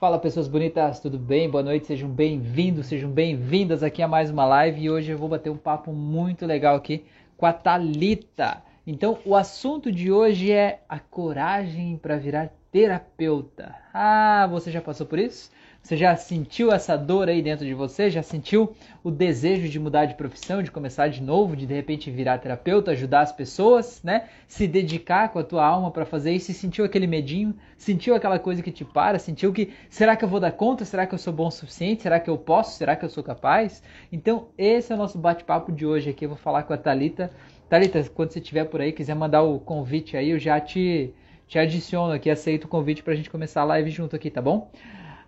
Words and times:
Fala 0.00 0.18
pessoas 0.18 0.48
bonitas, 0.48 0.98
tudo 0.98 1.18
bem? 1.18 1.50
Boa 1.50 1.62
noite, 1.62 1.86
sejam 1.86 2.08
bem-vindos, 2.08 2.86
sejam 2.86 3.10
bem-vindas 3.10 3.82
aqui 3.82 4.00
a 4.00 4.08
mais 4.08 4.30
uma 4.30 4.46
live 4.46 4.80
e 4.80 4.90
hoje 4.90 5.10
eu 5.10 5.18
vou 5.18 5.28
bater 5.28 5.50
um 5.50 5.58
papo 5.58 5.92
muito 5.92 6.46
legal 6.46 6.74
aqui 6.74 7.04
com 7.36 7.44
a 7.44 7.52
Talita. 7.52 8.62
Então, 8.86 9.18
o 9.26 9.36
assunto 9.36 9.92
de 9.92 10.10
hoje 10.10 10.50
é 10.52 10.80
a 10.88 10.98
coragem 10.98 11.98
para 11.98 12.16
virar 12.16 12.50
terapeuta. 12.72 13.74
Ah, 13.92 14.48
você 14.50 14.70
já 14.70 14.80
passou 14.80 15.06
por 15.06 15.18
isso? 15.18 15.50
Você 15.82 15.96
já 15.96 16.14
sentiu 16.14 16.70
essa 16.70 16.96
dor 16.96 17.28
aí 17.28 17.42
dentro 17.42 17.64
de 17.64 17.74
você? 17.74 18.10
Já 18.10 18.22
sentiu 18.22 18.74
o 19.02 19.10
desejo 19.10 19.68
de 19.68 19.78
mudar 19.78 20.04
de 20.04 20.14
profissão, 20.14 20.62
de 20.62 20.70
começar 20.70 21.08
de 21.08 21.22
novo, 21.22 21.56
de 21.56 21.66
de 21.66 21.74
repente 21.74 22.10
virar 22.10 22.38
terapeuta, 22.38 22.90
ajudar 22.90 23.22
as 23.22 23.32
pessoas, 23.32 24.00
né? 24.04 24.28
Se 24.46 24.68
dedicar 24.68 25.30
com 25.30 25.38
a 25.38 25.42
tua 25.42 25.64
alma 25.64 25.90
para 25.90 26.04
fazer 26.04 26.32
isso? 26.32 26.50
E 26.50 26.54
sentiu 26.54 26.84
aquele 26.84 27.06
medinho? 27.06 27.54
Sentiu 27.76 28.14
aquela 28.14 28.38
coisa 28.38 28.62
que 28.62 28.70
te 28.70 28.84
para? 28.84 29.18
Sentiu 29.18 29.52
que 29.52 29.72
será 29.88 30.14
que 30.14 30.24
eu 30.24 30.28
vou 30.28 30.38
dar 30.38 30.52
conta? 30.52 30.84
Será 30.84 31.06
que 31.06 31.14
eu 31.14 31.18
sou 31.18 31.32
bom 31.32 31.48
o 31.48 31.50
suficiente? 31.50 32.02
Será 32.02 32.20
que 32.20 32.28
eu 32.28 32.36
posso? 32.36 32.76
Será 32.76 32.94
que 32.94 33.04
eu 33.04 33.08
sou 33.08 33.24
capaz? 33.24 33.82
Então, 34.12 34.48
esse 34.56 34.92
é 34.92 34.94
o 34.94 34.98
nosso 34.98 35.18
bate-papo 35.18 35.72
de 35.72 35.86
hoje 35.86 36.10
aqui. 36.10 36.26
Eu 36.26 36.30
vou 36.30 36.38
falar 36.38 36.62
com 36.64 36.74
a 36.74 36.78
Talita. 36.78 37.30
Talita, 37.68 38.04
quando 38.14 38.32
você 38.32 38.38
estiver 38.38 38.66
por 38.66 38.80
aí, 38.80 38.92
quiser 38.92 39.14
mandar 39.14 39.42
o 39.42 39.58
convite 39.58 40.16
aí, 40.16 40.30
eu 40.30 40.38
já 40.38 40.60
te 40.60 41.14
te 41.48 41.58
adiciono 41.58 42.12
aqui, 42.12 42.30
aceito 42.30 42.66
o 42.66 42.68
convite 42.68 43.02
para 43.02 43.12
a 43.12 43.16
gente 43.16 43.28
começar 43.28 43.62
a 43.62 43.64
live 43.64 43.90
junto 43.90 44.14
aqui, 44.14 44.30
tá 44.30 44.40
bom? 44.40 44.70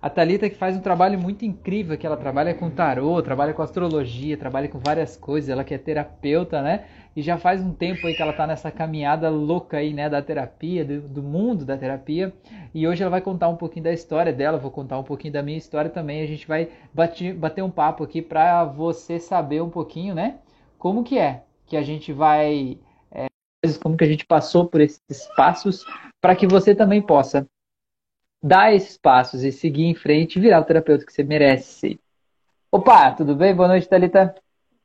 A 0.02 0.10
Talita 0.10 0.50
que 0.50 0.56
faz 0.56 0.76
um 0.76 0.80
trabalho 0.80 1.16
muito 1.16 1.44
incrível, 1.44 1.96
que 1.96 2.04
ela 2.04 2.16
trabalha 2.16 2.52
com 2.52 2.68
tarô, 2.68 3.22
trabalha 3.22 3.54
com 3.54 3.62
astrologia, 3.62 4.36
trabalha 4.36 4.66
com 4.66 4.80
várias 4.80 5.16
coisas, 5.16 5.48
ela 5.48 5.62
que 5.62 5.72
é 5.72 5.78
terapeuta, 5.78 6.60
né? 6.60 6.86
E 7.14 7.22
já 7.22 7.38
faz 7.38 7.62
um 7.62 7.72
tempo 7.72 8.04
aí 8.04 8.12
que 8.12 8.20
ela 8.20 8.32
tá 8.32 8.44
nessa 8.44 8.68
caminhada 8.68 9.30
louca 9.30 9.76
aí, 9.76 9.92
né, 9.94 10.10
da 10.10 10.20
terapia, 10.20 10.84
do, 10.84 11.02
do 11.02 11.22
mundo 11.22 11.64
da 11.64 11.78
terapia. 11.78 12.32
E 12.74 12.88
hoje 12.88 13.00
ela 13.00 13.12
vai 13.12 13.20
contar 13.20 13.48
um 13.48 13.54
pouquinho 13.54 13.84
da 13.84 13.92
história 13.92 14.32
dela, 14.32 14.58
vou 14.58 14.72
contar 14.72 14.98
um 14.98 15.04
pouquinho 15.04 15.34
da 15.34 15.42
minha 15.42 15.58
história 15.58 15.88
também. 15.88 16.20
A 16.20 16.26
gente 16.26 16.48
vai 16.48 16.68
bater, 16.92 17.32
bater 17.32 17.62
um 17.62 17.70
papo 17.70 18.02
aqui 18.02 18.20
para 18.20 18.64
você 18.64 19.20
saber 19.20 19.62
um 19.62 19.70
pouquinho, 19.70 20.16
né, 20.16 20.38
como 20.78 21.04
que 21.04 21.16
é 21.16 21.44
que 21.64 21.76
a 21.76 21.82
gente 21.82 22.12
vai 22.12 22.76
é, 23.12 23.28
como 23.80 23.96
que 23.96 24.02
a 24.02 24.08
gente 24.08 24.26
passou 24.26 24.66
por 24.66 24.80
esses 24.80 25.28
passos 25.36 25.84
para 26.20 26.34
que 26.34 26.46
você 26.46 26.74
também 26.74 27.00
possa 27.00 27.46
dar 28.42 28.74
esses 28.74 28.96
passos 28.96 29.44
e 29.44 29.52
seguir 29.52 29.84
em 29.84 29.94
frente 29.94 30.36
e 30.36 30.40
virar 30.42 30.60
o 30.60 30.64
terapeuta 30.64 31.06
que 31.06 31.12
você 31.12 31.22
merece. 31.22 32.00
Opa, 32.70 33.12
tudo 33.12 33.36
bem? 33.36 33.54
Boa 33.54 33.68
noite, 33.68 33.88
Thalita. 33.88 34.34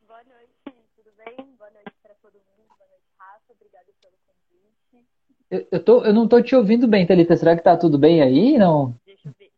Boa 0.08 0.20
noite, 0.24 0.78
tudo 0.96 1.10
bem? 1.18 1.36
Boa 1.58 1.72
noite 1.72 1.92
para 2.04 2.14
todo 2.22 2.34
mundo. 2.34 2.68
Boa 2.78 2.90
noite, 2.90 3.06
Rafa. 3.18 3.54
Obrigada 3.54 3.86
pelo 4.02 4.14
convite. 4.28 5.08
Eu, 5.50 5.68
eu, 5.72 5.84
tô, 5.84 6.04
eu 6.04 6.14
não 6.14 6.28
tô 6.28 6.42
te 6.42 6.56
ouvindo 6.56 6.88
bem, 6.88 7.08
Thalita. 7.08 7.36
Será 7.36 7.56
que 7.56 7.64
tá 7.64 7.76
tudo 7.76 7.98
bem 7.98 8.22
aí? 8.22 8.58
Não? 8.58 8.94
Deixa 9.06 9.28
eu 9.30 9.34
ver. 9.40 9.50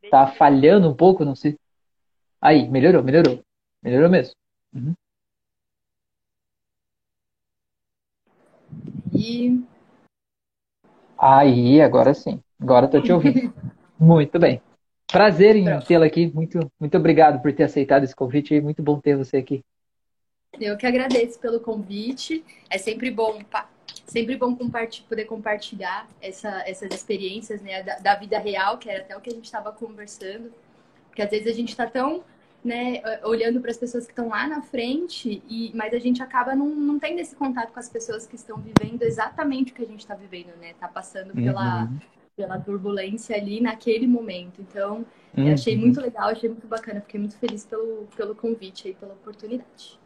Deixa 0.00 0.10
Tá 0.10 0.22
eu 0.24 0.26
ver. 0.26 0.36
falhando 0.36 0.88
um 0.88 0.94
pouco? 0.94 1.24
Não 1.24 1.36
sei. 1.36 1.56
Aí, 2.40 2.68
melhorou, 2.68 3.02
melhorou. 3.02 3.40
Melhorou 3.82 4.10
mesmo. 4.10 4.34
Uhum. 4.74 4.94
E 9.14 9.62
Aí, 11.18 11.80
agora 11.80 12.12
sim. 12.12 12.42
Agora 12.60 12.88
tô 12.88 13.00
te 13.00 13.12
ouvindo. 13.12 13.52
Muito 13.98 14.38
bem. 14.38 14.60
Prazer 15.10 15.56
em 15.56 15.64
Pronto. 15.64 15.86
tê-la 15.86 16.06
aqui. 16.06 16.30
Muito, 16.34 16.70
muito 16.78 16.96
obrigado 16.96 17.40
por 17.40 17.52
ter 17.52 17.64
aceitado 17.64 18.04
esse 18.04 18.14
convite. 18.14 18.54
e 18.54 18.60
Muito 18.60 18.82
bom 18.82 19.00
ter 19.00 19.16
você 19.16 19.38
aqui. 19.38 19.62
eu 20.60 20.76
que 20.76 20.86
agradeço 20.86 21.38
pelo 21.38 21.60
convite. 21.60 22.44
É 22.68 22.78
sempre 22.78 23.10
bom, 23.10 23.38
sempre 24.06 24.36
bom 24.36 24.54
comparti- 24.56 25.02
poder 25.08 25.24
compartilhar 25.26 26.08
essa- 26.20 26.62
essas 26.66 26.92
experiências, 26.92 27.60
né, 27.62 27.82
da, 27.82 27.98
da 27.98 28.14
vida 28.16 28.38
real, 28.38 28.78
que 28.78 28.88
era 28.90 29.02
até 29.02 29.16
o 29.16 29.20
que 29.20 29.30
a 29.30 29.34
gente 29.34 29.44
estava 29.44 29.70
conversando. 29.72 30.52
Porque 31.08 31.22
às 31.22 31.30
vezes 31.30 31.46
a 31.46 31.52
gente 31.52 31.70
está 31.70 31.86
tão, 31.86 32.22
né, 32.64 33.00
olhando 33.24 33.60
para 33.60 33.70
as 33.70 33.76
pessoas 33.78 34.04
que 34.06 34.12
estão 34.12 34.28
lá 34.28 34.46
na 34.46 34.60
frente, 34.60 35.42
e, 35.48 35.70
mas 35.74 35.94
a 35.94 35.98
gente 35.98 36.22
acaba 36.22 36.54
não, 36.54 36.66
não 36.68 36.98
tendo 36.98 37.20
esse 37.20 37.34
contato 37.36 37.72
com 37.72 37.78
as 37.80 37.88
pessoas 37.88 38.26
que 38.26 38.34
estão 38.36 38.58
vivendo 38.58 39.02
exatamente 39.02 39.72
o 39.72 39.74
que 39.74 39.82
a 39.82 39.86
gente 39.86 40.00
está 40.00 40.14
vivendo, 40.14 40.54
né? 40.60 40.74
Tá 40.80 40.88
passando 40.88 41.32
pela, 41.32 41.84
Uhum. 41.84 41.98
Pela 42.36 42.58
turbulência 42.60 43.34
ali 43.36 43.60
naquele 43.60 44.06
momento. 44.06 44.60
Então, 44.60 45.04
eu 45.44 45.52
achei 45.54 45.74
Uhum. 45.74 45.80
muito 45.82 46.00
legal, 46.00 46.28
achei 46.28 46.48
muito 46.48 46.66
bacana, 46.66 47.00
fiquei 47.00 47.18
muito 47.20 47.36
feliz 47.38 47.64
pelo, 47.64 48.06
pelo 48.16 48.34
convite 48.34 48.88
aí, 48.88 48.94
pela 48.94 49.14
oportunidade. 49.14 49.98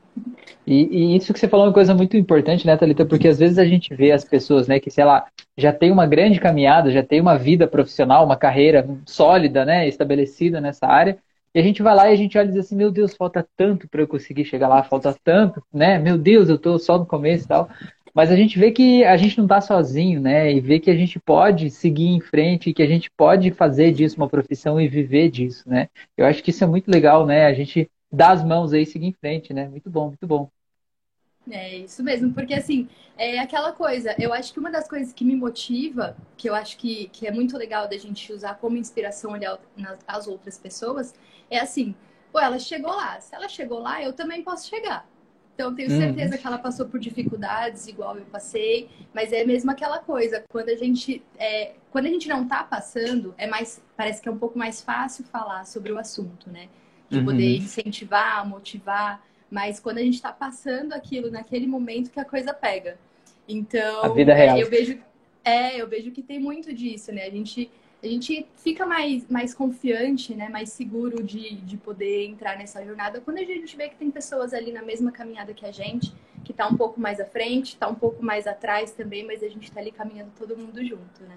E, 0.67 1.15
e 1.15 1.17
isso 1.17 1.33
que 1.33 1.39
você 1.39 1.49
falou 1.49 1.67
é 1.67 1.69
uma 1.69 1.75
coisa 1.75 1.95
muito 1.95 2.17
importante, 2.17 2.67
né, 2.67 2.77
Thalita? 2.77 3.05
Porque 3.07 3.29
às 3.29 3.39
vezes 3.39 3.59
a 3.59 3.65
gente 3.65 3.95
vê 3.95 4.13
as 4.13 4.25
pessoas, 4.25 4.69
né, 4.69 4.79
que, 4.79 4.91
sei 4.91 5.05
lá, 5.05 5.27
já 5.57 5.73
tem 5.73 5.91
uma 5.91 6.07
grande 6.07 6.39
caminhada, 6.41 6.91
já 6.91 7.03
tem 7.03 7.21
uma 7.21 7.37
vida 7.39 7.67
profissional, 7.67 8.25
uma 8.25 8.37
carreira 8.37 8.87
sólida, 9.07 9.65
né, 9.65 9.89
estabelecida 9.89 10.61
nessa 10.61 10.87
área, 10.87 11.19
e 11.55 11.59
a 11.59 11.63
gente 11.63 11.83
vai 11.83 11.95
lá 11.97 12.09
e 12.11 12.13
a 12.13 12.17
gente 12.17 12.39
olha 12.39 12.47
e 12.47 12.51
diz 12.53 12.59
assim, 12.65 12.77
meu 12.77 12.93
Deus, 12.93 13.15
falta 13.17 13.47
tanto 13.57 13.89
para 13.89 14.01
eu 14.03 14.07
conseguir 14.07 14.45
chegar 14.45 14.69
lá, 14.69 14.85
falta 14.85 15.13
tanto, 15.25 15.61
né? 15.73 15.99
Meu 15.99 16.17
Deus, 16.17 16.49
eu 16.49 16.57
tô 16.57 16.79
só 16.79 16.97
no 16.97 17.05
começo 17.05 17.45
e 17.45 17.49
tal. 17.49 17.69
Mas 18.15 18.31
a 18.31 18.37
gente 18.37 18.59
vê 18.59 18.71
que 18.73 19.05
a 19.05 19.17
gente 19.17 19.39
não 19.39 19.47
tá 19.47 19.61
sozinho, 19.61 20.21
né? 20.21 20.53
E 20.53 20.61
vê 20.61 20.81
que 20.81 20.91
a 20.91 20.97
gente 20.97 21.19
pode 21.21 21.71
seguir 21.71 22.09
em 22.09 22.21
frente, 22.21 22.73
que 22.73 22.83
a 22.83 22.87
gente 22.87 23.11
pode 23.11 23.51
fazer 23.53 23.93
disso 23.93 24.17
uma 24.17 24.29
profissão 24.29 24.81
e 24.81 24.89
viver 24.89 25.31
disso, 25.31 25.69
né? 25.69 25.89
Eu 26.17 26.27
acho 26.27 26.43
que 26.43 26.51
isso 26.51 26.65
é 26.65 26.67
muito 26.67 26.91
legal, 26.91 27.27
né? 27.27 27.47
A 27.47 27.55
gente 27.55 27.91
dar 28.11 28.33
as 28.33 28.45
mãos 28.45 28.73
aí 28.73 28.83
e 28.83 28.87
seguir 28.87 29.07
em 29.07 29.13
frente, 29.13 29.53
né? 29.55 29.69
Muito 29.69 29.89
bom, 29.91 30.09
muito 30.09 30.27
bom. 30.27 30.51
É 31.51 31.77
isso 31.79 32.03
mesmo, 32.05 32.33
porque 32.33 32.55
assim, 32.55 32.89
é 33.17 33.39
aquela 33.39 33.73
coisa, 33.73 34.15
eu 34.19 34.33
acho 34.33 34.53
que 34.53 34.61
uma 34.61 34.71
das 34.71 34.87
coisas 34.89 35.13
que 35.13 35.25
me 35.25 35.35
motiva, 35.35 36.17
que 36.37 36.49
eu 36.49 36.55
acho 36.55 36.77
que, 36.77 37.09
que 37.09 37.27
é 37.27 37.33
muito 37.33 37.57
legal 37.57 37.89
da 37.89 37.97
gente 37.97 38.33
usar 38.33 38.55
como 38.57 38.77
inspiração 38.77 39.33
olhar 39.33 39.59
nas, 39.77 39.99
as 40.07 40.29
outras 40.29 40.59
pessoas, 40.59 41.15
é 41.51 41.59
assim, 41.59 41.95
pô, 42.31 42.39
ela 42.39 42.59
chegou 42.59 42.91
lá, 42.93 43.19
se 43.21 43.35
ela 43.35 43.49
chegou 43.49 43.79
lá, 43.81 44.03
eu 44.03 44.13
também 44.13 44.45
posso 44.45 44.69
chegar. 44.69 45.09
Então, 45.61 45.75
tenho 45.75 45.91
Uhum. 45.91 45.99
certeza 45.99 46.39
que 46.39 46.47
ela 46.47 46.57
passou 46.57 46.87
por 46.87 46.99
dificuldades 46.99 47.87
igual 47.87 48.17
eu 48.17 48.25
passei, 48.25 48.89
mas 49.13 49.31
é 49.31 49.45
mesmo 49.45 49.71
aquela 49.71 49.99
coisa, 49.99 50.43
quando 50.49 50.71
a 50.71 50.75
gente, 50.75 51.23
é, 51.39 51.75
quando 51.91 52.07
a 52.07 52.09
gente 52.09 52.27
não 52.29 52.49
tá 52.49 52.65
passando, 52.65 53.35
é 53.37 53.47
mais, 53.47 53.83
parece 53.95 54.23
que 54.23 54.29
é 54.31 54.33
um 54.33 54.39
pouco 54.39 54.59
mais 54.59 54.81
fácil 54.81 55.23
falar 55.25 55.67
sobre 55.67 55.93
o 55.93 55.99
assunto, 55.99 56.49
né? 56.51 56.69
De 57.11 57.19
Uhum. 57.19 57.27
poder 57.27 57.59
incentivar, 57.59 58.49
motivar, 58.49 59.23
mas 59.51 59.79
quando 59.79 59.99
a 59.99 60.03
gente 60.03 60.15
está 60.15 60.33
passando 60.33 60.95
aquilo 60.95 61.31
naquele 61.31 61.67
momento 61.67 62.11
que 62.11 62.19
a 62.19 62.25
coisa 62.25 62.55
pega. 62.55 62.97
Então, 63.47 64.03
A 64.05 64.09
vida 64.09 64.33
real. 64.33 64.57
é, 64.57 64.63
eu 64.63 64.71
vejo, 64.71 64.99
é, 65.45 65.77
eu 65.79 65.87
vejo 65.87 66.11
que 66.11 66.23
tem 66.23 66.39
muito 66.39 66.73
disso, 66.73 67.13
né? 67.13 67.25
A 67.27 67.31
gente, 67.31 67.71
a 68.03 68.07
gente 68.07 68.47
fica 68.57 68.87
mais, 68.87 69.29
mais 69.29 69.55
confiante, 69.55 70.35
né? 70.35 70.49
Mais 70.49 70.71
seguro 70.71 71.23
de, 71.23 71.57
de 71.57 71.77
poder 71.77 72.27
entrar 72.27 72.57
nessa 72.59 72.85
jornada 72.85 73.21
quando 73.21 73.39
a 73.39 73.45
gente 73.45 73.77
vê 73.77 73.89
que 73.89 73.97
tem 73.97 74.11
pessoas 74.11 74.55
ali 74.55 74.73
na 74.73 74.83
mesma 74.83 75.13
caminhada 75.13 75.53
que 75.55 75.67
a 75.67 75.73
gente, 75.73 76.13
que 76.45 76.53
tá 76.53 76.67
um 76.67 76.77
pouco 76.77 77.01
mais 77.01 77.21
à 77.21 77.25
frente, 77.25 77.77
tá 77.77 77.89
um 77.89 77.95
pouco 77.95 78.25
mais 78.25 78.47
atrás 78.47 78.93
também, 78.93 79.25
mas 79.27 79.43
a 79.43 79.49
gente 79.49 79.71
tá 79.71 79.81
ali 79.81 79.93
caminhando 79.93 80.33
todo 80.39 80.57
mundo 80.57 80.85
junto, 80.85 81.23
né? 81.25 81.37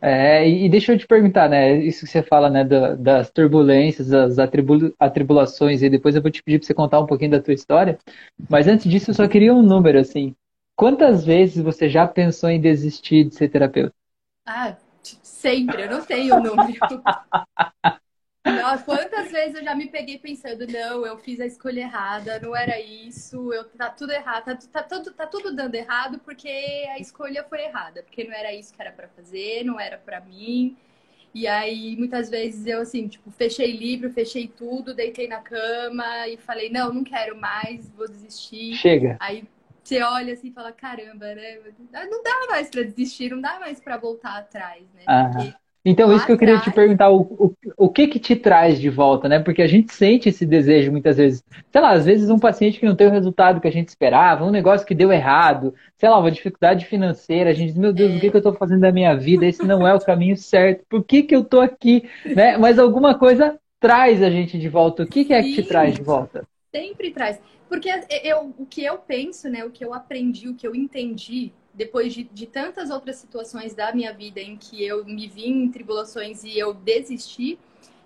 É, 0.00 0.48
e 0.48 0.68
deixa 0.68 0.92
eu 0.92 0.98
te 0.98 1.06
perguntar, 1.06 1.48
né? 1.48 1.76
Isso 1.78 2.00
que 2.04 2.10
você 2.10 2.22
fala, 2.24 2.50
né, 2.50 2.64
da- 2.64 2.96
das 2.96 3.30
turbulências, 3.30 4.08
das 4.08 4.36
atribu- 4.38 4.92
atribulações, 4.98 5.80
e 5.80 5.88
depois 5.88 6.16
eu 6.16 6.22
vou 6.22 6.30
te 6.30 6.42
pedir 6.42 6.58
para 6.58 6.66
você 6.66 6.74
contar 6.74 7.00
um 7.00 7.06
pouquinho 7.06 7.30
da 7.30 7.40
tua 7.40 7.54
história. 7.54 7.98
Mas 8.50 8.66
antes 8.66 8.90
disso, 8.90 9.10
eu 9.10 9.14
só 9.14 9.28
queria 9.28 9.54
um 9.54 9.62
número, 9.62 9.98
assim. 10.00 10.34
Quantas 10.76 11.24
vezes 11.24 11.62
você 11.62 11.88
já 11.88 12.06
pensou 12.08 12.50
em 12.50 12.60
desistir 12.60 13.24
de 13.28 13.34
ser 13.36 13.48
terapeuta? 13.48 13.94
Ah, 14.46 14.76
sempre, 15.42 15.82
eu 15.82 15.90
não 15.90 16.04
tenho 16.04 16.36
o 16.36 16.40
número. 16.40 16.78
Nossa, 18.44 18.84
quantas 18.84 19.30
vezes 19.30 19.56
eu 19.56 19.64
já 19.64 19.74
me 19.74 19.88
peguei 19.88 20.18
pensando, 20.18 20.66
não, 20.66 21.06
eu 21.06 21.16
fiz 21.18 21.40
a 21.40 21.46
escolha 21.46 21.80
errada, 21.80 22.40
não 22.40 22.54
era 22.54 22.80
isso, 22.80 23.52
eu, 23.52 23.64
tá 23.64 23.88
tudo 23.90 24.12
errado, 24.12 24.44
tá, 24.44 24.56
tá, 24.56 24.82
tudo, 24.82 25.12
tá 25.12 25.26
tudo 25.26 25.54
dando 25.54 25.74
errado 25.74 26.18
porque 26.20 26.48
a 26.48 26.98
escolha 26.98 27.44
foi 27.44 27.62
errada, 27.62 28.02
porque 28.02 28.24
não 28.24 28.32
era 28.32 28.52
isso 28.52 28.74
que 28.74 28.80
era 28.80 28.92
pra 28.92 29.08
fazer, 29.08 29.64
não 29.64 29.78
era 29.78 29.98
pra 29.98 30.20
mim. 30.20 30.76
E 31.34 31.46
aí, 31.46 31.96
muitas 31.96 32.28
vezes 32.28 32.66
eu, 32.66 32.80
assim, 32.82 33.08
tipo, 33.08 33.30
fechei 33.30 33.72
livro, 33.72 34.10
fechei 34.10 34.46
tudo, 34.46 34.92
deitei 34.92 35.26
na 35.26 35.40
cama 35.40 36.28
e 36.28 36.36
falei, 36.36 36.68
não, 36.68 36.92
não 36.92 37.02
quero 37.02 37.34
mais, 37.36 37.88
vou 37.90 38.06
desistir. 38.06 38.74
Chega. 38.74 39.16
Aí 39.18 39.44
você 39.82 40.02
olha 40.02 40.32
assim 40.32 40.48
e 40.48 40.52
fala, 40.52 40.72
caramba, 40.72 41.34
né? 41.34 41.58
Não 42.10 42.22
dá 42.22 42.46
mais 42.48 42.68
pra 42.68 42.82
desistir, 42.82 43.30
não 43.30 43.40
dá 43.40 43.58
mais 43.58 43.80
pra 43.80 43.96
voltar 43.96 44.38
atrás, 44.38 44.82
né? 44.94 45.02
Porque 45.32 45.54
Então, 45.84 46.14
isso 46.14 46.24
que 46.24 46.32
eu 46.32 46.38
queria 46.38 46.60
te 46.60 46.70
perguntar, 46.70 47.10
o, 47.10 47.22
o, 47.22 47.54
o 47.76 47.88
que 47.88 48.06
que 48.06 48.20
te 48.20 48.36
traz 48.36 48.80
de 48.80 48.88
volta, 48.88 49.28
né? 49.28 49.40
Porque 49.40 49.60
a 49.60 49.66
gente 49.66 49.92
sente 49.92 50.28
esse 50.28 50.46
desejo 50.46 50.92
muitas 50.92 51.16
vezes. 51.16 51.42
Sei 51.70 51.80
lá, 51.80 51.90
às 51.90 52.04
vezes 52.04 52.30
um 52.30 52.38
paciente 52.38 52.78
que 52.78 52.86
não 52.86 52.94
tem 52.94 53.08
o 53.08 53.10
resultado 53.10 53.60
que 53.60 53.66
a 53.66 53.72
gente 53.72 53.88
esperava, 53.88 54.44
um 54.44 54.50
negócio 54.52 54.86
que 54.86 54.94
deu 54.94 55.12
errado, 55.12 55.74
sei 55.98 56.08
lá, 56.08 56.18
uma 56.18 56.30
dificuldade 56.30 56.86
financeira, 56.86 57.50
a 57.50 57.52
gente 57.52 57.70
diz, 57.72 57.78
meu 57.78 57.92
Deus, 57.92 58.14
o 58.14 58.20
que 58.20 58.30
que 58.30 58.36
eu 58.36 58.42
tô 58.42 58.52
fazendo 58.52 58.80
da 58.82 58.92
minha 58.92 59.14
vida? 59.16 59.44
Esse 59.44 59.66
não 59.66 59.86
é 59.86 59.92
o 59.92 60.00
caminho 60.00 60.36
certo. 60.36 60.84
Por 60.88 61.02
que 61.04 61.24
que 61.24 61.34
eu 61.34 61.44
tô 61.44 61.60
aqui, 61.60 62.08
né? 62.24 62.56
Mas 62.56 62.78
alguma 62.78 63.18
coisa 63.18 63.58
traz 63.80 64.22
a 64.22 64.30
gente 64.30 64.56
de 64.58 64.68
volta. 64.68 65.02
O 65.02 65.06
que 65.08 65.24
que 65.24 65.34
é 65.34 65.42
que 65.42 65.54
te 65.54 65.62
traz 65.64 65.94
de 65.94 66.02
volta? 66.02 66.46
sempre 66.74 67.10
traz. 67.10 67.38
Porque 67.72 67.88
eu, 68.22 68.54
o 68.58 68.66
que 68.66 68.84
eu 68.84 68.98
penso, 68.98 69.48
né? 69.48 69.64
O 69.64 69.70
que 69.70 69.82
eu 69.82 69.94
aprendi, 69.94 70.46
o 70.46 70.54
que 70.54 70.66
eu 70.66 70.74
entendi 70.74 71.54
depois 71.72 72.12
de, 72.12 72.24
de 72.24 72.46
tantas 72.46 72.90
outras 72.90 73.16
situações 73.16 73.74
da 73.74 73.94
minha 73.94 74.12
vida 74.12 74.42
em 74.42 74.58
que 74.58 74.84
eu 74.84 75.06
me 75.06 75.26
vi 75.26 75.48
em 75.48 75.70
tribulações 75.70 76.44
e 76.44 76.58
eu 76.58 76.74
desisti, 76.74 77.58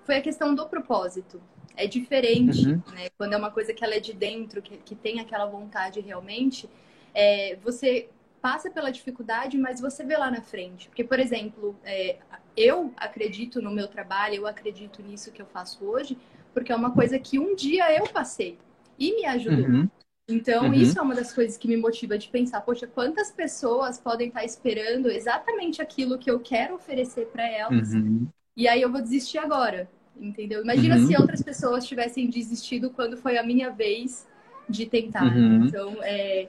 foi 0.04 0.18
a 0.18 0.20
questão 0.20 0.54
do 0.54 0.68
propósito. 0.68 1.42
É 1.76 1.84
diferente, 1.84 2.64
uhum. 2.64 2.80
né? 2.94 3.08
Quando 3.18 3.32
é 3.32 3.36
uma 3.36 3.50
coisa 3.50 3.74
que 3.74 3.82
ela 3.82 3.96
é 3.96 3.98
de 3.98 4.12
dentro, 4.12 4.62
que, 4.62 4.76
que 4.76 4.94
tem 4.94 5.18
aquela 5.18 5.46
vontade 5.46 5.98
realmente, 5.98 6.70
é, 7.12 7.56
você 7.56 8.08
passa 8.40 8.70
pela 8.70 8.92
dificuldade, 8.92 9.58
mas 9.58 9.80
você 9.80 10.04
vê 10.04 10.16
lá 10.16 10.30
na 10.30 10.42
frente. 10.42 10.88
Porque, 10.88 11.02
por 11.02 11.18
exemplo, 11.18 11.76
é, 11.82 12.18
eu 12.56 12.94
acredito 12.96 13.60
no 13.60 13.72
meu 13.72 13.88
trabalho, 13.88 14.36
eu 14.36 14.46
acredito 14.46 15.02
nisso 15.02 15.32
que 15.32 15.42
eu 15.42 15.46
faço 15.46 15.84
hoje, 15.84 16.16
porque 16.54 16.70
é 16.70 16.76
uma 16.76 16.92
coisa 16.92 17.18
que 17.18 17.36
um 17.36 17.56
dia 17.56 17.92
eu 17.92 18.06
passei 18.06 18.56
e 18.98 19.14
me 19.14 19.26
ajudou. 19.26 19.66
Uhum. 19.66 19.88
Então, 20.28 20.64
uhum. 20.64 20.74
isso 20.74 20.98
é 20.98 21.02
uma 21.02 21.14
das 21.14 21.32
coisas 21.32 21.56
que 21.56 21.68
me 21.68 21.76
motiva 21.76 22.18
de 22.18 22.28
pensar, 22.28 22.60
poxa, 22.60 22.86
quantas 22.86 23.30
pessoas 23.30 23.98
podem 23.98 24.28
estar 24.28 24.44
esperando 24.44 25.08
exatamente 25.08 25.80
aquilo 25.80 26.18
que 26.18 26.28
eu 26.28 26.40
quero 26.40 26.74
oferecer 26.74 27.26
para 27.26 27.48
elas, 27.48 27.92
uhum. 27.92 28.26
e 28.56 28.66
aí 28.66 28.82
eu 28.82 28.90
vou 28.90 29.00
desistir 29.00 29.38
agora, 29.38 29.88
entendeu? 30.20 30.62
Imagina 30.62 30.96
uhum. 30.96 31.06
se 31.06 31.16
outras 31.16 31.42
pessoas 31.42 31.86
tivessem 31.86 32.28
desistido 32.28 32.90
quando 32.90 33.16
foi 33.16 33.38
a 33.38 33.42
minha 33.44 33.70
vez 33.70 34.26
de 34.68 34.86
tentar. 34.86 35.24
Uhum. 35.24 35.66
Então, 35.66 35.96
é... 36.02 36.48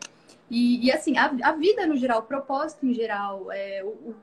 e, 0.50 0.88
e, 0.88 0.92
assim, 0.92 1.16
a, 1.16 1.26
a, 1.44 1.52
vida 1.52 1.86
no 1.86 1.96
geral, 1.96 2.22
o 2.22 2.24
propósito 2.24 2.84
em 2.84 2.96
geral, 2.96 3.52
é, 3.52 3.84
o, 3.84 3.90
o, 3.90 4.16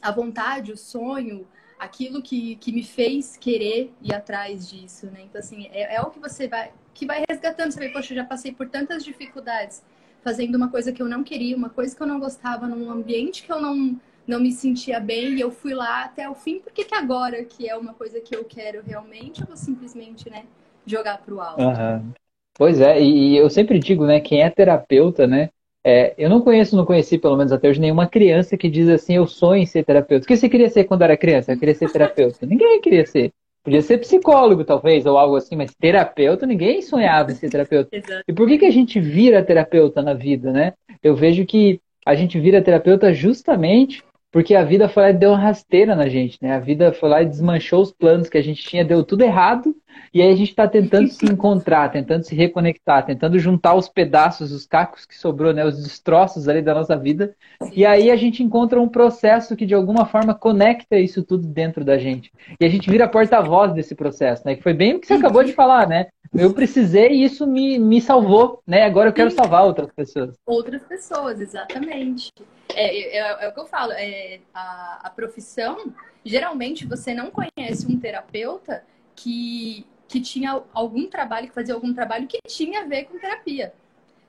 a 0.00 0.10
vontade, 0.10 0.72
o 0.72 0.76
sonho, 0.76 1.46
aquilo 1.78 2.20
que, 2.22 2.56
que 2.56 2.72
me 2.72 2.82
fez 2.82 3.36
querer 3.36 3.92
ir 4.02 4.14
atrás 4.14 4.68
disso, 4.68 5.06
né? 5.06 5.20
Então, 5.24 5.38
assim, 5.38 5.68
é, 5.72 5.96
é 5.96 6.00
o 6.00 6.10
que 6.10 6.18
você 6.18 6.48
vai, 6.48 6.72
que 6.92 7.06
vai 7.06 7.24
resgatando. 7.28 7.70
Você 7.70 7.80
vê, 7.80 7.88
poxa, 7.90 8.12
eu 8.12 8.16
já 8.16 8.24
passei 8.24 8.52
por 8.52 8.68
tantas 8.68 9.04
dificuldades 9.04 9.82
fazendo 10.22 10.56
uma 10.56 10.68
coisa 10.68 10.92
que 10.92 11.00
eu 11.00 11.08
não 11.08 11.22
queria, 11.22 11.56
uma 11.56 11.70
coisa 11.70 11.94
que 11.96 12.02
eu 12.02 12.06
não 12.06 12.18
gostava, 12.18 12.66
num 12.66 12.90
ambiente 12.90 13.44
que 13.44 13.52
eu 13.52 13.60
não, 13.60 13.98
não 14.26 14.40
me 14.40 14.52
sentia 14.52 15.00
bem, 15.00 15.34
e 15.34 15.40
eu 15.40 15.50
fui 15.50 15.72
lá 15.72 16.04
até 16.04 16.28
o 16.28 16.34
fim, 16.34 16.58
por 16.58 16.72
que, 16.72 16.84
que 16.84 16.94
agora, 16.94 17.44
que 17.44 17.68
é 17.68 17.76
uma 17.76 17.94
coisa 17.94 18.20
que 18.20 18.34
eu 18.34 18.44
quero 18.44 18.82
realmente, 18.82 19.40
eu 19.40 19.46
vou 19.46 19.56
simplesmente, 19.56 20.28
né, 20.28 20.44
jogar 20.84 21.18
pro 21.18 21.40
alto? 21.40 21.62
Uhum. 21.62 22.12
Pois 22.54 22.80
é, 22.80 23.00
e 23.00 23.36
eu 23.36 23.48
sempre 23.48 23.78
digo, 23.78 24.04
né, 24.04 24.20
quem 24.20 24.42
é 24.42 24.50
terapeuta, 24.50 25.26
né, 25.26 25.50
é, 25.88 26.12
eu 26.18 26.28
não 26.28 26.42
conheço, 26.42 26.76
não 26.76 26.84
conheci 26.84 27.16
pelo 27.16 27.34
menos 27.34 27.50
até 27.50 27.66
hoje 27.66 27.80
nenhuma 27.80 28.06
criança 28.06 28.58
que 28.58 28.68
diz 28.68 28.90
assim, 28.90 29.14
eu 29.14 29.26
sonho 29.26 29.62
em 29.62 29.64
ser 29.64 29.86
terapeuta. 29.86 30.24
O 30.24 30.28
que 30.28 30.36
você 30.36 30.46
queria 30.46 30.68
ser 30.68 30.84
quando 30.84 31.00
era 31.00 31.16
criança? 31.16 31.52
Eu 31.52 31.58
queria 31.58 31.74
ser 31.74 31.90
terapeuta. 31.90 32.44
Ninguém 32.44 32.78
queria 32.82 33.06
ser. 33.06 33.32
Podia 33.64 33.80
ser 33.80 33.96
psicólogo, 33.96 34.64
talvez, 34.64 35.06
ou 35.06 35.16
algo 35.16 35.36
assim, 35.36 35.56
mas 35.56 35.74
terapeuta, 35.74 36.46
ninguém 36.46 36.82
sonhava 36.82 37.32
em 37.32 37.34
ser 37.34 37.50
terapeuta. 37.50 37.88
Exato. 37.96 38.22
E 38.28 38.32
por 38.34 38.46
que, 38.46 38.58
que 38.58 38.66
a 38.66 38.70
gente 38.70 39.00
vira 39.00 39.42
terapeuta 39.42 40.02
na 40.02 40.12
vida, 40.12 40.52
né? 40.52 40.74
Eu 41.02 41.16
vejo 41.16 41.46
que 41.46 41.80
a 42.04 42.14
gente 42.14 42.38
vira 42.38 42.62
terapeuta 42.62 43.12
justamente 43.12 44.04
porque 44.30 44.54
a 44.54 44.64
vida 44.64 44.88
foi 44.90 45.04
lá 45.04 45.10
e 45.10 45.14
deu 45.14 45.30
uma 45.30 45.38
rasteira 45.38 45.96
na 45.96 46.06
gente, 46.08 46.38
né? 46.42 46.52
A 46.52 46.60
vida 46.60 46.92
foi 46.92 47.08
lá 47.08 47.22
e 47.22 47.26
desmanchou 47.26 47.80
os 47.80 47.92
planos 47.92 48.28
que 48.28 48.36
a 48.36 48.42
gente 48.42 48.62
tinha, 48.62 48.84
deu 48.84 49.02
tudo 49.02 49.22
errado, 49.22 49.74
e 50.12 50.22
aí 50.22 50.32
a 50.32 50.36
gente 50.36 50.50
está 50.50 50.66
tentando 50.66 51.08
se 51.12 51.26
encontrar, 51.26 51.90
tentando 51.90 52.24
se 52.24 52.34
reconectar, 52.34 53.04
tentando 53.04 53.38
juntar 53.38 53.74
os 53.74 53.88
pedaços, 53.88 54.52
os 54.52 54.66
cacos 54.66 55.06
que 55.06 55.16
sobrou, 55.16 55.52
né? 55.52 55.64
Os 55.64 55.82
destroços 55.82 56.48
ali 56.48 56.62
da 56.62 56.74
nossa 56.74 56.96
vida, 56.96 57.34
e 57.72 57.84
aí 57.84 58.10
a 58.10 58.16
gente 58.16 58.42
encontra 58.42 58.80
um 58.80 58.88
processo 58.88 59.56
que 59.56 59.66
de 59.66 59.74
alguma 59.74 60.06
forma 60.06 60.34
conecta 60.34 60.98
isso 60.98 61.22
tudo 61.22 61.46
dentro 61.46 61.84
da 61.84 61.98
gente. 61.98 62.32
E 62.60 62.64
a 62.64 62.68
gente 62.68 62.90
vira 62.90 63.08
porta-voz 63.08 63.72
desse 63.72 63.94
processo, 63.94 64.42
né? 64.44 64.54
Que 64.54 64.62
foi 64.62 64.74
bem 64.74 64.94
o 64.94 65.00
que 65.00 65.06
você 65.06 65.14
acabou 65.14 65.44
de 65.44 65.52
falar, 65.52 65.86
né? 65.88 66.08
Eu 66.34 66.52
precisei 66.52 67.08
e 67.12 67.24
isso 67.24 67.46
me, 67.46 67.78
me 67.78 68.00
salvou, 68.00 68.62
né? 68.66 68.82
Agora 68.82 69.08
eu 69.08 69.12
quero 69.12 69.30
salvar 69.30 69.64
outras 69.64 69.90
pessoas. 69.92 70.36
Outras 70.44 70.82
pessoas, 70.84 71.40
exatamente. 71.40 72.30
É, 72.74 73.18
é, 73.18 73.44
é 73.44 73.48
o 73.48 73.52
que 73.52 73.60
eu 73.60 73.66
falo, 73.66 73.92
é, 73.92 74.40
a, 74.52 75.00
a 75.04 75.10
profissão, 75.10 75.92
geralmente 76.24 76.86
você 76.86 77.14
não 77.14 77.30
conhece 77.30 77.90
um 77.90 77.98
terapeuta 77.98 78.82
que, 79.18 79.84
que 80.06 80.20
tinha 80.20 80.62
algum 80.72 81.08
trabalho, 81.08 81.48
que 81.48 81.54
fazia 81.54 81.74
algum 81.74 81.92
trabalho 81.92 82.28
que 82.28 82.38
tinha 82.46 82.82
a 82.82 82.84
ver 82.84 83.04
com 83.04 83.18
terapia. 83.18 83.74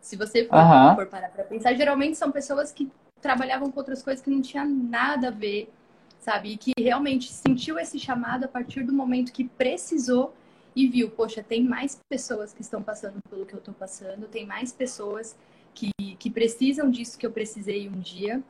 Se 0.01 0.15
você 0.15 0.45
for, 0.45 0.55
uhum. 0.55 0.95
for 0.95 1.05
parar 1.05 1.29
para 1.29 1.43
pensar, 1.43 1.75
geralmente 1.75 2.17
são 2.17 2.31
pessoas 2.31 2.71
que 2.71 2.91
trabalhavam 3.21 3.69
com 3.69 3.79
outras 3.79 4.01
coisas 4.01 4.23
que 4.23 4.31
não 4.31 4.41
tinha 4.41 4.65
nada 4.65 5.27
a 5.27 5.31
ver, 5.31 5.71
sabe? 6.19 6.53
E 6.53 6.57
que 6.57 6.71
realmente 6.79 7.31
sentiu 7.31 7.77
esse 7.77 7.99
chamado 7.99 8.45
a 8.45 8.47
partir 8.47 8.83
do 8.83 8.91
momento 8.91 9.31
que 9.31 9.43
precisou 9.43 10.33
e 10.75 10.87
viu, 10.87 11.11
poxa, 11.11 11.43
tem 11.43 11.63
mais 11.63 11.99
pessoas 12.09 12.51
que 12.51 12.61
estão 12.61 12.81
passando 12.81 13.19
pelo 13.29 13.45
que 13.45 13.53
eu 13.53 13.59
estou 13.59 13.73
passando, 13.73 14.27
tem 14.27 14.45
mais 14.45 14.71
pessoas 14.71 15.35
que, 15.75 15.91
que 16.17 16.31
precisam 16.31 16.89
disso 16.89 17.17
que 17.17 17.25
eu 17.25 17.31
precisei 17.31 17.87
um 17.87 17.99
dia. 17.99 18.41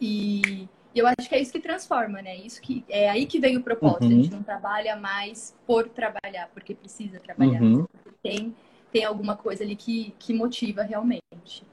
E, 0.00 0.68
eu 0.94 1.06
acho 1.06 1.28
que 1.28 1.34
é 1.34 1.40
isso 1.40 1.52
que 1.52 1.60
transforma, 1.60 2.20
né? 2.20 2.36
Isso 2.36 2.60
que 2.60 2.84
é 2.88 3.08
aí 3.08 3.26
que 3.26 3.40
vem 3.40 3.56
o 3.56 3.62
propósito. 3.62 4.04
Uhum. 4.04 4.10
A 4.10 4.22
gente 4.22 4.30
não 4.30 4.42
trabalha 4.42 4.96
mais 4.96 5.56
por 5.66 5.88
trabalhar, 5.88 6.50
porque 6.52 6.74
precisa 6.74 7.20
trabalhar, 7.20 7.62
uhum. 7.62 7.84
porque 7.84 8.16
tem 8.22 8.54
tem 8.92 9.04
alguma 9.04 9.34
coisa 9.34 9.64
ali 9.64 9.74
que, 9.74 10.14
que 10.18 10.34
motiva 10.34 10.82
realmente. 10.82 11.64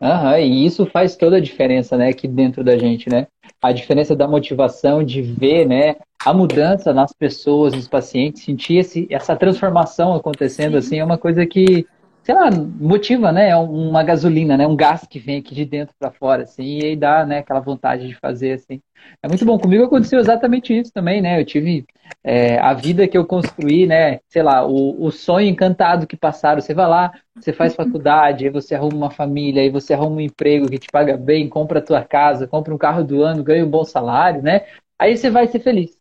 Aham, 0.00 0.38
e 0.38 0.66
isso 0.66 0.86
faz 0.86 1.14
toda 1.14 1.36
a 1.36 1.40
diferença, 1.40 1.96
né, 1.96 2.08
aqui 2.08 2.26
dentro 2.26 2.64
da 2.64 2.76
gente, 2.76 3.08
né? 3.08 3.26
A 3.62 3.70
diferença 3.70 4.16
da 4.16 4.26
motivação 4.26 5.04
de 5.04 5.22
ver, 5.22 5.66
né, 5.66 5.96
a 6.24 6.32
mudança 6.32 6.92
nas 6.92 7.12
pessoas, 7.12 7.74
nos 7.74 7.86
pacientes, 7.86 8.42
sentir 8.42 8.78
esse, 8.78 9.06
essa 9.10 9.36
transformação 9.36 10.14
acontecendo, 10.14 10.72
Sim. 10.72 10.78
assim, 10.78 10.98
é 10.98 11.04
uma 11.04 11.18
coisa 11.18 11.46
que 11.46 11.86
sei 12.24 12.34
lá, 12.34 12.50
motiva, 12.50 13.30
né? 13.30 13.50
É 13.50 13.56
uma 13.56 14.02
gasolina, 14.02 14.56
né? 14.56 14.66
Um 14.66 14.74
gás 14.74 15.06
que 15.06 15.18
vem 15.18 15.38
aqui 15.38 15.54
de 15.54 15.64
dentro 15.66 15.94
para 15.98 16.10
fora, 16.10 16.44
assim, 16.44 16.78
e 16.78 16.84
aí 16.84 16.96
dá, 16.96 17.24
né? 17.24 17.38
Aquela 17.38 17.60
vontade 17.60 18.08
de 18.08 18.14
fazer, 18.14 18.52
assim. 18.52 18.80
É 19.22 19.28
muito 19.28 19.44
bom. 19.44 19.58
Comigo 19.58 19.84
aconteceu 19.84 20.18
exatamente 20.18 20.76
isso 20.76 20.90
também, 20.90 21.20
né? 21.20 21.38
Eu 21.38 21.44
tive 21.44 21.84
é, 22.24 22.58
a 22.58 22.72
vida 22.72 23.06
que 23.06 23.16
eu 23.16 23.26
construí, 23.26 23.86
né? 23.86 24.20
Sei 24.26 24.42
lá, 24.42 24.66
o, 24.66 25.04
o 25.04 25.10
sonho 25.12 25.46
encantado 25.46 26.06
que 26.06 26.16
passaram. 26.16 26.62
Você 26.62 26.72
vai 26.72 26.88
lá, 26.88 27.12
você 27.36 27.52
faz 27.52 27.74
faculdade, 27.74 28.46
aí 28.46 28.50
você 28.50 28.74
arruma 28.74 28.96
uma 28.96 29.10
família, 29.10 29.60
aí 29.60 29.68
você 29.68 29.92
arruma 29.92 30.16
um 30.16 30.20
emprego 30.20 30.68
que 30.70 30.78
te 30.78 30.88
paga 30.90 31.18
bem, 31.18 31.46
compra 31.46 31.78
a 31.80 31.82
tua 31.82 32.02
casa, 32.02 32.46
compra 32.46 32.74
um 32.74 32.78
carro 32.78 33.04
do 33.04 33.22
ano, 33.22 33.44
ganha 33.44 33.66
um 33.66 33.70
bom 33.70 33.84
salário, 33.84 34.42
né? 34.42 34.62
Aí 34.98 35.14
você 35.14 35.28
vai 35.28 35.46
ser 35.46 35.60
feliz. 35.60 35.98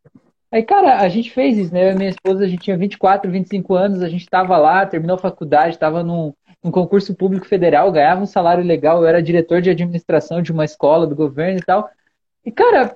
Aí, 0.54 0.62
cara, 0.62 1.00
a 1.00 1.10
gente 1.10 1.32
fez 1.32 1.58
isso, 1.58 1.74
né? 1.74 1.90
Eu 1.90 1.94
e 1.94 1.96
minha 1.96 2.12
esposa, 2.12 2.44
a 2.44 2.48
gente 2.48 2.62
tinha 2.62 2.78
24, 2.78 3.32
25 3.32 3.74
anos, 3.74 4.04
a 4.04 4.08
gente 4.08 4.22
estava 4.22 4.56
lá, 4.56 4.86
terminou 4.86 5.16
a 5.16 5.20
faculdade, 5.20 5.74
estava 5.74 6.04
num, 6.04 6.32
num 6.64 6.70
concurso 6.70 7.16
público 7.16 7.48
federal, 7.48 7.92
ganhava 7.92 8.22
um 8.22 8.28
salário 8.28 8.64
legal, 8.64 9.02
eu 9.02 9.08
era 9.08 9.20
diretor 9.20 9.64
de 9.64 9.72
administração 9.72 10.44
de 10.44 10.52
uma 10.52 10.64
escola 10.64 11.08
do 11.08 11.16
governo 11.16 11.58
e 11.58 11.64
tal. 11.64 11.90
E, 12.46 12.52
cara, 12.52 12.96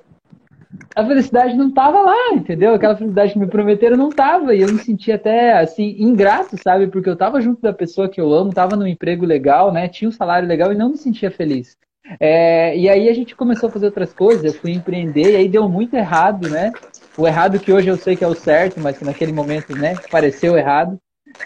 a 0.95 1.04
felicidade 1.04 1.56
não 1.56 1.69
estava 1.69 2.00
lá, 2.00 2.33
entendeu? 2.33 2.75
Aquela 2.75 2.95
felicidade 2.95 3.33
que 3.33 3.39
me 3.39 3.48
prometeram 3.48 3.98
não 3.98 4.10
estava. 4.10 4.53
E 4.53 4.62
eu 4.62 4.71
me 4.71 4.77
sentia 4.77 5.15
até, 5.15 5.58
assim, 5.58 5.96
ingrato, 5.98 6.55
sabe? 6.62 6.86
Porque 6.86 7.10
eu 7.10 7.13
estava 7.13 7.41
junto 7.41 7.60
da 7.60 7.74
pessoa 7.74 8.08
que 8.08 8.22
eu 8.22 8.32
amo, 8.36 8.51
estava 8.51 8.75
num 8.75 8.86
emprego 8.86 9.25
legal, 9.25 9.74
né? 9.74 9.88
Tinha 9.88 10.10
um 10.10 10.12
salário 10.12 10.48
legal 10.48 10.72
e 10.72 10.77
não 10.77 10.89
me 10.89 10.98
sentia 10.98 11.32
feliz. 11.32 11.75
É, 12.20 12.77
e 12.77 12.88
aí 12.88 13.10
a 13.10 13.13
gente 13.13 13.36
começou 13.36 13.67
a 13.67 13.72
fazer 13.72 13.88
outras 13.88 14.13
coisas, 14.13 14.43
eu 14.43 14.53
fui 14.53 14.72
empreender 14.74 15.32
e 15.32 15.36
aí 15.36 15.50
deu 15.50 15.67
muito 15.67 15.96
errado, 15.96 16.48
né? 16.48 16.72
O 17.17 17.27
errado 17.27 17.59
que 17.59 17.74
hoje 17.74 17.89
eu 17.89 17.97
sei 17.97 18.15
que 18.15 18.24
é 18.24 18.27
o 18.27 18.36
certo, 18.36 18.79
mas 18.79 18.97
que 18.97 19.03
naquele 19.03 19.31
momento, 19.31 19.74
né, 19.75 19.97
pareceu 20.12 20.55
errado. 20.55 21.00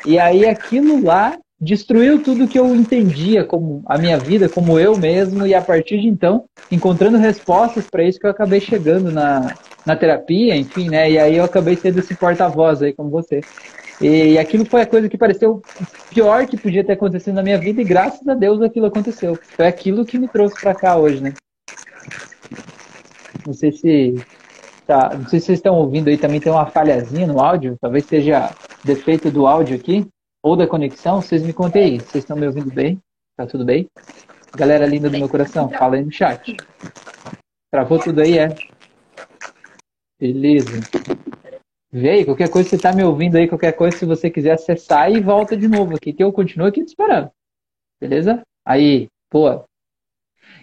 E 0.05 0.19
aí 0.19 0.45
aquilo 0.45 1.01
lá 1.01 1.37
destruiu 1.59 2.21
tudo 2.21 2.47
que 2.47 2.59
eu 2.59 2.75
entendia 2.75 3.45
como 3.45 3.81
a 3.85 3.97
minha 3.97 4.17
vida, 4.17 4.49
como 4.49 4.77
eu 4.77 4.97
mesmo, 4.97 5.45
e 5.45 5.53
a 5.53 5.61
partir 5.61 6.01
de 6.01 6.07
então, 6.07 6.43
encontrando 6.71 7.17
respostas 7.17 7.87
para 7.87 8.03
isso 8.03 8.19
que 8.19 8.25
eu 8.25 8.31
acabei 8.31 8.59
chegando 8.59 9.11
na, 9.11 9.55
na 9.85 9.95
terapia, 9.95 10.55
enfim, 10.55 10.89
né? 10.89 11.09
E 11.11 11.17
aí 11.17 11.37
eu 11.37 11.45
acabei 11.45 11.75
sendo 11.75 11.99
esse 11.99 12.15
porta-voz 12.15 12.81
aí 12.81 12.91
como 12.91 13.09
você. 13.09 13.41
E, 14.01 14.33
e 14.33 14.37
aquilo 14.39 14.65
foi 14.65 14.81
a 14.81 14.85
coisa 14.85 15.07
que 15.07 15.17
pareceu 15.17 15.61
pior 16.09 16.47
que 16.47 16.57
podia 16.57 16.83
ter 16.83 16.93
acontecido 16.93 17.35
na 17.35 17.43
minha 17.43 17.57
vida 17.57 17.81
e 17.81 17.85
graças 17.85 18.27
a 18.27 18.33
Deus 18.33 18.61
aquilo 18.61 18.87
aconteceu. 18.87 19.39
Foi 19.55 19.67
aquilo 19.67 20.05
que 20.05 20.17
me 20.17 20.27
trouxe 20.27 20.59
para 20.59 20.73
cá 20.73 20.97
hoje, 20.97 21.21
né? 21.21 21.33
Não 23.45 23.53
sei 23.53 23.71
se 23.71 24.15
Tá, 24.85 25.15
não 25.15 25.27
sei 25.27 25.39
se 25.39 25.47
vocês 25.47 25.59
estão 25.59 25.75
ouvindo 25.75 26.09
aí, 26.09 26.17
também 26.17 26.39
tem 26.39 26.51
uma 26.51 26.65
falhazinha 26.65 27.27
no 27.27 27.39
áudio, 27.39 27.77
talvez 27.79 28.05
seja 28.05 28.53
defeito 28.83 29.31
do 29.31 29.47
áudio 29.47 29.75
aqui, 29.75 30.07
ou 30.43 30.55
da 30.55 30.67
conexão, 30.67 31.21
vocês 31.21 31.43
me 31.43 31.53
contem 31.53 31.83
aí, 31.83 31.99
vocês 31.99 32.23
estão 32.23 32.35
me 32.35 32.47
ouvindo 32.47 32.71
bem? 32.71 32.99
Tá 33.37 33.45
tudo 33.45 33.63
bem? 33.63 33.87
Galera 34.55 34.85
linda 34.85 35.09
do 35.09 35.17
meu 35.17 35.29
coração, 35.29 35.69
fala 35.69 35.95
aí 35.95 36.03
no 36.03 36.11
chat. 36.11 36.57
Travou 37.71 37.99
tudo 37.99 38.21
aí, 38.21 38.37
é? 38.37 38.49
Beleza. 40.19 40.81
Vê 41.91 42.09
aí, 42.09 42.25
qualquer 42.25 42.49
coisa 42.49 42.69
você 42.69 42.77
tá 42.77 42.93
me 42.93 43.03
ouvindo 43.03 43.35
aí, 43.35 43.47
qualquer 43.47 43.73
coisa, 43.73 43.97
se 43.97 44.05
você 44.05 44.29
quiser 44.29 44.53
acessar 44.53 45.11
e 45.11 45.19
volta 45.19 45.55
de 45.55 45.67
novo 45.67 45.95
aqui, 45.95 46.11
que 46.13 46.23
eu 46.23 46.31
continuo 46.31 46.67
aqui 46.67 46.83
te 46.83 46.89
esperando. 46.89 47.29
Beleza? 47.99 48.41
Aí, 48.65 49.07
boa. 49.31 49.65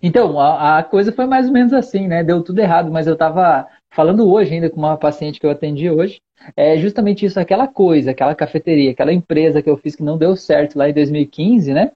Então, 0.02 0.38
a, 0.38 0.78
a, 0.78 0.84
coisa 0.84 1.12
foi 1.12 1.26
mais 1.26 1.46
ou 1.46 1.52
menos 1.52 1.72
assim, 1.72 2.06
né? 2.06 2.22
Deu 2.22 2.42
tudo 2.42 2.60
errado, 2.60 2.90
mas 2.90 3.06
eu 3.06 3.16
tava 3.16 3.68
falando 3.90 4.30
hoje 4.30 4.54
ainda 4.54 4.70
com 4.70 4.78
uma 4.78 4.96
paciente 4.96 5.40
que 5.40 5.46
eu 5.46 5.50
atendi 5.50 5.90
hoje, 5.90 6.20
é 6.56 6.76
justamente 6.78 7.26
isso, 7.26 7.38
aquela 7.40 7.66
coisa, 7.66 8.10
aquela 8.10 8.34
cafeteria, 8.34 8.90
aquela 8.90 9.12
empresa 9.12 9.62
que 9.62 9.68
eu 9.68 9.76
fiz 9.76 9.96
que 9.96 10.02
não 10.02 10.18
deu 10.18 10.36
certo 10.36 10.78
lá 10.78 10.88
em 10.88 10.94
2015, 10.94 11.72
né? 11.72 11.90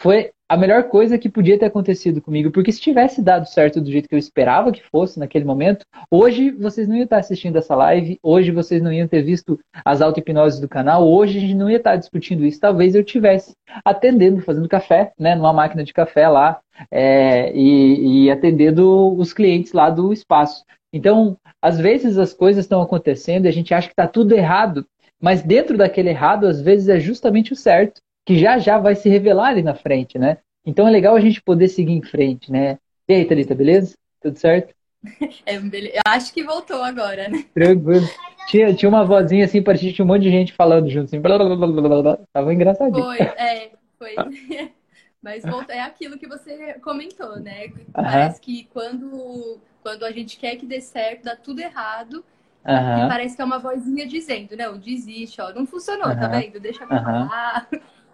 Foi 0.00 0.30
a 0.48 0.56
melhor 0.56 0.84
coisa 0.84 1.16
que 1.16 1.28
podia 1.28 1.58
ter 1.58 1.66
acontecido 1.66 2.20
comigo, 2.20 2.50
porque 2.50 2.70
se 2.70 2.80
tivesse 2.80 3.22
dado 3.22 3.46
certo 3.46 3.80
do 3.80 3.90
jeito 3.90 4.08
que 4.08 4.14
eu 4.14 4.18
esperava 4.18 4.70
que 4.70 4.82
fosse 4.82 5.18
naquele 5.18 5.44
momento, 5.44 5.84
hoje 6.10 6.50
vocês 6.50 6.86
não 6.86 6.94
iam 6.94 7.04
estar 7.04 7.18
assistindo 7.18 7.56
essa 7.56 7.74
live, 7.74 8.18
hoje 8.22 8.50
vocês 8.50 8.82
não 8.82 8.92
iam 8.92 9.08
ter 9.08 9.22
visto 9.22 9.58
as 9.84 10.02
auto-hipnoses 10.02 10.60
do 10.60 10.68
canal, 10.68 11.08
hoje 11.08 11.38
a 11.38 11.40
gente 11.40 11.54
não 11.54 11.70
ia 11.70 11.78
estar 11.78 11.96
discutindo 11.96 12.44
isso, 12.44 12.60
talvez 12.60 12.94
eu 12.94 13.02
tivesse 13.02 13.54
atendendo, 13.84 14.42
fazendo 14.42 14.68
café, 14.68 15.12
né, 15.18 15.34
numa 15.34 15.52
máquina 15.52 15.82
de 15.82 15.94
café 15.94 16.28
lá, 16.28 16.60
é, 16.90 17.50
e, 17.56 18.24
e 18.26 18.30
atendendo 18.30 19.16
os 19.18 19.32
clientes 19.32 19.72
lá 19.72 19.88
do 19.88 20.12
espaço. 20.12 20.62
Então, 20.94 21.36
às 21.60 21.76
vezes 21.76 22.16
as 22.18 22.32
coisas 22.32 22.64
estão 22.64 22.80
acontecendo 22.80 23.46
e 23.46 23.48
a 23.48 23.52
gente 23.52 23.74
acha 23.74 23.88
que 23.88 23.92
está 23.92 24.06
tudo 24.06 24.32
errado, 24.32 24.86
mas 25.20 25.42
dentro 25.42 25.76
daquele 25.76 26.10
errado, 26.10 26.46
às 26.46 26.60
vezes 26.60 26.88
é 26.88 27.00
justamente 27.00 27.52
o 27.52 27.56
certo 27.56 28.00
que 28.24 28.38
já 28.38 28.58
já 28.58 28.78
vai 28.78 28.94
se 28.94 29.08
revelar 29.08 29.48
ali 29.48 29.60
na 29.60 29.74
frente, 29.74 30.20
né? 30.20 30.38
Então 30.64 30.86
é 30.86 30.90
legal 30.92 31.16
a 31.16 31.20
gente 31.20 31.42
poder 31.42 31.66
seguir 31.66 31.94
em 31.94 32.02
frente, 32.02 32.52
né? 32.52 32.78
E 33.08 33.12
aí, 33.12 33.24
Thalita, 33.24 33.56
beleza? 33.56 33.96
Tudo 34.22 34.38
certo? 34.38 34.72
É, 35.44 35.58
beleza. 35.58 36.00
Acho 36.06 36.32
que 36.32 36.44
voltou 36.44 36.82
agora, 36.82 37.28
né? 37.28 37.44
Tranquilo. 37.52 38.06
Tinha, 38.46 38.72
tinha 38.72 38.88
uma 38.88 39.04
vozinha 39.04 39.44
assim, 39.44 39.62
parecia 39.62 39.90
que 39.90 39.96
tinha 39.96 40.04
um 40.04 40.08
monte 40.08 40.22
de 40.22 40.30
gente 40.30 40.52
falando 40.52 40.88
junto, 40.88 41.06
assim, 41.06 41.20
blá, 41.20 41.36
blá, 41.36 41.56
blá, 41.56 41.66
blá, 41.66 42.02
blá. 42.02 42.18
Tava 42.32 42.54
engraçadinho. 42.54 43.04
Foi, 43.04 43.18
é, 43.18 43.72
foi. 43.98 44.14
Mas 45.20 45.42
volta, 45.42 45.72
é 45.72 45.80
aquilo 45.80 46.18
que 46.18 46.28
você 46.28 46.74
comentou, 46.74 47.40
né? 47.40 47.68
Parece 47.92 48.40
que 48.40 48.64
quando, 48.72 49.58
quando 49.84 50.04
a 50.04 50.10
gente 50.10 50.38
quer 50.38 50.56
que 50.56 50.64
dê 50.64 50.80
certo, 50.80 51.24
dá 51.24 51.36
tudo 51.36 51.60
errado. 51.60 52.24
E 52.64 53.08
parece 53.08 53.36
que 53.36 53.42
é 53.42 53.44
uma 53.44 53.58
vozinha 53.58 54.06
dizendo, 54.06 54.56
não, 54.56 54.78
desiste, 54.78 55.42
ó, 55.42 55.52
não 55.52 55.66
funcionou, 55.66 56.04
tá 56.16 56.26
vendo? 56.28 56.58
Deixa 56.58 56.86
pra 56.86 57.02
lá. 57.02 57.66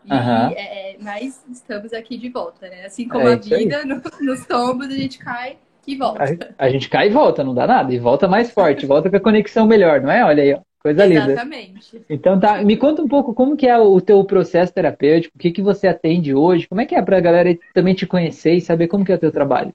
E, 0.05 0.12
uhum. 0.12 0.55
é, 0.57 0.97
mas 0.99 1.45
estamos 1.53 1.93
aqui 1.93 2.17
de 2.17 2.31
volta, 2.31 2.69
né? 2.69 2.87
Assim 2.87 3.07
como 3.07 3.29
é, 3.29 3.35
a 3.35 3.37
vida, 3.37 3.85
no, 3.85 4.03
nos 4.23 4.47
tombos 4.47 4.89
a 4.89 4.97
gente 4.97 5.19
cai 5.19 5.59
e 5.87 5.95
volta. 5.95 6.55
A, 6.59 6.65
a, 6.65 6.71
gente 6.71 6.89
cai 6.89 7.09
e 7.09 7.11
volta, 7.11 7.45
não 7.45 7.55
dá 7.55 7.67
nada. 7.67 7.95
E 7.95 7.99
volta 7.99 8.27
mais 8.27 8.50
forte, 8.50 8.87
volta 8.87 9.11
com 9.11 9.17
a 9.17 9.21
conexão 9.21 9.67
melhor, 9.67 10.00
não 10.00 10.11
é? 10.11 10.25
Olha 10.25 10.43
aí, 10.43 10.55
ó. 10.55 10.61
Coisa 10.83 11.05
linda. 11.05 11.33
Exatamente. 11.33 12.03
Então 12.09 12.41
tá, 12.41 12.62
me 12.65 12.79
conta 12.79 13.03
um 13.03 13.09
pouco 13.09 13.35
como 13.35 13.55
que 13.55 13.69
é 13.69 13.79
o 13.79 14.00
teu 14.00 14.25
processo 14.25 14.73
terapêutico, 14.73 15.37
o 15.37 15.39
que, 15.39 15.53
que 15.53 15.61
você 15.61 15.87
atende 15.87 16.35
hoje, 16.35 16.67
como 16.67 16.81
é 16.81 16.87
que 16.87 16.95
é 16.95 17.03
pra 17.03 17.21
galera 17.21 17.57
também 17.75 17.95
te 17.95 18.07
conhecer 18.07 18.55
e 18.55 18.61
saber 18.62 18.89
como 18.89 19.05
que 19.05 19.12
é 19.12 19.17
o 19.17 19.19
teu 19.19 19.31
trabalho? 19.31 19.75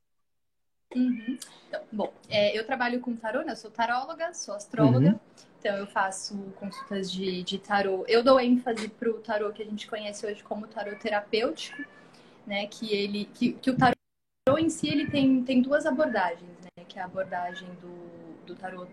Uhum. 0.95 1.37
Então, 1.75 1.83
bom, 1.91 2.13
é, 2.29 2.57
eu 2.57 2.65
trabalho 2.65 2.99
com 2.99 3.15
tarô, 3.15 3.41
né? 3.41 3.51
Eu 3.51 3.55
sou 3.55 3.71
taróloga, 3.71 4.33
sou 4.33 4.55
astróloga. 4.55 5.09
Uhum. 5.09 5.19
Então, 5.59 5.75
eu 5.77 5.87
faço 5.87 6.35
consultas 6.57 7.11
de, 7.11 7.43
de 7.43 7.57
tarô. 7.57 8.05
Eu 8.07 8.23
dou 8.23 8.39
ênfase 8.39 8.87
para 8.87 9.09
o 9.09 9.19
tarô 9.19 9.51
que 9.51 9.63
a 9.63 9.65
gente 9.65 9.87
conhece 9.87 10.25
hoje 10.25 10.43
como 10.43 10.67
tarô 10.67 10.95
terapêutico, 10.95 11.83
né? 12.45 12.67
Que 12.67 12.93
ele, 12.93 13.25
que, 13.33 13.53
que 13.53 13.69
o 13.69 13.77
tarô 13.77 13.95
em 14.57 14.69
si 14.69 14.87
ele 14.87 15.09
tem, 15.09 15.43
tem 15.43 15.61
duas 15.61 15.85
abordagens, 15.85 16.57
né? 16.61 16.85
Que 16.87 16.99
é 16.99 17.01
a 17.01 17.05
abordagem 17.05 17.67
do, 17.81 18.45
do 18.45 18.55
tarô 18.55 18.87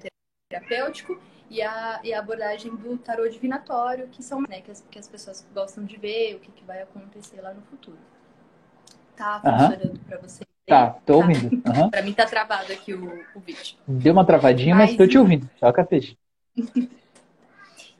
terapêutico 0.50 1.20
e 1.50 1.60
a, 1.60 2.00
e 2.02 2.14
a 2.14 2.18
abordagem 2.18 2.74
do 2.74 2.96
tarô 2.96 3.28
divinatório, 3.28 4.08
que 4.08 4.22
são 4.22 4.40
né, 4.40 4.62
que, 4.62 4.70
as, 4.70 4.80
que 4.90 4.98
as 4.98 5.06
pessoas 5.06 5.46
gostam 5.54 5.84
de 5.84 5.98
ver, 5.98 6.36
o 6.36 6.40
que, 6.40 6.50
que 6.50 6.64
vai 6.64 6.80
acontecer 6.80 7.40
lá 7.42 7.52
no 7.52 7.60
futuro. 7.62 7.98
Tá 9.14 9.40
funcionando 9.40 10.00
para 10.06 10.16
você? 10.16 10.42
Tá, 10.66 10.90
tô 11.04 11.12
tá. 11.12 11.18
ouvindo. 11.18 11.62
Uhum. 11.66 11.90
para 11.90 12.02
mim 12.02 12.12
tá 12.12 12.24
travado 12.24 12.72
aqui 12.72 12.94
o, 12.94 13.24
o 13.34 13.40
vídeo. 13.40 13.76
Deu 13.86 14.12
uma 14.12 14.24
travadinha, 14.24 14.74
mas, 14.74 14.90
mas 14.90 14.96
tô 14.96 15.06
te 15.06 15.18
ouvindo. 15.18 15.48
Só 15.58 15.72
capete. 15.72 16.18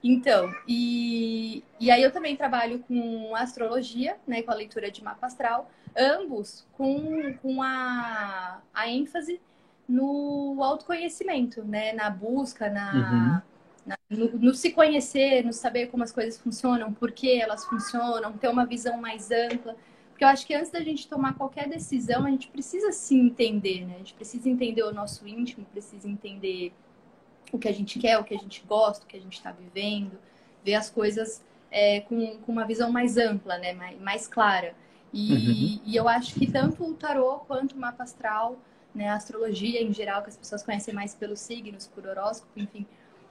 Então, 0.05 0.53
e, 0.67 1.63
e 1.79 1.89
aí 1.89 2.03
eu 2.03 2.11
também 2.11 2.35
trabalho 2.35 2.81
com 2.81 3.37
astrologia, 3.37 4.17
né, 4.27 4.43
com 4.43 4.51
a 4.51 4.55
leitura 4.55 4.91
de 4.91 5.03
mapa 5.03 5.29
astral, 5.29 5.71
ambos 5.97 6.67
com, 6.73 7.35
com 7.35 7.63
a, 7.63 8.61
a 8.75 8.89
ênfase 8.89 9.41
no 9.89 10.59
autoconhecimento, 10.61 11.63
né, 11.63 11.93
na 11.93 12.11
busca, 12.11 12.69
na, 12.69 12.93
uhum. 12.93 13.41
na 13.87 13.97
no, 14.11 14.39
no, 14.39 14.55
se 14.55 14.73
conhecer, 14.73 15.45
no 15.45 15.53
saber 15.53 15.87
como 15.87 16.03
as 16.03 16.11
coisas 16.11 16.39
funcionam, 16.39 16.93
por 16.93 17.13
que 17.13 17.41
elas 17.41 17.65
funcionam, 17.65 18.33
ter 18.33 18.49
uma 18.49 18.67
visão 18.67 19.01
mais 19.01 19.31
ampla. 19.31 19.77
Porque 20.23 20.25
eu 20.25 20.29
acho 20.29 20.47
que 20.47 20.55
antes 20.55 20.71
da 20.71 20.81
gente 20.81 21.09
tomar 21.09 21.35
qualquer 21.35 21.69
decisão, 21.69 22.25
a 22.25 22.31
gente 22.31 22.47
precisa 22.47 22.93
se 22.93 23.13
entender, 23.13 23.85
né? 23.85 23.95
A 23.97 23.99
gente 23.99 24.15
precisa 24.15 24.49
entender 24.49 24.85
o 24.85 24.95
nosso 24.95 25.27
íntimo, 25.27 25.67
precisa 25.73 26.09
entender 26.09 26.73
o 27.51 27.59
que 27.59 27.67
a 27.67 27.73
gente 27.73 27.99
quer, 27.99 28.19
o 28.19 28.23
que 28.23 28.33
a 28.33 28.39
gente 28.39 28.63
gosta, 28.65 29.05
o 29.05 29.09
que 29.09 29.17
a 29.17 29.21
gente 29.21 29.33
está 29.33 29.51
vivendo, 29.51 30.13
ver 30.65 30.75
as 30.75 30.89
coisas 30.89 31.43
é, 31.73 32.03
com, 32.03 32.39
com, 32.39 32.53
uma 32.53 32.65
visão 32.65 32.93
mais 32.93 33.17
ampla, 33.17 33.59
né, 33.59 33.73
mais, 33.73 34.01
mais 34.01 34.29
clara. 34.29 34.77
E, 35.13 35.33
uhum. 35.33 35.81
e, 35.87 35.97
eu 35.97 36.09
acho 36.09 36.35
que 36.35 36.49
tanto 36.49 36.85
o 36.85 36.95
tarô 36.95 37.41
quanto 37.49 37.73
o 37.73 37.79
mapa 37.79 38.05
astral, 38.05 38.57
né, 38.95 39.09
a 39.09 39.17
astrologia 39.17 39.83
em 39.83 39.93
geral, 39.93 40.23
que 40.23 40.29
as 40.29 40.37
pessoas 40.37 40.63
conhecem 40.63 40.95
mais 40.95 41.17
pelos 41.17 41.41
signos, 41.41 41.89
por 41.89 42.07
horóscopo, 42.07 42.53
enfim, 42.55 42.87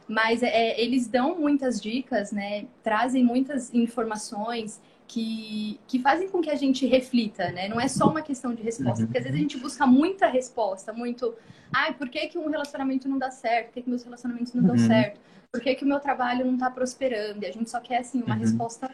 mas 0.09 0.43
é, 0.43 0.77
eles 0.77 1.07
dão 1.07 1.39
muitas 1.39 1.79
dicas, 1.79 2.33
né, 2.33 2.65
trazem 2.83 3.23
muitas 3.23 3.73
informações 3.73 4.81
que, 5.11 5.77
que 5.87 5.99
fazem 5.99 6.29
com 6.29 6.39
que 6.39 6.49
a 6.49 6.55
gente 6.55 6.85
reflita, 6.85 7.51
né? 7.51 7.67
Não 7.67 7.81
é 7.81 7.89
só 7.89 8.07
uma 8.07 8.21
questão 8.21 8.55
de 8.55 8.63
resposta, 8.63 9.01
uhum. 9.01 9.07
porque 9.07 9.17
às 9.17 9.25
vezes 9.25 9.37
a 9.37 9.41
gente 9.41 9.57
busca 9.57 9.85
muita 9.85 10.25
resposta, 10.27 10.93
muito, 10.93 11.35
ai, 11.69 11.93
por 11.93 12.07
que, 12.07 12.27
que 12.27 12.37
um 12.37 12.49
relacionamento 12.49 13.09
não 13.09 13.19
dá 13.19 13.29
certo? 13.29 13.65
Por 13.67 13.73
que, 13.73 13.81
que 13.81 13.89
meus 13.89 14.03
relacionamentos 14.03 14.53
não 14.53 14.61
uhum. 14.61 14.67
dão 14.69 14.77
certo? 14.77 15.19
Por 15.51 15.59
que, 15.59 15.75
que 15.75 15.83
o 15.83 15.87
meu 15.87 15.99
trabalho 15.99 16.45
não 16.45 16.53
está 16.53 16.71
prosperando? 16.71 17.43
E 17.43 17.45
a 17.45 17.51
gente 17.51 17.69
só 17.69 17.81
quer, 17.81 17.97
assim, 17.97 18.23
uma 18.23 18.35
uhum. 18.35 18.39
resposta 18.39 18.89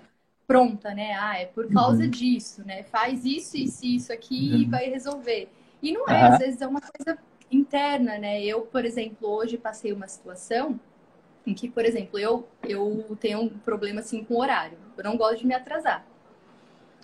pronta, 0.47 0.91
né? 0.91 1.13
Ah, 1.19 1.38
é 1.38 1.45
por 1.45 1.71
causa 1.71 2.01
uhum. 2.01 2.09
disso, 2.09 2.65
né? 2.65 2.81
Faz 2.81 3.24
isso, 3.24 3.55
isso, 3.55 3.86
isso 3.86 4.12
aqui 4.12 4.55
e 4.55 4.63
uhum. 4.63 4.71
vai 4.71 4.89
resolver. 4.89 5.47
E 5.83 5.91
não 5.91 6.07
é, 6.07 6.19
às 6.24 6.39
vezes 6.39 6.62
é 6.62 6.65
uma 6.65 6.81
coisa 6.81 7.19
interna, 7.51 8.17
né? 8.17 8.43
Eu, 8.43 8.62
por 8.62 8.83
exemplo, 8.83 9.29
hoje 9.29 9.55
passei 9.55 9.93
uma 9.93 10.07
situação 10.07 10.79
em 11.47 11.53
que, 11.53 11.69
por 11.69 11.85
exemplo, 11.85 12.19
eu, 12.19 12.45
eu 12.67 13.17
tenho 13.19 13.39
um 13.39 13.49
problema 13.49 14.01
assim 14.01 14.23
com 14.23 14.35
o 14.35 14.41
horário. 14.41 14.77
Eu 14.97 15.03
não 15.03 15.15
gosto 15.15 15.39
de 15.39 15.47
me 15.47 15.55
atrasar. 15.55 16.05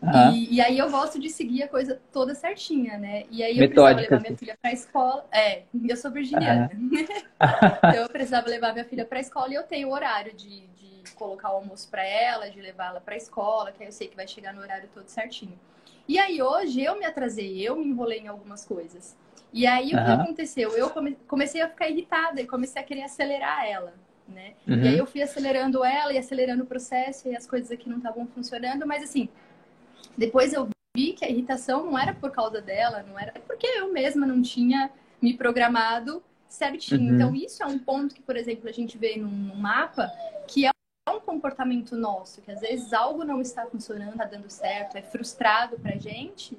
Uhum. 0.01 0.33
E, 0.33 0.55
e, 0.55 0.62
aí 0.62 0.77
eu 0.77 0.91
gosto 0.91 1.17
de 1.17 1.29
seguir 1.29 1.63
a 1.63 1.67
coisa 1.69 2.01
toda 2.12 2.35
certinha, 2.35 2.97
né? 2.97 3.23
E 3.31 3.41
aí 3.41 3.57
eu 3.57 3.69
precisava 3.69 4.01
levar 4.01 4.19
minha 4.19 4.38
filha 4.38 4.57
para 4.62 4.71
a 4.71 4.73
escola. 4.73 5.25
É, 5.31 5.63
eu 5.88 5.95
sou 5.95 6.12
virginiana. 6.12 6.69
Uhum. 6.73 6.91
então 7.77 7.93
eu 7.93 8.09
precisava 8.09 8.50
levar 8.50 8.73
minha 8.73 8.83
filha 8.83 9.05
para 9.05 9.19
a 9.19 9.21
escola 9.21 9.50
e 9.50 9.53
eu 9.53 9.63
tenho 9.63 9.88
o 9.88 9.93
horário 9.93 10.35
de, 10.35 10.67
de 10.67 11.12
colocar 11.15 11.53
o 11.53 11.55
almoço 11.55 11.89
para 11.89 12.05
ela, 12.05 12.50
de 12.50 12.59
levá-la 12.59 13.00
para 13.00 13.13
a 13.13 13.17
escola, 13.17 13.71
que 13.71 13.81
aí 13.81 13.88
eu 13.88 13.93
sei 13.93 14.09
que 14.09 14.15
vai 14.15 14.27
chegar 14.27 14.53
no 14.53 14.59
horário 14.59 14.89
todo 14.93 15.07
certinho. 15.07 15.57
E 16.05 16.19
aí 16.19 16.41
hoje 16.41 16.83
eu 16.83 17.00
me 17.00 17.05
atrasei, 17.05 17.62
eu 17.62 17.77
me 17.77 17.85
enrolei 17.85 18.19
em 18.19 18.27
algumas 18.27 18.65
coisas. 18.65 19.15
E 19.53 19.65
aí 19.65 19.93
uhum. 19.93 20.01
o 20.01 20.05
que 20.05 20.12
aconteceu? 20.12 20.71
Eu 20.71 20.89
come, 20.89 21.15
comecei 21.29 21.62
a 21.62 21.69
ficar 21.69 21.88
irritada 21.88 22.41
e 22.41 22.45
comecei 22.45 22.81
a 22.81 22.85
querer 22.85 23.03
acelerar 23.03 23.65
ela 23.65 23.93
né? 24.27 24.53
Uhum. 24.68 24.84
E 24.84 24.88
aí 24.88 24.98
eu 24.98 25.06
fui 25.06 25.22
acelerando 25.22 25.84
ela 25.84 26.13
e 26.13 26.18
acelerando 26.18 26.63
o 26.63 26.65
processo 26.65 27.27
e 27.27 27.36
as 27.36 27.46
coisas 27.46 27.72
aqui 27.72 27.89
não 27.89 27.98
estavam 27.98 28.25
funcionando, 28.27 28.86
mas 28.86 29.03
assim, 29.03 29.30
depois 30.18 30.53
eu 30.53 30.68
vi 30.96 31.13
que 31.13 31.25
a 31.25 31.30
irritação 31.30 31.86
não 31.86 31.98
era 31.98 32.13
por 32.13 32.32
causa 32.32 32.62
dela, 32.62 33.03
não 33.08 33.18
era 33.18 33.34
porque 33.48 33.68
eu 33.68 33.92
mesma 33.92 34.25
não 34.25 34.42
tinha 34.42 34.92
me 35.22 35.36
programado 35.36 36.22
certinho. 36.48 37.10
Uhum. 37.10 37.15
Então 37.15 37.36
isso 37.36 37.63
é 37.63 37.65
um 37.65 37.80
ponto 37.80 38.13
que, 38.13 38.22
por 38.22 38.38
exemplo, 38.38 38.70
a 38.70 38.72
gente 38.72 38.98
vê 38.98 39.18
num, 39.18 39.56
mapa 39.56 40.12
que 40.48 40.65
é 40.65 40.72
um 41.10 41.20
comportamento 41.20 41.96
nosso, 41.96 42.42
que 42.42 42.51
às 42.51 42.62
vezes 42.62 42.94
algo 42.94 43.24
não 43.24 43.42
está 43.42 43.65
funcionando, 43.65 44.12
está 44.12 44.25
dando 44.25 44.50
certo, 44.50 44.96
é 44.96 45.01
frustrado 45.01 45.77
pra 45.80 45.98
gente, 45.98 46.58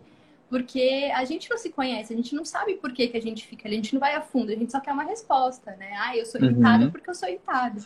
porque 0.54 1.10
a 1.12 1.24
gente 1.24 1.50
não 1.50 1.58
se 1.58 1.68
conhece, 1.68 2.12
a 2.12 2.16
gente 2.16 2.32
não 2.32 2.44
sabe 2.44 2.76
por 2.76 2.92
que, 2.92 3.08
que 3.08 3.16
a 3.16 3.20
gente 3.20 3.44
fica 3.44 3.66
ali, 3.66 3.74
a 3.74 3.78
gente 3.78 3.92
não 3.92 3.98
vai 3.98 4.14
a 4.14 4.20
fundo, 4.20 4.52
a 4.52 4.54
gente 4.54 4.70
só 4.70 4.78
quer 4.78 4.92
uma 4.92 5.02
resposta, 5.02 5.74
né? 5.74 5.90
Ah, 5.98 6.16
eu 6.16 6.24
sou 6.24 6.40
uhum. 6.40 6.46
irritada 6.46 6.90
porque 6.92 7.10
eu 7.10 7.14
sou 7.16 7.28
irritada. 7.28 7.80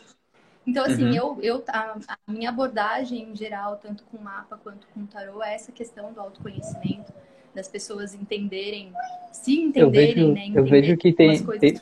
Então, 0.67 0.85
assim, 0.85 1.07
uhum. 1.07 1.15
eu, 1.15 1.39
eu 1.41 1.65
a, 1.67 1.97
a, 2.07 2.31
minha 2.31 2.51
abordagem 2.51 3.31
em 3.31 3.35
geral, 3.35 3.77
tanto 3.77 4.05
com 4.05 4.19
mapa 4.19 4.61
quanto 4.63 4.87
com 4.89 5.07
tarô, 5.07 5.43
é 5.43 5.55
essa 5.55 5.73
questão 5.73 6.13
do 6.13 6.21
autoconhecimento, 6.21 7.11
das 7.55 7.69
pessoas 7.69 8.13
entenderem, 8.13 8.93
se 9.33 9.59
entenderem, 9.59 10.25
eu 10.27 10.35
vejo, 10.35 10.35
né? 10.35 10.61
eu 10.61 10.65
vejo 10.67 10.97
que 10.99 11.11
tem, 11.11 11.43
tem, 11.59 11.81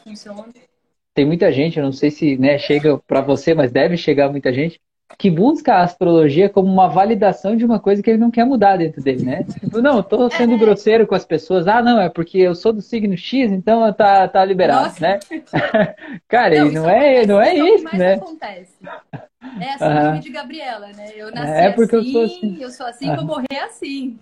tem 1.13 1.27
muita 1.27 1.51
gente, 1.51 1.81
eu 1.81 1.85
não 1.85 1.91
sei 1.91 2.13
se 2.13 2.39
né, 2.39 2.59
chega 2.59 2.97
para 2.97 3.23
você, 3.23 3.55
mas 3.55 3.73
deve 3.73 3.97
chegar 3.97 4.31
muita 4.31 4.53
gente, 4.53 4.81
que 5.19 5.31
busca 5.31 5.75
a 5.75 5.83
astrologia 5.83 6.49
como 6.49 6.71
uma 6.71 6.89
validação 6.89 7.57
de 7.57 7.65
uma 7.65 7.79
coisa 7.79 8.03
que 8.03 8.11
ele 8.11 8.19
não 8.19 8.31
quer 8.31 8.45
mudar 8.45 8.77
dentro 8.77 9.03
dele, 9.03 9.25
né? 9.25 9.45
Tipo, 9.45 9.81
não, 9.81 10.03
tô 10.03 10.29
sendo 10.31 10.55
é. 10.55 10.59
grosseiro 10.59 11.07
com 11.07 11.15
as 11.15 11.25
pessoas. 11.25 11.67
Ah, 11.69 11.81
não, 11.81 12.01
é 12.01 12.09
porque 12.09 12.39
eu 12.39 12.55
sou 12.55 12.73
do 12.73 12.83
signo 12.83 13.17
X, 13.17 13.51
então 13.53 13.91
tá, 13.93 14.27
tá 14.27 14.45
liberado, 14.45 14.87
Nossa. 14.87 15.01
né? 15.01 15.19
Cara, 16.29 16.65
não, 16.65 16.73
não 16.73 16.91
é, 16.91 17.27
não 17.27 17.41
é 17.41 17.55
isso, 17.55 17.97
né? 17.97 18.15
Acontece. 18.15 18.75
É 19.61 19.75
a 19.75 19.79
síndrome 19.79 20.21
de 20.21 20.31
Gabriela, 20.31 20.89
né? 20.89 21.13
Eu 21.15 21.31
nasci 21.31 21.53
é 21.53 21.71
porque 21.71 21.97
assim, 21.97 22.09
eu 22.09 22.13
sou 22.13 22.25
assim, 22.25 22.63
eu 22.63 22.71
sou 22.71 22.87
assim, 22.87 23.15
vou 23.15 23.25
morrer 23.25 23.61
assim. 23.61 24.19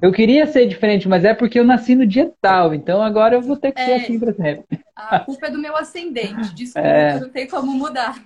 Eu 0.00 0.12
queria 0.12 0.46
ser 0.46 0.66
diferente, 0.66 1.08
mas 1.08 1.24
é 1.24 1.34
porque 1.34 1.58
eu 1.58 1.64
nasci 1.64 1.94
no 1.94 2.06
dia 2.06 2.32
tal, 2.40 2.72
então 2.72 3.02
agora 3.02 3.34
eu 3.34 3.42
vou 3.42 3.56
ter 3.56 3.72
que 3.72 3.80
é, 3.80 3.84
ser 3.84 3.92
assim 3.94 4.18
pra 4.20 4.32
sempre. 4.32 4.80
A 4.94 5.18
culpa 5.20 5.46
é 5.46 5.50
do 5.50 5.58
meu 5.58 5.76
ascendente, 5.76 6.54
desculpa, 6.54 6.86
é. 6.86 7.18
não 7.18 7.28
tem 7.28 7.48
como 7.48 7.72
mudar. 7.72 8.16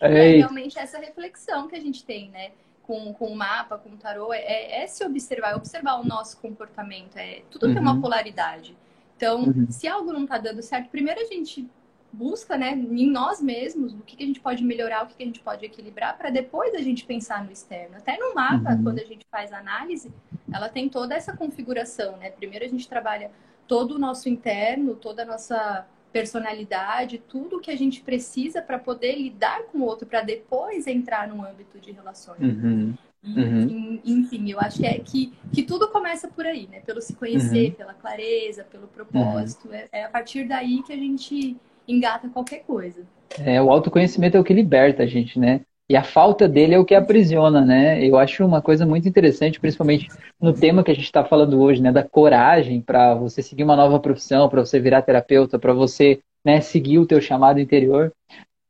É, 0.00 0.34
é 0.34 0.36
realmente 0.36 0.78
essa 0.78 0.98
reflexão 0.98 1.68
que 1.68 1.76
a 1.76 1.80
gente 1.80 2.04
tem, 2.04 2.30
né? 2.30 2.52
com, 2.88 3.12
com 3.12 3.26
o 3.26 3.36
mapa, 3.36 3.76
com 3.76 3.90
o 3.90 3.96
tarô, 3.98 4.32
é, 4.32 4.82
é 4.82 4.86
se 4.86 5.04
observar, 5.04 5.52
é 5.52 5.56
observar 5.56 6.00
o 6.00 6.04
nosso 6.04 6.38
comportamento. 6.38 7.18
É, 7.18 7.42
tudo 7.50 7.66
uhum. 7.66 7.74
tem 7.74 7.82
uma 7.82 7.92
uhum. 7.92 8.00
polaridade. 8.00 8.74
Então, 9.14 9.42
uhum. 9.42 9.66
se 9.70 9.86
algo 9.86 10.10
não 10.10 10.22
está 10.22 10.38
dando 10.38 10.62
certo, 10.62 10.88
primeiro 10.88 11.20
a 11.20 11.24
gente 11.24 11.68
busca, 12.10 12.56
né, 12.56 12.72
em 12.72 13.10
nós 13.10 13.42
mesmos, 13.42 13.92
o 13.92 13.98
que, 13.98 14.16
que 14.16 14.22
a 14.22 14.26
gente 14.26 14.40
pode 14.40 14.64
melhorar, 14.64 15.04
o 15.04 15.06
que, 15.06 15.14
que 15.14 15.22
a 15.22 15.26
gente 15.26 15.40
pode 15.40 15.66
equilibrar, 15.66 16.16
para 16.16 16.30
depois 16.30 16.74
a 16.74 16.78
gente 16.78 17.04
pensar 17.04 17.44
no 17.44 17.52
externo. 17.52 17.96
Até 17.96 18.16
no 18.16 18.34
mapa, 18.34 18.72
uhum. 18.72 18.82
quando 18.82 19.00
a 19.00 19.04
gente 19.04 19.26
faz 19.30 19.52
a 19.52 19.58
análise, 19.58 20.10
ela 20.50 20.70
tem 20.70 20.88
toda 20.88 21.14
essa 21.14 21.36
configuração, 21.36 22.16
né? 22.16 22.30
Primeiro 22.30 22.64
a 22.64 22.68
gente 22.68 22.88
trabalha 22.88 23.30
todo 23.66 23.96
o 23.96 23.98
nosso 23.98 24.30
interno, 24.30 24.94
toda 24.94 25.24
a 25.24 25.26
nossa 25.26 25.86
personalidade, 26.12 27.18
tudo 27.28 27.60
que 27.60 27.70
a 27.70 27.76
gente 27.76 28.00
precisa 28.00 28.62
para 28.62 28.78
poder 28.78 29.16
lidar 29.16 29.62
com 29.64 29.78
o 29.78 29.84
outro, 29.84 30.06
para 30.06 30.22
depois 30.22 30.86
entrar 30.86 31.28
no 31.28 31.44
âmbito 31.44 31.78
de 31.78 31.92
relações. 31.92 32.40
Uhum. 32.40 32.94
Uhum. 33.24 34.00
Enfim, 34.04 34.50
eu 34.50 34.60
acho 34.60 34.78
que, 34.78 34.86
é, 34.86 34.98
que, 34.98 35.32
que 35.52 35.62
tudo 35.62 35.88
começa 35.88 36.28
por 36.28 36.46
aí, 36.46 36.68
né? 36.68 36.80
Pelo 36.80 37.00
se 37.00 37.14
conhecer, 37.14 37.70
uhum. 37.70 37.74
pela 37.74 37.94
clareza, 37.94 38.64
pelo 38.64 38.86
propósito. 38.86 39.72
É, 39.72 39.88
é, 39.92 40.04
a 40.04 40.08
partir 40.08 40.46
daí 40.46 40.82
que 40.82 40.92
a 40.92 40.96
gente 40.96 41.56
engata 41.86 42.28
qualquer 42.28 42.60
coisa. 42.60 43.04
É, 43.38 43.60
o 43.60 43.70
autoconhecimento 43.70 44.36
é 44.36 44.40
o 44.40 44.44
que 44.44 44.54
liberta 44.54 45.02
a 45.02 45.06
gente, 45.06 45.38
né? 45.38 45.62
E 45.90 45.96
a 45.96 46.02
falta 46.02 46.46
dele 46.46 46.74
é 46.74 46.78
o 46.78 46.84
que 46.84 46.94
aprisiona, 46.94 47.64
né? 47.64 48.04
Eu 48.04 48.18
acho 48.18 48.44
uma 48.44 48.60
coisa 48.60 48.84
muito 48.84 49.08
interessante, 49.08 49.58
principalmente 49.58 50.08
no 50.38 50.52
tema 50.52 50.84
que 50.84 50.90
a 50.90 50.94
gente 50.94 51.04
está 51.04 51.24
falando 51.24 51.58
hoje, 51.60 51.80
né? 51.80 51.90
Da 51.90 52.02
coragem 52.02 52.82
para 52.82 53.14
você 53.14 53.40
seguir 53.42 53.64
uma 53.64 53.74
nova 53.74 53.98
profissão, 53.98 54.50
para 54.50 54.60
você 54.64 54.78
virar 54.78 55.00
terapeuta, 55.00 55.58
para 55.58 55.72
você 55.72 56.20
né, 56.44 56.60
seguir 56.60 56.98
o 56.98 57.06
teu 57.06 57.22
chamado 57.22 57.58
interior. 57.58 58.12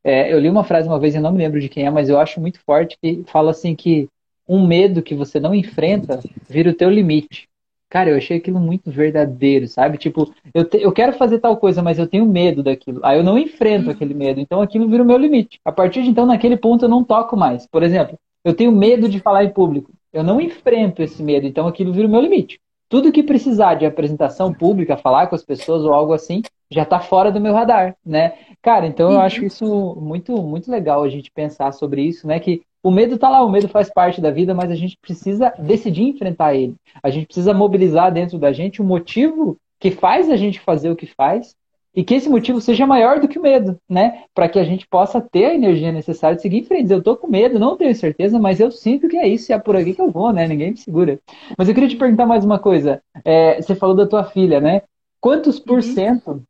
É, 0.05 0.33
eu 0.33 0.39
li 0.39 0.49
uma 0.49 0.63
frase 0.63 0.87
uma 0.87 0.99
vez, 0.99 1.15
eu 1.15 1.21
não 1.21 1.33
me 1.33 1.39
lembro 1.39 1.61
de 1.61 1.69
quem 1.69 1.85
é, 1.85 1.91
mas 1.91 2.09
eu 2.09 2.21
acho 2.21 2.41
muito 2.41 2.61
forte, 2.61 2.97
que 3.03 3.25
fala 3.27 3.51
assim 3.51 3.75
que 3.75 4.09
um 4.49 4.65
medo 4.65 5.03
que 5.03 5.15
você 5.15 5.41
não 5.41 5.55
enfrenta 5.55 6.21
vira 6.49 6.71
o 6.71 6.75
teu 6.75 6.89
limite. 6.89 7.49
Cara, 7.91 8.11
eu 8.11 8.17
achei 8.17 8.37
aquilo 8.37 8.61
muito 8.61 8.91
verdadeiro, 8.91 9.67
sabe? 9.67 9.97
Tipo, 9.97 10.33
eu, 10.53 10.65
te, 10.65 10.77
eu 10.77 10.93
quero 10.93 11.15
fazer 11.15 11.39
tal 11.39 11.57
coisa, 11.57 11.83
mas 11.83 11.99
eu 11.99 12.07
tenho 12.07 12.27
medo 12.27 12.63
daquilo. 12.63 13.01
Aí 13.03 13.19
eu 13.19 13.25
não 13.25 13.39
enfrento 13.39 13.87
uhum. 13.87 13.93
aquele 13.93 14.13
medo. 14.13 14.41
Então 14.41 14.61
aquilo 14.61 14.89
vira 14.89 15.03
o 15.03 15.07
meu 15.07 15.17
limite. 15.17 15.59
A 15.65 15.73
partir 15.73 16.03
de 16.03 16.11
então, 16.11 16.27
naquele 16.27 16.57
ponto, 16.57 16.85
eu 16.85 16.89
não 16.89 17.03
toco 17.03 17.37
mais. 17.37 17.67
Por 17.67 17.83
exemplo, 17.83 18.19
eu 18.45 18.53
tenho 18.55 18.71
medo 18.71 19.09
de 19.09 19.21
falar 19.21 19.45
em 19.45 19.51
público. 19.51 19.91
Eu 20.13 20.23
não 20.23 20.41
enfrento 20.41 21.03
esse 21.03 21.23
medo. 21.23 21.47
Então 21.47 21.67
aquilo 21.67 21.93
vira 21.93 22.07
o 22.07 22.11
meu 22.11 22.21
limite. 22.21 22.61
Tudo 22.91 23.13
que 23.13 23.23
precisar 23.23 23.75
de 23.75 23.87
apresentação 23.87 24.53
pública, 24.53 24.97
falar 24.97 25.27
com 25.27 25.35
as 25.35 25.45
pessoas 25.45 25.83
ou 25.83 25.93
algo 25.93 26.13
assim, 26.13 26.43
já 26.71 26.83
está 26.83 27.01
fora 27.01 27.31
do 27.31 27.41
meu 27.41 27.55
radar, 27.55 27.97
né? 28.05 28.35
Cara, 28.63 28.87
então 28.87 29.11
eu 29.11 29.17
uhum. 29.17 29.23
acho 29.23 29.45
isso 29.45 29.97
muito, 30.01 30.43
muito 30.43 30.71
legal 30.71 31.03
a 31.03 31.09
gente 31.09 31.31
pensar 31.31 31.73
sobre 31.73 32.03
isso, 32.03 32.27
né? 32.27 32.39
Que 32.39 32.63
o 32.89 32.91
medo 32.91 33.17
está 33.17 33.29
lá, 33.29 33.45
o 33.45 33.51
medo 33.51 33.69
faz 33.69 33.93
parte 33.93 34.21
da 34.21 34.31
vida, 34.31 34.55
mas 34.55 34.71
a 34.71 34.75
gente 34.75 34.97
precisa 35.01 35.53
decidir 35.59 36.05
enfrentar 36.05 36.55
ele. 36.55 36.75
A 37.03 37.11
gente 37.11 37.27
precisa 37.27 37.53
mobilizar 37.53 38.11
dentro 38.11 38.39
da 38.39 38.51
gente 38.51 38.81
o 38.81 38.85
motivo 38.85 39.59
que 39.79 39.91
faz 39.91 40.31
a 40.31 40.37
gente 40.37 40.59
fazer 40.59 40.91
o 40.91 40.97
que 40.97 41.07
faz 41.07 41.55
e 41.95 42.03
que 42.03 42.15
esse 42.15 42.29
motivo 42.29 42.61
seja 42.61 42.87
maior 42.87 43.21
do 43.21 43.29
que 43.29 43.39
o 43.39 43.43
medo, 43.43 43.79
né? 43.89 44.25
Para 44.35 44.49
que 44.49 44.59
a 44.59 44.65
gente 44.65 44.87
possa 44.87 45.21
ter 45.21 45.47
a 45.47 45.55
energia 45.55 45.93
necessária 45.93 46.37
de 46.37 46.43
seguir 46.43 46.59
em 46.59 46.65
frente. 46.65 46.91
Eu 46.91 47.03
tô 47.03 47.17
com 47.17 47.27
medo, 47.27 47.59
não 47.59 47.77
tenho 47.77 47.95
certeza, 47.95 48.39
mas 48.39 48.59
eu 48.59 48.71
sinto 48.71 49.09
que 49.09 49.17
é 49.17 49.29
isso 49.29 49.51
e 49.51 49.53
é 49.53 49.59
por 49.59 49.77
aqui 49.77 49.95
que 49.95 50.01
eu 50.01 50.11
vou, 50.11 50.33
né? 50.33 50.47
Ninguém 50.47 50.71
me 50.71 50.77
segura. 50.77 51.19
Mas 51.59 51.69
eu 51.69 51.75
queria 51.75 51.89
te 51.89 51.97
perguntar 51.97 52.25
mais 52.25 52.45
uma 52.45 52.59
coisa. 52.59 53.03
É, 53.25 53.61
você 53.61 53.75
falou 53.75 53.97
da 53.97 54.07
tua 54.07 54.25
filha, 54.25 54.61
né? 54.61 54.83
Quantos 55.21 55.59
por 55.59 55.77
uhum. 55.77 55.83
cento 55.83 56.43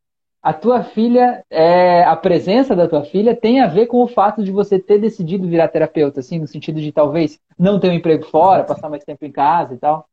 a 0.43 0.53
tua 0.53 0.85
filha, 0.85 1.45
é, 1.51 2.05
a 2.05 2.15
presença 2.17 2.75
da 2.75 2.87
tua 2.89 3.05
filha 3.05 3.35
tem 3.35 3.61
a 3.61 3.67
ver 3.67 3.87
com 3.87 4.03
o 4.03 4.09
fato 4.09 4.43
de 4.43 4.53
você 4.53 4.79
ter 4.79 4.99
decidido 4.99 5.49
virar 5.49 5.69
terapeuta, 5.69 6.21
assim, 6.21 6.39
no 6.39 6.47
sentido 6.47 6.81
de 6.81 6.93
talvez 6.93 7.41
não 7.59 7.81
ter 7.81 7.89
um 7.89 7.95
emprego 7.95 8.25
fora, 8.25 8.65
passar 8.65 8.89
mais 8.89 9.05
tempo 9.05 9.25
em 9.25 9.33
casa 9.33 9.75
e 9.75 9.79
tal? 9.79 10.09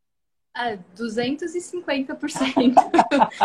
Ah, 0.53 0.77
250% 0.97 2.73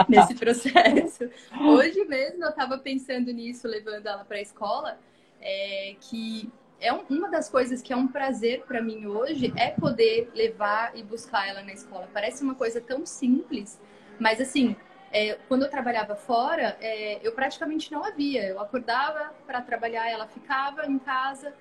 nesse 0.08 0.34
processo. 0.34 1.28
Hoje 1.60 2.04
mesmo 2.06 2.44
eu 2.44 2.50
estava 2.50 2.78
pensando 2.78 3.30
nisso, 3.32 3.68
levando 3.68 4.06
ela 4.06 4.24
para 4.24 4.38
a 4.38 4.42
escola, 4.42 4.98
é, 5.40 5.94
que 6.00 6.50
é 6.80 6.92
um, 6.92 7.02
uma 7.10 7.28
das 7.28 7.50
coisas 7.50 7.82
que 7.82 7.92
é 7.92 7.96
um 7.96 8.08
prazer 8.08 8.62
para 8.66 8.80
mim 8.80 9.06
hoje 9.06 9.52
é 9.56 9.70
poder 9.70 10.30
levar 10.34 10.96
e 10.96 11.02
buscar 11.02 11.46
ela 11.46 11.62
na 11.62 11.72
escola. 11.72 12.08
Parece 12.12 12.42
uma 12.42 12.54
coisa 12.54 12.80
tão 12.80 13.04
simples, 13.04 13.78
mas 14.18 14.40
assim, 14.40 14.74
é, 15.12 15.34
quando 15.48 15.64
eu 15.64 15.70
trabalhava 15.70 16.14
fora, 16.14 16.76
é, 16.80 17.20
eu 17.26 17.32
praticamente 17.32 17.90
não 17.90 18.04
havia. 18.04 18.44
Eu 18.44 18.60
acordava 18.60 19.34
para 19.46 19.60
trabalhar, 19.60 20.08
ela 20.08 20.26
ficava 20.26 20.86
em 20.86 20.98
casa. 20.98 21.52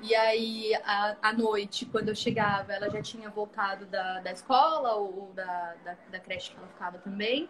E 0.00 0.14
aí, 0.14 0.72
à 0.84 1.32
noite, 1.32 1.84
quando 1.86 2.10
eu 2.10 2.14
chegava, 2.14 2.72
ela 2.72 2.88
já 2.88 3.02
tinha 3.02 3.28
voltado 3.30 3.84
da, 3.86 4.20
da 4.20 4.30
escola 4.30 4.94
ou 4.94 5.32
da, 5.34 5.74
da, 5.84 5.96
da 6.08 6.20
creche 6.20 6.52
que 6.52 6.56
ela 6.56 6.68
ficava 6.68 6.98
também. 6.98 7.48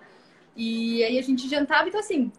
E 0.57 1.05
aí 1.05 1.19
a 1.19 1.23
gente 1.23 1.47
jantava, 1.49 1.89
então 1.89 2.01
assim, 2.01 2.33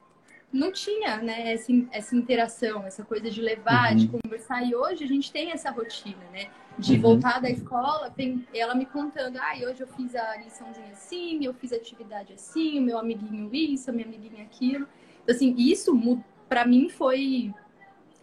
não 0.51 0.71
tinha 0.71 1.17
né, 1.17 1.53
essa, 1.53 1.71
essa 1.91 2.15
interação, 2.15 2.85
essa 2.85 3.03
coisa 3.03 3.29
de 3.29 3.41
levar, 3.41 3.91
uhum. 3.91 3.97
de 3.97 4.07
conversar. 4.07 4.63
E 4.63 4.75
hoje 4.75 5.03
a 5.03 5.07
gente 5.07 5.31
tem 5.31 5.51
essa 5.51 5.69
rotina, 5.69 6.25
né? 6.31 6.49
de 6.79 6.93
uhum. 6.93 7.01
voltar 7.01 7.41
da 7.41 7.49
escola, 7.49 8.09
tem 8.09 8.47
ela 8.53 8.73
me 8.73 8.85
contando, 8.85 9.37
ah, 9.37 9.53
hoje 9.69 9.81
eu 9.81 9.87
fiz 9.87 10.15
a 10.15 10.37
liçãozinha 10.37 10.91
assim, 10.93 11.43
eu 11.43 11.53
fiz 11.53 11.73
a 11.73 11.75
atividade 11.75 12.33
assim, 12.33 12.79
o 12.79 12.81
meu 12.81 12.97
amiguinho 12.97 13.53
isso, 13.53 13.89
a 13.89 13.93
minha 13.93 14.07
amiguinha 14.07 14.43
aquilo. 14.43 14.87
Então, 15.21 15.35
assim, 15.35 15.53
isso 15.57 15.93
para 16.47 16.65
mim 16.65 16.89
foi 16.89 17.53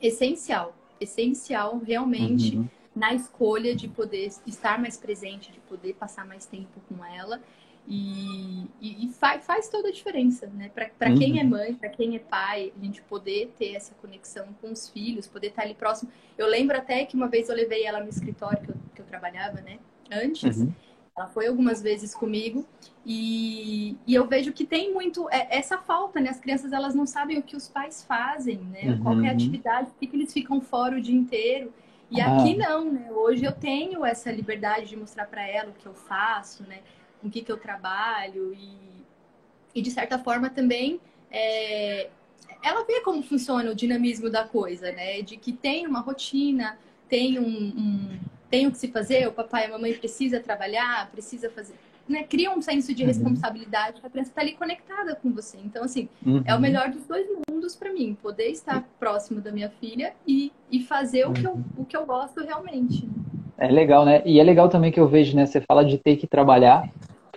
essencial, 0.01 0.75
essencial 0.99 1.79
realmente 1.79 2.57
uhum. 2.57 2.69
na 2.95 3.15
escolha 3.15 3.77
de 3.77 3.89
poder 3.89 4.31
estar 4.47 4.81
mais 4.81 4.97
presente, 4.97 5.53
de 5.53 5.61
poder 5.61 5.95
passar 5.95 6.27
mais 6.27 6.47
tempo 6.47 6.81
com 6.89 7.05
ela. 7.05 7.43
E, 7.89 8.67
e, 8.81 9.07
e 9.07 9.13
faz, 9.13 9.47
faz, 9.47 9.69
toda 9.69 9.89
a 9.89 9.93
diferença, 9.93 10.47
né? 10.49 10.71
Para 10.75 11.09
uhum. 11.09 11.19
quem 11.19 11.39
é 11.39 11.45
mãe, 11.45 11.73
para 11.73 11.89
quem 11.89 12.17
é 12.17 12.19
pai, 12.19 12.73
a 12.77 12.85
gente 12.85 13.01
poder 13.03 13.53
ter 13.57 13.75
essa 13.75 13.95
conexão 13.95 14.49
com 14.61 14.73
os 14.73 14.89
filhos, 14.89 15.29
poder 15.29 15.49
estar 15.49 15.63
ali 15.63 15.75
próximo. 15.75 16.11
Eu 16.37 16.49
lembro 16.49 16.77
até 16.77 17.05
que 17.05 17.15
uma 17.15 17.29
vez 17.29 17.49
eu 17.49 17.55
levei 17.55 17.85
ela 17.85 18.01
no 18.01 18.09
escritório 18.09 18.61
que 18.61 18.71
eu, 18.71 18.77
que 18.95 19.01
eu 19.03 19.07
trabalhava, 19.07 19.61
né? 19.61 19.79
Antes. 20.11 20.59
Uhum. 20.59 20.73
Ela 21.17 21.29
foi 21.29 21.47
algumas 21.47 21.81
vezes 21.81 22.15
comigo 22.15 22.67
e, 23.05 23.97
e 24.07 24.15
eu 24.15 24.27
vejo 24.27 24.53
que 24.53 24.67
tem 24.67 24.93
muito 24.93 25.31
é, 25.31 25.57
essa 25.57 25.79
falta, 25.79 26.21
né? 26.21 26.29
As 26.29 26.39
crianças 26.39 26.73
elas 26.73 26.95
não 26.95 27.07
sabem 27.07 27.39
o 27.39 27.43
que 27.43 27.57
os 27.57 27.69
pais 27.69 28.05
fazem, 28.05 28.59
né? 28.59 28.91
Uhum. 28.91 29.03
Qual 29.03 29.21
é 29.23 29.29
a 29.29 29.33
atividade, 29.33 29.91
por 29.91 29.99
que 29.99 30.15
eles 30.15 30.31
ficam 30.31 30.61
fora 30.61 30.97
o 30.97 31.01
dia 31.01 31.17
inteiro. 31.17 31.73
E 32.11 32.21
ah. 32.21 32.37
aqui 32.37 32.55
não, 32.55 32.93
né? 32.93 33.11
Hoje 33.11 33.45
eu 33.45 33.53
tenho 33.53 34.05
essa 34.05 34.31
liberdade 34.31 34.89
de 34.89 34.97
mostrar 34.97 35.27
para 35.27 35.47
ela 35.49 35.71
o 35.71 35.73
que 35.73 35.87
eu 35.87 35.95
faço, 35.95 36.65
né? 36.65 36.81
Com 37.27 37.29
o 37.29 37.31
que, 37.31 37.43
que 37.43 37.51
eu 37.51 37.57
trabalho 37.57 38.55
e, 38.55 38.71
e 39.75 39.83
de 39.83 39.91
certa 39.91 40.19
forma 40.19 40.49
também 40.49 41.01
é, 41.31 42.09
ela 42.63 42.85
vê 42.85 43.01
como 43.01 43.23
funciona 43.23 43.71
o 43.71 43.75
dinamismo 43.75 44.31
da 44.31 44.45
coisa, 44.45 44.93
né? 44.93 45.23
De 45.23 45.37
que 45.37 45.53
tem 45.53 45.87
uma 45.87 46.01
rotina, 46.01 46.79
tem 47.09 47.39
um, 47.39 47.45
um 47.45 48.19
tem 48.49 48.67
o 48.67 48.71
que 48.71 48.79
se 48.79 48.89
fazer, 48.89 49.27
o 49.27 49.33
papai 49.33 49.65
e 49.65 49.67
a 49.67 49.71
mamãe 49.71 49.93
precisa 49.93 50.39
trabalhar, 50.39 51.11
precisa 51.11 51.51
fazer, 51.51 51.75
né? 52.09 52.23
Cria 52.23 52.53
um 52.53 52.63
senso 52.63 52.95
de 52.95 53.03
uhum. 53.03 53.09
responsabilidade, 53.09 54.01
a 54.05 54.09
criança 54.09 54.31
está 54.31 54.41
ali 54.41 54.53
conectada 54.53 55.17
com 55.17 55.33
você. 55.33 55.59
Então, 55.65 55.83
assim, 55.83 56.09
uhum. 56.25 56.43
é 56.45 56.53
o 56.53 56.55
uhum. 56.55 56.63
melhor 56.63 56.91
dos 56.91 57.05
dois 57.07 57.27
mundos 57.51 57.75
para 57.75 57.93
mim, 57.93 58.17
poder 58.23 58.51
estar 58.51 58.89
próximo 59.01 59.41
da 59.41 59.51
minha 59.51 59.69
filha 59.69 60.15
e, 60.27 60.53
e 60.71 60.81
fazer 60.81 61.27
o, 61.27 61.33
que 61.33 61.45
eu, 61.45 61.53
uhum. 61.53 61.65
o 61.79 61.85
que 61.85 61.97
eu 61.97 62.07
gosto 62.07 62.41
realmente. 62.41 63.09
É 63.59 63.69
legal, 63.69 64.05
né? 64.05 64.23
E 64.25 64.39
é 64.39 64.45
legal 64.45 64.69
também 64.69 64.93
que 64.93 65.01
eu 65.01 65.09
vejo, 65.09 65.35
né? 65.35 65.47
Você 65.47 65.61
fala 65.61 65.85
de 65.85 65.99
ter 65.99 66.17
que 66.17 66.27
trabalhar, 66.27 66.89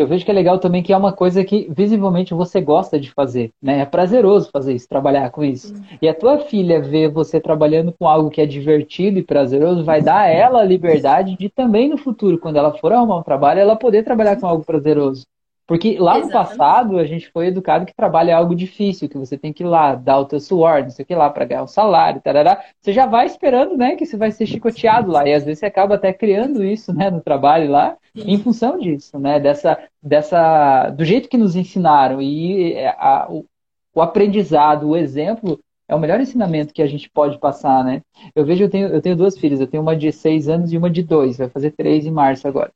eu 0.02 0.08
vejo 0.08 0.26
que 0.26 0.32
é 0.32 0.34
legal 0.34 0.60
também 0.60 0.82
que 0.82 0.94
é 0.94 0.98
uma 0.98 1.14
coisa 1.14 1.44
que 1.44 1.68
visivelmente 1.70 2.34
você 2.34 2.62
gosta 2.62 3.00
de 3.00 3.12
fazer, 3.12 3.52
né? 3.62 3.80
É 3.80 3.86
prazeroso 3.86 4.50
fazer 4.52 4.74
isso, 4.74 4.88
trabalhar 4.88 5.30
com 5.30 5.44
isso. 5.44 5.76
Sim. 5.76 5.84
E 6.02 6.08
a 6.08 6.14
tua 6.14 6.40
filha 6.40 6.82
ver 6.82 7.10
você 7.10 7.40
trabalhando 7.40 7.92
com 7.92 8.08
algo 8.08 8.30
que 8.30 8.42
é 8.42 8.46
divertido 8.46 9.20
e 9.20 9.24
prazeroso 9.24 9.84
vai 9.84 10.02
dar 10.02 10.22
a 10.22 10.28
ela 10.28 10.62
a 10.62 10.66
liberdade 10.66 11.36
de 11.38 11.50
também 11.50 11.90
no 11.90 11.98
futuro, 11.98 12.38
quando 12.38 12.58
ela 12.58 12.74
for 12.74 12.92
arrumar 12.92 13.18
um 13.18 13.24
trabalho, 13.24 13.60
ela 13.60 13.76
poder 13.76 14.04
trabalhar 14.04 14.40
com 14.40 14.48
algo 14.48 14.64
prazeroso. 14.64 15.26
Porque 15.70 16.00
lá 16.00 16.18
no 16.18 16.32
passado 16.32 16.98
a 16.98 17.06
gente 17.06 17.30
foi 17.30 17.46
educado 17.46 17.86
que 17.86 17.94
trabalho 17.94 18.32
é 18.32 18.34
algo 18.34 18.56
difícil, 18.56 19.08
que 19.08 19.20
você 19.20 19.38
tem 19.38 19.54
que 19.54 19.62
ir 19.62 19.68
lá, 19.68 19.94
dar 19.94 20.18
o 20.18 20.26
teu 20.26 20.40
suor, 20.40 20.82
não 20.82 20.90
sei 20.90 21.04
o 21.04 21.06
que 21.06 21.14
lá, 21.14 21.30
para 21.30 21.46
ganhar 21.46 21.62
um 21.62 21.68
salário, 21.68 22.20
tarará. 22.20 22.60
Você 22.82 22.92
já 22.92 23.06
vai 23.06 23.28
esperando, 23.28 23.78
né, 23.78 23.96
que 23.96 24.04
você 24.04 24.18
vai 24.18 24.32
ser 24.32 24.48
chicoteado 24.48 25.12
lá. 25.12 25.30
E 25.30 25.34
às 25.36 25.44
vezes 25.44 25.60
você 25.60 25.68
acaba 25.68 25.94
até 25.94 26.12
criando 26.12 26.64
isso, 26.64 26.92
né, 26.92 27.12
no 27.12 27.22
trabalho 27.22 27.70
lá, 27.70 27.96
Sim. 28.18 28.24
em 28.26 28.40
função 28.40 28.80
disso, 28.80 29.20
né, 29.20 29.40
dessa, 29.40 29.78
dessa, 30.02 30.90
do 30.90 31.06
jeito 31.06 31.30
que 31.30 31.38
nos 31.38 31.56
ensinaram. 31.56 32.20
E 32.20 32.74
é, 32.74 32.88
a, 32.88 33.28
o, 33.30 33.46
o 33.94 34.02
aprendizado, 34.02 34.90
o 34.90 34.98
exemplo, 34.98 35.60
é 35.88 35.94
o 35.94 36.00
melhor 36.00 36.20
ensinamento 36.20 36.74
que 36.74 36.82
a 36.82 36.88
gente 36.88 37.08
pode 37.12 37.38
passar, 37.38 37.84
né? 37.84 38.02
Eu 38.36 38.44
vejo, 38.44 38.64
eu 38.64 38.70
tenho, 38.72 38.88
eu 38.88 39.02
tenho 39.02 39.16
duas 39.16 39.38
filhas, 39.38 39.60
eu 39.60 39.68
tenho 39.68 39.84
uma 39.84 39.96
de 39.96 40.12
seis 40.12 40.50
anos 40.50 40.74
e 40.74 40.78
uma 40.78 40.90
de 40.90 41.04
dois, 41.04 41.38
vai 41.38 41.50
fazer 41.50 41.72
três 41.72 42.08
em 42.08 42.12
março 42.12 42.48
agora. 42.48 42.72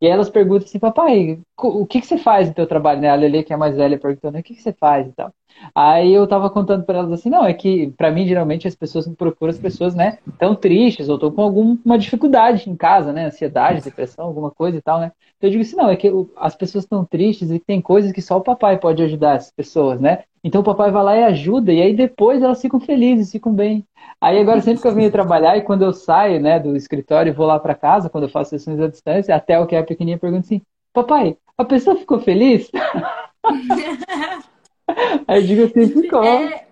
E 0.00 0.06
elas 0.06 0.28
perguntam 0.28 0.66
assim, 0.66 0.78
papai, 0.78 1.38
o 1.56 1.86
que, 1.86 2.00
que 2.00 2.06
você 2.06 2.18
faz 2.18 2.48
no 2.48 2.54
teu 2.54 2.66
trabalho? 2.66 3.00
Né? 3.00 3.08
A 3.08 3.14
Lele, 3.14 3.42
que 3.42 3.52
é 3.52 3.56
mais 3.56 3.76
velha, 3.76 3.98
perguntando, 3.98 4.38
o 4.38 4.42
que, 4.42 4.54
que 4.54 4.62
você 4.62 4.72
faz 4.72 5.06
e 5.06 5.12
tal. 5.12 5.32
Aí 5.74 6.12
eu 6.12 6.26
tava 6.26 6.50
contando 6.50 6.84
para 6.84 6.98
elas 6.98 7.12
assim, 7.12 7.30
não, 7.30 7.44
é 7.44 7.52
que 7.54 7.90
para 7.96 8.10
mim 8.10 8.26
geralmente 8.26 8.68
as 8.68 8.74
pessoas 8.74 9.08
procuram 9.08 9.50
as 9.50 9.58
pessoas, 9.58 9.94
né, 9.94 10.18
tão 10.38 10.54
tristes 10.54 11.08
ou 11.08 11.14
estão 11.14 11.30
com 11.30 11.42
alguma 11.42 11.98
dificuldade 11.98 12.68
em 12.68 12.76
casa, 12.76 13.12
né, 13.12 13.26
ansiedade, 13.26 13.82
depressão, 13.82 14.26
alguma 14.26 14.50
coisa 14.50 14.76
e 14.76 14.82
tal, 14.82 15.00
né. 15.00 15.12
Então 15.36 15.48
eu 15.48 15.52
digo 15.52 15.62
assim, 15.62 15.76
não, 15.76 15.88
é 15.88 15.96
que 15.96 16.10
as 16.36 16.54
pessoas 16.54 16.84
estão 16.84 17.04
tristes 17.04 17.50
e 17.50 17.58
tem 17.58 17.80
coisas 17.80 18.12
que 18.12 18.22
só 18.22 18.36
o 18.36 18.42
papai 18.42 18.78
pode 18.78 19.02
ajudar 19.02 19.34
as 19.34 19.50
pessoas, 19.50 20.00
né. 20.00 20.24
Então 20.44 20.60
o 20.60 20.64
papai 20.64 20.90
vai 20.90 21.02
lá 21.02 21.16
e 21.16 21.24
ajuda 21.24 21.72
e 21.72 21.82
aí 21.82 21.94
depois 21.94 22.42
elas 22.42 22.60
ficam 22.60 22.78
felizes, 22.78 23.32
ficam 23.32 23.52
bem. 23.52 23.84
Aí 24.20 24.38
agora 24.38 24.60
sempre 24.60 24.82
que 24.82 24.88
eu 24.88 24.94
venho 24.94 25.10
trabalhar 25.10 25.56
e 25.56 25.62
quando 25.62 25.84
eu 25.84 25.92
saio, 25.92 26.40
né, 26.40 26.58
do 26.58 26.76
escritório 26.76 27.30
e 27.30 27.34
vou 27.34 27.46
lá 27.46 27.58
para 27.58 27.74
casa, 27.74 28.08
quando 28.08 28.24
eu 28.24 28.30
faço 28.30 28.50
sessões 28.50 28.80
à 28.80 28.88
distância, 28.88 29.34
até 29.34 29.58
o 29.58 29.66
que 29.66 29.76
é 29.76 29.82
pequenininha 29.82 30.18
pergunta 30.18 30.46
assim, 30.46 30.62
papai, 30.92 31.36
a 31.56 31.64
pessoa 31.64 31.96
ficou 31.96 32.20
feliz? 32.20 32.70
Aí 35.26 35.40
eu 35.40 35.46
digo 35.46 35.64
assim, 35.64 35.88
ficou. 35.88 36.24
É, 36.24 36.65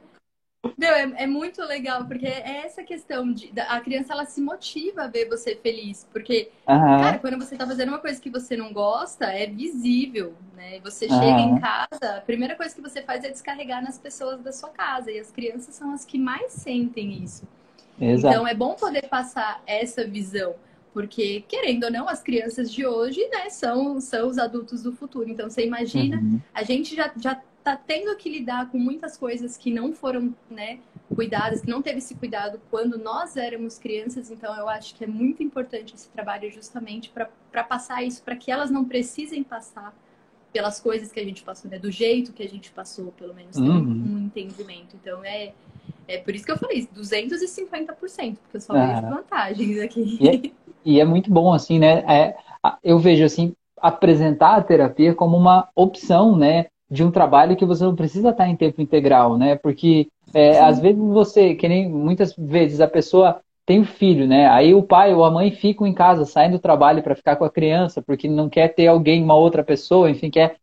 meu, 0.79 0.91
é, 0.91 1.25
é, 1.25 1.27
muito 1.27 1.63
legal, 1.63 2.05
porque 2.07 2.27
é 2.27 2.63
essa 2.65 2.83
questão 2.83 3.33
de 3.33 3.53
a 3.69 3.81
criança 3.81 4.13
ela 4.13 4.25
se 4.25 4.41
motiva 4.41 5.03
a 5.03 5.07
ver 5.07 5.29
você 5.29 5.57
feliz. 5.57 6.07
Porque, 6.13 6.51
uhum. 6.69 7.01
cara, 7.01 7.19
quando 7.19 7.37
você 7.39 7.57
tá 7.57 7.67
fazendo 7.67 7.89
uma 7.89 7.99
coisa 7.99 8.21
que 8.21 8.31
você 8.31 8.57
não 8.57 8.73
gosta, 8.73 9.27
é 9.27 9.47
visível, 9.47 10.35
né? 10.57 10.81
Você 10.83 11.07
uhum. 11.07 11.19
chega 11.19 11.41
em 11.41 11.61
casa, 11.61 12.17
a 12.17 12.21
primeira 12.21 12.55
coisa 12.55 12.75
que 12.75 12.81
você 12.81 13.03
faz 13.03 13.25
é 13.25 13.31
descarregar 13.31 13.83
nas 13.83 13.99
pessoas 13.99 14.41
da 14.41 14.53
sua 14.53 14.71
casa. 14.71 15.11
E 15.11 15.19
as 15.19 15.31
crianças 15.31 15.75
são 15.75 15.93
as 15.93 16.05
que 16.05 16.19
mais 16.19 16.53
sentem 16.53 17.23
isso. 17.23 17.47
Exato. 18.01 18.35
Então 18.35 18.47
é 18.47 18.55
bom 18.55 18.75
poder 18.75 19.09
passar 19.09 19.63
essa 19.67 20.07
visão. 20.07 20.55
Porque, 20.93 21.45
querendo 21.49 21.85
ou 21.85 21.91
não, 21.91 22.09
as 22.09 22.23
crianças 22.23 22.71
de 22.71 22.87
hoje, 22.87 23.21
né, 23.29 23.51
são, 23.51 24.01
são 24.01 24.29
os 24.29 24.39
adultos 24.39 24.85
do 24.85 24.93
futuro. 24.93 25.29
Então, 25.29 25.51
você 25.51 25.67
imagina, 25.67 26.19
uhum. 26.19 26.41
a 26.55 26.63
gente 26.63 26.95
já, 26.95 27.13
já 27.17 27.43
tá 27.65 27.75
tendo 27.75 28.15
que 28.17 28.29
lidar 28.29 28.71
com 28.71 28.79
muitas 28.79 29.17
coisas 29.17 29.57
que 29.57 29.73
não 29.73 29.95
foram, 29.95 30.35
né, 30.51 30.79
cuidadas, 31.15 31.63
que 31.63 31.71
não 31.71 31.81
teve 31.81 31.99
esse 31.99 32.15
cuidado 32.15 32.61
quando 32.71 32.99
nós 32.99 33.39
éramos 33.39 33.79
crianças. 33.79 34.31
Então, 34.31 34.55
eu 34.55 34.69
acho 34.69 34.95
que 34.95 35.03
é 35.03 35.07
muito 35.07 35.43
importante 35.43 35.95
esse 35.95 36.11
trabalho 36.11 36.51
justamente 36.51 37.11
para 37.11 37.65
passar 37.65 38.05
isso, 38.05 38.23
para 38.23 38.37
que 38.37 38.51
elas 38.51 38.71
não 38.71 38.85
precisem 38.85 39.43
passar 39.43 39.97
pelas 40.53 40.79
coisas 40.79 41.11
que 41.11 41.19
a 41.19 41.25
gente 41.25 41.43
passou, 41.43 41.71
né? 41.71 41.79
Do 41.79 41.91
jeito 41.91 42.33
que 42.33 42.43
a 42.43 42.49
gente 42.49 42.71
passou, 42.71 43.11
pelo 43.13 43.35
menos, 43.35 43.57
uhum. 43.57 43.67
um, 43.67 44.15
um 44.15 44.19
entendimento. 44.27 44.95
Então, 44.95 45.25
é, 45.25 45.53
é 46.07 46.19
por 46.19 46.35
isso 46.35 46.45
que 46.45 46.53
eu 46.53 46.59
falei 46.59 46.87
250%, 46.95 47.97
porque 47.97 48.57
eu 48.57 48.61
só 48.61 48.75
vejo 48.75 49.07
ah. 49.07 49.11
vantagens 49.11 49.81
aqui. 49.81 50.19
E 50.21 50.29
é, 50.29 50.53
e 50.85 51.01
é, 51.01 51.05
muito 51.05 51.31
bom, 51.31 51.53
assim, 51.53 51.79
né? 51.79 52.05
É, 52.07 52.37
eu 52.85 52.99
vejo, 52.99 53.25
assim, 53.25 53.55
apresentar 53.79 54.57
a 54.57 54.63
terapia 54.63 55.15
como 55.15 55.37
uma 55.37 55.69
opção, 55.75 56.37
né? 56.37 56.67
De 56.91 57.03
um 57.03 57.11
trabalho 57.11 57.57
que 57.57 57.65
você 57.65 57.85
não 57.85 57.97
precisa 57.97 58.31
estar 58.31 58.49
em 58.49 58.57
tempo 58.57 58.81
integral, 58.81 59.37
né? 59.37 59.57
Porque 59.57 60.09
é, 60.33 60.61
às 60.61 60.79
vezes 60.81 60.99
você, 60.99 61.55
que 61.55 61.69
nem 61.69 61.89
muitas 61.89 62.35
vezes 62.37 62.81
a 62.81 62.89
pessoa 62.89 63.41
tem 63.67 63.81
um 63.81 63.85
filho, 63.85 64.27
né? 64.27 64.47
Aí 64.49 64.75
o 64.75 64.83
pai 64.83 65.15
ou 65.15 65.25
a 65.25 65.31
mãe 65.31 65.51
ficam 65.51 65.87
em 65.87 65.95
casa, 65.95 66.25
saem 66.25 66.51
do 66.51 66.59
trabalho 66.59 67.03
para 67.03 67.15
ficar 67.17 67.37
com 67.37 67.45
a 67.45 67.51
criança, 67.51 68.03
porque 68.03 68.29
não 68.29 68.49
quer 68.49 68.69
ter 68.69 68.87
alguém, 68.87 69.23
uma 69.23 69.35
outra 69.35 69.65
pessoa, 69.65 70.11
enfim, 70.11 70.31
quer 70.31 70.57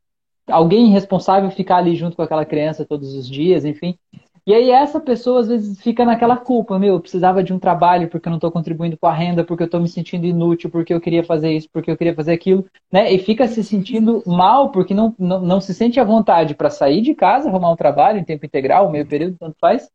alguém 0.47 0.89
responsável 0.89 1.49
ficar 1.49 1.77
ali 1.77 1.95
junto 1.95 2.15
com 2.15 2.21
aquela 2.21 2.45
criança 2.45 2.85
todos 2.85 3.13
os 3.13 3.27
dias, 3.27 3.65
enfim. 3.65 3.97
E 4.45 4.53
aí 4.53 4.71
essa 4.71 4.99
pessoa 4.99 5.41
às 5.41 5.47
vezes 5.47 5.79
fica 5.81 6.03
naquela 6.03 6.35
culpa, 6.35 6.79
meu, 6.79 6.95
eu 6.95 6.99
precisava 6.99 7.43
de 7.43 7.53
um 7.53 7.59
trabalho 7.59 8.09
porque 8.09 8.27
eu 8.27 8.31
não 8.31 8.37
estou 8.37 8.51
contribuindo 8.51 8.97
com 8.97 9.05
a 9.05 9.13
renda, 9.13 9.43
porque 9.43 9.63
eu 9.63 9.65
estou 9.65 9.79
me 9.79 9.87
sentindo 9.87 10.25
inútil, 10.25 10.69
porque 10.69 10.93
eu 10.93 10.99
queria 10.99 11.23
fazer 11.23 11.51
isso, 11.51 11.69
porque 11.71 11.91
eu 11.91 11.97
queria 11.97 12.15
fazer 12.15 12.33
aquilo, 12.33 12.65
né? 12.91 13.11
E 13.11 13.19
fica 13.19 13.47
se 13.47 13.63
sentindo 13.63 14.23
mal 14.25 14.69
porque 14.71 14.93
não, 14.93 15.13
não, 15.19 15.41
não 15.41 15.61
se 15.61 15.73
sente 15.73 15.99
à 15.99 16.03
vontade 16.03 16.55
para 16.55 16.69
sair 16.69 17.01
de 17.01 17.13
casa, 17.13 17.49
arrumar 17.49 17.71
um 17.71 17.75
trabalho 17.75 18.17
em 18.19 18.23
tempo 18.23 18.45
integral, 18.45 18.91
meio 18.91 19.05
período, 19.05 19.37
tanto 19.39 19.55
faz, 19.59 19.89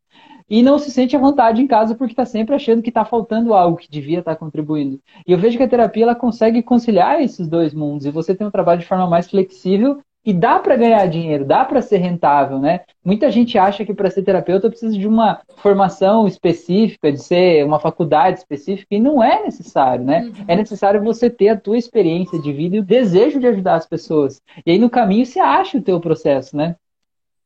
e 0.49 0.63
não 0.63 0.79
se 0.79 0.91
sente 0.91 1.15
à 1.15 1.19
vontade 1.19 1.61
em 1.61 1.67
casa 1.67 1.93
porque 1.93 2.13
está 2.13 2.25
sempre 2.25 2.55
achando 2.55 2.81
que 2.81 2.89
está 2.89 3.03
faltando 3.03 3.53
algo 3.53 3.77
que 3.77 3.89
devia 3.91 4.19
estar 4.19 4.33
tá 4.33 4.39
contribuindo. 4.39 4.99
E 5.27 5.31
eu 5.31 5.37
vejo 5.37 5.57
que 5.57 5.63
a 5.63 5.67
terapia 5.67 6.03
ela 6.03 6.15
consegue 6.15 6.63
conciliar 6.63 7.21
esses 7.21 7.47
dois 7.49 7.73
mundos 7.73 8.05
e 8.05 8.11
você 8.11 8.33
tem 8.33 8.47
um 8.47 8.51
trabalho 8.51 8.79
de 8.79 8.85
forma 8.85 9.07
mais 9.07 9.29
flexível 9.29 10.01
e 10.27 10.33
dá 10.33 10.59
para 10.59 10.75
ganhar 10.75 11.07
dinheiro, 11.07 11.45
dá 11.45 11.63
para 11.63 11.81
ser 11.81 11.99
rentável, 11.99 12.59
né? 12.59 12.81
Muita 13.01 13.31
gente 13.31 13.57
acha 13.57 13.85
que 13.85 13.93
para 13.93 14.11
ser 14.11 14.23
terapeuta 14.23 14.69
precisa 14.69 14.97
de 14.97 15.07
uma 15.07 15.39
formação 15.55 16.27
específica, 16.27 17.09
de 17.09 17.23
ser 17.23 17.63
uma 17.63 17.79
faculdade 17.79 18.39
específica, 18.39 18.93
e 18.93 18.99
não 18.99 19.23
é 19.23 19.41
necessário, 19.43 20.03
né? 20.03 20.23
Uhum. 20.23 20.45
É 20.45 20.57
necessário 20.57 21.01
você 21.01 21.29
ter 21.29 21.47
a 21.47 21.57
tua 21.57 21.77
experiência 21.77 22.37
de 22.41 22.51
vida 22.51 22.75
e 22.75 22.79
o 22.79 22.83
desejo 22.83 23.39
de 23.39 23.47
ajudar 23.47 23.75
as 23.75 23.87
pessoas. 23.87 24.41
E 24.65 24.71
aí 24.71 24.77
no 24.77 24.89
caminho 24.89 25.25
você 25.25 25.39
acha 25.39 25.77
o 25.77 25.81
teu 25.81 25.97
processo, 26.01 26.57
né? 26.57 26.75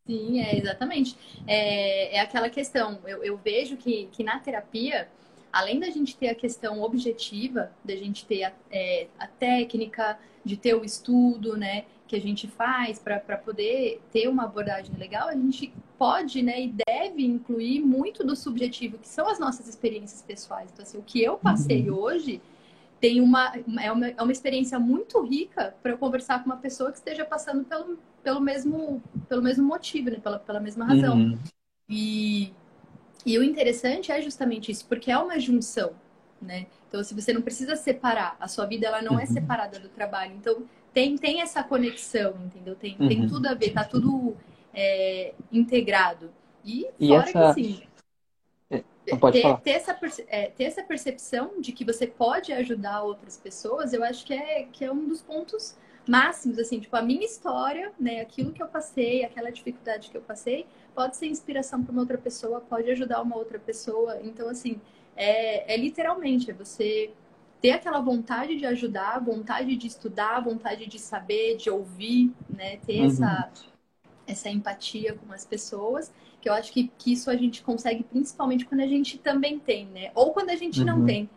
Sim, 0.08 0.42
é 0.42 0.58
exatamente. 0.58 1.16
É, 1.46 2.18
é 2.18 2.20
aquela 2.20 2.50
questão. 2.50 2.98
Eu, 3.06 3.24
eu 3.24 3.38
vejo 3.38 3.78
que, 3.78 4.10
que 4.12 4.24
na 4.24 4.40
terapia 4.40 5.08
além 5.54 5.80
da 5.80 5.90
gente 5.90 6.16
ter 6.16 6.30
a 6.30 6.36
questão 6.36 6.82
objetiva, 6.82 7.72
da 7.84 7.96
gente 7.96 8.26
ter 8.26 8.44
a, 8.44 8.54
é, 8.72 9.08
a 9.20 9.28
técnica, 9.28 10.18
de 10.44 10.58
ter 10.58 10.74
o 10.74 10.84
estudo, 10.84 11.58
né? 11.58 11.84
Que 12.12 12.16
a 12.18 12.20
gente 12.20 12.46
faz 12.46 13.00
para 13.00 13.38
poder 13.38 14.02
ter 14.12 14.28
uma 14.28 14.44
abordagem 14.44 14.94
legal, 14.98 15.30
a 15.30 15.34
gente 15.34 15.74
pode 15.98 16.42
né, 16.44 16.62
e 16.62 16.76
deve 16.86 17.24
incluir 17.24 17.80
muito 17.80 18.22
do 18.22 18.36
subjetivo, 18.36 18.98
que 18.98 19.08
são 19.08 19.30
as 19.30 19.40
nossas 19.40 19.66
experiências 19.70 20.22
pessoais. 20.22 20.70
Então, 20.74 20.84
assim, 20.84 20.98
o 20.98 21.02
que 21.02 21.24
eu 21.24 21.38
passei 21.38 21.90
uhum. 21.90 21.98
hoje 21.98 22.42
tem 23.00 23.22
uma 23.22 23.54
é, 23.82 23.90
uma, 23.90 24.08
é 24.10 24.22
uma 24.22 24.32
experiência 24.32 24.78
muito 24.78 25.22
rica 25.22 25.74
para 25.82 25.94
eu 25.94 25.98
conversar 25.98 26.44
com 26.44 26.48
uma 26.48 26.58
pessoa 26.58 26.92
que 26.92 26.98
esteja 26.98 27.24
passando 27.24 27.64
pelo, 27.64 27.98
pelo, 28.22 28.42
mesmo, 28.42 29.02
pelo 29.30 29.42
mesmo 29.42 29.66
motivo, 29.66 30.10
né, 30.10 30.20
pela, 30.22 30.38
pela 30.38 30.60
mesma 30.60 30.84
razão. 30.84 31.16
Uhum. 31.16 31.40
E, 31.88 32.52
e 33.26 33.40
o 33.40 33.44
interessante 33.44 34.12
é 34.12 34.22
justamente 34.22 34.70
isso, 34.70 34.86
porque 34.86 35.10
é 35.10 35.18
uma 35.18 35.40
junção, 35.40 35.94
né? 36.42 36.68
Então, 36.90 37.02
se 37.06 37.14
você 37.16 37.32
não 37.32 37.42
precisa 37.42 37.78
separar, 37.78 38.36
a 38.38 38.50
sua 38.50 38.66
vida 38.66 38.86
ela 38.86 39.02
não 39.02 39.14
é 39.14 39.16
uhum. 39.16 39.22
é 39.22 39.26
separada 39.28 39.80
do 39.80 39.88
trabalho. 39.88 40.34
Então, 40.36 40.66
tem, 40.94 41.18
tem 41.18 41.42
essa 41.42 41.64
conexão, 41.64 42.36
entendeu? 42.46 42.76
Tem, 42.76 42.96
uhum. 43.00 43.08
tem 43.08 43.28
tudo 43.28 43.48
a 43.48 43.54
ver, 43.54 43.72
tá 43.72 43.84
tudo 43.84 44.36
é, 44.74 45.34
integrado. 45.52 46.32
E, 46.64 46.88
e 47.00 47.08
fora 47.08 47.30
essa... 47.30 47.54
que 47.54 47.64
sim. 47.64 47.84
É, 48.70 49.18
ter, 49.32 49.58
ter, 49.62 49.72
essa, 49.72 50.00
é, 50.28 50.46
ter 50.48 50.64
essa 50.66 50.84
percepção 50.84 51.60
de 51.60 51.72
que 51.72 51.84
você 51.84 52.06
pode 52.06 52.54
ajudar 52.54 53.02
outras 53.02 53.36
pessoas, 53.36 53.94
eu 53.94 54.04
acho 54.04 54.26
que 54.26 54.34
é, 54.34 54.68
que 54.72 54.86
é 54.86 54.92
um 54.92 55.08
dos 55.08 55.22
pontos 55.22 55.76
máximos, 56.08 56.60
assim, 56.60 56.80
tipo, 56.80 56.96
a 56.96 57.02
minha 57.02 57.26
história, 57.26 57.92
né, 58.00 58.22
aquilo 58.22 58.52
que 58.52 58.62
eu 58.62 58.68
passei, 58.68 59.24
aquela 59.24 59.52
dificuldade 59.52 60.10
que 60.10 60.18
eu 60.18 60.22
passei, 60.22 60.66
pode 60.96 61.18
ser 61.18 61.28
inspiração 61.28 61.84
para 61.84 61.92
uma 61.92 62.02
outra 62.02 62.18
pessoa, 62.18 62.62
pode 62.62 62.90
ajudar 62.92 63.22
uma 63.22 63.36
outra 63.36 63.60
pessoa. 63.60 64.20
Então, 64.24 64.50
assim, 64.50 64.80
é, 65.16 65.74
é 65.74 65.78
literalmente, 65.78 66.52
é 66.52 66.54
você 66.54 67.12
ter 67.62 67.72
aquela 67.72 68.02
vontade 68.02 68.58
de 68.58 68.66
ajudar, 68.66 69.20
vontade 69.20 69.76
de 69.76 69.88
estudar, 69.88 70.40
vontade 70.42 70.88
de 70.88 70.98
saber, 70.98 71.56
de 71.56 71.70
ouvir, 71.70 72.32
né? 72.50 72.78
Ter 72.78 73.02
uhum. 73.02 73.08
essa, 73.08 73.50
essa 74.28 74.50
empatia 74.50 75.14
com 75.14 75.32
as 75.32 75.46
pessoas, 75.46 76.12
que 76.42 76.50
eu 76.50 76.54
acho 76.54 76.72
que, 76.72 76.92
que 76.98 77.14
isso 77.14 77.30
a 77.30 77.36
gente 77.36 77.62
consegue 77.62 78.04
principalmente 78.04 78.66
quando 78.66 78.82
a 78.82 78.88
gente 78.88 79.20
também 79.20 79.60
tem, 79.60 79.86
né? 79.86 80.10
Ou 80.16 80.34
quando 80.34 80.50
a 80.50 80.56
gente 80.56 80.80
uhum. 80.80 80.86
não 80.88 81.06
tem. 81.06 81.30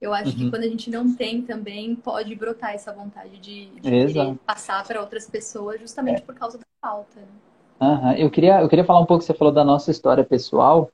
Eu 0.00 0.12
acho 0.12 0.30
uhum. 0.30 0.36
que 0.36 0.50
quando 0.50 0.62
a 0.62 0.68
gente 0.68 0.88
não 0.88 1.14
tem 1.14 1.42
também 1.42 1.94
pode 1.96 2.34
brotar 2.34 2.74
essa 2.74 2.92
vontade 2.92 3.38
de, 3.38 3.66
de 3.80 4.38
passar 4.46 4.84
para 4.84 5.00
outras 5.00 5.28
pessoas 5.28 5.80
justamente 5.80 6.18
é. 6.18 6.24
por 6.24 6.34
causa 6.34 6.58
da 6.58 6.64
falta. 6.80 7.20
Né? 7.20 7.26
Uhum. 7.80 8.12
Eu, 8.12 8.30
queria, 8.30 8.60
eu 8.60 8.68
queria 8.68 8.84
falar 8.84 9.00
um 9.00 9.06
pouco, 9.06 9.24
você 9.24 9.34
falou 9.34 9.52
da 9.52 9.64
nossa 9.64 9.90
história 9.90 10.24
pessoal, 10.24 10.90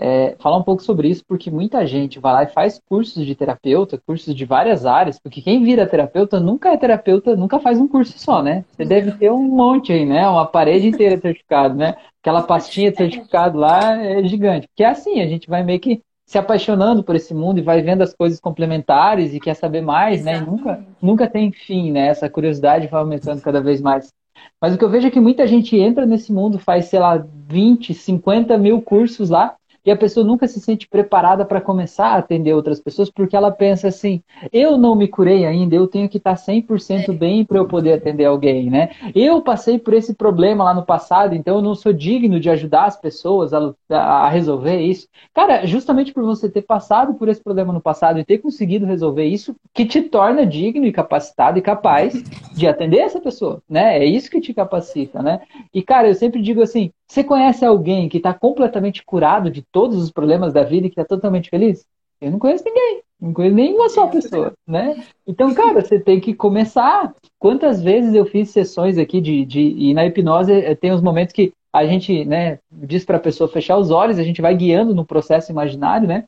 é, 0.00 0.36
falar 0.38 0.56
um 0.56 0.62
pouco 0.62 0.82
sobre 0.82 1.08
isso, 1.08 1.24
porque 1.26 1.50
muita 1.50 1.84
gente 1.84 2.20
vai 2.20 2.32
lá 2.32 2.42
e 2.44 2.52
faz 2.52 2.80
cursos 2.88 3.26
de 3.26 3.34
terapeuta, 3.34 4.00
cursos 4.06 4.32
de 4.32 4.44
várias 4.44 4.86
áreas, 4.86 5.18
porque 5.18 5.42
quem 5.42 5.64
vira 5.64 5.88
terapeuta 5.88 6.38
nunca 6.38 6.72
é 6.72 6.76
terapeuta, 6.76 7.34
nunca 7.34 7.58
faz 7.58 7.80
um 7.80 7.88
curso 7.88 8.16
só, 8.16 8.40
né? 8.40 8.64
Você 8.70 8.84
deve 8.84 9.10
ter 9.12 9.32
um 9.32 9.42
monte 9.42 9.92
aí, 9.92 10.06
né? 10.06 10.28
Uma 10.28 10.46
parede 10.46 10.86
inteira 10.86 11.16
de 11.16 11.22
certificado, 11.22 11.74
né? 11.74 11.96
Aquela 12.22 12.42
pastinha 12.42 12.92
de 12.92 12.96
certificado 12.96 13.58
lá 13.58 14.00
é 14.00 14.22
gigante. 14.22 14.68
Porque 14.68 14.84
é 14.84 14.88
assim, 14.88 15.20
a 15.20 15.26
gente 15.26 15.48
vai 15.48 15.64
meio 15.64 15.80
que 15.80 16.00
se 16.24 16.38
apaixonando 16.38 17.02
por 17.02 17.16
esse 17.16 17.34
mundo 17.34 17.58
e 17.58 17.62
vai 17.62 17.82
vendo 17.82 18.02
as 18.02 18.14
coisas 18.14 18.38
complementares 18.38 19.34
e 19.34 19.40
quer 19.40 19.54
saber 19.54 19.80
mais, 19.80 20.22
né? 20.22 20.36
E 20.36 20.40
nunca, 20.42 20.86
nunca 21.02 21.26
tem 21.26 21.50
fim, 21.50 21.90
né? 21.90 22.06
Essa 22.08 22.28
curiosidade 22.28 22.86
vai 22.86 23.00
aumentando 23.00 23.42
cada 23.42 23.60
vez 23.60 23.80
mais. 23.80 24.12
Mas 24.60 24.74
o 24.74 24.78
que 24.78 24.84
eu 24.84 24.90
vejo 24.90 25.08
é 25.08 25.10
que 25.10 25.20
muita 25.20 25.46
gente 25.46 25.76
entra 25.76 26.06
nesse 26.06 26.32
mundo, 26.32 26.58
faz, 26.58 26.84
sei 26.84 27.00
lá, 27.00 27.24
20, 27.48 27.94
50 27.94 28.58
mil 28.58 28.82
cursos 28.82 29.30
lá, 29.30 29.56
e 29.88 29.90
a 29.90 29.96
pessoa 29.96 30.24
nunca 30.24 30.46
se 30.46 30.60
sente 30.60 30.86
preparada 30.86 31.46
para 31.46 31.62
começar 31.62 32.08
a 32.08 32.18
atender 32.18 32.52
outras 32.52 32.78
pessoas 32.78 33.08
porque 33.08 33.34
ela 33.34 33.50
pensa 33.50 33.88
assim: 33.88 34.22
eu 34.52 34.76
não 34.76 34.94
me 34.94 35.08
curei 35.08 35.46
ainda, 35.46 35.74
eu 35.74 35.88
tenho 35.88 36.10
que 36.10 36.18
estar 36.18 36.34
100% 36.34 37.16
bem 37.16 37.42
para 37.42 37.56
eu 37.56 37.66
poder 37.66 37.94
atender 37.94 38.26
alguém, 38.26 38.68
né? 38.68 38.90
Eu 39.14 39.40
passei 39.40 39.78
por 39.78 39.94
esse 39.94 40.12
problema 40.12 40.62
lá 40.62 40.74
no 40.74 40.84
passado, 40.84 41.34
então 41.34 41.56
eu 41.56 41.62
não 41.62 41.74
sou 41.74 41.90
digno 41.90 42.38
de 42.38 42.50
ajudar 42.50 42.84
as 42.84 43.00
pessoas 43.00 43.54
a, 43.54 43.74
a 43.90 44.28
resolver 44.28 44.78
isso. 44.78 45.08
Cara, 45.32 45.64
justamente 45.64 46.12
por 46.12 46.22
você 46.22 46.50
ter 46.50 46.62
passado 46.62 47.14
por 47.14 47.30
esse 47.30 47.42
problema 47.42 47.72
no 47.72 47.80
passado 47.80 48.18
e 48.18 48.24
ter 48.26 48.38
conseguido 48.38 48.84
resolver 48.84 49.24
isso, 49.24 49.56
que 49.72 49.86
te 49.86 50.02
torna 50.02 50.44
digno 50.44 50.84
e 50.84 50.92
capacitado 50.92 51.58
e 51.58 51.62
capaz 51.62 52.22
de 52.52 52.66
atender 52.66 52.98
essa 52.98 53.20
pessoa, 53.20 53.62
né? 53.66 53.98
É 53.98 54.04
isso 54.04 54.30
que 54.30 54.38
te 54.38 54.52
capacita, 54.52 55.22
né? 55.22 55.40
E 55.72 55.80
cara, 55.80 56.08
eu 56.08 56.14
sempre 56.14 56.42
digo 56.42 56.60
assim: 56.60 56.90
você 57.08 57.24
conhece 57.24 57.64
alguém 57.64 58.06
que 58.06 58.18
está 58.18 58.34
completamente 58.34 59.02
curado 59.02 59.50
de 59.50 59.62
todos 59.78 60.02
os 60.02 60.10
problemas 60.10 60.52
da 60.52 60.64
vida 60.64 60.88
e 60.88 60.90
que 60.90 61.00
está 61.00 61.04
totalmente 61.04 61.48
feliz? 61.48 61.86
Eu 62.20 62.32
não 62.32 62.38
conheço 62.40 62.64
ninguém. 62.64 63.00
Não 63.20 63.32
conheço 63.32 63.54
nenhuma 63.54 63.88
só 63.88 64.08
pessoa, 64.08 64.52
né? 64.66 65.04
Então, 65.24 65.54
cara, 65.54 65.80
você 65.80 66.00
tem 66.00 66.18
que 66.18 66.34
começar. 66.34 67.14
Quantas 67.38 67.80
vezes 67.80 68.12
eu 68.12 68.26
fiz 68.26 68.50
sessões 68.50 68.98
aqui 68.98 69.20
de, 69.20 69.44
de 69.44 69.60
e 69.60 69.94
na 69.94 70.04
hipnose 70.04 70.52
eh, 70.52 70.74
tem 70.74 70.90
os 70.90 71.00
momentos 71.00 71.32
que 71.32 71.52
a 71.72 71.86
gente, 71.86 72.24
né, 72.24 72.58
diz 72.72 73.04
para 73.04 73.18
a 73.18 73.20
pessoa 73.20 73.48
fechar 73.48 73.76
os 73.76 73.92
olhos, 73.92 74.18
a 74.18 74.24
gente 74.24 74.42
vai 74.42 74.52
guiando 74.56 74.92
no 74.92 75.06
processo 75.06 75.52
imaginário, 75.52 76.08
né? 76.08 76.24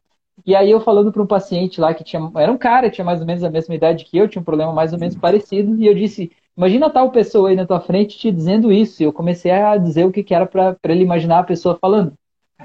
E 0.46 0.54
aí 0.54 0.70
eu 0.70 0.80
falando 0.80 1.10
para 1.10 1.22
um 1.22 1.26
paciente 1.26 1.80
lá 1.80 1.92
que 1.92 2.04
tinha, 2.04 2.30
era 2.36 2.52
um 2.52 2.56
cara, 2.56 2.88
tinha 2.88 3.04
mais 3.04 3.20
ou 3.20 3.26
menos 3.26 3.42
a 3.42 3.50
mesma 3.50 3.74
idade 3.74 4.04
que 4.04 4.16
eu, 4.16 4.28
tinha 4.28 4.40
um 4.40 4.44
problema 4.44 4.72
mais 4.72 4.92
ou 4.92 4.98
menos 4.98 5.16
parecido, 5.16 5.74
e 5.74 5.88
eu 5.88 5.94
disse: 5.94 6.30
Imagina 6.56 6.90
tal 6.90 7.10
pessoa 7.10 7.48
aí 7.48 7.56
na 7.56 7.66
tua 7.66 7.80
frente 7.80 8.18
te 8.18 8.30
dizendo 8.30 8.70
isso. 8.70 9.02
E 9.02 9.06
eu 9.06 9.12
comecei 9.12 9.50
a 9.50 9.76
dizer 9.76 10.04
o 10.04 10.12
que, 10.12 10.22
que 10.22 10.34
era 10.34 10.46
para 10.46 10.76
ele 10.84 11.02
imaginar 11.02 11.38
a 11.38 11.44
pessoa 11.44 11.78
falando. 11.80 12.12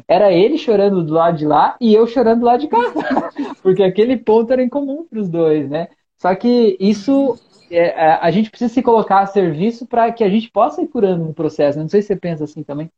Era 0.07 0.31
ele 0.31 0.57
chorando 0.57 1.03
do 1.03 1.13
lado 1.13 1.37
de 1.37 1.45
lá 1.45 1.75
e 1.79 1.93
eu 1.93 2.05
chorando 2.07 2.41
do 2.41 2.45
lado 2.45 2.61
de 2.61 2.67
cá. 2.67 2.77
Porque 3.61 3.83
aquele 3.83 4.17
ponto 4.17 4.51
era 4.51 4.61
em 4.61 4.69
comum 4.69 5.05
para 5.05 5.19
os 5.19 5.29
dois, 5.29 5.69
né? 5.69 5.87
Só 6.17 6.33
que 6.35 6.77
isso 6.79 7.37
é, 7.69 7.87
é, 7.87 8.19
a 8.21 8.31
gente 8.31 8.49
precisa 8.49 8.73
se 8.73 8.81
colocar 8.81 9.21
a 9.21 9.25
serviço 9.25 9.85
para 9.85 10.11
que 10.11 10.23
a 10.23 10.29
gente 10.29 10.49
possa 10.49 10.81
ir 10.81 10.87
curando 10.87 11.25
no 11.25 11.33
processo. 11.33 11.77
Né? 11.77 11.83
Não 11.83 11.89
sei 11.89 12.01
se 12.01 12.07
você 12.07 12.15
pensa 12.15 12.43
assim 12.43 12.63
também. 12.63 12.91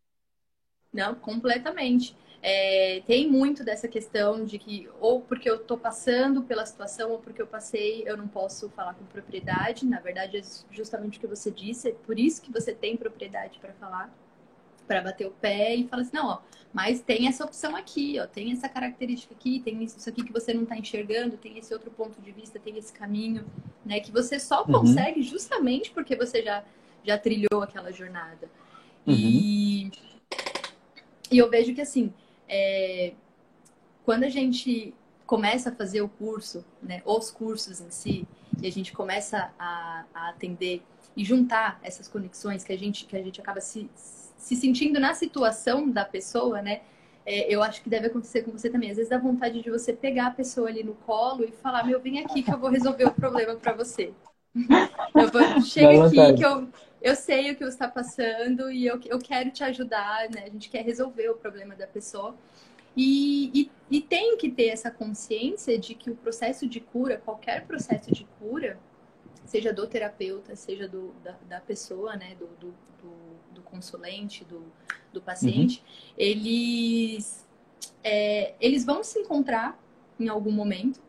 Não, 0.94 1.16
completamente. 1.16 2.16
É, 2.42 3.02
tem 3.08 3.30
muito 3.30 3.64
dessa 3.64 3.88
questão 3.88 4.46
de 4.46 4.60
que 4.60 4.88
ou 5.00 5.22
porque 5.22 5.50
eu 5.50 5.56
estou 5.56 5.78
passando 5.78 6.44
pela 6.44 6.66
situação 6.66 7.12
ou 7.12 7.18
porque 7.18 7.42
eu 7.42 7.48
passei 7.48 8.04
eu 8.06 8.16
não 8.16 8.28
posso 8.28 8.70
falar 8.70 8.94
com 8.94 9.06
propriedade. 9.06 9.86
Na 9.86 10.00
verdade, 10.00 10.38
é 10.38 10.42
justamente 10.72 11.18
o 11.18 11.22
que 11.22 11.28
você 11.28 11.50
disse, 11.50 11.90
é 11.90 11.92
por 11.92 12.18
isso 12.20 12.42
que 12.42 12.52
você 12.52 12.74
tem 12.74 12.96
propriedade 12.96 13.60
para 13.60 13.74
falar, 13.74 14.14
para 14.88 15.02
bater 15.02 15.28
o 15.28 15.32
pé 15.32 15.76
e 15.76 15.88
falar 15.88 16.04
assim, 16.04 16.16
não, 16.16 16.28
ó, 16.28 16.40
mas 16.74 17.02
tem 17.02 17.28
essa 17.28 17.44
opção 17.44 17.76
aqui, 17.76 18.18
ó, 18.20 18.28
tem 18.28 18.52
essa 18.52 18.70
característica 18.70 19.34
aqui, 19.34 19.60
tem 19.60 19.84
isso 19.84 20.10
aqui 20.10 20.24
que 20.24 20.32
você 20.32 20.54
não 20.54 20.64
está 20.64 20.78
enxergando, 20.78 21.38
tem 21.38 21.58
esse 21.58 21.74
outro 21.74 21.92
ponto 21.92 22.22
de 22.22 22.32
vista, 22.32 22.60
tem 22.60 22.78
esse 22.78 22.94
caminho, 22.94 23.46
né, 23.86 24.00
que 24.00 24.12
você 24.12 24.40
só 24.40 24.64
uhum. 24.64 24.74
consegue 24.74 25.22
justamente 25.22 25.92
porque 25.92 26.16
você 26.16 26.44
já 26.44 26.64
já 27.04 27.18
trilhou 27.18 27.62
aquela 27.64 27.92
jornada. 27.92 28.50
Uhum. 29.06 29.14
E 29.14 29.92
e 31.32 31.38
eu 31.38 31.50
vejo 31.50 31.74
que 31.74 31.82
assim, 31.82 32.14
é, 32.48 33.14
quando 34.04 34.24
a 34.24 34.30
gente 34.30 34.94
começa 35.26 35.70
a 35.70 35.76
fazer 35.76 36.02
o 36.02 36.10
curso, 36.10 36.66
né, 36.82 37.02
os 37.06 37.30
cursos 37.30 37.82
em 37.82 37.92
si, 37.92 38.28
e 38.62 38.68
a 38.68 38.72
gente 38.72 38.94
começa 38.94 39.52
a, 39.60 40.06
a 40.14 40.30
atender 40.30 40.82
e 41.16 41.24
juntar 41.26 41.80
essas 41.84 42.08
conexões 42.08 42.64
que 42.64 42.72
a 42.72 42.78
gente, 42.78 43.06
que 43.06 43.16
a 43.16 43.22
gente 43.22 43.42
acaba 43.42 43.60
se, 43.60 43.90
se 44.38 44.56
sentindo 44.56 45.00
na 45.00 45.14
situação 45.14 45.90
da 45.90 46.06
pessoa, 46.06 46.62
né? 46.62 46.82
É, 47.26 47.54
eu 47.54 47.62
acho 47.62 47.82
que 47.82 47.90
deve 47.90 48.08
acontecer 48.08 48.44
com 48.44 48.52
você 48.52 48.70
também. 48.70 48.90
Às 48.90 48.98
vezes 48.98 49.10
dá 49.10 49.18
vontade 49.18 49.62
de 49.62 49.70
você 49.70 49.92
pegar 49.92 50.28
a 50.28 50.32
pessoa 50.32 50.70
ali 50.70 50.84
no 50.84 50.96
colo 50.96 51.44
e 51.44 51.52
falar, 51.52 51.86
meu, 51.86 52.00
vem 52.00 52.20
aqui 52.20 52.42
que 52.42 52.54
eu 52.54 52.58
vou 52.58 52.70
resolver 52.70 53.06
o 53.06 53.12
problema 53.12 53.56
para 53.56 53.74
você. 53.74 54.14
Eu 55.14 55.32
vou, 55.32 55.62
chega 55.62 56.06
aqui 56.06 56.36
que 56.36 56.46
eu, 56.46 56.68
eu 57.02 57.16
sei 57.16 57.52
o 57.52 57.56
que 57.56 57.64
você 57.64 57.70
está 57.70 57.88
passando 57.88 58.72
e 58.72 58.86
eu, 58.86 59.00
eu 59.06 59.20
quero 59.20 59.50
te 59.52 59.64
ajudar, 59.64 60.30
né? 60.30 60.44
A 60.46 60.50
gente 60.50 60.70
quer 60.70 60.84
resolver 60.84 61.30
o 61.30 61.36
problema 61.36 61.76
da 61.76 61.88
pessoa. 61.88 62.36
E, 62.96 63.52
e, 63.54 63.72
e, 63.92 64.02
tem 64.02 64.38
que 64.38 64.50
ter 64.50 64.70
essa 64.70 64.90
consciência 64.90 65.78
de 65.78 65.94
que 65.94 66.10
o 66.10 66.16
processo 66.16 66.68
de 66.68 66.80
cura, 66.80 67.22
qualquer 67.24 67.66
processo 67.66 68.12
de 68.12 68.28
cura, 68.40 68.80
seja 69.46 69.72
do 69.72 69.86
terapeuta, 69.86 70.56
seja 70.56 70.88
do, 70.88 71.14
da, 71.24 71.36
da 71.48 71.60
pessoa, 71.60 72.16
né, 72.16 72.36
do, 72.40 72.48
do, 72.60 72.74
do, 73.02 73.27
do 73.58 73.64
consulente, 73.64 74.46
do, 74.46 74.64
do 75.12 75.22
paciente, 75.22 75.80
uhum. 75.80 76.14
eles, 76.18 77.46
é, 78.04 78.54
eles 78.62 78.86
vão 78.86 79.04
se 79.04 79.20
encontrar 79.20 79.78
em 80.20 80.30
algum 80.30 80.52
momento, 80.52 81.02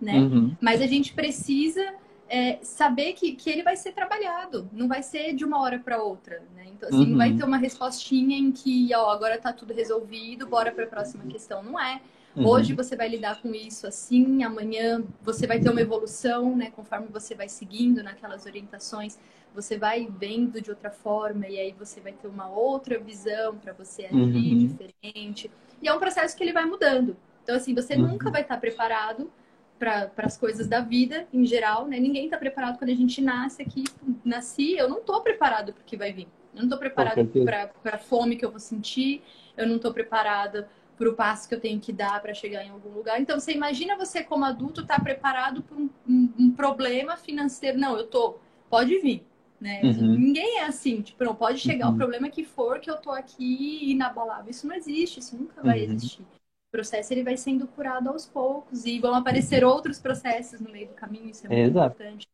né? 0.00 0.18
Uhum. 0.18 0.56
Mas 0.60 0.80
a 0.80 0.86
gente 0.86 1.12
precisa 1.12 1.94
é, 2.28 2.58
saber 2.62 3.12
que, 3.12 3.32
que 3.32 3.50
ele 3.50 3.62
vai 3.62 3.76
ser 3.76 3.92
trabalhado, 3.92 4.68
não 4.72 4.88
vai 4.88 5.02
ser 5.02 5.34
de 5.34 5.44
uma 5.44 5.60
hora 5.60 5.78
para 5.78 6.02
outra, 6.02 6.42
né? 6.54 6.66
Então, 6.72 6.88
assim, 6.88 6.98
uhum. 6.98 7.06
não 7.10 7.18
vai 7.18 7.30
uhum. 7.30 7.36
ter 7.36 7.44
uma 7.44 7.56
respostinha 7.56 8.36
em 8.36 8.52
que, 8.52 8.88
ó, 8.94 9.10
agora 9.10 9.38
tá 9.38 9.52
tudo 9.52 9.72
resolvido, 9.72 10.46
bora 10.46 10.72
para 10.72 10.84
a 10.84 10.88
próxima 10.88 11.24
questão. 11.24 11.62
Não 11.62 11.78
é. 11.78 12.00
Uhum. 12.34 12.46
Hoje 12.46 12.74
você 12.74 12.94
vai 12.94 13.08
lidar 13.08 13.40
com 13.40 13.54
isso 13.54 13.86
assim, 13.86 14.44
amanhã 14.44 15.02
você 15.22 15.46
vai 15.46 15.58
ter 15.58 15.70
uma 15.70 15.80
evolução, 15.80 16.54
né? 16.54 16.70
Conforme 16.70 17.06
você 17.10 17.34
vai 17.34 17.48
seguindo 17.48 18.02
naquelas 18.02 18.44
orientações, 18.44 19.18
você 19.56 19.78
vai 19.78 20.06
vendo 20.06 20.60
de 20.60 20.70
outra 20.70 20.90
forma 20.90 21.48
e 21.48 21.58
aí 21.58 21.72
você 21.72 22.00
vai 22.00 22.12
ter 22.12 22.28
uma 22.28 22.48
outra 22.48 22.98
visão 22.98 23.56
para 23.56 23.72
você 23.72 24.04
agir 24.04 24.16
uhum. 24.16 24.66
diferente. 24.66 25.50
E 25.82 25.88
é 25.88 25.92
um 25.92 25.98
processo 25.98 26.36
que 26.36 26.44
ele 26.44 26.52
vai 26.52 26.66
mudando. 26.66 27.16
Então, 27.42 27.56
assim, 27.56 27.74
você 27.74 27.94
uhum. 27.94 28.08
nunca 28.08 28.30
vai 28.30 28.42
estar 28.42 28.58
preparado 28.58 29.30
para 29.78 30.10
as 30.18 30.36
coisas 30.36 30.66
da 30.66 30.80
vida 30.80 31.26
em 31.32 31.44
geral, 31.44 31.86
né? 31.86 31.98
Ninguém 31.98 32.26
está 32.26 32.36
preparado 32.36 32.78
quando 32.78 32.90
a 32.90 32.94
gente 32.94 33.20
nasce 33.22 33.62
aqui. 33.62 33.84
Nasci, 34.24 34.76
eu 34.76 34.88
não 34.88 34.98
estou 34.98 35.20
preparado 35.22 35.72
para 35.72 35.82
o 35.82 35.84
que 35.84 35.96
vai 35.96 36.12
vir. 36.12 36.28
Eu 36.54 36.58
não 36.58 36.64
estou 36.64 36.78
preparado 36.78 37.26
para 37.82 37.96
a 37.96 37.98
fome 37.98 38.36
que 38.36 38.44
eu 38.44 38.50
vou 38.50 38.60
sentir. 38.60 39.22
Eu 39.56 39.66
não 39.66 39.76
estou 39.76 39.92
preparada 39.92 40.68
para 40.96 41.08
o 41.08 41.14
passo 41.14 41.48
que 41.48 41.54
eu 41.54 41.60
tenho 41.60 41.78
que 41.78 41.92
dar 41.92 42.20
para 42.22 42.32
chegar 42.32 42.64
em 42.64 42.70
algum 42.70 42.90
lugar. 42.90 43.20
Então, 43.20 43.38
você 43.38 43.52
imagina 43.52 43.96
você 43.96 44.22
como 44.22 44.44
adulto 44.44 44.80
estar 44.80 44.96
tá 44.96 45.02
preparado 45.02 45.62
para 45.62 45.76
um, 45.76 45.90
um, 46.08 46.32
um, 46.38 46.50
problema 46.50 47.16
financeiro? 47.16 47.78
Não, 47.78 47.96
eu 47.96 48.06
tô. 48.06 48.36
Pode 48.70 48.98
vir. 48.98 49.24
Né? 49.60 49.80
Uhum. 49.82 50.16
Ninguém 50.16 50.58
é 50.58 50.66
assim, 50.66 51.00
tipo, 51.00 51.24
não 51.24 51.34
pode 51.34 51.58
chegar 51.58 51.88
uhum. 51.88 51.94
o 51.94 51.96
problema 51.96 52.28
que 52.28 52.44
for 52.44 52.78
que 52.78 52.90
eu 52.90 52.96
tô 52.96 53.10
aqui 53.10 53.90
inabalável. 53.90 54.50
Isso 54.50 54.66
não 54.66 54.74
existe, 54.74 55.20
isso 55.20 55.36
nunca 55.36 55.62
vai 55.62 55.78
uhum. 55.78 55.92
existir 55.92 56.24
processo 56.76 57.14
ele 57.14 57.22
vai 57.22 57.38
sendo 57.38 57.66
curado 57.66 58.10
aos 58.10 58.26
poucos 58.26 58.84
e 58.84 58.98
vão 58.98 59.14
aparecer 59.14 59.64
outros 59.64 59.98
processos 59.98 60.60
no 60.60 60.70
meio 60.70 60.88
do 60.88 60.94
caminho, 60.94 61.30
isso 61.30 61.46
é 61.46 61.48
muito 61.48 61.70
Exato. 61.70 61.94
importante. 61.94 62.28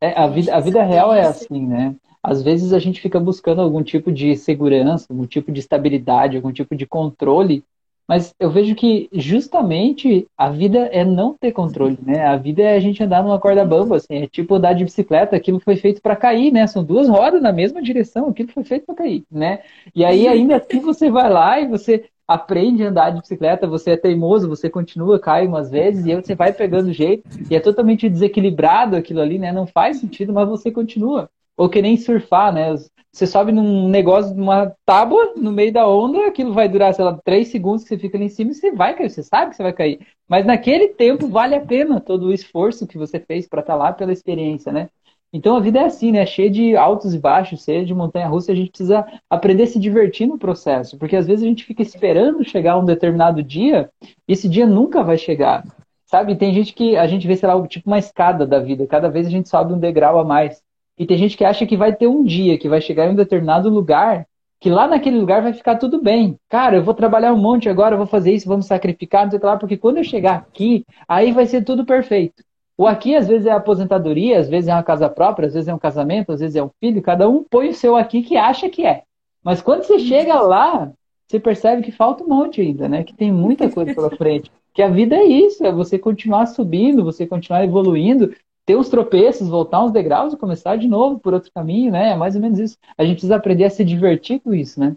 É, 0.00 0.18
a, 0.18 0.26
vida, 0.28 0.54
a 0.54 0.60
vida 0.60 0.82
real 0.84 1.12
é 1.12 1.22
assim, 1.22 1.66
né? 1.66 1.96
Às 2.22 2.42
vezes 2.42 2.72
a 2.72 2.78
gente 2.78 3.00
fica 3.00 3.18
buscando 3.18 3.60
algum 3.60 3.82
tipo 3.82 4.12
de 4.12 4.36
segurança, 4.36 5.06
algum 5.10 5.26
tipo 5.26 5.50
de 5.50 5.58
estabilidade, 5.58 6.36
algum 6.36 6.52
tipo 6.52 6.76
de 6.76 6.86
controle, 6.86 7.64
mas 8.08 8.34
eu 8.38 8.50
vejo 8.50 8.74
que 8.74 9.08
justamente 9.12 10.26
a 10.36 10.50
vida 10.50 10.88
é 10.92 11.04
não 11.04 11.34
ter 11.34 11.52
controle, 11.52 11.98
né? 12.02 12.26
A 12.26 12.36
vida 12.36 12.62
é 12.62 12.76
a 12.76 12.80
gente 12.80 13.02
andar 13.02 13.22
numa 13.22 13.38
corda 13.38 13.64
bamba, 13.64 13.96
assim, 13.96 14.22
é 14.22 14.26
tipo 14.26 14.54
andar 14.54 14.74
de 14.74 14.84
bicicleta, 14.84 15.36
aquilo 15.36 15.60
foi 15.60 15.76
feito 15.76 16.02
para 16.02 16.16
cair, 16.16 16.52
né? 16.52 16.66
São 16.66 16.84
duas 16.84 17.08
rodas 17.08 17.40
na 17.40 17.52
mesma 17.52 17.82
direção, 17.82 18.28
aquilo 18.28 18.50
foi 18.52 18.64
feito 18.64 18.86
para 18.86 18.96
cair, 18.96 19.24
né? 19.30 19.60
E 19.94 20.04
aí 20.04 20.26
ainda 20.26 20.56
assim 20.56 20.80
você 20.80 21.10
vai 21.10 21.30
lá 21.30 21.60
e 21.60 21.68
você 21.68 22.04
aprende 22.26 22.84
a 22.84 22.88
andar 22.88 23.10
de 23.10 23.20
bicicleta, 23.20 23.66
você 23.66 23.92
é 23.92 23.96
teimoso, 23.96 24.48
você 24.48 24.70
continua, 24.70 25.18
cai 25.18 25.46
umas 25.46 25.70
vezes, 25.70 26.06
e 26.06 26.12
aí 26.12 26.16
você 26.22 26.34
vai 26.34 26.52
pegando 26.52 26.92
jeito, 26.92 27.28
e 27.50 27.54
é 27.54 27.60
totalmente 27.60 28.08
desequilibrado 28.08 28.96
aquilo 28.96 29.20
ali, 29.20 29.38
né? 29.38 29.52
Não 29.52 29.66
faz 29.66 29.98
sentido, 29.98 30.32
mas 30.32 30.48
você 30.48 30.70
continua. 30.70 31.28
Ou 31.62 31.68
que 31.68 31.80
nem 31.80 31.96
surfar, 31.96 32.52
né? 32.52 32.74
Você 33.12 33.24
sobe 33.24 33.52
num 33.52 33.88
negócio, 33.88 34.34
numa 34.34 34.74
tábua, 34.84 35.34
no 35.36 35.52
meio 35.52 35.72
da 35.72 35.86
onda, 35.86 36.26
aquilo 36.26 36.52
vai 36.52 36.68
durar, 36.68 36.92
sei 36.92 37.04
lá, 37.04 37.16
três 37.24 37.52
segundos 37.52 37.84
que 37.84 37.90
você 37.90 37.98
fica 37.98 38.16
ali 38.18 38.24
em 38.24 38.28
cima 38.28 38.50
e 38.50 38.54
você 38.54 38.72
vai 38.72 38.96
cair, 38.96 39.08
você 39.08 39.22
sabe 39.22 39.50
que 39.50 39.56
você 39.56 39.62
vai 39.62 39.72
cair. 39.72 40.00
Mas 40.26 40.44
naquele 40.44 40.88
tempo 40.88 41.28
vale 41.28 41.54
a 41.54 41.60
pena 41.60 42.00
todo 42.00 42.26
o 42.26 42.32
esforço 42.32 42.84
que 42.84 42.98
você 42.98 43.20
fez 43.20 43.46
para 43.46 43.60
estar 43.60 43.74
tá 43.74 43.78
lá 43.78 43.92
pela 43.92 44.12
experiência, 44.12 44.72
né? 44.72 44.88
Então 45.32 45.54
a 45.54 45.60
vida 45.60 45.78
é 45.78 45.84
assim, 45.84 46.10
né? 46.10 46.26
Cheia 46.26 46.50
de 46.50 46.74
altos 46.74 47.14
e 47.14 47.18
baixos, 47.20 47.62
cheia 47.62 47.84
de 47.84 47.94
montanha-russa. 47.94 48.50
A 48.50 48.56
gente 48.56 48.70
precisa 48.70 49.06
aprender 49.30 49.62
a 49.62 49.66
se 49.68 49.78
divertir 49.78 50.26
no 50.26 50.38
processo, 50.38 50.98
porque 50.98 51.14
às 51.14 51.28
vezes 51.28 51.44
a 51.44 51.48
gente 51.48 51.64
fica 51.64 51.80
esperando 51.80 52.42
chegar 52.42 52.76
um 52.76 52.84
determinado 52.84 53.40
dia 53.40 53.88
e 54.26 54.32
esse 54.32 54.48
dia 54.48 54.66
nunca 54.66 55.04
vai 55.04 55.16
chegar. 55.16 55.62
Sabe? 56.06 56.34
Tem 56.34 56.52
gente 56.52 56.74
que 56.74 56.96
a 56.96 57.06
gente 57.06 57.24
vê, 57.24 57.36
sei 57.36 57.48
lá, 57.48 57.64
tipo 57.68 57.88
uma 57.88 58.00
escada 58.00 58.44
da 58.44 58.58
vida. 58.58 58.84
Cada 58.84 59.08
vez 59.08 59.28
a 59.28 59.30
gente 59.30 59.48
sobe 59.48 59.72
um 59.72 59.78
degrau 59.78 60.18
a 60.18 60.24
mais. 60.24 60.60
E 60.98 61.06
tem 61.06 61.16
gente 61.16 61.36
que 61.36 61.44
acha 61.44 61.66
que 61.66 61.76
vai 61.76 61.94
ter 61.94 62.06
um 62.06 62.22
dia, 62.22 62.58
que 62.58 62.68
vai 62.68 62.80
chegar 62.80 63.06
em 63.06 63.10
um 63.12 63.16
determinado 63.16 63.68
lugar, 63.68 64.26
que 64.60 64.70
lá 64.70 64.86
naquele 64.86 65.18
lugar 65.18 65.42
vai 65.42 65.52
ficar 65.52 65.76
tudo 65.76 66.00
bem. 66.00 66.38
Cara, 66.48 66.76
eu 66.76 66.84
vou 66.84 66.94
trabalhar 66.94 67.32
um 67.32 67.40
monte 67.40 67.68
agora, 67.68 67.94
eu 67.94 67.98
vou 67.98 68.06
fazer 68.06 68.32
isso, 68.32 68.48
vamos 68.48 68.66
sacrificar, 68.66 69.24
não 69.24 69.30
sei 69.30 69.40
lá, 69.42 69.56
porque 69.56 69.76
quando 69.76 69.96
eu 69.96 70.04
chegar 70.04 70.36
aqui, 70.36 70.84
aí 71.08 71.32
vai 71.32 71.46
ser 71.46 71.64
tudo 71.64 71.84
perfeito. 71.84 72.44
O 72.76 72.86
aqui, 72.86 73.14
às 73.14 73.28
vezes, 73.28 73.46
é 73.46 73.50
aposentadoria, 73.50 74.38
às 74.38 74.48
vezes 74.48 74.68
é 74.68 74.74
uma 74.74 74.82
casa 74.82 75.08
própria, 75.08 75.46
às 75.46 75.54
vezes 75.54 75.68
é 75.68 75.74
um 75.74 75.78
casamento, 75.78 76.32
às 76.32 76.40
vezes 76.40 76.56
é 76.56 76.62
um 76.62 76.70
filho. 76.80 77.02
Cada 77.02 77.28
um 77.28 77.44
põe 77.44 77.68
o 77.68 77.74
seu 77.74 77.96
aqui 77.96 78.22
que 78.22 78.36
acha 78.36 78.68
que 78.68 78.86
é. 78.86 79.02
Mas 79.42 79.60
quando 79.60 79.82
você 79.82 79.98
chega 79.98 80.40
lá, 80.40 80.90
você 81.26 81.40
percebe 81.40 81.82
que 81.82 81.90
falta 81.90 82.24
um 82.24 82.28
monte 82.28 82.60
ainda, 82.60 82.88
né? 82.88 83.02
Que 83.04 83.14
tem 83.14 83.32
muita 83.32 83.68
coisa 83.70 83.94
pela 83.94 84.10
frente. 84.10 84.50
Que 84.74 84.82
a 84.82 84.88
vida 84.88 85.16
é 85.16 85.24
isso, 85.24 85.64
é 85.66 85.72
você 85.72 85.98
continuar 85.98 86.46
subindo, 86.46 87.04
você 87.04 87.26
continuar 87.26 87.64
evoluindo, 87.64 88.34
ter 88.64 88.76
os 88.76 88.88
tropeços, 88.88 89.48
voltar 89.48 89.84
uns 89.84 89.92
degraus 89.92 90.32
e 90.32 90.36
começar 90.36 90.76
de 90.76 90.86
novo 90.86 91.18
por 91.18 91.34
outro 91.34 91.50
caminho, 91.52 91.92
né? 91.92 92.10
É 92.10 92.16
mais 92.16 92.34
ou 92.34 92.40
menos 92.40 92.58
isso. 92.58 92.78
A 92.96 93.04
gente 93.04 93.14
precisa 93.14 93.36
aprender 93.36 93.64
a 93.64 93.70
se 93.70 93.84
divertir 93.84 94.40
com 94.40 94.54
isso, 94.54 94.78
né? 94.78 94.94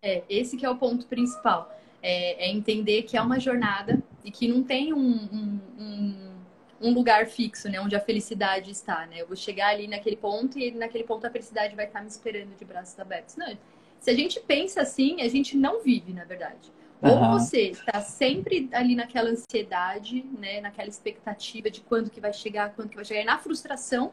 É, 0.00 0.22
esse 0.28 0.56
que 0.56 0.66
é 0.66 0.70
o 0.70 0.76
ponto 0.76 1.06
principal. 1.06 1.70
É, 2.02 2.46
é 2.46 2.50
entender 2.50 3.02
que 3.02 3.16
é 3.16 3.22
uma 3.22 3.38
jornada 3.38 4.02
e 4.24 4.30
que 4.30 4.48
não 4.48 4.64
tem 4.64 4.92
um, 4.92 4.98
um, 4.98 5.60
um, 5.78 6.32
um, 6.80 6.94
lugar 6.94 7.26
fixo, 7.26 7.68
né? 7.68 7.80
Onde 7.80 7.94
a 7.94 8.00
felicidade 8.00 8.70
está, 8.70 9.06
né? 9.06 9.20
Eu 9.20 9.26
vou 9.28 9.36
chegar 9.36 9.68
ali 9.68 9.86
naquele 9.86 10.16
ponto 10.16 10.58
e 10.58 10.72
naquele 10.72 11.04
ponto 11.04 11.24
a 11.26 11.30
felicidade 11.30 11.76
vai 11.76 11.86
estar 11.86 12.00
me 12.00 12.08
esperando 12.08 12.56
de 12.56 12.64
braços 12.64 12.98
abertos. 12.98 13.36
Não, 13.36 13.56
se 14.00 14.10
a 14.10 14.14
gente 14.14 14.40
pensa 14.40 14.82
assim, 14.82 15.20
a 15.22 15.28
gente 15.28 15.56
não 15.56 15.80
vive, 15.80 16.12
na 16.12 16.24
verdade. 16.24 16.72
Ou 17.02 17.16
uhum. 17.16 17.32
você 17.32 17.70
está 17.70 18.00
sempre 18.00 18.68
ali 18.72 18.94
naquela 18.94 19.30
ansiedade, 19.30 20.24
né, 20.38 20.60
naquela 20.60 20.88
expectativa 20.88 21.68
de 21.68 21.80
quando 21.80 22.08
que 22.08 22.20
vai 22.20 22.32
chegar, 22.32 22.72
quando 22.74 22.90
que 22.90 22.96
vai 22.96 23.04
chegar, 23.04 23.22
e 23.22 23.24
na 23.24 23.38
frustração, 23.38 24.12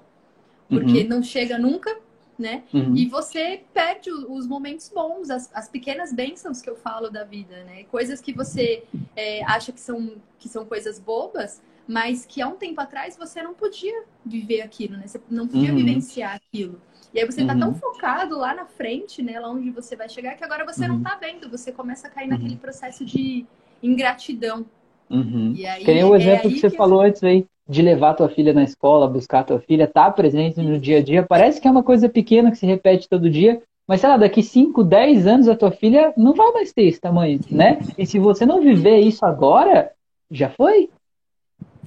porque 0.67 1.03
uhum. 1.03 1.07
não 1.07 1.23
chega 1.23 1.57
nunca, 1.57 1.95
né? 2.37 2.63
Uhum. 2.73 2.95
E 2.95 3.05
você 3.05 3.61
perde 3.73 4.09
os 4.11 4.47
momentos 4.47 4.89
bons, 4.89 5.29
as, 5.29 5.49
as, 5.53 5.67
pequenas 5.67 6.13
bênçãos 6.13 6.61
que 6.61 6.69
eu 6.69 6.75
falo 6.75 7.09
da 7.09 7.23
vida, 7.23 7.63
né? 7.65 7.83
Coisas 7.91 8.21
que 8.21 8.31
você 8.31 8.83
é, 9.15 9.43
acha 9.43 9.71
que 9.71 9.79
são, 9.79 10.13
que 10.39 10.47
são 10.47 10.65
coisas 10.65 10.99
bobas, 10.99 11.61
mas 11.85 12.25
que 12.25 12.41
há 12.41 12.47
um 12.47 12.55
tempo 12.55 12.79
atrás 12.79 13.17
você 13.17 13.43
não 13.43 13.53
podia 13.53 14.03
viver 14.25 14.61
aquilo, 14.61 14.95
né? 14.95 15.05
Você 15.05 15.19
não 15.29 15.47
podia 15.47 15.71
uhum. 15.71 15.75
vivenciar 15.75 16.35
aquilo. 16.35 16.81
E 17.13 17.19
aí 17.19 17.25
você 17.25 17.45
tá 17.45 17.55
tão 17.55 17.69
uhum. 17.69 17.75
focado 17.75 18.37
lá 18.37 18.53
na 18.53 18.65
frente, 18.65 19.21
né? 19.21 19.39
Lá 19.39 19.49
onde 19.49 19.71
você 19.71 19.95
vai 19.95 20.07
chegar, 20.07 20.35
que 20.35 20.43
agora 20.43 20.63
você 20.63 20.87
não 20.87 20.95
uhum. 20.95 21.03
tá 21.03 21.17
vendo. 21.19 21.49
Você 21.49 21.71
começa 21.71 22.07
a 22.07 22.09
cair 22.09 22.27
naquele 22.27 22.55
processo 22.55 23.03
de 23.03 23.45
ingratidão. 23.81 24.65
Uhum. 25.09 25.53
E 25.55 25.65
aí, 25.65 25.83
Tem 25.83 26.03
o 26.03 26.13
é 26.13 26.17
exemplo 26.17 26.51
que 26.51 26.59
você 26.59 26.69
que 26.69 26.77
falou 26.77 27.01
antes 27.01 27.23
aí, 27.23 27.47
de 27.67 27.81
levar 27.81 28.13
tua 28.13 28.29
filha 28.29 28.53
na 28.53 28.63
escola, 28.63 29.07
buscar 29.07 29.43
tua 29.43 29.59
filha, 29.59 29.87
tá 29.87 30.11
presente 30.11 30.61
no 30.61 30.79
dia 30.79 30.99
a 30.99 31.03
dia. 31.03 31.23
Parece 31.23 31.59
que 31.59 31.67
é 31.67 31.71
uma 31.71 31.83
coisa 31.83 32.07
pequena 32.07 32.51
que 32.51 32.57
se 32.57 32.65
repete 32.65 33.09
todo 33.09 33.29
dia, 33.29 33.61
mas 33.87 34.01
sei 34.01 34.09
lá, 34.09 34.17
daqui 34.17 34.43
5, 34.43 34.83
10 34.83 35.25
anos 35.25 35.47
a 35.47 35.55
tua 35.55 35.71
filha 35.71 36.13
não 36.15 36.33
vai 36.33 36.51
mais 36.51 36.71
ter 36.71 36.83
esse 36.83 37.01
tamanho, 37.01 37.39
né? 37.49 37.79
E 37.97 38.05
se 38.05 38.19
você 38.19 38.45
não 38.45 38.61
viver 38.61 38.99
isso 38.99 39.25
agora, 39.25 39.91
já 40.29 40.49
foi. 40.49 40.89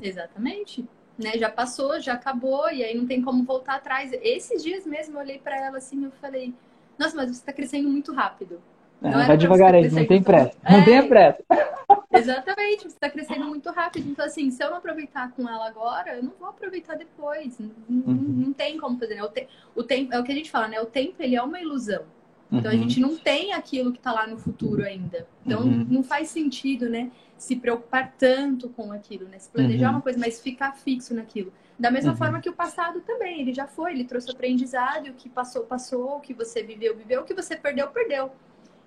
Exatamente 0.00 0.84
né? 1.18 1.38
Já 1.38 1.50
passou, 1.50 2.00
já 2.00 2.14
acabou, 2.14 2.70
e 2.70 2.82
aí 2.82 2.96
não 2.96 3.06
tem 3.06 3.22
como 3.22 3.42
voltar 3.44 3.76
atrás. 3.76 4.10
Esses 4.22 4.62
dias 4.62 4.86
mesmo 4.86 5.16
eu 5.16 5.20
olhei 5.20 5.38
para 5.38 5.56
ela 5.56 5.78
assim, 5.78 6.04
eu 6.04 6.10
falei, 6.20 6.54
nossa, 6.98 7.16
mas 7.16 7.26
você 7.30 7.40
está 7.40 7.52
crescendo 7.52 7.88
muito 7.88 8.12
rápido. 8.12 8.60
É, 9.02 9.10
vai 9.10 9.36
devagar 9.36 9.74
aí, 9.74 9.90
não 9.90 10.06
tem 10.06 10.22
pressa. 10.22 10.56
Não 10.68 10.78
é, 10.78 10.84
tenha 10.84 11.08
pressa. 11.08 11.42
Exatamente, 12.12 12.82
você 12.82 12.88
está 12.88 13.10
crescendo 13.10 13.44
muito 13.46 13.68
rápido. 13.70 14.08
Então, 14.08 14.24
assim, 14.24 14.50
se 14.50 14.62
eu 14.62 14.70
não 14.70 14.76
aproveitar 14.76 15.32
com 15.32 15.48
ela 15.48 15.66
agora, 15.66 16.16
eu 16.16 16.22
não 16.22 16.32
vou 16.38 16.48
aproveitar 16.48 16.96
depois. 16.96 17.58
Não, 17.58 17.70
uhum. 17.88 18.44
não 18.46 18.52
tem 18.52 18.78
como 18.78 18.98
fazer. 18.98 19.16
Né? 19.16 19.24
O, 19.24 19.28
te, 19.28 19.48
o 19.74 19.82
tempo, 19.82 20.14
é 20.14 20.20
o 20.20 20.22
que 20.22 20.30
a 20.30 20.34
gente 20.34 20.50
fala, 20.50 20.68
né? 20.68 20.80
O 20.80 20.86
tempo 20.86 21.16
ele 21.20 21.34
é 21.34 21.42
uma 21.42 21.60
ilusão. 21.60 22.04
Então 22.52 22.70
uhum. 22.70 22.78
a 22.78 22.80
gente 22.80 23.00
não 23.00 23.16
tem 23.16 23.54
aquilo 23.54 23.92
que 23.92 23.98
está 23.98 24.12
lá 24.12 24.26
no 24.26 24.36
futuro 24.36 24.84
ainda. 24.84 25.26
Então 25.44 25.62
uhum. 25.62 25.86
não 25.88 26.02
faz 26.02 26.28
sentido, 26.28 26.88
né? 26.88 27.10
Se 27.38 27.56
preocupar 27.56 28.14
tanto 28.18 28.68
com 28.68 28.92
aquilo, 28.92 29.26
né? 29.26 29.38
Se 29.38 29.48
planejar 29.48 29.88
uhum. 29.88 29.94
uma 29.94 30.02
coisa, 30.02 30.18
mas 30.18 30.40
ficar 30.40 30.72
fixo 30.72 31.14
naquilo. 31.14 31.52
Da 31.78 31.90
mesma 31.90 32.12
uhum. 32.12 32.16
forma 32.18 32.40
que 32.40 32.50
o 32.50 32.52
passado 32.52 33.00
também, 33.00 33.40
ele 33.40 33.54
já 33.54 33.66
foi, 33.66 33.92
ele 33.92 34.04
trouxe 34.04 34.30
aprendizado, 34.30 35.08
o 35.08 35.14
que 35.14 35.28
passou, 35.28 35.64
passou, 35.64 36.16
o 36.16 36.20
que 36.20 36.34
você 36.34 36.62
viveu, 36.62 36.94
viveu, 36.94 37.22
o 37.22 37.24
que 37.24 37.34
você 37.34 37.56
perdeu, 37.56 37.88
perdeu. 37.88 38.30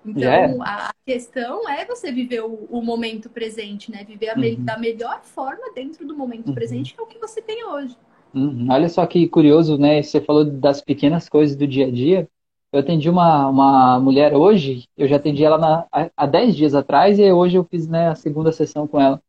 Então, 0.04 0.22
yeah. 0.22 0.64
a 0.64 0.94
questão 1.04 1.68
é 1.68 1.84
você 1.84 2.12
viver 2.12 2.40
o, 2.42 2.68
o 2.70 2.80
momento 2.80 3.28
presente, 3.28 3.90
né? 3.90 4.04
Viver 4.04 4.38
me 4.38 4.52
uhum. 4.52 4.64
da 4.64 4.78
melhor 4.78 5.20
forma 5.22 5.72
dentro 5.74 6.06
do 6.06 6.16
momento 6.16 6.48
uhum. 6.48 6.54
presente, 6.54 6.94
que 6.94 7.00
é 7.00 7.02
o 7.02 7.06
que 7.06 7.18
você 7.18 7.42
tem 7.42 7.64
hoje. 7.64 7.96
Olha 8.70 8.88
só 8.88 9.04
que 9.06 9.26
curioso, 9.26 9.76
né? 9.76 10.00
Você 10.00 10.20
falou 10.20 10.44
das 10.44 10.80
pequenas 10.80 11.28
coisas 11.28 11.56
do 11.56 11.66
dia 11.66 11.86
a 11.86 11.90
dia. 11.90 12.28
Eu 12.72 12.80
atendi 12.80 13.08
uma, 13.08 13.48
uma 13.48 14.00
mulher 14.00 14.34
hoje, 14.34 14.84
eu 14.96 15.08
já 15.08 15.16
atendi 15.16 15.44
ela 15.44 15.56
na, 15.56 15.86
há 16.16 16.26
10 16.26 16.54
dias 16.56 16.74
atrás, 16.74 17.18
e 17.18 17.32
hoje 17.32 17.56
eu 17.56 17.64
fiz 17.64 17.88
né, 17.88 18.08
a 18.08 18.14
segunda 18.14 18.52
sessão 18.52 18.86
com 18.86 19.00
ela. 19.00 19.20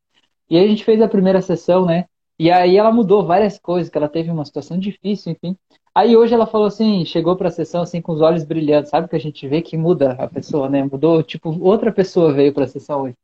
E 0.49 0.57
aí 0.57 0.65
a 0.65 0.67
gente 0.67 0.83
fez 0.83 1.01
a 1.01 1.07
primeira 1.07 1.41
sessão, 1.41 1.85
né? 1.85 2.05
E 2.39 2.51
aí 2.51 2.77
ela 2.77 2.91
mudou 2.91 3.25
várias 3.25 3.57
coisas, 3.57 3.89
que 3.89 3.97
ela 3.97 4.09
teve 4.09 4.29
uma 4.29 4.45
situação 4.45 4.77
difícil, 4.77 5.31
enfim. 5.31 5.57
Aí 5.93 6.15
hoje 6.15 6.33
ela 6.33 6.45
falou 6.45 6.67
assim, 6.67 7.03
chegou 7.05 7.35
para 7.35 7.47
a 7.47 7.51
sessão 7.51 7.81
assim 7.81 8.01
com 8.01 8.11
os 8.11 8.21
olhos 8.21 8.43
brilhantes, 8.43 8.91
sabe 8.91 9.07
que 9.07 9.15
a 9.15 9.19
gente 9.19 9.47
vê 9.47 9.61
que 9.61 9.75
muda 9.77 10.11
a 10.13 10.27
pessoa, 10.27 10.69
né? 10.69 10.83
Mudou, 10.83 11.23
tipo, 11.23 11.49
outra 11.61 11.91
pessoa 11.91 12.33
veio 12.33 12.53
para 12.53 12.65
a 12.65 12.67
sessão 12.67 13.03
hoje. 13.03 13.15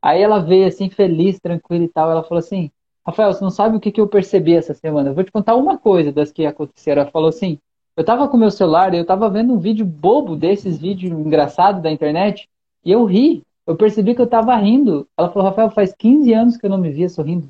Aí 0.00 0.22
ela 0.22 0.38
veio 0.38 0.66
assim 0.66 0.88
feliz, 0.88 1.38
tranquila 1.40 1.84
e 1.84 1.88
tal, 1.88 2.10
ela 2.10 2.22
falou 2.22 2.38
assim: 2.38 2.70
"Rafael, 3.06 3.32
você 3.32 3.42
não 3.42 3.50
sabe 3.50 3.76
o 3.76 3.80
que 3.80 3.92
que 3.92 4.00
eu 4.00 4.08
percebi 4.08 4.54
essa 4.54 4.74
semana? 4.74 5.10
Eu 5.10 5.14
vou 5.14 5.24
te 5.24 5.32
contar 5.32 5.56
uma 5.56 5.76
coisa 5.78 6.12
das 6.12 6.32
que 6.32 6.46
aconteceram". 6.46 7.02
Ela 7.02 7.10
falou 7.10 7.28
assim: 7.28 7.58
eu 7.96 8.04
tava 8.04 8.28
com 8.28 8.36
meu 8.36 8.50
celular 8.50 8.94
eu 8.94 9.04
tava 9.04 9.28
vendo 9.28 9.52
um 9.52 9.58
vídeo 9.58 9.84
bobo 9.84 10.36
desses 10.36 10.78
vídeos 10.78 11.12
engraçados 11.12 11.82
da 11.82 11.90
internet 11.90 12.48
e 12.84 12.90
eu 12.90 13.04
ri. 13.04 13.42
Eu 13.66 13.76
percebi 13.76 14.14
que 14.14 14.20
eu 14.20 14.26
tava 14.26 14.56
rindo. 14.56 15.06
Ela 15.16 15.30
falou, 15.30 15.48
Rafael, 15.48 15.70
faz 15.70 15.94
15 15.96 16.32
anos 16.32 16.56
que 16.56 16.66
eu 16.66 16.70
não 16.70 16.78
me 16.78 16.90
via 16.90 17.08
sorrindo. 17.08 17.48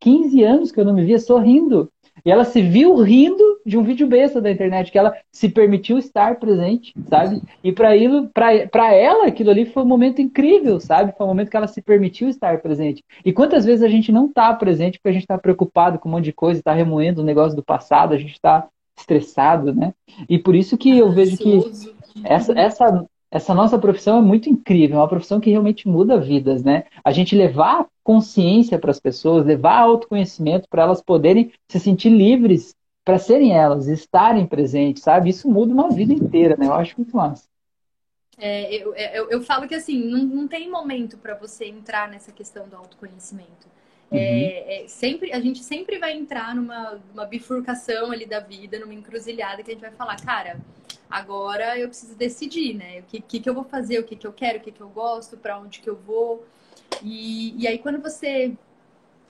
15 0.00 0.42
anos 0.42 0.70
que 0.70 0.78
eu 0.78 0.84
não 0.84 0.92
me 0.92 1.04
via 1.04 1.18
sorrindo. 1.18 1.88
E 2.24 2.30
ela 2.30 2.44
se 2.44 2.62
viu 2.62 2.96
rindo 2.96 3.42
de 3.66 3.76
um 3.76 3.82
vídeo 3.82 4.06
besta 4.06 4.40
da 4.40 4.50
internet, 4.50 4.92
que 4.92 4.98
ela 4.98 5.16
se 5.32 5.48
permitiu 5.48 5.98
estar 5.98 6.38
presente, 6.38 6.94
sabe? 7.08 7.42
E 7.62 7.72
para 7.72 8.94
ela, 8.94 9.26
aquilo 9.26 9.50
ali 9.50 9.64
foi 9.66 9.82
um 9.82 9.86
momento 9.86 10.20
incrível, 10.20 10.78
sabe? 10.78 11.14
Foi 11.16 11.26
um 11.26 11.30
momento 11.30 11.50
que 11.50 11.56
ela 11.56 11.66
se 11.66 11.82
permitiu 11.82 12.28
estar 12.28 12.60
presente. 12.60 13.02
E 13.24 13.32
quantas 13.32 13.64
vezes 13.64 13.82
a 13.82 13.88
gente 13.88 14.12
não 14.12 14.26
está 14.26 14.52
presente 14.54 14.98
porque 14.98 15.08
a 15.08 15.12
gente 15.12 15.22
está 15.22 15.38
preocupado 15.38 15.98
com 15.98 16.08
um 16.08 16.12
monte 16.12 16.26
de 16.26 16.32
coisa, 16.32 16.60
está 16.60 16.72
remoendo 16.72 17.22
o 17.22 17.24
negócio 17.24 17.56
do 17.56 17.64
passado, 17.64 18.14
a 18.14 18.18
gente 18.18 18.32
está 18.32 18.68
estressado, 18.96 19.74
né? 19.74 19.92
E 20.28 20.38
por 20.38 20.54
isso 20.54 20.78
que 20.78 20.98
eu 20.98 21.10
vejo 21.10 21.36
que 21.36 21.60
essa, 22.24 22.52
essa, 22.58 23.06
essa 23.30 23.54
nossa 23.54 23.78
profissão 23.78 24.18
é 24.18 24.22
muito 24.22 24.48
incrível, 24.48 24.96
é 24.96 25.00
uma 25.00 25.08
profissão 25.08 25.40
que 25.40 25.50
realmente 25.50 25.88
muda 25.88 26.20
vidas, 26.20 26.62
né? 26.62 26.84
A 27.04 27.10
gente 27.12 27.34
levar 27.34 27.86
consciência 28.02 28.78
para 28.78 28.90
as 28.90 29.00
pessoas, 29.00 29.46
levar 29.46 29.78
autoconhecimento 29.78 30.68
para 30.68 30.82
elas 30.82 31.02
poderem 31.02 31.52
se 31.68 31.80
sentir 31.80 32.10
livres 32.10 32.74
para 33.04 33.18
serem 33.18 33.52
elas, 33.52 33.86
estarem 33.86 34.46
presentes, 34.46 35.02
sabe? 35.02 35.28
Isso 35.30 35.50
muda 35.50 35.74
uma 35.74 35.90
vida 35.90 36.12
inteira, 36.12 36.56
né? 36.56 36.66
Eu 36.66 36.74
acho 36.74 36.94
muito 36.96 37.14
massa. 37.14 37.44
É, 38.38 38.74
eu, 38.74 38.94
eu, 38.94 39.30
eu, 39.30 39.42
falo 39.42 39.68
que 39.68 39.74
assim, 39.74 40.02
não, 40.08 40.24
não 40.24 40.48
tem 40.48 40.68
momento 40.68 41.16
para 41.18 41.34
você 41.34 41.66
entrar 41.66 42.08
nessa 42.08 42.32
questão 42.32 42.68
do 42.68 42.76
autoconhecimento. 42.76 43.68
Uhum. 44.10 44.18
É, 44.18 44.84
é, 44.84 44.88
sempre, 44.88 45.32
a 45.32 45.40
gente 45.40 45.62
sempre 45.62 45.98
vai 45.98 46.16
entrar 46.16 46.54
numa, 46.54 47.00
numa 47.12 47.24
bifurcação 47.26 48.12
ali 48.12 48.26
da 48.26 48.40
vida, 48.40 48.78
numa 48.78 48.94
encruzilhada 48.94 49.62
que 49.62 49.70
a 49.70 49.74
gente 49.74 49.82
vai 49.82 49.90
falar, 49.90 50.16
cara, 50.16 50.60
agora 51.10 51.78
eu 51.78 51.88
preciso 51.88 52.14
decidir, 52.14 52.74
né? 52.74 53.00
O 53.00 53.02
que, 53.04 53.20
que, 53.20 53.40
que 53.40 53.48
eu 53.48 53.54
vou 53.54 53.64
fazer, 53.64 53.98
o 53.98 54.04
que, 54.04 54.16
que 54.16 54.26
eu 54.26 54.32
quero, 54.32 54.58
o 54.58 54.60
que, 54.60 54.70
que 54.70 54.80
eu 54.80 54.88
gosto, 54.88 55.36
para 55.36 55.58
onde 55.58 55.80
que 55.80 55.88
eu 55.88 55.96
vou. 55.96 56.46
E, 57.02 57.60
e 57.60 57.66
aí 57.66 57.78
quando 57.78 58.00
você 58.00 58.54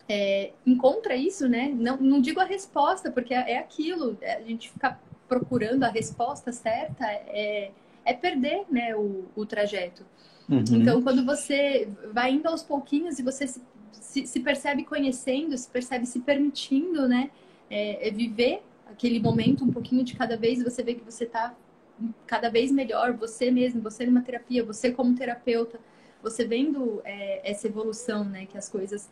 é, 0.08 0.52
encontra 0.66 1.16
isso, 1.16 1.48
né? 1.48 1.72
Não, 1.74 1.96
não 1.96 2.20
digo 2.20 2.40
a 2.40 2.44
resposta, 2.44 3.10
porque 3.10 3.32
é, 3.32 3.52
é 3.52 3.58
aquilo, 3.58 4.18
é, 4.20 4.36
a 4.36 4.42
gente 4.42 4.70
ficar 4.70 5.00
procurando 5.28 5.84
a 5.84 5.88
resposta 5.88 6.52
certa 6.52 7.06
é, 7.06 7.70
é 8.04 8.12
perder 8.12 8.64
né, 8.70 8.94
o, 8.94 9.24
o 9.34 9.46
trajeto. 9.46 10.04
Uhum. 10.48 10.62
Então, 10.72 11.02
quando 11.02 11.24
você 11.24 11.88
vai 12.12 12.32
indo 12.32 12.46
aos 12.46 12.62
pouquinhos 12.62 13.18
e 13.18 13.22
você 13.22 13.46
se 13.46 13.62
se, 14.00 14.26
se 14.26 14.40
percebe 14.40 14.84
conhecendo, 14.84 15.56
se 15.56 15.68
percebe 15.68 16.06
se 16.06 16.20
permitindo, 16.20 17.08
né? 17.08 17.30
É, 17.70 18.08
é 18.08 18.10
viver 18.10 18.62
aquele 18.86 19.18
momento 19.18 19.64
um 19.64 19.72
pouquinho 19.72 20.04
de 20.04 20.14
cada 20.14 20.36
vez, 20.36 20.62
você 20.62 20.82
vê 20.82 20.94
que 20.94 21.04
você 21.04 21.24
está 21.24 21.54
cada 22.26 22.48
vez 22.48 22.70
melhor, 22.70 23.12
você 23.12 23.50
mesmo, 23.50 23.80
você 23.80 24.04
numa 24.04 24.22
terapia, 24.22 24.64
você 24.64 24.90
como 24.90 25.14
terapeuta, 25.14 25.78
você 26.22 26.44
vendo 26.44 27.00
é, 27.04 27.50
essa 27.50 27.66
evolução, 27.66 28.24
né? 28.24 28.46
Que 28.46 28.58
as 28.58 28.68
coisas 28.68 29.10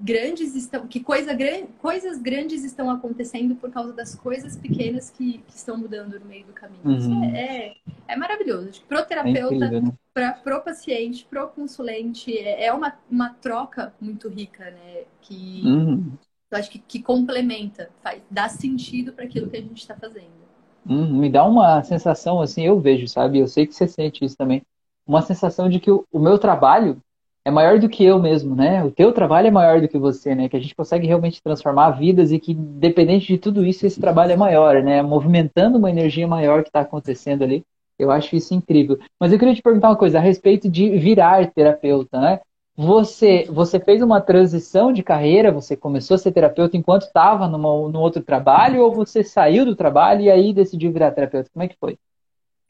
grandes 0.00 0.54
estão, 0.54 0.86
que 0.86 1.00
coisa, 1.00 1.36
coisas 1.78 2.18
grandes 2.18 2.64
estão 2.64 2.90
acontecendo 2.90 3.54
por 3.56 3.70
causa 3.70 3.92
das 3.92 4.14
coisas 4.14 4.56
pequenas 4.56 5.10
que, 5.10 5.38
que 5.38 5.54
estão 5.54 5.76
mudando 5.76 6.18
no 6.18 6.26
meio 6.26 6.46
do 6.46 6.52
caminho. 6.52 6.80
Uhum. 6.84 6.96
Isso 6.96 7.12
é, 7.34 7.40
é, 7.40 7.76
é, 8.08 8.16
maravilhoso. 8.16 8.82
Pro 8.86 9.04
terapeuta, 9.04 9.64
é 9.64 9.80
né? 9.80 9.92
para 10.14 10.32
pro 10.32 10.60
paciente, 10.62 11.26
pro 11.28 11.48
consulente, 11.48 12.36
é, 12.36 12.66
é 12.66 12.72
uma, 12.72 12.94
uma 13.10 13.30
troca 13.30 13.92
muito 14.00 14.28
rica, 14.28 14.70
né? 14.70 15.02
Que 15.20 15.62
uhum. 15.64 16.12
eu 16.50 16.58
acho 16.58 16.70
que, 16.70 16.78
que 16.78 17.02
complementa, 17.02 17.90
faz, 18.02 18.22
dá 18.30 18.48
sentido 18.48 19.12
para 19.12 19.24
aquilo 19.24 19.50
que 19.50 19.56
a 19.56 19.62
gente 19.62 19.78
está 19.78 19.96
fazendo. 19.96 20.38
Uhum. 20.86 21.18
Me 21.18 21.28
dá 21.28 21.44
uma 21.44 21.82
sensação 21.82 22.40
assim, 22.40 22.64
eu 22.64 22.80
vejo, 22.80 23.08
sabe? 23.08 23.38
Eu 23.38 23.48
sei 23.48 23.66
que 23.66 23.74
você 23.74 23.88
sente 23.88 24.24
isso 24.24 24.36
também. 24.36 24.62
Uma 25.06 25.22
sensação 25.22 25.68
de 25.68 25.80
que 25.80 25.90
o, 25.90 26.04
o 26.12 26.18
meu 26.18 26.38
trabalho 26.38 27.02
é 27.48 27.50
maior 27.50 27.78
do 27.78 27.88
que 27.88 28.04
eu 28.04 28.18
mesmo, 28.18 28.54
né? 28.54 28.84
O 28.84 28.90
teu 28.90 29.10
trabalho 29.10 29.48
é 29.48 29.50
maior 29.50 29.80
do 29.80 29.88
que 29.88 29.98
você, 29.98 30.34
né? 30.34 30.50
Que 30.50 30.56
a 30.56 30.60
gente 30.60 30.74
consegue 30.74 31.06
realmente 31.06 31.42
transformar 31.42 31.92
vidas 31.92 32.30
e 32.30 32.38
que, 32.38 32.52
dependente 32.52 33.26
de 33.26 33.38
tudo 33.38 33.64
isso, 33.64 33.86
esse 33.86 33.98
trabalho 33.98 34.32
é 34.32 34.36
maior, 34.36 34.82
né? 34.82 35.00
Movimentando 35.00 35.78
uma 35.78 35.90
energia 35.90 36.28
maior 36.28 36.62
que 36.62 36.68
está 36.68 36.80
acontecendo 36.80 37.42
ali. 37.42 37.64
Eu 37.98 38.10
acho 38.10 38.36
isso 38.36 38.54
incrível. 38.54 38.98
Mas 39.18 39.32
eu 39.32 39.38
queria 39.38 39.54
te 39.54 39.62
perguntar 39.62 39.88
uma 39.88 39.96
coisa 39.96 40.18
a 40.18 40.20
respeito 40.20 40.70
de 40.70 40.90
virar 40.98 41.50
terapeuta, 41.50 42.20
né? 42.20 42.40
Você, 42.76 43.46
você 43.50 43.80
fez 43.80 44.02
uma 44.02 44.20
transição 44.20 44.92
de 44.92 45.02
carreira, 45.02 45.50
você 45.50 45.74
começou 45.74 46.16
a 46.16 46.18
ser 46.18 46.32
terapeuta 46.32 46.76
enquanto 46.76 47.02
estava 47.02 47.48
no 47.48 47.98
outro 47.98 48.22
trabalho, 48.22 48.82
ou 48.82 48.94
você 48.94 49.24
saiu 49.24 49.64
do 49.64 49.74
trabalho 49.74 50.20
e 50.20 50.30
aí 50.30 50.52
decidiu 50.52 50.92
virar 50.92 51.12
terapeuta? 51.12 51.50
Como 51.52 51.64
é 51.64 51.68
que 51.68 51.76
foi? 51.80 51.98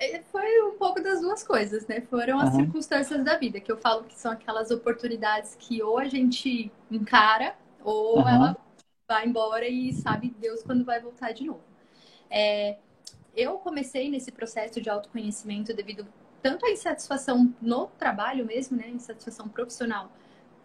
É, 0.00 0.22
foi 0.22 0.62
um 0.62 0.78
pouco 0.78 1.02
das 1.02 1.20
duas 1.20 1.42
coisas, 1.42 1.86
né? 1.88 2.00
Foram 2.02 2.38
as 2.38 2.54
uhum. 2.54 2.60
circunstâncias 2.60 3.24
da 3.24 3.36
vida, 3.36 3.58
que 3.60 3.70
eu 3.70 3.76
falo 3.76 4.04
que 4.04 4.14
são 4.14 4.30
aquelas 4.30 4.70
oportunidades 4.70 5.56
que 5.58 5.82
ou 5.82 5.98
a 5.98 6.04
gente 6.04 6.70
encara, 6.90 7.56
ou 7.82 8.20
uhum. 8.20 8.28
ela 8.28 8.56
vai 9.08 9.26
embora 9.26 9.66
e 9.66 9.92
sabe 9.92 10.34
Deus 10.38 10.62
quando 10.62 10.84
vai 10.84 11.00
voltar 11.00 11.32
de 11.32 11.44
novo. 11.44 11.64
É, 12.30 12.76
eu 13.34 13.54
comecei 13.58 14.08
nesse 14.08 14.30
processo 14.30 14.80
de 14.80 14.88
autoconhecimento 14.88 15.74
devido 15.74 16.06
tanto 16.40 16.64
à 16.66 16.70
insatisfação 16.70 17.52
no 17.60 17.86
trabalho 17.98 18.46
mesmo, 18.46 18.76
né, 18.76 18.88
insatisfação 18.90 19.48
profissional, 19.48 20.12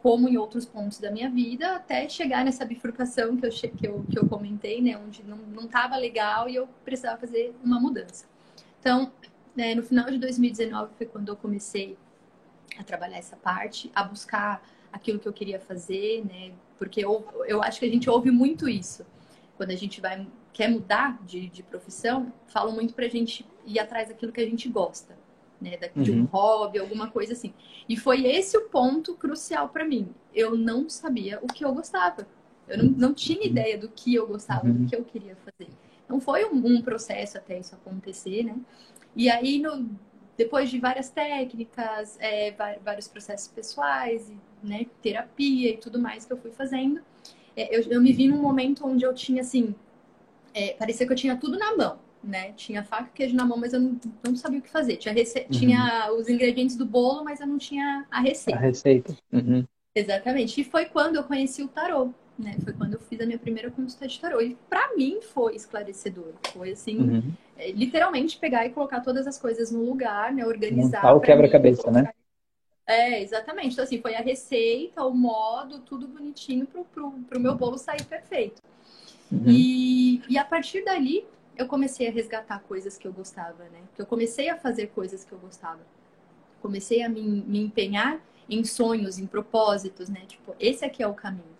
como 0.01 0.27
em 0.27 0.37
outros 0.37 0.65
pontos 0.65 0.99
da 0.99 1.09
minha 1.09 1.29
vida, 1.29 1.75
até 1.75 2.07
chegar 2.07 2.43
nessa 2.45 2.65
bifurcação 2.65 3.35
que 3.37 3.45
eu, 3.45 3.49
que 3.49 3.87
eu, 3.87 4.05
que 4.11 4.19
eu 4.19 4.27
comentei, 4.27 4.81
né, 4.81 4.97
onde 4.97 5.23
não 5.23 5.65
estava 5.65 5.95
legal 5.95 6.47
e 6.47 6.55
eu 6.55 6.67
precisava 6.83 7.17
fazer 7.19 7.55
uma 7.63 7.79
mudança. 7.79 8.32
Então, 8.83 9.13
né, 9.55 9.73
no 9.73 9.81
final 9.81 10.11
de 10.11 10.17
2019 10.17 10.91
foi 10.97 11.07
quando 11.07 11.29
eu 11.29 11.37
comecei 11.37 11.97
a 12.77 12.83
trabalhar 12.83 13.17
essa 13.17 13.37
parte, 13.37 13.89
a 13.95 14.03
buscar 14.03 14.61
aquilo 14.91 15.19
que 15.19 15.27
eu 15.27 15.31
queria 15.31 15.57
fazer, 15.57 16.25
né, 16.25 16.51
porque 16.77 16.99
eu, 16.99 17.25
eu 17.47 17.63
acho 17.63 17.79
que 17.79 17.85
a 17.85 17.89
gente 17.89 18.09
ouve 18.09 18.29
muito 18.29 18.67
isso. 18.67 19.05
Quando 19.55 19.71
a 19.71 19.75
gente 19.75 20.01
vai 20.01 20.27
quer 20.51 20.67
mudar 20.67 21.17
de, 21.23 21.47
de 21.47 21.63
profissão, 21.63 22.33
falam 22.47 22.73
muito 22.73 22.93
pra 22.93 23.07
gente 23.07 23.47
ir 23.65 23.79
atrás 23.79 24.09
daquilo 24.09 24.33
que 24.33 24.41
a 24.41 24.45
gente 24.45 24.67
gosta 24.67 25.15
né? 25.63 25.77
De 25.95 26.11
um 26.11 26.19
uhum. 26.19 26.25
hobby, 26.25 26.77
alguma 26.77 27.09
coisa 27.09 27.31
assim. 27.31 27.53
E 27.87 27.95
foi 27.95 28.25
esse 28.27 28.57
o 28.57 28.67
ponto 28.69 29.15
crucial 29.15 29.69
para 29.69 29.85
mim. 29.85 30.09
Eu 30.35 30.57
não 30.57 30.89
sabia 30.89 31.39
o 31.41 31.47
que 31.47 31.63
eu 31.63 31.73
gostava. 31.73 32.27
Eu 32.67 32.77
não, 32.77 32.85
não 32.91 33.13
tinha 33.13 33.39
uhum. 33.39 33.47
ideia 33.47 33.77
do 33.77 33.87
que 33.87 34.13
eu 34.13 34.27
gostava, 34.27 34.67
uhum. 34.67 34.83
do 34.83 34.89
que 34.89 34.95
eu 34.95 35.03
queria 35.03 35.37
fazer. 35.37 35.71
Então 36.13 36.21
foi 36.21 36.45
um, 36.45 36.63
um, 36.63 36.79
processo 36.79 37.39
até 37.39 37.57
isso 37.57 37.73
acontecer, 37.73 38.43
né? 38.43 38.55
E 39.15 39.31
aí, 39.31 39.57
no, 39.57 39.89
depois 40.37 40.69
de 40.69 40.79
várias 40.79 41.09
técnicas, 41.09 42.19
é, 42.19 42.51
vários 42.83 43.07
processos 43.07 43.47
pessoais, 43.47 44.31
né, 44.61 44.85
terapia 45.01 45.71
e 45.71 45.77
tudo 45.77 45.97
mais 45.97 46.23
que 46.23 46.31
eu 46.31 46.37
fui 46.37 46.51
fazendo, 46.51 47.01
é, 47.55 47.75
eu, 47.75 47.81
eu, 47.89 47.99
me 47.99 48.13
vi 48.13 48.27
num 48.27 48.39
momento 48.39 48.85
onde 48.85 49.03
eu 49.03 49.13
tinha, 49.13 49.41
assim, 49.41 49.73
é, 50.53 50.73
parecia 50.73 51.07
que 51.07 51.13
eu 51.13 51.17
tinha 51.17 51.35
tudo 51.35 51.57
na 51.57 51.75
mão 51.75 51.99
né? 52.23 52.53
Tinha 52.53 52.85
faca 52.85 53.09
e 53.09 53.17
queijo 53.17 53.35
na 53.35 53.43
mão, 53.43 53.57
mas 53.57 53.73
eu 53.73 53.81
não, 53.81 53.99
não 54.25 54.33
sabia 54.33 54.59
o 54.59 54.61
que 54.61 54.69
fazer. 54.69 54.95
Tinha, 54.95 55.13
rece... 55.13 55.39
Uhum. 55.39 55.47
tinha 55.49 56.09
os 56.13 56.29
ingredientes 56.29 56.77
do 56.77 56.85
bolo, 56.85 57.21
mas 57.21 57.41
eu 57.41 57.47
não 57.47 57.57
tinha 57.57 58.07
a 58.09 58.21
receita. 58.21 58.57
A 58.57 58.61
receita. 58.61 59.17
Uhum. 59.29 59.65
Exatamente. 59.93 60.61
E 60.61 60.63
foi 60.63 60.85
quando 60.85 61.17
eu 61.17 61.23
conheci 61.25 61.61
o 61.61 61.67
tarô, 61.67 62.13
né? 62.37 62.57
Foi 62.63 62.73
quando 62.73 62.93
eu 62.93 62.99
fiz 62.99 63.19
a 63.21 63.25
minha 63.25 63.37
primeira 63.37 63.69
consulta 63.69 64.07
de 64.07 64.19
tarô. 64.19 64.41
E 64.41 64.55
para 64.69 64.95
mim 64.95 65.19
foi 65.21 65.55
esclarecedor. 65.55 66.33
Foi 66.51 66.71
assim, 66.71 66.97
uhum. 66.97 67.33
é, 67.57 67.71
literalmente 67.71 68.37
pegar 68.37 68.65
e 68.65 68.71
colocar 68.71 69.01
todas 69.01 69.27
as 69.27 69.37
coisas 69.37 69.71
no 69.71 69.83
lugar, 69.83 70.33
né? 70.33 70.45
Organizar. 70.45 71.01
Montar 71.01 71.13
o 71.13 71.21
quebra-cabeça, 71.21 71.91
né? 71.91 72.09
É, 72.85 73.21
exatamente. 73.21 73.73
Então, 73.73 73.83
assim, 73.83 74.01
foi 74.01 74.15
a 74.15 74.21
receita, 74.21 75.03
o 75.03 75.13
modo, 75.13 75.79
tudo 75.79 76.07
bonitinho 76.07 76.65
pro, 76.65 76.83
pro, 76.85 77.11
pro 77.11 77.39
meu 77.39 77.55
bolo 77.55 77.77
sair 77.77 78.03
perfeito. 78.03 78.61
Uhum. 79.31 79.43
E, 79.47 80.21
e 80.27 80.37
a 80.37 80.43
partir 80.43 80.83
dali, 80.83 81.25
eu 81.55 81.67
comecei 81.67 82.07
a 82.07 82.11
resgatar 82.11 82.59
coisas 82.59 82.97
que 82.97 83.07
eu 83.07 83.13
gostava, 83.13 83.63
né? 83.65 83.79
Eu 83.97 84.05
comecei 84.05 84.49
a 84.49 84.57
fazer 84.57 84.87
coisas 84.87 85.23
que 85.23 85.31
eu 85.31 85.39
gostava. 85.39 85.79
Comecei 86.61 87.03
a 87.03 87.09
me, 87.09 87.21
me 87.21 87.61
empenhar 87.61 88.19
em 88.49 88.63
sonhos, 88.63 89.17
em 89.17 89.25
propósitos, 89.25 90.09
né? 90.09 90.21
Tipo, 90.27 90.55
esse 90.59 90.83
aqui 90.83 91.01
é 91.01 91.07
o 91.07 91.13
caminho. 91.13 91.53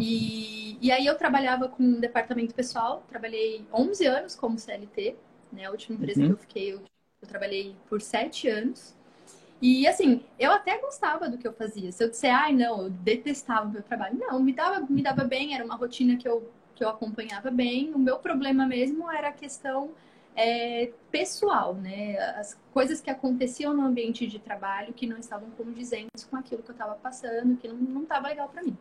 E, 0.00 0.78
e 0.80 0.90
aí 0.90 1.06
eu 1.06 1.16
trabalhava 1.16 1.68
com 1.68 1.82
um 1.82 2.00
departamento 2.00 2.54
pessoal, 2.54 3.04
trabalhei 3.08 3.64
11 3.72 4.06
anos 4.06 4.34
como 4.34 4.58
CLT, 4.58 5.16
né? 5.52 5.66
A 5.66 5.70
última 5.70 5.96
empresa 5.96 6.20
uhum. 6.20 6.26
que 6.28 6.32
eu 6.32 6.38
fiquei, 6.38 6.72
eu, 6.72 6.82
eu 7.20 7.28
trabalhei 7.28 7.76
por 7.88 8.00
7 8.00 8.48
anos. 8.48 8.94
E 9.60 9.86
assim, 9.86 10.24
eu 10.38 10.50
até 10.50 10.78
gostava 10.78 11.28
do 11.28 11.38
que 11.38 11.46
eu 11.46 11.52
fazia. 11.52 11.92
Se 11.92 12.02
eu 12.02 12.10
disser, 12.10 12.34
ai, 12.34 12.52
não, 12.52 12.82
eu 12.82 12.90
detestava 12.90 13.68
o 13.68 13.70
meu 13.70 13.82
trabalho. 13.82 14.18
Não, 14.18 14.40
me 14.40 14.52
dava, 14.52 14.80
me 14.80 15.02
dava 15.02 15.22
bem, 15.22 15.54
era 15.54 15.64
uma 15.64 15.76
rotina 15.76 16.16
que 16.16 16.26
eu 16.26 16.50
que 16.74 16.84
eu 16.84 16.88
acompanhava 16.88 17.50
bem. 17.50 17.92
O 17.94 17.98
meu 17.98 18.18
problema 18.18 18.66
mesmo 18.66 19.10
era 19.10 19.28
a 19.28 19.32
questão 19.32 19.92
é, 20.34 20.90
pessoal, 21.10 21.74
né? 21.74 22.18
As 22.36 22.58
coisas 22.72 23.00
que 23.00 23.10
aconteciam 23.10 23.74
no 23.74 23.82
ambiente 23.82 24.26
de 24.26 24.38
trabalho 24.38 24.92
que 24.92 25.06
não 25.06 25.18
estavam 25.18 25.50
condizentes 25.50 26.24
com 26.24 26.36
aquilo 26.36 26.62
que 26.62 26.70
eu 26.70 26.74
estava 26.74 26.94
passando, 26.96 27.56
que 27.56 27.68
não 27.68 28.02
estava 28.02 28.28
legal 28.28 28.48
para 28.48 28.62
mim. 28.62 28.76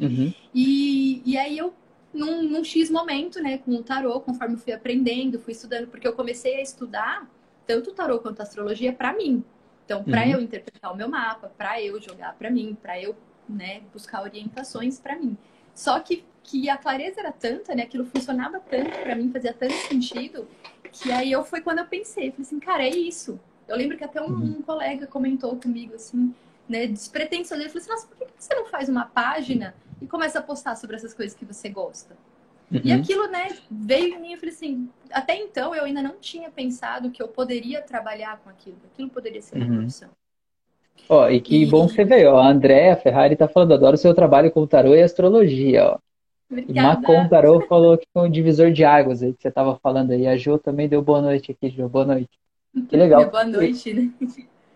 Uhum. 0.00 0.32
E, 0.54 1.22
e 1.24 1.36
aí 1.36 1.56
eu, 1.56 1.72
num, 2.12 2.42
num 2.42 2.64
X 2.64 2.90
momento, 2.90 3.40
né, 3.42 3.58
com 3.58 3.72
o 3.72 3.82
tarô, 3.82 4.20
conforme 4.20 4.54
eu 4.54 4.58
fui 4.58 4.72
aprendendo, 4.72 5.38
fui 5.38 5.52
estudando, 5.52 5.88
porque 5.88 6.06
eu 6.06 6.12
comecei 6.12 6.56
a 6.56 6.62
estudar 6.62 7.30
tanto 7.66 7.90
o 7.90 7.92
tarô 7.92 8.18
quanto 8.18 8.40
a 8.40 8.42
astrologia 8.42 8.92
para 8.92 9.12
mim. 9.12 9.44
Então, 9.84 10.02
para 10.02 10.22
uhum. 10.22 10.32
eu 10.32 10.40
interpretar 10.40 10.92
o 10.92 10.96
meu 10.96 11.08
mapa, 11.08 11.52
para 11.56 11.82
eu 11.82 12.00
jogar 12.00 12.34
para 12.34 12.50
mim, 12.50 12.76
para 12.80 13.00
eu 13.00 13.14
né, 13.48 13.82
buscar 13.92 14.22
orientações 14.22 14.98
para 14.98 15.16
mim. 15.16 15.36
Só 15.74 15.98
que 16.00 16.24
que 16.42 16.68
a 16.68 16.76
clareza 16.76 17.20
era 17.20 17.32
tanta, 17.32 17.74
né? 17.74 17.84
Aquilo 17.84 18.04
funcionava 18.04 18.58
tanto 18.58 18.90
para 18.98 19.14
mim, 19.14 19.30
fazia 19.30 19.52
tanto 19.52 19.74
sentido, 19.74 20.48
que 20.90 21.10
aí 21.12 21.30
eu 21.30 21.44
foi 21.44 21.60
quando 21.60 21.78
eu 21.78 21.86
pensei, 21.86 22.30
falei 22.30 22.42
assim, 22.42 22.58
cara, 22.58 22.82
é 22.82 22.90
isso. 22.90 23.40
Eu 23.68 23.76
lembro 23.76 23.96
que 23.96 24.04
até 24.04 24.20
um, 24.20 24.26
uhum. 24.26 24.56
um 24.58 24.62
colega 24.62 25.06
comentou 25.06 25.56
comigo 25.56 25.94
assim, 25.94 26.34
né, 26.72 26.86
despretensioso, 26.86 27.62
ele 27.62 27.68
falou 27.68 27.82
assim, 27.82 27.90
nossa, 27.90 28.06
por 28.08 28.16
que 28.16 28.24
você 28.36 28.54
não 28.54 28.66
faz 28.66 28.88
uma 28.88 29.04
página 29.04 29.74
e 30.00 30.06
começa 30.06 30.38
a 30.38 30.42
postar 30.42 30.74
sobre 30.74 30.96
essas 30.96 31.12
coisas 31.12 31.36
que 31.36 31.44
você 31.44 31.68
gosta? 31.68 32.16
Uhum. 32.70 32.80
E 32.82 32.92
aquilo, 32.92 33.28
né, 33.28 33.48
veio 33.70 34.14
em 34.14 34.20
mim, 34.20 34.32
eu 34.32 34.38
falei 34.38 34.54
assim, 34.54 34.88
até 35.12 35.36
então 35.36 35.74
eu 35.74 35.84
ainda 35.84 36.02
não 36.02 36.16
tinha 36.18 36.50
pensado 36.50 37.10
que 37.10 37.22
eu 37.22 37.28
poderia 37.28 37.82
trabalhar 37.82 38.40
com 38.42 38.48
aquilo, 38.48 38.78
aquilo 38.92 39.10
poderia 39.10 39.42
ser 39.42 39.56
uma 39.56 39.66
uhum. 39.66 39.76
profissão. 39.76 40.08
Ó, 41.08 41.28
e 41.28 41.40
que 41.40 41.62
e... 41.62 41.66
bom 41.66 41.86
que 41.86 41.94
você 41.94 42.04
veio, 42.04 42.30
ó. 42.32 42.38
A 42.38 42.48
Andréa 42.48 42.96
Ferrari 42.96 43.36
tá 43.36 43.48
falando, 43.48 43.74
adoro 43.74 43.94
o 43.94 43.98
seu 43.98 44.14
trabalho 44.14 44.50
com 44.50 44.66
tarô 44.66 44.94
e 44.94 45.02
astrologia, 45.02 45.84
ó. 45.84 45.98
Obrigada. 46.50 47.00
Macon 47.00 47.28
Tarô 47.28 47.60
falou 47.66 47.96
que 47.96 48.06
foi 48.12 48.28
um 48.28 48.30
divisor 48.30 48.70
de 48.70 48.84
águas 48.84 49.22
aí 49.22 49.32
que 49.32 49.40
você 49.40 49.48
estava 49.48 49.74
falando 49.82 50.10
aí. 50.10 50.26
A 50.26 50.36
Jo 50.36 50.58
também 50.58 50.86
deu 50.86 51.00
boa 51.00 51.22
noite 51.22 51.50
aqui, 51.50 51.70
Jo. 51.70 51.88
Boa 51.88 52.04
noite. 52.04 52.28
Que 52.90 52.94
legal. 52.96 53.30
boa 53.30 53.44
noite, 53.44 53.94
né? 53.94 54.10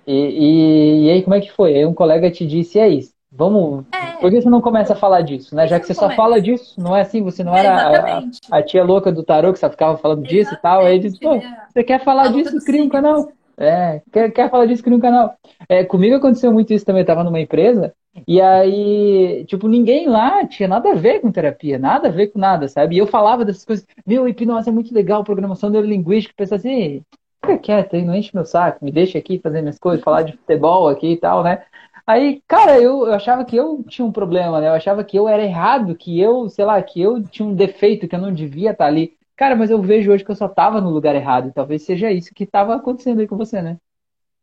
E, 0.07 0.13
e, 0.13 1.05
e, 1.07 1.11
aí, 1.11 1.23
como 1.23 1.35
é 1.35 1.41
que 1.41 1.51
foi? 1.53 1.75
Aí 1.75 1.85
um 1.85 1.95
colega 1.95 2.31
te 2.31 2.47
disse, 2.47 2.79
e 2.79 2.81
aí, 2.81 3.01
vamos. 3.31 3.85
É, 3.93 4.13
por 4.21 4.31
que 4.31 4.41
você 4.41 4.49
não 4.49 4.61
começa 4.61 4.93
a 4.93 4.97
falar 4.97 5.23
disso, 5.23 5.55
né? 5.55 5.67
Já 5.67 5.81
que 5.81 5.87
você 5.87 5.95
só 5.95 6.11
fala 6.11 6.41
disso, 6.41 6.81
não 6.81 6.97
é 6.97 7.01
assim? 7.01 7.23
Você 7.23 7.43
não 7.43 7.57
era 7.57 8.19
a, 8.19 8.23
a, 8.51 8.63
tia 8.63 8.85
louca 8.85 9.11
do 9.11 9.23
tarô 9.23 9.53
que 9.53 9.59
só 9.59 9.69
ficava 9.69 9.97
falando 9.99 10.25
exatamente. 10.25 10.45
disso 10.45 10.55
e 10.55 10.63
tal. 10.63 10.81
Aí 10.83 10.95
ele 10.95 11.09
disse, 11.09 11.21
pô, 11.21 11.41
você 11.69 11.85
quer 11.85 12.03
falar 12.05 12.29
disso? 12.29 12.65
Cria 12.65 12.83
um 12.83 12.89
canal. 12.89 13.29
É, 13.59 14.03
quer, 14.13 14.31
quer 14.31 14.51
falar 14.51 14.67
disso? 14.67 14.83
Cria 14.83 14.97
um 14.97 15.01
canal. 15.01 15.35
É, 15.69 15.83
comigo 15.85 16.17
aconteceu 16.17 16.53
muito 16.53 16.73
isso 16.73 16.85
também. 16.85 17.03
Eu 17.03 17.07
tava 17.07 17.25
numa 17.25 17.41
empresa 17.41 17.93
e 18.27 18.41
aí, 18.41 19.45
tipo, 19.47 19.69
ninguém 19.69 20.09
lá 20.09 20.47
tinha 20.47 20.69
nada 20.69 20.93
a 20.93 20.95
ver 20.95 21.21
com 21.21 21.33
terapia, 21.33 21.79
nada 21.79 22.09
a 22.09 22.11
ver 22.11 22.29
com 22.29 22.39
nada, 22.39 22.69
sabe? 22.69 22.95
E 22.95 22.99
eu 22.99 23.07
falava 23.07 23.45
dessas 23.45 23.65
coisas, 23.65 23.87
meu, 24.07 24.27
hipnose 24.29 24.69
é 24.69 24.73
muito 24.73 24.95
legal, 24.95 25.25
programação 25.25 25.69
neurolinguística, 25.69 26.35
pensava 26.37 26.59
assim, 26.59 27.03
fica 27.47 27.59
quieto 27.59 27.97
aí, 27.97 28.05
não 28.05 28.15
enche 28.15 28.31
meu 28.35 28.45
saco, 28.45 28.85
me 28.85 28.91
deixa 28.91 29.19
aqui 29.19 29.39
fazer 29.39 29.61
minhas 29.63 29.79
coisas, 29.79 30.05
falar 30.05 30.23
de 30.23 30.33
futebol 30.37 30.89
aqui 30.89 31.13
e 31.13 31.17
tal, 31.17 31.43
né? 31.43 31.65
Aí, 32.07 32.43
cara, 32.47 32.81
eu, 32.81 33.07
eu 33.07 33.15
achava 33.15 33.45
que 33.45 33.57
eu 33.57 33.83
tinha 33.89 34.07
um 34.07 34.13
problema, 34.13 34.61
né? 34.61 34.69
Eu 34.69 34.75
achava 34.75 35.03
que 35.03 35.19
eu 35.19 35.29
era 35.29 35.43
errado, 35.43 35.97
que 35.97 36.21
eu, 36.21 36.49
sei 36.49 36.65
lá, 36.65 36.81
que 36.81 37.01
eu 37.01 37.23
tinha 37.23 37.47
um 37.47 37.55
defeito, 37.55 38.07
que 38.07 38.15
eu 38.15 38.21
não 38.21 38.33
devia 38.33 38.71
estar 38.71 38.87
ali. 38.87 39.17
Cara, 39.35 39.57
mas 39.57 39.71
eu 39.71 39.83
vejo 39.83 40.13
hoje 40.13 40.25
que 40.25 40.31
eu 40.31 40.37
só 40.37 40.49
tava 40.49 40.81
no 40.81 40.91
lugar 40.91 41.15
errado, 41.15 41.49
e 41.49 41.53
talvez 41.53 41.83
seja 41.83 42.11
isso 42.13 42.35
que 42.35 42.47
tava 42.47 42.77
acontecendo 42.77 43.21
aí 43.21 43.27
com 43.27 43.37
você, 43.37 43.61
né? 43.61 43.77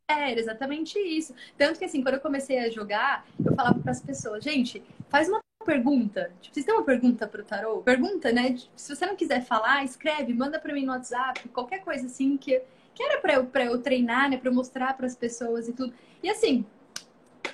Era 0.08 0.38
exatamente 0.38 0.98
isso. 0.98 1.34
Tanto 1.56 1.78
que, 1.78 1.84
assim, 1.86 2.02
quando 2.02 2.16
eu 2.16 2.20
comecei 2.20 2.58
a 2.58 2.70
jogar, 2.70 3.24
eu 3.42 3.54
falava 3.54 3.78
para 3.78 3.92
as 3.92 4.02
pessoas, 4.02 4.44
gente, 4.44 4.82
faz 5.08 5.28
uma 5.28 5.40
pergunta. 5.64 6.30
Tipo, 6.42 6.54
vocês 6.54 6.66
têm 6.66 6.74
uma 6.74 6.84
pergunta 6.84 7.26
para 7.26 7.40
o 7.40 7.44
tarô? 7.44 7.78
Pergunta, 7.78 8.30
né? 8.30 8.54
Se 8.76 8.94
você 8.94 9.06
não 9.06 9.16
quiser 9.16 9.42
falar, 9.42 9.82
escreve, 9.82 10.34
manda 10.34 10.58
para 10.58 10.74
mim 10.74 10.84
no 10.84 10.92
WhatsApp, 10.92 11.48
qualquer 11.48 11.78
coisa 11.80 12.06
assim 12.06 12.36
que, 12.36 12.60
que 12.94 13.02
era 13.02 13.20
para 13.20 13.34
eu, 13.34 13.72
eu 13.72 13.82
treinar, 13.82 14.30
né? 14.30 14.36
Para 14.36 14.48
eu 14.48 14.54
mostrar 14.54 14.96
para 14.96 15.06
as 15.06 15.16
pessoas 15.16 15.68
e 15.68 15.72
tudo. 15.72 15.92
E 16.22 16.30
assim, 16.30 16.64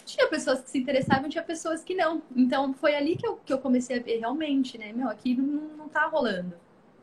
tinha 0.05 0.29
pessoas 0.29 0.61
que 0.61 0.71
se 0.71 0.79
interessavam, 0.79 1.29
tinha 1.29 1.43
pessoas 1.43 1.83
que 1.83 1.95
não. 1.95 2.23
Então 2.37 2.75
foi 2.75 2.95
ali 2.95 3.17
que 3.17 3.27
eu, 3.27 3.37
que 3.37 3.53
eu 3.53 3.59
comecei 3.59 3.99
a 3.99 4.03
ver 4.03 4.19
realmente, 4.19 4.77
né? 4.77 4.93
Meu, 4.93 5.09
aqui 5.09 5.35
não, 5.35 5.77
não 5.77 5.89
tá 5.89 6.07
rolando. 6.07 6.55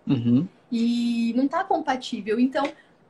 Uhum. 0.06 0.48
E 0.72 1.34
não 1.36 1.48
tá 1.48 1.64
compatível. 1.64 2.40
Então, 2.40 2.66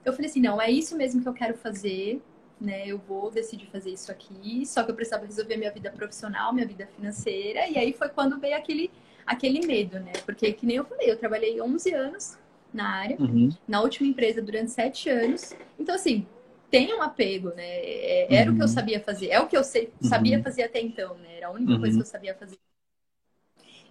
eu 0.05 0.13
falei 0.13 0.29
assim, 0.29 0.41
não, 0.41 0.61
é 0.61 0.71
isso 0.71 0.95
mesmo 0.95 1.21
que 1.21 1.27
eu 1.27 1.33
quero 1.33 1.55
fazer, 1.55 2.21
né? 2.59 2.87
Eu 2.87 2.97
vou 2.97 3.29
decidir 3.29 3.67
fazer 3.67 3.91
isso 3.91 4.11
aqui, 4.11 4.65
só 4.65 4.83
que 4.83 4.91
eu 4.91 4.95
precisava 4.95 5.25
resolver 5.25 5.57
minha 5.57 5.71
vida 5.71 5.91
profissional, 5.91 6.53
minha 6.53 6.65
vida 6.65 6.87
financeira, 6.95 7.67
e 7.67 7.77
aí 7.77 7.93
foi 7.93 8.09
quando 8.09 8.39
veio 8.39 8.55
aquele, 8.55 8.89
aquele 9.25 9.65
medo, 9.65 9.99
né? 9.99 10.13
Porque, 10.25 10.53
que 10.53 10.65
nem 10.65 10.77
eu 10.77 10.85
falei, 10.85 11.11
eu 11.11 11.17
trabalhei 11.17 11.61
11 11.61 11.93
anos 11.93 12.37
na 12.77 12.87
área, 12.87 13.17
uhum. 13.19 13.49
na 13.67 13.81
última 13.81 14.07
empresa 14.07 14.41
durante 14.41 14.71
sete 14.71 15.09
anos. 15.09 15.53
Então, 15.77 15.95
assim, 15.95 16.25
tem 16.69 16.93
um 16.93 17.01
apego, 17.01 17.49
né? 17.49 17.63
É, 17.65 18.35
era 18.35 18.49
uhum. 18.49 18.55
o 18.55 18.57
que 18.57 18.63
eu 18.63 18.67
uhum. 18.67 18.73
sabia 18.73 18.99
fazer, 18.99 19.29
é 19.29 19.39
o 19.39 19.47
que 19.47 19.57
eu 19.57 19.63
sei, 19.63 19.91
sabia 20.01 20.37
uhum. 20.37 20.43
fazer 20.43 20.63
até 20.63 20.79
então, 20.79 21.15
né? 21.15 21.37
Era 21.37 21.47
a 21.47 21.51
única 21.51 21.77
coisa 21.79 21.97
que 21.97 22.01
eu 22.01 22.05
sabia 22.05 22.35
fazer. 22.35 22.57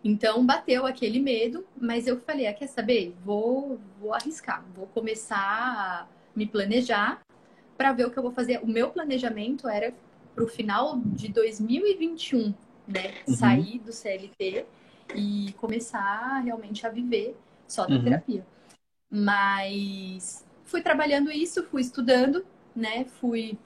Então 0.04 0.46
bateu 0.46 0.86
aquele 0.86 1.18
medo, 1.18 1.66
mas 1.76 2.06
eu 2.06 2.20
falei, 2.20 2.46
ah, 2.46 2.54
quer 2.54 2.68
saber? 2.68 3.14
Vou, 3.24 3.80
vou 4.00 4.14
arriscar, 4.14 4.64
vou 4.74 4.86
começar 4.86 5.36
a 5.36 6.06
me 6.34 6.46
planejar 6.46 7.20
para 7.76 7.92
ver 7.92 8.06
o 8.06 8.10
que 8.10 8.18
eu 8.18 8.22
vou 8.22 8.32
fazer. 8.32 8.60
O 8.62 8.66
meu 8.66 8.90
planejamento 8.90 9.68
era 9.68 9.92
para 10.34 10.44
o 10.44 10.46
final 10.46 11.00
de 11.04 11.28
2021, 11.28 12.54
né? 12.86 13.14
Uhum. 13.26 13.34
Sair 13.34 13.78
do 13.80 13.92
CLT 13.92 14.66
e 15.14 15.52
começar 15.58 16.40
realmente 16.40 16.86
a 16.86 16.90
viver 16.90 17.36
só 17.66 17.86
da 17.86 17.96
uhum. 17.96 18.04
terapia. 18.04 18.46
Mas 19.10 20.46
fui 20.64 20.82
trabalhando 20.82 21.30
isso, 21.30 21.64
fui 21.64 21.82
estudando, 21.82 22.44
né? 22.74 23.04
Fui 23.20 23.58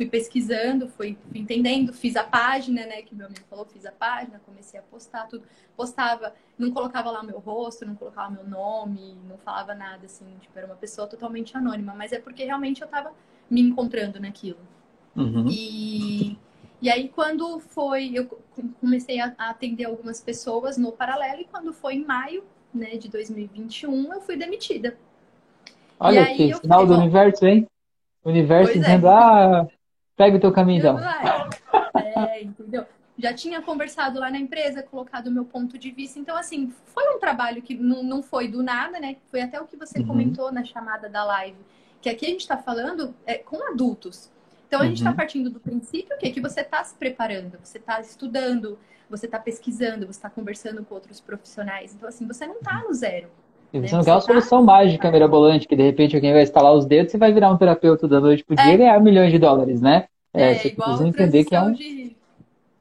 fui 0.00 0.06
pesquisando, 0.06 0.88
fui, 0.88 1.18
fui, 1.28 1.40
entendendo, 1.40 1.92
fiz 1.92 2.16
a 2.16 2.24
página, 2.24 2.86
né? 2.86 3.02
Que 3.02 3.14
meu 3.14 3.26
amigo 3.26 3.44
falou, 3.50 3.66
fiz 3.66 3.84
a 3.84 3.92
página, 3.92 4.40
comecei 4.46 4.80
a 4.80 4.82
postar 4.82 5.26
tudo. 5.26 5.44
Postava, 5.76 6.34
não 6.58 6.70
colocava 6.70 7.10
lá 7.10 7.22
meu 7.22 7.38
rosto, 7.38 7.84
não 7.84 7.94
colocava 7.94 8.30
meu 8.30 8.48
nome, 8.48 9.18
não 9.28 9.36
falava 9.36 9.74
nada, 9.74 10.06
assim, 10.06 10.24
tipo, 10.40 10.56
era 10.56 10.66
uma 10.66 10.76
pessoa 10.76 11.06
totalmente 11.06 11.54
anônima, 11.54 11.92
mas 11.94 12.12
é 12.12 12.18
porque 12.18 12.44
realmente 12.44 12.80
eu 12.80 12.88
tava 12.88 13.12
me 13.50 13.60
encontrando 13.60 14.18
naquilo. 14.18 14.60
Uhum. 15.14 15.46
E, 15.50 16.38
e 16.80 16.88
aí, 16.88 17.10
quando 17.10 17.60
foi, 17.60 18.12
eu 18.14 18.26
comecei 18.80 19.20
a, 19.20 19.34
atender 19.36 19.84
algumas 19.84 20.22
pessoas 20.22 20.78
no 20.78 20.92
paralelo, 20.92 21.42
e 21.42 21.44
quando 21.44 21.74
foi 21.74 21.96
em 21.96 22.06
maio, 22.06 22.42
né, 22.72 22.96
de 22.96 23.08
2021, 23.08 24.12
eu 24.12 24.20
fui 24.20 24.36
demitida. 24.36 24.96
Olha 25.98 26.24
que 26.34 26.54
final 26.54 26.80
falei, 26.80 26.86
do 26.86 26.94
universo, 26.94 27.46
hein? 27.46 27.66
O 28.24 28.30
universo 28.30 28.72
é. 28.72 28.78
dizendo, 28.78 29.06
é. 29.06 29.10
ah, 29.10 29.66
Pega 30.20 30.36
o 30.36 30.40
teu 30.40 30.52
caminho, 30.52 30.80
então. 30.80 30.98
É, 31.94 32.42
entendeu? 32.42 32.84
Já 33.18 33.32
tinha 33.32 33.62
conversado 33.62 34.20
lá 34.20 34.30
na 34.30 34.38
empresa, 34.38 34.82
colocado 34.82 35.28
o 35.28 35.30
meu 35.30 35.46
ponto 35.46 35.78
de 35.78 35.90
vista. 35.90 36.18
Então, 36.18 36.36
assim, 36.36 36.70
foi 36.84 37.16
um 37.16 37.18
trabalho 37.18 37.62
que 37.62 37.74
não, 37.74 38.02
não 38.02 38.22
foi 38.22 38.46
do 38.46 38.62
nada, 38.62 39.00
né? 39.00 39.16
Foi 39.30 39.40
até 39.40 39.58
o 39.58 39.66
que 39.66 39.78
você 39.78 40.00
uhum. 40.00 40.06
comentou 40.08 40.52
na 40.52 40.62
chamada 40.62 41.08
da 41.08 41.24
live. 41.24 41.56
Que 42.02 42.10
aqui 42.10 42.26
a 42.26 42.28
gente 42.28 42.42
está 42.42 42.58
falando 42.58 43.14
é, 43.24 43.36
com 43.36 43.66
adultos. 43.72 44.30
Então, 44.70 44.82
a 44.82 44.84
gente 44.84 44.98
está 44.98 45.10
uhum. 45.10 45.16
partindo 45.16 45.50
do 45.50 45.58
princípio 45.58 46.16
que, 46.16 46.30
que 46.30 46.40
você 46.40 46.60
está 46.60 46.84
se 46.84 46.94
preparando, 46.94 47.58
você 47.60 47.78
está 47.78 48.00
estudando, 48.00 48.78
você 49.10 49.26
está 49.26 49.36
pesquisando, 49.36 50.06
você 50.06 50.12
está 50.12 50.30
conversando 50.30 50.84
com 50.84 50.94
outros 50.94 51.20
profissionais. 51.20 51.92
Então, 51.92 52.08
assim, 52.08 52.24
você 52.24 52.46
não 52.46 52.54
está 52.54 52.80
no 52.86 52.94
zero. 52.94 53.26
E 53.72 53.80
você 53.80 53.90
né? 53.90 53.98
não 53.98 54.04
quer 54.04 54.12
uma 54.12 54.20
solução 54.20 54.60
tá... 54.60 54.66
mágica 54.66 55.10
mirabolante, 55.10 55.66
que 55.66 55.74
de 55.74 55.82
repente 55.82 56.14
alguém 56.14 56.32
vai 56.32 56.44
instalar 56.44 56.72
os 56.72 56.86
dedos 56.86 57.12
e 57.12 57.18
vai 57.18 57.32
virar 57.32 57.50
um 57.50 57.56
terapeuta 57.56 58.06
da 58.06 58.20
noite 58.20 58.44
pro 58.44 58.54
dia 58.54 58.70
é. 58.70 58.74
e 58.74 58.76
ganhar 58.76 59.00
milhões 59.00 59.32
de 59.32 59.40
dólares, 59.40 59.80
né? 59.80 60.06
É, 60.32 60.52
é 60.52 60.54
você 60.54 60.68
igual 60.68 61.04
entender 61.04 61.44
que 61.44 61.56
é 61.56 61.60
um... 61.60 61.72
de, 61.72 62.16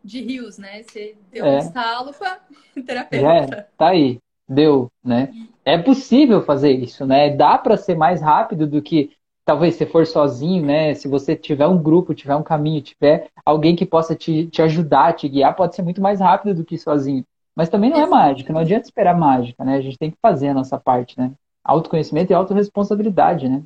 de 0.04 0.22
rios, 0.22 0.60
né? 0.60 0.84
Você 0.84 1.16
deu 1.32 1.44
é. 1.44 1.56
um 1.56 1.58
estalo 1.58 2.14
para 2.14 2.40
terapeuta. 2.86 3.26
É, 3.26 3.68
tá 3.76 3.88
aí, 3.88 4.20
deu, 4.48 4.92
né? 5.04 5.34
É 5.66 5.76
possível 5.76 6.44
fazer 6.44 6.72
isso, 6.72 7.04
né? 7.04 7.36
Dá 7.36 7.58
para 7.58 7.78
ser 7.78 7.96
mais 7.96 8.22
rápido 8.22 8.68
do 8.68 8.80
que 8.80 9.10
talvez 9.50 9.74
se 9.74 9.86
for 9.88 10.06
sozinho, 10.06 10.64
né? 10.64 10.94
Se 10.94 11.08
você 11.08 11.36
tiver 11.36 11.66
um 11.66 11.82
grupo, 11.82 12.14
tiver 12.14 12.36
um 12.36 12.44
caminho, 12.44 12.84
tiver 12.84 13.30
alguém 13.44 13.76
que 13.76 13.84
possa 13.84 14.14
te, 14.14 14.46
te 14.46 14.62
ajudar, 14.62 15.14
te 15.14 15.28
guiar, 15.28 15.56
pode 15.56 15.76
ser 15.76 15.82
muito 15.82 16.00
mais 16.00 16.20
rápido 16.20 16.54
do 16.54 16.64
que 16.64 16.78
sozinho. 16.78 17.26
Mas 17.56 17.68
também 17.68 17.90
não 17.90 18.00
é 18.00 18.06
mágica, 18.06 18.54
não 18.54 18.62
adianta 18.62 18.86
esperar 18.86 19.18
mágica, 19.18 19.66
né? 19.66 19.78
A 19.78 19.82
gente 19.82 19.98
tem 19.98 20.12
que 20.12 20.18
fazer 20.22 20.50
a 20.50 20.54
nossa 20.54 20.78
parte, 20.78 21.18
né? 21.18 21.32
Autoconhecimento 21.64 22.32
e 22.32 22.36
autorresponsabilidade, 22.36 23.50
né? 23.50 23.64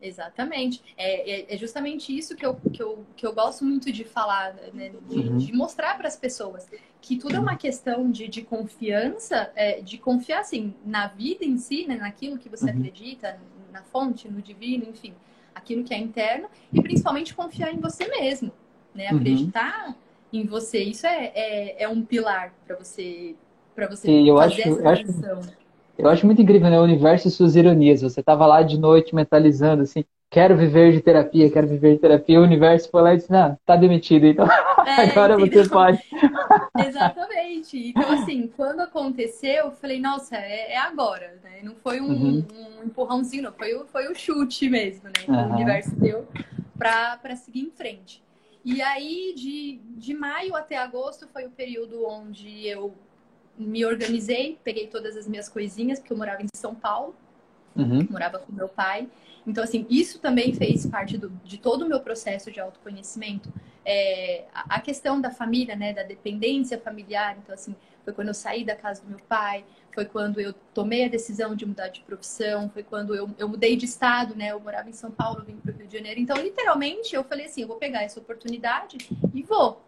Exatamente. 0.00 0.80
É, 0.96 1.30
é, 1.30 1.54
é, 1.54 1.56
justamente 1.56 2.16
isso 2.16 2.36
que 2.36 2.46
eu, 2.46 2.54
que, 2.54 2.80
eu, 2.80 3.04
que 3.16 3.26
eu 3.26 3.32
gosto 3.32 3.64
muito 3.64 3.90
de 3.90 4.04
falar, 4.04 4.54
né? 4.72 4.92
de, 5.08 5.18
uhum. 5.18 5.38
de 5.38 5.52
mostrar 5.52 5.96
para 5.96 6.06
as 6.06 6.16
pessoas 6.16 6.68
que 7.00 7.16
tudo 7.16 7.34
é 7.34 7.40
uma 7.40 7.56
questão 7.56 8.10
de, 8.10 8.28
de 8.28 8.42
confiança, 8.42 9.50
é, 9.56 9.80
de 9.80 9.98
confiar 9.98 10.40
assim, 10.40 10.72
na 10.84 11.08
vida 11.08 11.44
em 11.44 11.58
si, 11.58 11.86
né? 11.86 11.96
naquilo 11.96 12.38
que 12.38 12.48
você 12.48 12.66
uhum. 12.66 12.78
acredita, 12.78 13.40
na 13.74 13.82
fonte, 13.82 14.26
no 14.28 14.40
divino, 14.40 14.86
enfim, 14.88 15.12
aquilo 15.54 15.84
que 15.84 15.92
é 15.92 15.98
interno, 15.98 16.48
e 16.72 16.80
principalmente 16.80 17.34
confiar 17.34 17.74
em 17.74 17.78
você 17.78 18.08
mesmo, 18.08 18.50
né? 18.94 19.10
Uhum. 19.10 19.18
Acreditar 19.18 19.88
uhum 19.88 19.94
em 20.38 20.44
você. 20.44 20.82
Isso 20.82 21.06
é, 21.06 21.32
é, 21.34 21.82
é 21.84 21.88
um 21.88 22.02
pilar 22.02 22.52
para 22.66 22.76
você 22.76 23.34
para 23.74 23.88
você 23.88 24.06
Sim, 24.06 24.28
eu 24.28 24.36
fazer 24.36 24.62
acho, 24.62 24.68
essa 24.68 24.80
eu 24.80 24.88
acho, 24.88 25.04
eu 25.98 26.08
acho 26.08 26.26
muito 26.26 26.40
incrível, 26.40 26.70
né? 26.70 26.78
O 26.78 26.84
universo 26.84 27.26
e 27.26 27.30
suas 27.30 27.56
ironias. 27.56 28.02
Você 28.02 28.22
tava 28.22 28.46
lá 28.46 28.62
de 28.62 28.78
noite 28.78 29.14
mentalizando 29.14 29.82
assim, 29.82 30.04
quero 30.30 30.56
viver 30.56 30.92
de 30.92 31.00
terapia, 31.00 31.50
quero 31.50 31.66
viver 31.66 31.94
de 31.94 32.00
terapia. 32.00 32.40
O 32.40 32.44
universo 32.44 32.88
foi 32.88 33.02
lá 33.02 33.14
e 33.14 33.16
disse, 33.16 33.32
não, 33.32 33.58
tá 33.66 33.74
demitido, 33.74 34.26
então 34.26 34.46
é, 34.86 35.10
agora 35.10 35.34
entendeu? 35.34 35.64
você 35.64 35.70
pode. 35.70 35.98
Exatamente. 36.76 37.88
Então, 37.88 38.10
assim, 38.12 38.48
quando 38.56 38.80
aconteceu, 38.80 39.66
eu 39.66 39.70
falei, 39.72 40.00
nossa, 40.00 40.36
é, 40.36 40.72
é 40.72 40.78
agora, 40.78 41.38
né? 41.42 41.60
Não 41.62 41.74
foi 41.76 42.00
um, 42.00 42.10
uhum. 42.10 42.46
um 42.80 42.84
empurrãozinho, 42.84 43.44
não. 43.44 43.52
Foi, 43.52 43.86
foi 43.86 44.10
o 44.10 44.14
chute 44.14 44.68
mesmo, 44.68 45.04
né? 45.04 45.12
Que 45.24 45.30
uhum. 45.30 45.50
o 45.50 45.54
universo 45.54 45.94
deu 45.96 46.26
para 46.76 47.36
seguir 47.36 47.60
em 47.60 47.70
frente. 47.70 48.22
E 48.64 48.80
aí, 48.82 49.34
de, 49.36 49.80
de 49.96 50.14
maio 50.14 50.56
até 50.56 50.76
agosto, 50.76 51.28
foi 51.28 51.46
o 51.46 51.50
período 51.50 52.06
onde 52.06 52.66
eu 52.66 52.94
me 53.56 53.84
organizei, 53.84 54.58
peguei 54.64 54.88
todas 54.88 55.16
as 55.16 55.28
minhas 55.28 55.48
coisinhas, 55.48 56.00
porque 56.00 56.12
eu 56.12 56.16
morava 56.16 56.42
em 56.42 56.48
São 56.56 56.74
Paulo, 56.74 57.14
uhum. 57.76 58.06
morava 58.10 58.38
com 58.38 58.52
meu 58.52 58.68
pai. 58.68 59.08
Então, 59.46 59.62
assim, 59.62 59.86
isso 59.90 60.18
também 60.18 60.54
fez 60.54 60.86
parte 60.86 61.18
do, 61.18 61.28
de 61.44 61.58
todo 61.58 61.82
o 61.82 61.88
meu 61.88 62.00
processo 62.00 62.50
de 62.50 62.60
autoconhecimento. 62.60 63.52
É, 63.84 64.44
a, 64.54 64.76
a 64.76 64.80
questão 64.80 65.20
da 65.20 65.30
família, 65.30 65.76
né, 65.76 65.92
da 65.92 66.02
dependência 66.02 66.78
familiar. 66.78 67.36
Então, 67.42 67.54
assim, 67.54 67.76
foi 68.02 68.12
quando 68.12 68.28
eu 68.28 68.34
saí 68.34 68.64
da 68.64 68.74
casa 68.74 69.02
do 69.02 69.08
meu 69.08 69.18
pai, 69.28 69.64
foi 69.92 70.04
quando 70.04 70.40
eu 70.40 70.52
tomei 70.72 71.04
a 71.04 71.08
decisão 71.08 71.54
de 71.54 71.64
mudar 71.64 71.88
de 71.88 72.00
profissão, 72.00 72.68
foi 72.68 72.82
quando 72.82 73.14
eu, 73.14 73.30
eu 73.38 73.48
mudei 73.48 73.76
de 73.76 73.84
estado, 73.84 74.34
né? 74.34 74.52
Eu 74.52 74.60
morava 74.60 74.88
em 74.88 74.92
São 74.92 75.10
Paulo, 75.10 75.44
vim 75.44 75.56
para 75.56 75.72
o 75.72 75.76
Rio 75.76 75.86
de 75.86 75.96
Janeiro. 75.96 76.20
Então, 76.20 76.36
literalmente, 76.36 77.14
eu 77.14 77.22
falei 77.24 77.46
assim: 77.46 77.62
eu 77.62 77.68
vou 77.68 77.76
pegar 77.76 78.02
essa 78.02 78.18
oportunidade 78.18 78.98
e 79.32 79.42
vou. 79.42 79.82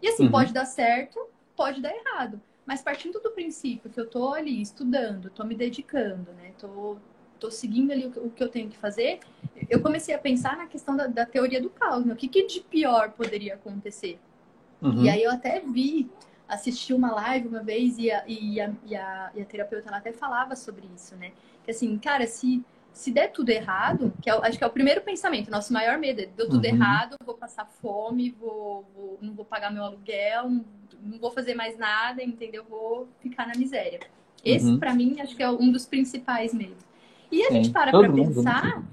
E 0.00 0.08
assim, 0.08 0.24
uhum. 0.24 0.30
pode 0.30 0.52
dar 0.52 0.64
certo, 0.64 1.18
pode 1.56 1.80
dar 1.80 1.94
errado. 1.94 2.40
Mas 2.64 2.80
partindo 2.80 3.20
do 3.20 3.30
princípio 3.32 3.90
que 3.90 3.98
eu 3.98 4.08
tô 4.08 4.32
ali 4.32 4.60
estudando, 4.62 5.30
tô 5.30 5.44
me 5.44 5.54
dedicando, 5.54 6.32
né? 6.32 6.52
Tô, 6.58 6.96
tô 7.42 7.50
seguindo 7.50 7.90
ali 7.90 8.06
o, 8.06 8.30
que 8.30 8.42
eu 8.42 8.48
tenho 8.48 8.70
que 8.70 8.78
fazer, 8.78 9.18
eu 9.68 9.80
comecei 9.80 10.14
a 10.14 10.18
pensar 10.18 10.56
na 10.56 10.66
questão 10.66 10.96
da, 10.96 11.08
da 11.08 11.26
teoria 11.26 11.60
do 11.60 11.68
caos, 11.68 12.04
né? 12.04 12.14
O 12.14 12.16
que, 12.16 12.28
que 12.28 12.46
de 12.46 12.60
pior 12.60 13.10
poderia 13.10 13.54
acontecer? 13.54 14.16
Uhum. 14.80 15.02
E 15.04 15.10
aí 15.10 15.24
eu 15.24 15.30
até 15.32 15.58
vi 15.58 16.08
assisti 16.46 16.92
uma 16.94 17.10
live 17.12 17.48
uma 17.48 17.62
vez 17.62 17.98
e 17.98 18.12
a, 18.12 18.22
e 18.28 18.60
a, 18.60 18.70
e 18.84 18.94
a, 18.94 19.30
e 19.34 19.40
a 19.40 19.44
terapeuta 19.44 19.88
ela 19.88 19.96
até 19.96 20.12
falava 20.12 20.54
sobre 20.54 20.86
isso, 20.94 21.16
né? 21.16 21.32
Que 21.64 21.72
assim, 21.72 21.98
cara, 21.98 22.26
se, 22.28 22.62
se 22.92 23.10
der 23.10 23.32
tudo 23.32 23.50
errado, 23.50 24.12
que 24.22 24.30
é, 24.30 24.32
acho 24.34 24.56
que 24.56 24.62
é 24.62 24.66
o 24.66 24.70
primeiro 24.70 25.00
pensamento, 25.00 25.50
nosso 25.50 25.72
maior 25.72 25.98
medo 25.98 26.20
é 26.20 26.26
deu 26.26 26.48
tudo 26.48 26.64
uhum. 26.64 26.74
errado, 26.74 27.16
vou 27.24 27.34
passar 27.34 27.64
fome, 27.64 28.36
vou, 28.38 28.86
vou, 28.94 29.18
não 29.20 29.34
vou 29.34 29.44
pagar 29.44 29.72
meu 29.72 29.82
aluguel, 29.82 30.48
não, 30.48 30.64
não, 31.02 31.18
vou 31.18 31.32
fazer 31.32 31.54
mais 31.54 31.76
nada, 31.76 32.22
entendeu? 32.22 32.64
Vou 32.68 33.08
ficar 33.20 33.48
na 33.48 33.54
miséria. 33.56 33.98
Esse, 34.44 34.66
uhum. 34.66 34.78
para 34.78 34.94
mim, 34.94 35.20
acho 35.20 35.34
que 35.34 35.42
é 35.42 35.50
um 35.50 35.72
dos 35.72 35.86
principais 35.86 36.54
medos. 36.54 36.91
E 37.32 37.42
a 37.42 37.48
Sim. 37.48 37.54
gente 37.54 37.70
para 37.70 37.90
pra 37.90 38.08
mundo. 38.08 38.34
pensar, 38.34 38.84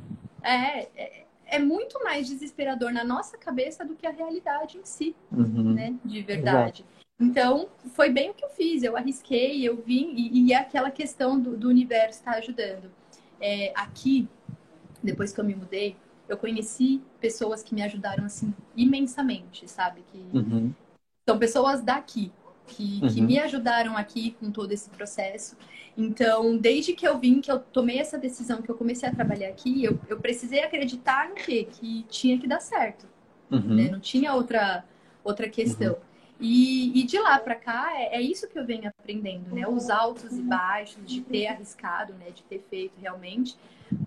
é, 0.42 0.88
é, 0.96 1.26
é, 1.46 1.60
muito 1.60 2.02
mais 2.02 2.26
desesperador 2.26 2.94
na 2.94 3.04
nossa 3.04 3.38
cabeça 3.38 3.84
do 3.84 3.96
que 3.96 4.08
a 4.08 4.12
realidade 4.12 4.78
em 4.78 4.86
si, 4.86 5.14
uhum. 5.30 5.74
né? 5.74 5.94
De 6.06 6.22
verdade. 6.22 6.86
Exato. 6.86 7.00
Então, 7.20 7.68
foi 7.94 8.10
bem 8.10 8.30
o 8.30 8.34
que 8.34 8.46
eu 8.46 8.50
fiz. 8.50 8.82
Eu 8.82 8.96
arrisquei, 8.96 9.62
eu 9.68 9.76
vim, 9.76 10.14
e, 10.16 10.46
e 10.46 10.54
é 10.54 10.56
aquela 10.56 10.90
questão 10.90 11.38
do, 11.38 11.58
do 11.58 11.68
universo 11.68 12.20
estar 12.20 12.32
tá 12.32 12.38
ajudando. 12.38 12.90
É, 13.42 13.74
aqui, 13.76 14.26
depois 15.04 15.34
que 15.34 15.40
eu 15.42 15.44
me 15.44 15.54
mudei, 15.54 15.98
eu 16.30 16.38
conheci 16.38 17.02
pessoas 17.20 17.62
que 17.62 17.76
me 17.76 17.82
ajudaram, 17.82 18.24
assim, 18.24 18.54
imensamente, 18.74 19.70
sabe? 19.70 20.02
Que 20.14 20.38
uhum. 20.38 20.74
São 21.28 21.38
pessoas 21.38 21.84
daqui, 21.84 22.32
que, 22.70 23.00
uhum. 23.02 23.10
que 23.10 23.22
me 23.22 23.40
ajudaram 23.40 23.98
aqui 23.98 24.36
com 24.40 24.52
todo 24.52 24.72
esse 24.72 24.90
processo. 24.90 25.58
Então, 25.98 26.58
desde 26.58 26.94
que 26.94 27.08
eu 27.08 27.18
vim, 27.18 27.42
que 27.42 27.52
eu 27.52 27.60
tomei 27.60 28.00
essa 28.00 28.18
decisão, 28.18 28.62
que 28.62 28.70
eu 28.70 28.76
comecei 28.76 29.10
a 29.10 29.14
trabalhar 29.14 29.50
aqui, 29.50 29.84
eu, 29.84 30.00
eu 30.08 30.20
precisei 30.20 30.62
acreditar 30.62 31.28
no 31.30 31.36
quê? 31.36 31.68
Que 31.70 32.06
tinha 32.10 32.38
que 32.38 32.48
dar 32.48 32.60
certo. 32.62 33.06
Uhum. 33.52 33.76
Né? 33.76 33.90
Não 33.92 34.00
tinha 34.00 34.34
outra, 34.34 34.86
outra 35.24 35.50
questão. 35.50 35.94
Uhum. 35.94 36.10
E, 36.40 37.02
e 37.02 37.04
de 37.04 37.20
lá 37.20 37.38
para 37.38 37.56
cá 37.56 37.92
é, 38.00 38.16
é, 38.16 38.22
isso 38.22 38.48
que 38.48 38.58
eu 38.58 38.66
venho 38.66 38.88
aprendendo, 38.88 39.54
né? 39.54 39.68
Os 39.68 39.90
altos 39.90 40.32
e 40.38 40.42
baixos, 40.42 41.04
de 41.06 41.20
ter 41.20 41.48
arriscado, 41.48 42.14
né? 42.14 42.32
De 42.34 42.44
ter 42.44 42.66
feito 42.70 42.94
realmente. 42.98 43.58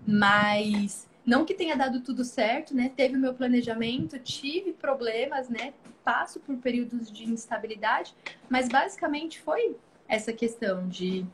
Mas 0.07 1.07
não 1.25 1.45
que 1.45 1.53
tenha 1.53 1.75
dado 1.75 2.01
tudo 2.01 2.23
certo, 2.23 2.75
né? 2.75 2.91
Teve 2.95 3.15
o 3.15 3.19
meu 3.19 3.33
planejamento, 3.33 4.19
tive 4.19 4.73
problemas, 4.73 5.49
né? 5.49 5.73
Passo 6.03 6.39
por 6.39 6.57
períodos 6.57 7.11
de 7.11 7.23
instabilidade, 7.23 8.13
mas 8.49 8.67
basicamente 8.67 9.39
foi 9.39 9.75
essa 10.07 10.33
questão 10.33 10.87
de 10.87 11.25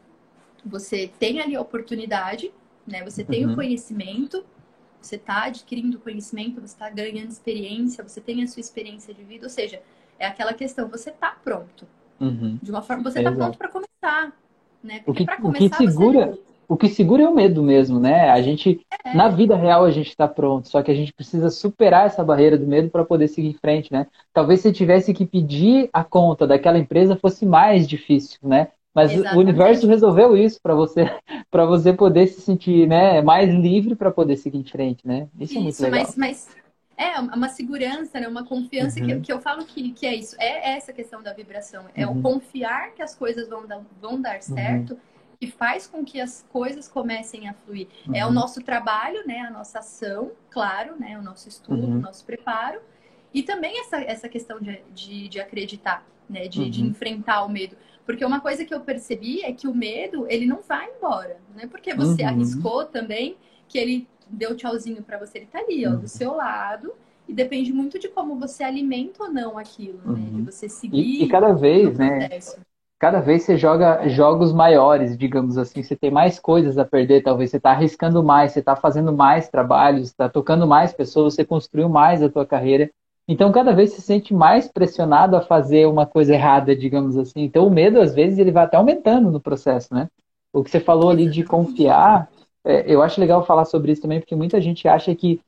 você 0.63 1.11
tem 1.19 1.41
ali 1.41 1.55
a 1.55 1.61
oportunidade, 1.61 2.51
né? 2.85 3.03
Você 3.03 3.23
tem 3.23 3.45
uhum. 3.45 3.53
o 3.53 3.55
conhecimento, 3.55 4.45
você 5.01 5.15
está 5.15 5.45
adquirindo 5.45 5.97
conhecimento, 5.99 6.61
você 6.61 6.73
está 6.73 6.89
ganhando 6.89 7.29
experiência, 7.29 8.03
você 8.03 8.21
tem 8.21 8.43
a 8.43 8.47
sua 8.47 8.59
experiência 8.59 9.13
de 9.13 9.23
vida, 9.23 9.45
ou 9.45 9.49
seja, 9.49 9.81
é 10.19 10.27
aquela 10.27 10.53
questão, 10.53 10.87
você 10.87 11.09
está 11.09 11.31
pronto. 11.31 11.87
Uhum. 12.19 12.59
De 12.61 12.69
uma 12.69 12.81
forma, 12.81 13.03
você 13.03 13.19
está 13.19 13.31
pronto 13.31 13.57
para 13.57 13.69
começar, 13.69 14.37
né? 14.83 15.01
Porque 15.05 15.23
para 15.23 15.37
começar 15.37 15.65
o 15.65 15.69
que 15.69 15.87
segura, 15.87 16.27
você... 16.27 16.41
o 16.70 16.78
que 16.78 16.88
segura 16.88 17.24
é 17.24 17.28
o 17.28 17.34
medo 17.34 17.63
mesmo, 17.63 17.99
né? 17.99 18.30
A 18.30 18.39
gente 18.43 18.80
é. 19.03 19.15
na 19.15 19.28
vida 19.28 19.55
real 19.55 19.84
a 19.84 19.89
gente 19.89 20.09
está 20.09 20.28
pronto, 20.28 20.70
só 20.70 20.84
que 20.84 20.91
a 20.91 20.93
gente 20.93 21.11
precisa 21.11 21.49
superar 21.49 22.05
essa 22.05 22.24
barreira 22.24 22.59
do 22.59 22.67
medo 22.67 22.91
para 22.91 23.03
poder 23.03 23.28
seguir 23.28 23.49
em 23.49 23.53
frente, 23.53 23.91
né? 23.91 24.05
Talvez 24.32 24.61
se 24.61 24.72
tivesse 24.72 25.11
que 25.11 25.26
pedir 25.26 25.89
a 25.91 26.03
conta 26.03 26.45
daquela 26.45 26.78
empresa 26.78 27.15
fosse 27.15 27.43
mais 27.43 27.88
difícil, 27.88 28.38
né? 28.43 28.67
Mas 28.93 29.11
Exatamente. 29.11 29.36
o 29.36 29.39
universo 29.39 29.88
resolveu 29.88 30.38
isso 30.38 30.59
para 30.61 30.76
você, 30.76 31.09
para 31.49 31.65
você 31.65 31.91
poder 31.91 32.28
se 32.28 32.41
sentir, 32.41 32.88
né, 32.88 33.22
mais 33.22 33.51
livre 33.53 33.95
para 33.95 34.11
poder 34.11 34.38
seguir 34.38 34.59
em 34.59 34.63
frente, 34.63 35.07
né? 35.07 35.28
Isso, 35.39 35.53
isso 35.53 35.57
é 35.57 35.61
muito 35.61 35.82
legal. 35.82 35.99
Mas, 36.01 36.15
mas 36.15 36.55
é 36.99 37.17
uma 37.20 37.49
segurança, 37.49 38.20
né? 38.20 38.28
Uma 38.28 38.45
confiança 38.45 38.99
uhum. 38.99 39.07
que, 39.07 39.20
que 39.22 39.34
eu 39.34 39.39
falo 39.39 39.63
que, 39.63 39.91
que 39.93 40.05
é 40.05 40.13
isso. 40.13 40.36
É 40.38 40.76
essa 40.76 40.91
questão 40.91 41.24
da 41.24 41.34
vibração. 41.34 41.86
É 41.95 42.05
uhum. 42.05 42.20
o 42.20 42.22
confiar 42.22 42.91
que 42.91 43.01
as 43.01 43.15
coisas 43.15 43.47
vão 43.47 43.65
dar, 43.65 43.82
vão 44.01 44.22
dar 44.22 44.36
uhum. 44.36 44.97
Que 45.39 45.47
faz 45.47 45.87
com 45.87 46.03
que 46.03 46.19
as 46.19 46.45
coisas 46.49 46.87
comecem 46.87 47.47
a 47.47 47.53
fluir. 47.53 47.87
É 48.13 48.25
o 48.25 48.27
uhum. 48.27 48.33
nosso 48.33 48.61
trabalho, 48.61 49.25
né? 49.25 49.39
A 49.39 49.49
nossa 49.49 49.79
ação, 49.79 50.31
claro, 50.49 50.99
né? 50.99 51.17
O 51.17 51.21
nosso 51.21 51.47
estudo, 51.47 51.87
uhum. 51.87 51.97
o 51.97 52.01
nosso 52.01 52.25
preparo. 52.25 52.79
E 53.33 53.41
também 53.41 53.79
essa, 53.79 54.01
essa 54.01 54.27
questão 54.27 54.59
de, 54.59 54.81
de, 54.93 55.29
de 55.29 55.39
acreditar, 55.39 56.05
né? 56.29 56.47
De, 56.49 56.69
de 56.69 56.83
enfrentar 56.83 57.45
o 57.45 57.49
medo. 57.49 57.77
Porque 58.05 58.25
uma 58.25 58.41
coisa 58.41 58.65
que 58.65 58.73
eu 58.73 58.81
percebi 58.81 59.41
é 59.41 59.53
que 59.53 59.67
o 59.67 59.73
medo, 59.73 60.25
ele 60.27 60.45
não 60.45 60.59
vai 60.61 60.89
embora. 60.89 61.37
Não 61.55 61.63
é 61.63 61.67
porque 61.67 61.93
você 61.93 62.23
uhum. 62.23 62.27
arriscou 62.27 62.85
também 62.85 63.37
que 63.69 63.77
ele 63.77 64.07
deu 64.27 64.55
tchauzinho 64.57 65.01
para 65.01 65.17
você, 65.17 65.39
ele 65.39 65.47
tá 65.47 65.59
ali, 65.59 65.87
ó, 65.87 65.91
do 65.91 66.01
uhum. 66.01 66.07
seu 66.07 66.35
lado. 66.35 66.91
E 67.27 67.33
depende 67.33 67.71
muito 67.71 67.97
de 67.97 68.09
como 68.09 68.35
você 68.35 68.63
alimenta 68.63 69.23
ou 69.23 69.31
não 69.31 69.57
aquilo, 69.57 69.99
né? 70.03 70.29
De 70.31 70.35
uhum. 70.35 70.43
você 70.43 70.67
seguir. 70.67 70.99
E, 70.99 71.23
e 71.23 71.27
cada 71.29 71.53
vez, 71.53 71.97
né? 71.97 72.27
Cada 72.99 73.21
vez 73.21 73.43
você 73.43 73.57
joga 73.57 74.09
jogos 74.09 74.51
maiores, 74.51 75.17
digamos 75.17 75.57
assim, 75.57 75.81
você 75.81 75.95
tem 75.95 76.11
mais 76.11 76.37
coisas 76.37 76.77
a 76.77 76.83
perder, 76.83 77.23
talvez 77.23 77.49
você 77.49 77.55
está 77.55 77.71
arriscando 77.71 78.21
mais, 78.21 78.51
você 78.51 78.59
está 78.59 78.75
fazendo 78.75 79.13
mais 79.13 79.47
trabalhos, 79.47 80.09
está 80.09 80.27
tocando 80.27 80.67
mais 80.67 80.91
pessoas, 80.91 81.33
você 81.33 81.45
construiu 81.45 81.87
mais 81.87 82.21
a 82.21 82.29
tua 82.29 82.45
carreira. 82.45 82.91
Então, 83.25 83.53
cada 83.53 83.71
vez 83.71 83.93
se 83.93 84.01
sente 84.01 84.33
mais 84.33 84.67
pressionado 84.67 85.37
a 85.37 85.41
fazer 85.41 85.87
uma 85.87 86.05
coisa 86.05 86.33
errada, 86.33 86.75
digamos 86.75 87.15
assim. 87.15 87.43
Então, 87.43 87.65
o 87.65 87.71
medo, 87.71 88.01
às 88.01 88.13
vezes, 88.13 88.37
ele 88.37 88.51
vai 88.51 88.65
até 88.65 88.75
aumentando 88.75 89.31
no 89.31 89.39
processo, 89.39 89.93
né? 89.93 90.09
O 90.51 90.61
que 90.61 90.69
você 90.69 90.79
falou 90.79 91.09
ali 91.09 91.29
de 91.29 91.45
confiar, 91.45 92.27
é, 92.65 92.83
eu 92.93 93.01
acho 93.01 93.21
legal 93.21 93.45
falar 93.45 93.63
sobre 93.63 93.93
isso 93.93 94.01
também, 94.01 94.19
porque 94.19 94.35
muita 94.35 94.59
gente 94.59 94.87
acha 94.89 95.15
que 95.15 95.39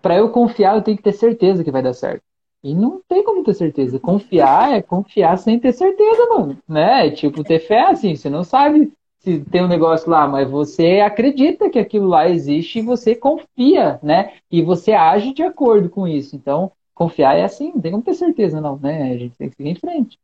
para 0.00 0.16
eu 0.16 0.30
confiar, 0.30 0.76
eu 0.76 0.82
tenho 0.82 0.96
que 0.96 1.02
ter 1.02 1.12
certeza 1.12 1.62
que 1.62 1.70
vai 1.70 1.82
dar 1.82 1.92
certo. 1.92 2.22
E 2.62 2.74
não 2.74 3.00
tem 3.08 3.22
como 3.22 3.44
ter 3.44 3.54
certeza. 3.54 4.00
Confiar 4.00 4.74
é 4.74 4.82
confiar 4.82 5.38
sem 5.38 5.58
ter 5.58 5.72
certeza, 5.72 6.26
não. 6.26 6.56
Né? 6.68 7.10
Tipo, 7.10 7.44
ter 7.44 7.60
fé 7.60 7.82
assim, 7.82 8.16
você 8.16 8.28
não 8.28 8.42
sabe 8.42 8.92
se 9.20 9.40
tem 9.40 9.62
um 9.62 9.68
negócio 9.68 10.08
lá, 10.10 10.26
mas 10.26 10.48
você 10.48 11.00
acredita 11.00 11.70
que 11.70 11.78
aquilo 11.78 12.06
lá 12.06 12.28
existe 12.28 12.78
e 12.78 12.82
você 12.82 13.14
confia, 13.14 13.98
né? 14.02 14.34
E 14.50 14.62
você 14.62 14.92
age 14.92 15.32
de 15.34 15.42
acordo 15.42 15.90
com 15.90 16.06
isso. 16.06 16.36
Então, 16.36 16.72
confiar 16.94 17.36
é 17.36 17.44
assim, 17.44 17.72
não 17.72 17.80
tem 17.80 17.92
como 17.92 18.02
ter 18.02 18.14
certeza, 18.14 18.60
não, 18.60 18.78
né? 18.78 19.12
A 19.12 19.16
gente 19.16 19.36
tem 19.36 19.48
que 19.48 19.56
seguir 19.56 19.70
em 19.70 19.74
frente. 19.74 20.18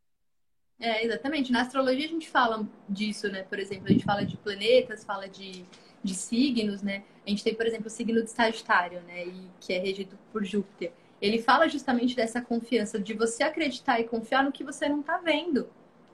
É, 0.79 1.05
exatamente. 1.05 1.53
Na 1.53 1.63
astrologia 1.63 2.05
a 2.05 2.09
gente 2.09 2.29
fala 2.29 2.67
disso, 2.89 3.29
né? 3.29 3.43
Por 3.43 3.59
exemplo, 3.59 3.87
a 3.87 3.93
gente 3.93 4.05
fala 4.05 4.25
de 4.25 4.37
planetas, 4.37 5.05
fala 5.05 5.29
de, 5.29 5.65
de 6.03 6.15
signos, 6.15 6.83
né? 6.83 7.03
A 7.27 7.31
gente 7.31 7.45
tem, 7.45 7.55
por 7.55 7.67
exemplo, 7.67 7.87
o 7.87 7.91
signo 7.91 8.23
de 8.23 8.31
Sagitário, 8.31 9.01
né? 9.03 9.27
E, 9.27 9.51
que 9.61 9.73
é 9.73 9.79
regido 9.79 10.19
por 10.33 10.45
Júpiter. 10.45 10.93
Ele 11.25 11.41
fala 11.41 11.67
justamente 11.69 12.15
dessa 12.15 12.41
confiança, 12.41 12.99
de 12.99 13.15
você 13.15 13.43
acreditar 13.43 13.99
e 13.99 14.05
confiar 14.05 14.45
no 14.45 14.53
que 14.53 14.63
você 14.63 14.87
não 14.89 15.01
está 15.01 15.17
vendo. 15.17 15.67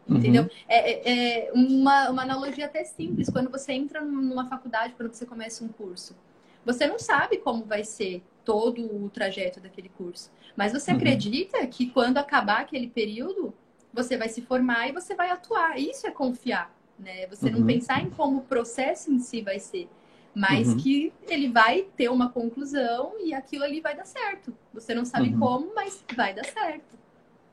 Entendeu? 0.09 0.45
Uhum. 0.45 0.49
É, 0.69 0.91
é, 0.91 1.49
é 1.49 1.53
uma, 1.53 2.11
uma 2.11 2.23
analogia 2.23 2.67
até 2.67 2.85
simples. 2.85 3.29
Quando 3.29 3.51
você 3.51 3.73
entra 3.73 4.01
numa 4.01 4.47
faculdade, 4.47 4.95
quando 4.97 5.13
você 5.13 5.27
começa 5.27 5.65
um 5.65 5.69
curso, 5.69 6.17
você 6.65 6.87
não 6.87 6.99
sabe 6.99 7.39
como 7.39 7.65
vai 7.65 7.83
ser 7.83 8.23
todo 8.45 8.83
o 8.83 9.11
trajeto 9.11 9.61
daquele 9.61 9.89
curso. 9.89 10.31
Mas 10.57 10.73
você 10.73 10.93
uhum. 10.93 10.97
acredita 10.97 11.67
que 11.67 11.91
quando 11.91 12.19
acabar 12.19 12.61
aquele 12.61 12.89
período, 12.89 13.53
você 13.93 14.17
vai 14.17 14.29
se 14.29 14.41
formar 14.41 14.89
e 14.89 14.93
você 14.93 15.15
vai 15.15 15.31
atuar. 15.31 15.77
Isso 15.77 16.07
é 16.07 16.11
confiar, 16.13 16.73
né? 16.97 17.27
Você 17.27 17.47
uhum. 17.47 17.59
não 17.59 17.67
pensar 17.67 18.01
em 18.01 18.11
como 18.11 18.39
o 18.39 18.43
processo 18.43 19.13
em 19.13 19.19
si 19.19 19.43
vai 19.43 19.59
ser, 19.59 19.89
mas 20.35 20.69
uhum. 20.69 20.77
que 20.77 21.13
ele 21.29 21.49
vai 21.49 21.83
ter 21.97 22.09
uma 22.09 22.29
conclusão 22.29 23.13
e 23.25 23.35
aquilo 23.35 23.65
ali 23.65 23.81
vai 23.81 23.97
dar 23.97 24.05
certo. 24.05 24.53
Você 24.73 24.95
não 24.95 25.05
sabe 25.05 25.31
uhum. 25.31 25.39
como, 25.39 25.75
mas 25.75 26.05
vai 26.17 26.35
dar 26.35 26.45
certo. 26.45 26.99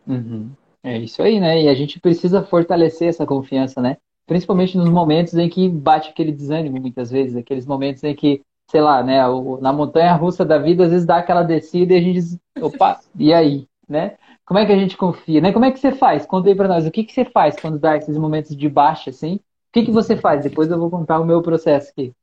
Uhum. 0.08 0.52
É 0.84 0.98
isso 0.98 1.22
aí, 1.22 1.40
né? 1.40 1.64
E 1.64 1.68
a 1.68 1.74
gente 1.74 2.00
precisa 2.00 2.44
fortalecer 2.44 3.10
essa 3.10 3.26
confiança, 3.26 3.82
né? 3.82 3.98
Principalmente 4.26 4.78
nos 4.78 4.90
momentos 4.90 5.34
em 5.36 5.50
que 5.50 5.68
bate 5.68 6.10
aquele 6.10 6.32
desânimo, 6.32 6.80
muitas 6.80 7.10
vezes, 7.10 7.36
aqueles 7.36 7.66
momentos 7.66 8.04
em 8.04 8.16
que, 8.16 8.42
sei 8.70 8.82
lá, 8.82 9.04
né, 9.04 9.20
na 9.62 9.74
montanha 9.74 10.14
russa 10.14 10.46
da 10.46 10.58
vida, 10.58 10.86
às 10.86 10.92
vezes 10.92 11.06
dá 11.06 11.18
aquela 11.18 11.44
descida 11.44 11.94
e 11.94 11.98
a 11.98 12.02
gente 12.02 12.14
diz, 12.14 12.40
opa, 12.62 13.00
e 13.18 13.34
aí, 13.34 13.68
né? 13.88 14.18
Como 14.46 14.60
é 14.60 14.66
que 14.66 14.72
a 14.72 14.78
gente 14.78 14.96
confia, 14.96 15.42
né? 15.42 15.52
Como 15.52 15.66
é 15.66 15.72
que 15.72 15.80
você 15.80 15.92
faz? 15.92 16.26
Conta 16.26 16.48
aí 16.48 16.56
pra 16.56 16.68
nós, 16.68 16.86
o 16.86 16.92
que, 16.92 17.04
que 17.04 17.12
você 17.12 17.26
faz 17.26 17.60
quando 17.60 17.80
dá 17.80 17.98
esses 17.98 18.18
momentos 18.18 18.56
de 18.56 18.70
baixa, 18.70 19.10
assim? 19.10 19.36
O 19.36 19.42
que, 19.74 19.86
que 19.86 19.92
você 19.92 20.16
faz? 20.16 20.44
Depois 20.44 20.70
eu 20.72 20.80
vou 20.80 20.90
contar 20.90 21.20
o 21.20 21.26
meu 21.26 21.42
processo 21.42 21.92
aqui. 21.92 22.14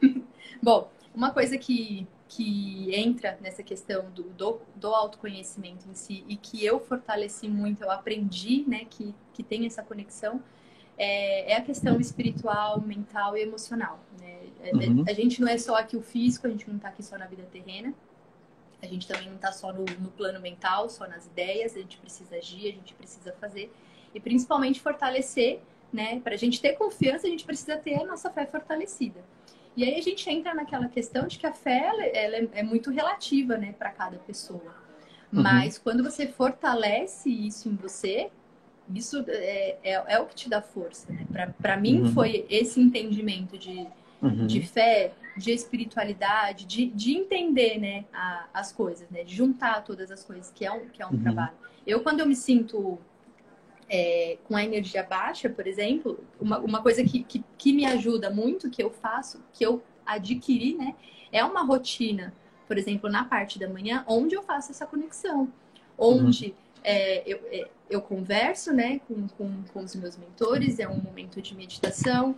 Bom, 0.62 0.90
uma 1.14 1.30
coisa 1.30 1.58
que 1.58 2.06
que 2.34 2.94
entra 2.94 3.38
nessa 3.42 3.62
questão 3.62 4.10
do, 4.10 4.22
do, 4.22 4.58
do, 4.74 4.88
autoconhecimento 4.88 5.86
em 5.86 5.94
si 5.94 6.24
e 6.26 6.34
que 6.34 6.64
eu 6.64 6.80
fortaleci 6.80 7.46
muito, 7.46 7.82
eu 7.82 7.90
aprendi, 7.90 8.64
né, 8.66 8.86
que, 8.88 9.14
que 9.34 9.42
tem 9.42 9.66
essa 9.66 9.82
conexão, 9.82 10.42
é, 10.96 11.52
é 11.52 11.56
a 11.56 11.60
questão 11.60 12.00
espiritual, 12.00 12.80
mental 12.80 13.36
e 13.36 13.42
emocional. 13.42 14.00
Né? 14.18 14.38
É, 14.62 14.74
uhum. 14.74 15.04
A 15.06 15.12
gente 15.12 15.42
não 15.42 15.48
é 15.48 15.58
só 15.58 15.76
aqui 15.76 15.94
o 15.94 16.00
físico, 16.00 16.46
a 16.46 16.50
gente 16.50 16.66
não 16.66 16.76
está 16.76 16.88
aqui 16.88 17.02
só 17.02 17.18
na 17.18 17.26
vida 17.26 17.46
terrena, 17.52 17.92
a 18.80 18.86
gente 18.86 19.06
também 19.06 19.28
não 19.28 19.36
está 19.36 19.52
só 19.52 19.70
no, 19.70 19.84
no 19.84 20.10
plano 20.10 20.40
mental, 20.40 20.88
só 20.88 21.06
nas 21.06 21.26
ideias, 21.26 21.76
a 21.76 21.80
gente 21.80 21.98
precisa 21.98 22.36
agir, 22.36 22.68
a 22.68 22.72
gente 22.72 22.94
precisa 22.94 23.32
fazer 23.34 23.70
e 24.14 24.18
principalmente 24.18 24.80
fortalecer, 24.80 25.60
né? 25.92 26.20
Para 26.20 26.34
a 26.34 26.38
gente 26.38 26.60
ter 26.60 26.72
confiança, 26.72 27.26
a 27.26 27.30
gente 27.30 27.44
precisa 27.44 27.76
ter 27.76 28.00
a 28.00 28.04
nossa 28.06 28.30
fé 28.30 28.46
fortalecida. 28.46 29.20
E 29.76 29.84
aí 29.84 29.98
a 29.98 30.02
gente 30.02 30.28
entra 30.28 30.54
naquela 30.54 30.88
questão 30.88 31.26
de 31.26 31.38
que 31.38 31.46
a 31.46 31.52
fé 31.52 31.86
ela, 31.86 32.04
ela 32.04 32.36
é, 32.36 32.48
é 32.60 32.62
muito 32.62 32.90
relativa, 32.90 33.56
né, 33.56 33.72
para 33.72 33.90
cada 33.90 34.18
pessoa. 34.18 34.74
Uhum. 35.32 35.42
Mas 35.42 35.78
quando 35.78 36.02
você 36.02 36.26
fortalece 36.26 37.30
isso 37.30 37.68
em 37.68 37.74
você, 37.74 38.30
isso 38.94 39.24
é, 39.28 39.78
é, 39.82 40.04
é 40.14 40.18
o 40.20 40.26
que 40.26 40.34
te 40.34 40.48
dá 40.48 40.60
força, 40.60 41.10
né? 41.12 41.26
Para 41.60 41.76
mim 41.76 42.02
uhum. 42.02 42.12
foi 42.12 42.44
esse 42.50 42.80
entendimento 42.80 43.56
de, 43.56 43.86
uhum. 44.20 44.46
de 44.46 44.60
fé, 44.60 45.12
de 45.36 45.52
espiritualidade, 45.52 46.66
de, 46.66 46.86
de 46.86 47.16
entender, 47.16 47.78
né, 47.78 48.04
a, 48.12 48.46
as 48.52 48.72
coisas, 48.72 49.08
né? 49.08 49.24
De 49.24 49.34
juntar 49.34 49.82
todas 49.84 50.10
as 50.10 50.22
coisas, 50.22 50.50
que 50.50 50.66
é 50.66 50.72
um, 50.72 50.88
que 50.88 51.00
é 51.02 51.06
um 51.06 51.12
uhum. 51.12 51.22
trabalho. 51.22 51.54
Eu, 51.86 52.00
quando 52.00 52.20
eu 52.20 52.26
me 52.26 52.36
sinto 52.36 52.98
é, 53.94 54.38
com 54.44 54.56
a 54.56 54.64
energia 54.64 55.02
baixa, 55.02 55.50
por 55.50 55.66
exemplo, 55.66 56.18
uma, 56.40 56.58
uma 56.60 56.82
coisa 56.82 57.04
que, 57.04 57.22
que, 57.24 57.44
que, 57.58 57.74
me 57.74 57.84
ajuda 57.84 58.30
muito, 58.30 58.70
que 58.70 58.82
eu 58.82 58.88
faço, 58.88 59.44
que 59.52 59.62
eu 59.66 59.82
adquiri, 60.06 60.74
né? 60.74 60.94
É 61.30 61.44
uma 61.44 61.62
rotina, 61.62 62.32
por 62.66 62.78
exemplo, 62.78 63.10
na 63.10 63.22
parte 63.22 63.58
da 63.58 63.68
manhã, 63.68 64.02
onde 64.08 64.34
eu 64.34 64.42
faço 64.42 64.70
essa 64.72 64.86
conexão. 64.86 65.52
Onde 65.98 66.46
uhum. 66.46 66.54
é, 66.82 67.22
eu, 67.30 67.38
é, 67.50 67.68
eu 67.90 68.00
converso, 68.00 68.72
né, 68.72 68.98
com, 69.06 69.28
com, 69.28 69.62
com 69.70 69.80
os 69.80 69.94
meus 69.94 70.16
mentores, 70.16 70.78
é 70.78 70.88
um 70.88 70.96
momento 70.96 71.42
de 71.42 71.54
meditação, 71.54 72.34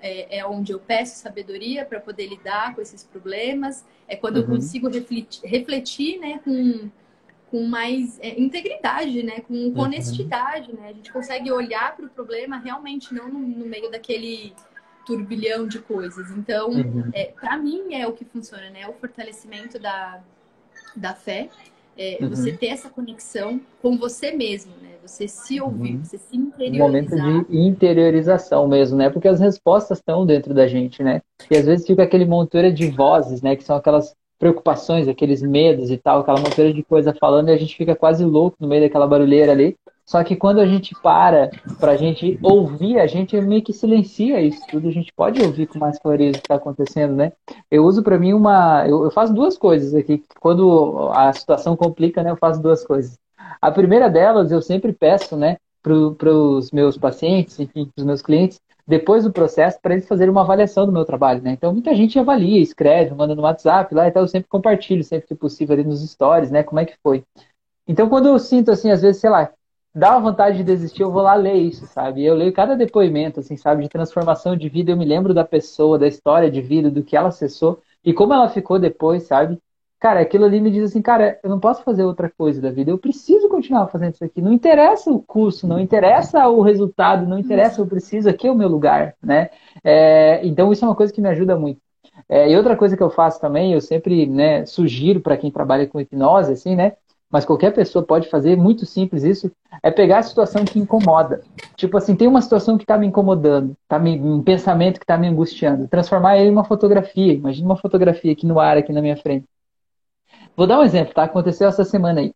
é, 0.00 0.40
é, 0.40 0.46
onde 0.46 0.72
eu 0.72 0.78
peço 0.78 1.16
sabedoria 1.16 1.86
para 1.86 2.00
poder 2.00 2.26
lidar 2.26 2.74
com 2.74 2.82
esses 2.82 3.02
problemas, 3.02 3.82
é 4.06 4.14
quando 4.14 4.36
uhum. 4.36 4.42
eu 4.42 4.48
consigo 4.48 4.90
refletir, 4.90 5.40
refletir 5.42 6.18
né, 6.18 6.38
com 6.44 6.90
com 7.50 7.64
mais 7.64 8.18
é, 8.20 8.38
integridade, 8.38 9.22
né? 9.22 9.40
Com, 9.40 9.54
uhum. 9.54 9.80
honestidade, 9.80 10.72
né? 10.72 10.88
A 10.88 10.92
gente 10.92 11.12
consegue 11.12 11.50
olhar 11.50 11.96
para 11.96 12.06
o 12.06 12.08
problema 12.08 12.58
realmente 12.58 13.14
não 13.14 13.28
no, 13.28 13.38
no, 13.38 13.66
meio 13.66 13.90
daquele 13.90 14.52
turbilhão 15.06 15.66
de 15.66 15.78
coisas. 15.78 16.30
Então, 16.30 16.70
uhum. 16.70 17.10
é, 17.12 17.32
para 17.40 17.56
mim 17.56 17.94
é 17.94 18.06
o 18.06 18.12
que 18.12 18.24
funciona, 18.24 18.68
né? 18.70 18.86
O 18.86 18.92
fortalecimento 18.92 19.78
da, 19.78 20.20
da 20.94 21.14
fé, 21.14 21.48
é, 21.96 22.18
uhum. 22.20 22.28
você 22.28 22.52
ter 22.52 22.68
essa 22.68 22.90
conexão 22.90 23.60
com 23.80 23.96
você 23.96 24.30
mesmo, 24.30 24.72
né? 24.82 24.90
Você 25.02 25.26
se 25.26 25.58
ouvir, 25.58 25.94
uhum. 25.94 26.04
você 26.04 26.18
se 26.18 26.36
interiorizar. 26.36 26.86
Um 26.86 26.90
momento 26.90 27.48
de 27.48 27.58
interiorização 27.58 28.68
mesmo, 28.68 28.98
né? 28.98 29.08
Porque 29.08 29.26
as 29.26 29.40
respostas 29.40 29.98
estão 29.98 30.26
dentro 30.26 30.52
da 30.52 30.66
gente, 30.66 31.02
né? 31.02 31.22
E 31.50 31.56
às 31.56 31.64
vezes 31.64 31.86
fica 31.86 32.02
aquele 32.02 32.26
montoeira 32.26 32.70
de 32.70 32.90
vozes, 32.90 33.40
né? 33.40 33.56
Que 33.56 33.64
são 33.64 33.76
aquelas 33.76 34.14
preocupações, 34.38 35.08
aqueles 35.08 35.42
medos 35.42 35.90
e 35.90 35.96
tal, 35.96 36.20
aquela 36.20 36.40
monteira 36.40 36.72
de 36.72 36.82
coisa 36.82 37.14
falando 37.14 37.48
e 37.48 37.52
a 37.52 37.56
gente 37.56 37.76
fica 37.76 37.96
quase 37.96 38.24
louco 38.24 38.56
no 38.60 38.68
meio 38.68 38.82
daquela 38.82 39.06
barulheira 39.06 39.52
ali. 39.52 39.76
Só 40.08 40.24
que 40.24 40.34
quando 40.34 40.58
a 40.58 40.66
gente 40.66 40.94
para 41.02 41.50
para 41.78 41.92
a 41.92 41.96
gente 41.96 42.38
ouvir, 42.42 42.98
a 42.98 43.06
gente 43.06 43.38
meio 43.42 43.62
que 43.62 43.74
silencia 43.74 44.40
isso 44.40 44.62
tudo. 44.70 44.88
A 44.88 44.90
gente 44.90 45.12
pode 45.12 45.42
ouvir 45.42 45.66
com 45.66 45.78
mais 45.78 45.98
clareza 45.98 46.38
o 46.38 46.40
que 46.40 46.46
está 46.46 46.54
acontecendo, 46.54 47.14
né? 47.14 47.30
Eu 47.70 47.84
uso 47.84 48.02
para 48.02 48.18
mim 48.18 48.32
uma. 48.32 48.88
Eu, 48.88 49.04
eu, 49.04 49.10
faço 49.10 49.34
duas 49.34 49.58
coisas 49.58 49.94
aqui. 49.94 50.24
Quando 50.40 51.10
a 51.12 51.30
situação 51.34 51.76
complica, 51.76 52.22
né? 52.22 52.30
Eu 52.30 52.38
faço 52.38 52.62
duas 52.62 52.82
coisas. 52.86 53.18
A 53.60 53.70
primeira 53.70 54.08
delas, 54.08 54.50
eu 54.50 54.62
sempre 54.62 54.94
peço, 54.94 55.36
né? 55.36 55.58
Para 55.82 56.32
os 56.32 56.70
meus 56.70 56.96
pacientes, 56.96 57.60
enfim, 57.60 57.90
para 57.94 58.00
os 58.00 58.06
meus 58.06 58.22
clientes, 58.22 58.58
depois 58.88 59.22
do 59.22 59.30
processo, 59.30 59.78
para 59.82 59.92
eles 59.92 60.08
fazerem 60.08 60.30
uma 60.30 60.40
avaliação 60.40 60.86
do 60.86 60.92
meu 60.92 61.04
trabalho, 61.04 61.42
né? 61.42 61.50
Então, 61.52 61.74
muita 61.74 61.94
gente 61.94 62.18
avalia, 62.18 62.58
escreve, 62.58 63.14
manda 63.14 63.34
no 63.34 63.42
WhatsApp 63.42 63.94
lá, 63.94 64.08
então 64.08 64.22
eu 64.22 64.28
sempre 64.28 64.48
compartilho, 64.48 65.04
sempre 65.04 65.28
que 65.28 65.34
possível, 65.34 65.74
ali 65.74 65.84
nos 65.84 66.00
stories, 66.10 66.50
né? 66.50 66.62
Como 66.62 66.80
é 66.80 66.86
que 66.86 66.96
foi. 67.02 67.22
Então, 67.86 68.08
quando 68.08 68.28
eu 68.28 68.38
sinto, 68.38 68.70
assim, 68.70 68.90
às 68.90 69.02
vezes, 69.02 69.20
sei 69.20 69.28
lá, 69.28 69.52
dá 69.94 70.12
uma 70.12 70.30
vontade 70.30 70.56
de 70.56 70.64
desistir, 70.64 71.02
eu 71.02 71.12
vou 71.12 71.20
lá 71.20 71.34
ler 71.34 71.56
isso, 71.56 71.86
sabe? 71.86 72.24
Eu 72.24 72.34
leio 72.34 72.50
cada 72.50 72.74
depoimento, 72.74 73.40
assim, 73.40 73.58
sabe, 73.58 73.82
de 73.82 73.90
transformação 73.90 74.56
de 74.56 74.70
vida, 74.70 74.90
eu 74.90 74.96
me 74.96 75.04
lembro 75.04 75.34
da 75.34 75.44
pessoa, 75.44 75.98
da 75.98 76.08
história 76.08 76.50
de 76.50 76.62
vida, 76.62 76.90
do 76.90 77.02
que 77.02 77.14
ela 77.14 77.28
acessou 77.28 77.82
e 78.02 78.14
como 78.14 78.32
ela 78.32 78.48
ficou 78.48 78.78
depois, 78.78 79.24
sabe? 79.24 79.58
Cara, 80.00 80.20
aquilo 80.20 80.44
ali 80.44 80.60
me 80.60 80.70
diz 80.70 80.90
assim, 80.90 81.02
cara, 81.02 81.40
eu 81.42 81.50
não 81.50 81.58
posso 81.58 81.82
fazer 81.82 82.04
outra 82.04 82.30
coisa 82.30 82.60
da 82.60 82.70
vida, 82.70 82.90
eu 82.90 82.98
preciso 82.98 83.48
continuar 83.48 83.88
fazendo 83.88 84.14
isso 84.14 84.24
aqui. 84.24 84.40
Não 84.40 84.52
interessa 84.52 85.10
o 85.10 85.20
curso, 85.20 85.66
não 85.66 85.80
interessa 85.80 86.48
o 86.48 86.62
resultado, 86.62 87.26
não 87.26 87.38
interessa, 87.38 87.80
eu 87.80 87.86
preciso, 87.86 88.28
aqui 88.28 88.46
é 88.46 88.50
o 88.50 88.54
meu 88.54 88.68
lugar, 88.68 89.14
né? 89.22 89.50
É, 89.82 90.40
então 90.46 90.72
isso 90.72 90.84
é 90.84 90.88
uma 90.88 90.94
coisa 90.94 91.12
que 91.12 91.20
me 91.20 91.28
ajuda 91.28 91.56
muito. 91.56 91.80
É, 92.28 92.50
e 92.50 92.56
outra 92.56 92.76
coisa 92.76 92.96
que 92.96 93.02
eu 93.02 93.10
faço 93.10 93.40
também, 93.40 93.72
eu 93.72 93.80
sempre 93.80 94.26
né, 94.26 94.64
sugiro 94.66 95.20
para 95.20 95.36
quem 95.36 95.50
trabalha 95.50 95.86
com 95.86 96.00
hipnose, 96.00 96.52
assim, 96.52 96.76
né? 96.76 96.92
mas 97.30 97.44
qualquer 97.44 97.72
pessoa 97.72 98.04
pode 98.04 98.28
fazer, 98.28 98.56
muito 98.56 98.86
simples 98.86 99.22
isso, 99.22 99.52
é 99.82 99.90
pegar 99.90 100.18
a 100.18 100.22
situação 100.22 100.64
que 100.64 100.78
incomoda. 100.78 101.42
Tipo 101.76 101.98
assim, 101.98 102.16
tem 102.16 102.26
uma 102.26 102.40
situação 102.40 102.78
que 102.78 102.84
está 102.84 102.96
me 102.96 103.06
incomodando, 103.06 103.76
tá 103.86 103.98
me, 103.98 104.18
um 104.18 104.42
pensamento 104.42 104.98
que 104.98 105.04
está 105.04 105.18
me 105.18 105.28
angustiando, 105.28 105.88
transformar 105.88 106.38
ele 106.38 106.48
em 106.48 106.52
uma 106.52 106.64
fotografia. 106.64 107.32
Imagina 107.34 107.68
uma 107.68 107.76
fotografia 107.76 108.32
aqui 108.32 108.46
no 108.46 108.58
ar, 108.58 108.78
aqui 108.78 108.92
na 108.92 109.02
minha 109.02 109.16
frente. 109.16 109.46
Vou 110.58 110.66
dar 110.66 110.80
um 110.80 110.82
exemplo, 110.82 111.14
tá? 111.14 111.22
Aconteceu 111.22 111.68
essa 111.68 111.84
semana 111.84 112.18
aí, 112.18 112.34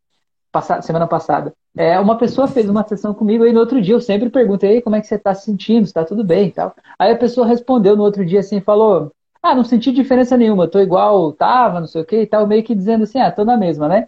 semana 0.82 1.08
passada. 1.08 1.52
É, 1.76 1.98
uma 1.98 2.16
pessoa 2.16 2.46
fez 2.46 2.70
uma 2.70 2.86
sessão 2.86 3.12
comigo 3.12 3.42
aí 3.42 3.52
no 3.52 3.58
outro 3.58 3.82
dia, 3.82 3.96
eu 3.96 4.00
sempre 4.00 4.30
perguntei 4.30 4.80
como 4.80 4.94
é 4.94 5.00
que 5.00 5.08
você 5.08 5.16
está 5.16 5.34
se 5.34 5.44
sentindo, 5.46 5.86
está 5.86 6.04
tudo 6.04 6.22
bem 6.22 6.46
e 6.46 6.52
tal. 6.52 6.72
Aí 6.96 7.10
a 7.10 7.18
pessoa 7.18 7.44
respondeu 7.44 7.96
no 7.96 8.04
outro 8.04 8.24
dia 8.24 8.38
assim, 8.38 8.60
falou, 8.60 9.10
ah, 9.42 9.56
não 9.56 9.64
senti 9.64 9.90
diferença 9.90 10.36
nenhuma, 10.36 10.68
tô 10.68 10.78
igual 10.78 11.32
tava, 11.32 11.80
não 11.80 11.88
sei 11.88 12.02
o 12.02 12.06
que 12.06 12.20
e 12.22 12.26
tal, 12.26 12.46
meio 12.46 12.62
que 12.62 12.76
dizendo 12.76 13.02
assim, 13.02 13.18
ah, 13.18 13.32
tô 13.32 13.44
na 13.44 13.56
mesma, 13.56 13.88
né? 13.88 14.06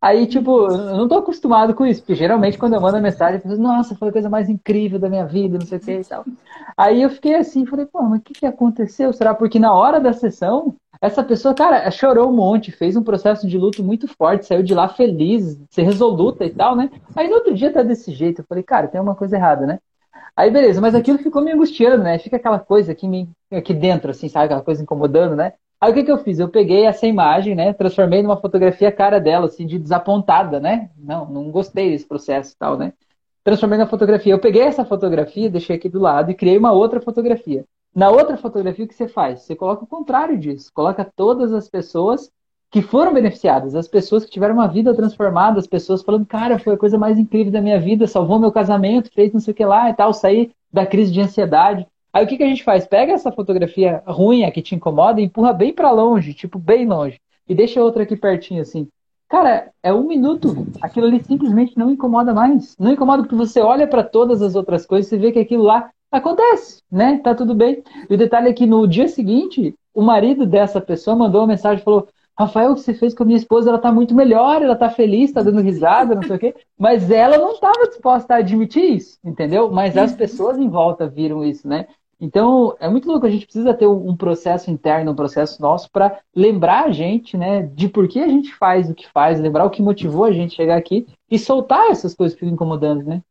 Aí, 0.00 0.26
tipo, 0.26 0.68
eu 0.68 0.96
não 0.96 1.08
tô 1.08 1.16
acostumado 1.16 1.74
com 1.74 1.84
isso, 1.86 2.00
porque 2.02 2.14
geralmente 2.14 2.58
quando 2.58 2.74
eu 2.74 2.80
mando 2.80 3.00
mensagem, 3.00 3.36
eu 3.36 3.40
penso, 3.40 3.60
nossa, 3.60 3.96
foi 3.96 4.08
a 4.08 4.12
coisa 4.12 4.28
mais 4.28 4.48
incrível 4.48 4.98
da 4.98 5.08
minha 5.08 5.26
vida, 5.26 5.58
não 5.58 5.66
sei 5.66 5.78
o 5.78 5.80
que 5.80 5.92
e 5.92 6.04
tal. 6.04 6.24
Aí 6.76 7.02
eu 7.02 7.10
fiquei 7.10 7.34
assim, 7.34 7.66
falei, 7.66 7.86
pô, 7.86 8.02
mas 8.02 8.20
o 8.20 8.22
que, 8.22 8.34
que 8.34 8.46
aconteceu? 8.46 9.12
Será 9.12 9.34
porque 9.34 9.58
na 9.58 9.72
hora 9.74 9.98
da 9.98 10.12
sessão, 10.12 10.76
essa 11.00 11.24
pessoa, 11.24 11.54
cara, 11.54 11.90
chorou 11.90 12.28
um 12.28 12.34
monte, 12.34 12.70
fez 12.70 12.96
um 12.96 13.02
processo 13.02 13.46
de 13.46 13.58
luto 13.58 13.82
muito 13.82 14.06
forte, 14.06 14.46
saiu 14.46 14.62
de 14.62 14.74
lá 14.74 14.88
feliz, 14.88 15.58
ser 15.70 15.82
resoluta 15.82 16.44
e 16.44 16.50
tal, 16.50 16.76
né? 16.76 16.90
Aí 17.14 17.28
no 17.28 17.36
outro 17.36 17.54
dia 17.54 17.72
tá 17.72 17.82
desse 17.82 18.12
jeito. 18.12 18.42
Eu 18.42 18.46
falei, 18.48 18.62
cara, 18.62 18.88
tem 18.88 19.00
uma 19.00 19.14
coisa 19.14 19.36
errada, 19.36 19.66
né? 19.66 19.78
Aí 20.36 20.50
beleza, 20.50 20.80
mas 20.80 20.94
aquilo 20.94 21.18
ficou 21.18 21.42
me 21.42 21.52
angustiando, 21.52 22.02
né? 22.04 22.18
Fica 22.18 22.36
aquela 22.36 22.58
coisa 22.58 22.92
aqui, 22.92 23.08
me, 23.08 23.28
aqui 23.50 23.72
dentro, 23.72 24.10
assim, 24.10 24.28
sabe? 24.28 24.46
Aquela 24.46 24.62
coisa 24.62 24.82
incomodando, 24.82 25.34
né? 25.34 25.54
Aí 25.80 25.90
o 25.90 25.94
que, 25.94 26.04
que 26.04 26.10
eu 26.10 26.18
fiz? 26.18 26.38
Eu 26.38 26.48
peguei 26.48 26.86
essa 26.86 27.06
imagem, 27.06 27.54
né? 27.54 27.72
Transformei 27.72 28.22
numa 28.22 28.36
fotografia 28.36 28.90
cara 28.90 29.20
dela, 29.20 29.46
assim, 29.46 29.66
de 29.66 29.78
desapontada, 29.78 30.58
né? 30.58 30.90
Não, 30.96 31.26
não 31.26 31.50
gostei 31.50 31.90
desse 31.90 32.06
processo 32.06 32.54
e 32.54 32.56
tal, 32.56 32.78
né? 32.78 32.92
Transformei 33.44 33.78
na 33.78 33.86
fotografia. 33.86 34.32
Eu 34.32 34.38
peguei 34.40 34.62
essa 34.62 34.84
fotografia, 34.84 35.50
deixei 35.50 35.76
aqui 35.76 35.88
do 35.88 36.00
lado 36.00 36.30
e 36.30 36.34
criei 36.34 36.56
uma 36.56 36.72
outra 36.72 37.00
fotografia. 37.00 37.64
Na 37.94 38.10
outra 38.10 38.36
fotografia, 38.36 38.84
o 38.84 38.88
que 38.88 38.94
você 38.94 39.06
faz? 39.08 39.42
Você 39.42 39.54
coloca 39.54 39.84
o 39.84 39.86
contrário 39.86 40.38
disso. 40.38 40.70
Coloca 40.74 41.04
todas 41.14 41.52
as 41.52 41.68
pessoas 41.68 42.30
que 42.70 42.82
foram 42.82 43.14
beneficiadas, 43.14 43.74
as 43.74 43.86
pessoas 43.86 44.24
que 44.24 44.30
tiveram 44.30 44.54
uma 44.54 44.66
vida 44.66 44.94
transformada, 44.94 45.58
as 45.58 45.66
pessoas 45.66 46.02
falando, 46.02 46.26
cara, 46.26 46.58
foi 46.58 46.74
a 46.74 46.76
coisa 46.76 46.98
mais 46.98 47.18
incrível 47.18 47.52
da 47.52 47.60
minha 47.60 47.78
vida, 47.80 48.06
salvou 48.06 48.38
meu 48.38 48.50
casamento, 48.50 49.10
fez 49.14 49.32
não 49.32 49.40
sei 49.40 49.52
o 49.52 49.54
que 49.54 49.64
lá 49.64 49.88
e 49.88 49.94
tal, 49.94 50.12
saí 50.12 50.52
da 50.72 50.84
crise 50.84 51.12
de 51.12 51.20
ansiedade. 51.20 51.86
Aí 52.16 52.24
o 52.24 52.26
que, 52.26 52.38
que 52.38 52.42
a 52.42 52.48
gente 52.48 52.64
faz? 52.64 52.86
Pega 52.86 53.12
essa 53.12 53.30
fotografia 53.30 54.02
ruim, 54.06 54.44
a 54.44 54.50
que 54.50 54.62
te 54.62 54.74
incomoda, 54.74 55.20
e 55.20 55.24
empurra 55.24 55.52
bem 55.52 55.70
para 55.70 55.90
longe, 55.90 56.32
tipo, 56.32 56.58
bem 56.58 56.86
longe. 56.86 57.20
E 57.46 57.54
deixa 57.54 57.82
outra 57.82 58.04
aqui 58.04 58.16
pertinho, 58.16 58.62
assim. 58.62 58.88
Cara, 59.28 59.70
é 59.82 59.92
um 59.92 60.06
minuto. 60.06 60.66
Aquilo 60.80 61.08
ali 61.08 61.22
simplesmente 61.22 61.76
não 61.76 61.90
incomoda 61.90 62.32
mais. 62.32 62.74
Não 62.78 62.90
incomoda 62.90 63.22
porque 63.22 63.34
você 63.34 63.60
olha 63.60 63.86
para 63.86 64.02
todas 64.02 64.40
as 64.40 64.54
outras 64.54 64.86
coisas 64.86 65.12
e 65.12 65.18
vê 65.18 65.30
que 65.30 65.38
aquilo 65.38 65.64
lá 65.64 65.90
acontece, 66.10 66.80
né? 66.90 67.20
Tá 67.22 67.34
tudo 67.34 67.54
bem. 67.54 67.82
E 68.08 68.14
o 68.14 68.16
detalhe 68.16 68.48
é 68.48 68.54
que 68.54 68.64
no 68.64 68.88
dia 68.88 69.08
seguinte, 69.08 69.74
o 69.92 70.00
marido 70.00 70.46
dessa 70.46 70.80
pessoa 70.80 71.14
mandou 71.14 71.42
uma 71.42 71.48
mensagem 71.48 71.82
e 71.82 71.84
falou: 71.84 72.08
Rafael, 72.38 72.72
o 72.72 72.74
que 72.76 72.80
você 72.80 72.94
fez 72.94 73.12
com 73.12 73.24
a 73.24 73.26
minha 73.26 73.38
esposa, 73.38 73.68
ela 73.68 73.78
tá 73.78 73.92
muito 73.92 74.14
melhor, 74.14 74.62
ela 74.62 74.76
tá 74.76 74.88
feliz, 74.88 75.32
tá 75.32 75.42
dando 75.42 75.60
risada, 75.60 76.14
não 76.14 76.22
sei 76.22 76.36
o 76.36 76.38
quê. 76.38 76.54
Mas 76.78 77.10
ela 77.10 77.36
não 77.36 77.52
estava 77.52 77.86
disposta 77.88 78.34
a 78.34 78.38
admitir 78.38 78.96
isso, 78.96 79.18
entendeu? 79.22 79.70
Mas 79.70 79.98
as 79.98 80.14
pessoas 80.14 80.56
em 80.56 80.68
volta 80.68 81.06
viram 81.06 81.44
isso, 81.44 81.68
né? 81.68 81.86
Então, 82.18 82.74
é 82.80 82.88
muito 82.88 83.06
louco, 83.06 83.26
a 83.26 83.30
gente 83.30 83.44
precisa 83.44 83.74
ter 83.74 83.86
um 83.86 84.16
processo 84.16 84.70
interno, 84.70 85.12
um 85.12 85.16
processo 85.16 85.60
nosso 85.60 85.90
para 85.90 86.18
lembrar 86.34 86.86
a 86.86 86.90
gente, 86.90 87.36
né, 87.36 87.62
de 87.62 87.88
por 87.88 88.08
que 88.08 88.18
a 88.20 88.28
gente 88.28 88.54
faz 88.54 88.88
o 88.88 88.94
que 88.94 89.06
faz, 89.08 89.38
lembrar 89.38 89.66
o 89.66 89.70
que 89.70 89.82
motivou 89.82 90.24
a 90.24 90.32
gente 90.32 90.54
chegar 90.54 90.76
aqui 90.78 91.06
e 91.30 91.38
soltar 91.38 91.90
essas 91.90 92.14
coisas 92.14 92.34
que 92.34 92.40
ficam 92.40 92.54
incomodando, 92.54 93.04
né? 93.04 93.22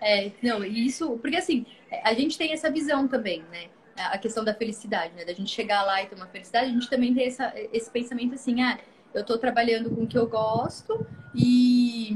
É, 0.00 0.30
não, 0.40 0.64
isso, 0.64 1.18
porque 1.18 1.36
assim, 1.36 1.66
a 2.04 2.14
gente 2.14 2.38
tem 2.38 2.52
essa 2.52 2.70
visão 2.70 3.08
também, 3.08 3.42
né? 3.50 3.64
A 3.96 4.16
questão 4.16 4.44
da 4.44 4.54
felicidade, 4.54 5.12
né? 5.16 5.24
Da 5.24 5.32
gente 5.32 5.50
chegar 5.50 5.82
lá 5.82 6.00
e 6.00 6.06
ter 6.06 6.14
uma 6.14 6.28
felicidade, 6.28 6.66
a 6.66 6.72
gente 6.72 6.88
também 6.88 7.12
tem 7.12 7.26
essa, 7.26 7.52
esse 7.72 7.90
pensamento 7.90 8.34
assim, 8.34 8.62
ah, 8.62 8.78
eu 9.12 9.24
tô 9.26 9.36
trabalhando 9.38 9.90
com 9.90 10.04
o 10.04 10.06
que 10.06 10.16
eu 10.16 10.28
gosto 10.28 11.04
e 11.34 12.14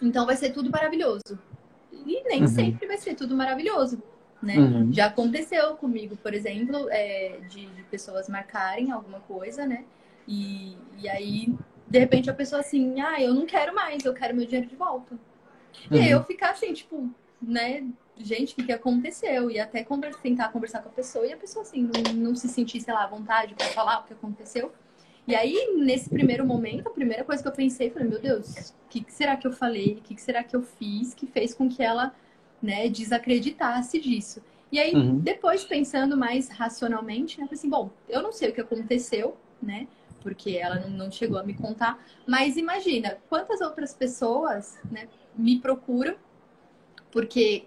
então 0.00 0.24
vai 0.24 0.36
ser 0.36 0.54
tudo 0.54 0.70
maravilhoso. 0.70 1.38
E 1.92 2.22
nem 2.26 2.40
uhum. 2.40 2.48
sempre 2.48 2.86
vai 2.86 2.96
ser 2.96 3.14
tudo 3.14 3.36
maravilhoso 3.36 4.02
né? 4.42 4.58
Uhum. 4.58 4.92
Já 4.92 5.06
aconteceu 5.06 5.76
comigo, 5.76 6.16
por 6.16 6.32
exemplo, 6.32 6.88
é, 6.90 7.38
de, 7.48 7.66
de, 7.66 7.82
pessoas 7.84 8.28
marcarem 8.28 8.90
alguma 8.90 9.20
coisa, 9.20 9.66
né? 9.66 9.84
E, 10.26 10.76
e 10.98 11.08
aí, 11.08 11.54
de 11.88 11.98
repente, 11.98 12.30
a 12.30 12.34
pessoa 12.34 12.60
assim, 12.60 13.00
ah, 13.00 13.20
eu 13.20 13.34
não 13.34 13.46
quero 13.46 13.74
mais, 13.74 14.04
eu 14.04 14.14
quero 14.14 14.34
meu 14.34 14.46
dinheiro 14.46 14.68
de 14.68 14.76
volta. 14.76 15.14
Uhum. 15.14 15.96
E 15.96 16.00
aí 16.00 16.10
eu 16.10 16.22
ficar 16.24 16.50
assim, 16.50 16.72
tipo, 16.72 17.10
né? 17.40 17.84
Gente, 18.16 18.52
o 18.52 18.66
que, 18.66 18.72
aconteceu? 18.72 19.50
E 19.50 19.58
até 19.58 19.82
conversa, 19.82 20.18
tentar 20.22 20.48
conversar 20.50 20.82
com 20.82 20.90
a 20.90 20.92
pessoa 20.92 21.26
e 21.26 21.32
a 21.32 21.36
pessoa, 21.36 21.62
assim, 21.62 21.82
não, 21.82 22.12
não 22.12 22.34
se 22.34 22.48
sentir, 22.48 22.80
sei 22.80 22.92
lá, 22.92 23.04
à 23.04 23.06
vontade 23.06 23.54
para 23.54 23.66
falar 23.68 24.00
o 24.00 24.04
que 24.04 24.12
aconteceu. 24.12 24.72
E 25.26 25.34
aí, 25.34 25.74
nesse 25.78 26.10
primeiro 26.10 26.44
momento, 26.44 26.88
a 26.88 26.90
primeira 26.90 27.24
coisa 27.24 27.42
que 27.42 27.48
eu 27.48 27.52
pensei, 27.52 27.90
falei, 27.90 28.08
meu 28.08 28.20
Deus, 28.20 28.70
o 28.70 28.88
que, 28.90 29.02
que 29.02 29.12
será 29.12 29.36
que 29.36 29.46
eu 29.46 29.52
falei? 29.52 29.94
O 29.94 30.02
que, 30.02 30.14
que 30.14 30.20
será 30.20 30.42
que 30.42 30.54
eu 30.54 30.62
fiz 30.62 31.14
que 31.14 31.26
fez 31.26 31.54
com 31.54 31.68
que 31.68 31.82
ela 31.82 32.14
né, 32.62 32.88
desacreditasse 32.88 34.00
disso. 34.00 34.42
E 34.70 34.78
aí, 34.78 34.94
uhum. 34.94 35.18
depois, 35.18 35.64
pensando 35.64 36.16
mais 36.16 36.48
racionalmente, 36.48 37.40
né, 37.40 37.48
assim, 37.50 37.68
bom, 37.68 37.90
eu 38.08 38.22
não 38.22 38.32
sei 38.32 38.50
o 38.50 38.52
que 38.52 38.60
aconteceu, 38.60 39.36
né, 39.60 39.88
porque 40.22 40.56
ela 40.56 40.76
não 40.86 41.10
chegou 41.10 41.38
a 41.38 41.42
me 41.42 41.54
contar, 41.54 41.98
mas 42.26 42.56
imagina, 42.56 43.18
quantas 43.28 43.60
outras 43.60 43.94
pessoas, 43.94 44.78
né, 44.90 45.08
me 45.36 45.58
procuram 45.58 46.16
porque 47.10 47.64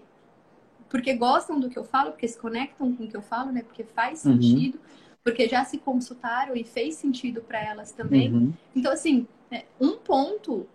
porque 0.88 1.12
gostam 1.14 1.58
do 1.58 1.68
que 1.68 1.76
eu 1.76 1.82
falo, 1.82 2.12
porque 2.12 2.28
se 2.28 2.38
conectam 2.38 2.94
com 2.94 3.02
o 3.02 3.08
que 3.08 3.16
eu 3.16 3.22
falo, 3.22 3.50
né, 3.50 3.64
porque 3.64 3.82
faz 3.82 4.24
uhum. 4.24 4.40
sentido, 4.40 4.78
porque 5.24 5.48
já 5.48 5.64
se 5.64 5.78
consultaram 5.78 6.54
e 6.54 6.62
fez 6.62 6.94
sentido 6.94 7.40
para 7.40 7.60
elas 7.60 7.90
também. 7.90 8.32
Uhum. 8.32 8.52
Então, 8.76 8.92
assim, 8.92 9.26
é, 9.50 9.64
um 9.80 9.96
ponto 9.96 10.68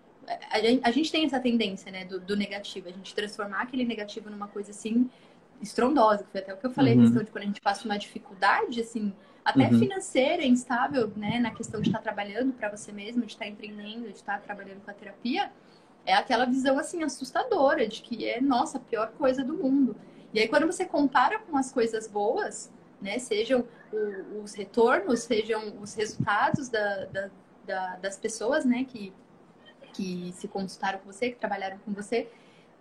a, 0.84 0.91
gente 0.91 1.11
tem 1.11 1.25
essa 1.25 1.39
tendência, 1.39 1.91
né, 1.91 2.05
do, 2.05 2.19
do, 2.19 2.36
negativo, 2.36 2.88
a 2.88 2.91
gente 2.91 3.15
transformar 3.15 3.61
aquele 3.61 3.84
negativo 3.84 4.30
numa 4.30 4.47
coisa 4.47 4.71
assim 4.71 5.09
estrondosa, 5.61 6.23
que 6.23 6.32
foi 6.32 6.41
até 6.41 6.53
o 6.53 6.57
que 6.57 6.65
eu 6.65 6.71
falei, 6.71 6.93
uhum. 6.93 7.01
a 7.01 7.03
questão 7.03 7.23
de 7.23 7.32
quando 7.32 7.43
a 7.43 7.47
gente 7.47 7.61
passa 7.61 7.86
uma 7.86 7.97
dificuldade, 7.97 8.80
assim, 8.80 9.13
até 9.43 9.67
uhum. 9.67 9.80
financeira, 9.80 10.45
instável, 10.45 11.11
né, 11.15 11.39
na 11.39 11.51
questão 11.51 11.82
de 11.82 11.89
estar 11.89 11.99
trabalhando 11.99 12.53
para 12.53 12.69
você 12.69 12.91
mesmo, 12.91 13.25
de 13.25 13.34
estar 13.34 13.47
empreendendo, 13.47 14.07
de 14.07 14.15
estar 14.15 14.39
trabalhando 14.41 14.82
com 14.82 14.91
a 14.91 14.93
terapia, 14.93 15.51
é 16.05 16.13
aquela 16.13 16.45
visão 16.45 16.80
assim 16.80 17.03
assustadora 17.03 17.88
de 17.88 18.01
que 18.01 18.27
é 18.27 18.39
nossa 18.39 18.77
a 18.77 18.82
pior 18.82 19.11
coisa 19.17 19.43
do 19.43 19.53
mundo. 19.53 19.95
E 20.34 20.39
aí 20.39 20.47
quando 20.47 20.65
você 20.65 20.86
compara 20.86 21.39
com 21.39 21.57
as 21.57 21.71
coisas 21.71 22.07
boas, 22.07 22.71
né, 23.01 23.19
sejam 23.19 23.65
os 24.41 24.53
retornos, 24.53 25.21
sejam 25.21 25.82
os 25.82 25.93
resultados 25.93 26.69
da, 26.69 27.05
da, 27.05 27.30
da, 27.65 27.95
das 27.97 28.17
pessoas, 28.17 28.63
né, 28.65 28.86
que 28.86 29.11
que 29.93 30.31
se 30.33 30.47
consultaram 30.47 30.99
com 30.99 31.11
você, 31.11 31.29
que 31.29 31.39
trabalharam 31.39 31.77
com 31.85 31.91
você, 31.91 32.29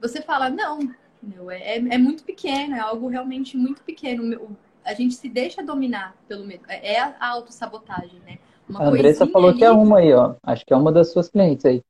você 0.01 0.23
fala, 0.23 0.49
não, 0.49 0.79
meu, 1.23 1.51
é, 1.51 1.77
é 1.77 1.99
muito 1.99 2.23
pequeno, 2.23 2.75
é 2.75 2.81
algo 2.81 3.09
realmente 3.09 3.57
muito 3.57 3.83
pequeno. 3.83 4.57
A 4.85 4.95
gente 4.95 5.15
se 5.15 5.29
deixa 5.29 5.63
dominar 5.63 6.17
pelo 6.27 6.45
medo. 6.45 6.65
É, 6.69 6.95
é 6.95 7.01
a 7.01 7.29
autossabotagem, 7.29 8.21
né? 8.21 8.39
Uma 8.69 8.83
a 8.83 8.89
Andressa 8.89 9.27
falou 9.27 9.51
ali... 9.51 9.59
que 9.59 9.65
é 9.65 9.71
uma 9.71 9.99
aí, 9.99 10.13
ó. 10.13 10.35
Acho 10.43 10.65
que 10.65 10.73
é 10.73 10.77
uma 10.77 10.93
das 10.93 11.11
suas 11.11 11.29
clientes 11.29 11.65
aí. 11.65 11.83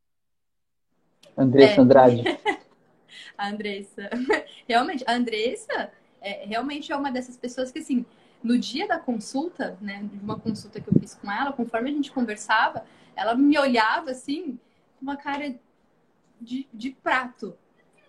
Andressa 1.36 1.80
é. 1.80 1.80
Andrade. 1.80 2.22
a 3.36 3.48
Andressa. 3.48 4.08
Realmente, 4.66 5.04
a 5.06 5.12
Andressa 5.14 5.90
é, 6.20 6.44
realmente 6.46 6.92
é 6.92 6.96
uma 6.96 7.10
dessas 7.10 7.36
pessoas 7.36 7.70
que, 7.70 7.78
assim, 7.78 8.04
no 8.42 8.58
dia 8.58 8.86
da 8.86 8.98
consulta, 8.98 9.76
né, 9.80 10.02
de 10.02 10.18
uma 10.18 10.38
consulta 10.38 10.80
que 10.80 10.88
eu 10.88 11.00
fiz 11.00 11.14
com 11.14 11.30
ela, 11.30 11.52
conforme 11.52 11.90
a 11.90 11.92
gente 11.92 12.10
conversava, 12.10 12.84
ela 13.14 13.34
me 13.34 13.58
olhava, 13.58 14.10
assim, 14.10 14.58
uma 15.00 15.16
cara 15.16 15.54
de, 16.40 16.68
de 16.72 16.90
prato. 16.90 17.56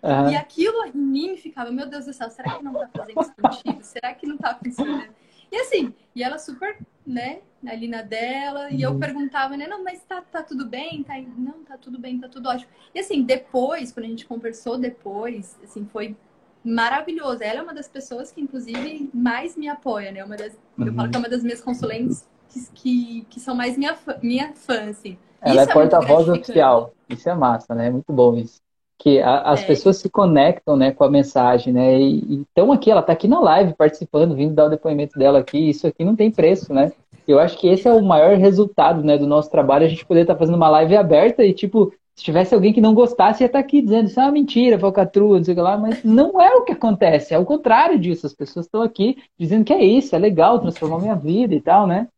Uhum. 0.02 0.30
E 0.30 0.36
aquilo 0.36 0.84
em 0.86 0.96
mim 0.96 1.36
ficava, 1.36 1.70
meu 1.70 1.86
Deus 1.86 2.06
do 2.06 2.12
céu, 2.12 2.30
será 2.30 2.56
que 2.56 2.64
não 2.64 2.72
tá 2.72 2.88
fazendo 2.96 3.22
sentido? 3.22 3.82
será 3.82 4.14
que 4.14 4.26
não 4.26 4.36
tá 4.36 4.58
funcionando? 4.62 5.14
E 5.52 5.56
assim, 5.56 5.92
e 6.14 6.22
ela 6.22 6.38
super, 6.38 6.78
né, 7.06 7.40
ali 7.66 7.88
na 7.88 8.02
dela, 8.02 8.66
uhum. 8.66 8.70
e 8.70 8.82
eu 8.82 8.92
uhum. 8.92 9.00
perguntava, 9.00 9.56
né, 9.56 9.66
não, 9.66 9.82
mas 9.82 10.02
tá, 10.04 10.22
tá 10.22 10.42
tudo 10.42 10.64
bem? 10.64 11.02
Tá, 11.02 11.20
não, 11.36 11.64
tá 11.64 11.76
tudo 11.76 11.98
bem, 11.98 12.18
tá 12.18 12.28
tudo 12.28 12.48
ótimo. 12.48 12.70
E 12.94 13.00
assim, 13.00 13.22
depois, 13.22 13.92
quando 13.92 14.06
a 14.06 14.08
gente 14.08 14.26
conversou 14.26 14.78
depois, 14.78 15.58
assim, 15.62 15.84
foi 15.86 16.16
maravilhoso. 16.64 17.42
Ela 17.42 17.60
é 17.60 17.62
uma 17.62 17.74
das 17.74 17.88
pessoas 17.88 18.30
que, 18.30 18.40
inclusive, 18.40 19.10
mais 19.12 19.56
me 19.56 19.68
apoia, 19.68 20.12
né? 20.12 20.24
Uma 20.24 20.36
das, 20.36 20.56
uhum. 20.78 20.86
Eu 20.86 20.94
falo 20.94 21.10
que 21.10 21.16
é 21.16 21.18
uma 21.18 21.28
das 21.28 21.42
minhas 21.42 21.60
consulentes 21.60 22.28
que, 22.48 22.70
que, 22.74 23.26
que 23.30 23.40
são 23.40 23.54
mais 23.54 23.76
minha 23.76 23.96
minha 24.22 24.52
fã 24.54 24.90
assim. 24.90 25.18
Ela 25.42 25.62
isso 25.62 25.70
é, 25.70 25.72
é 25.72 25.74
porta-voz 25.74 26.28
oficial. 26.28 26.92
Isso 27.08 27.28
é 27.28 27.34
massa, 27.34 27.74
né? 27.74 27.88
É 27.88 27.90
muito 27.90 28.12
bom 28.12 28.36
isso. 28.36 28.60
Que 28.98 29.20
a, 29.20 29.40
as 29.42 29.62
é. 29.62 29.66
pessoas 29.66 29.96
se 29.96 30.10
conectam 30.10 30.76
né, 30.76 30.92
com 30.92 31.04
a 31.04 31.10
mensagem, 31.10 31.72
né? 31.72 31.98
E 31.98 32.42
estão 32.42 32.70
aqui, 32.70 32.90
ela 32.90 33.00
está 33.00 33.12
aqui 33.12 33.26
na 33.26 33.40
live 33.40 33.74
participando, 33.74 34.34
vindo 34.34 34.54
dar 34.54 34.66
o 34.66 34.70
depoimento 34.70 35.18
dela 35.18 35.38
aqui. 35.38 35.70
Isso 35.70 35.86
aqui 35.86 36.04
não 36.04 36.14
tem 36.14 36.30
preço, 36.30 36.72
né? 36.72 36.92
Eu 37.26 37.38
acho 37.38 37.58
que 37.58 37.68
esse 37.68 37.86
é 37.86 37.92
o 37.92 38.02
maior 38.02 38.36
resultado 38.36 39.02
né, 39.02 39.16
do 39.16 39.26
nosso 39.26 39.50
trabalho, 39.50 39.86
a 39.86 39.88
gente 39.88 40.04
poder 40.04 40.22
estar 40.22 40.34
tá 40.34 40.38
fazendo 40.38 40.56
uma 40.56 40.68
live 40.68 40.96
aberta 40.96 41.44
e, 41.44 41.52
tipo, 41.52 41.92
se 42.20 42.24
tivesse 42.24 42.54
alguém 42.54 42.72
que 42.72 42.80
não 42.80 42.92
gostasse, 42.92 43.42
ia 43.42 43.46
estar 43.46 43.58
tá 43.58 43.64
aqui 43.64 43.80
dizendo 43.80 44.08
isso 44.08 44.20
é 44.20 44.24
uma 44.24 44.32
mentira, 44.32 44.78
falcatrua, 44.78 45.38
não 45.38 45.44
sei 45.44 45.54
o 45.54 45.56
que 45.56 45.62
lá, 45.62 45.78
mas 45.78 46.04
não 46.04 46.40
é 46.40 46.54
o 46.54 46.64
que 46.64 46.72
acontece, 46.72 47.32
é 47.32 47.38
o 47.38 47.46
contrário 47.46 47.98
disso. 47.98 48.26
As 48.26 48.34
pessoas 48.34 48.66
estão 48.66 48.82
aqui 48.82 49.16
dizendo 49.38 49.64
que 49.64 49.72
é 49.72 49.82
isso, 49.82 50.14
é 50.14 50.18
legal, 50.18 50.58
transformou 50.58 51.00
minha 51.00 51.14
vida 51.14 51.54
e 51.54 51.60
tal, 51.60 51.86
né? 51.86 52.08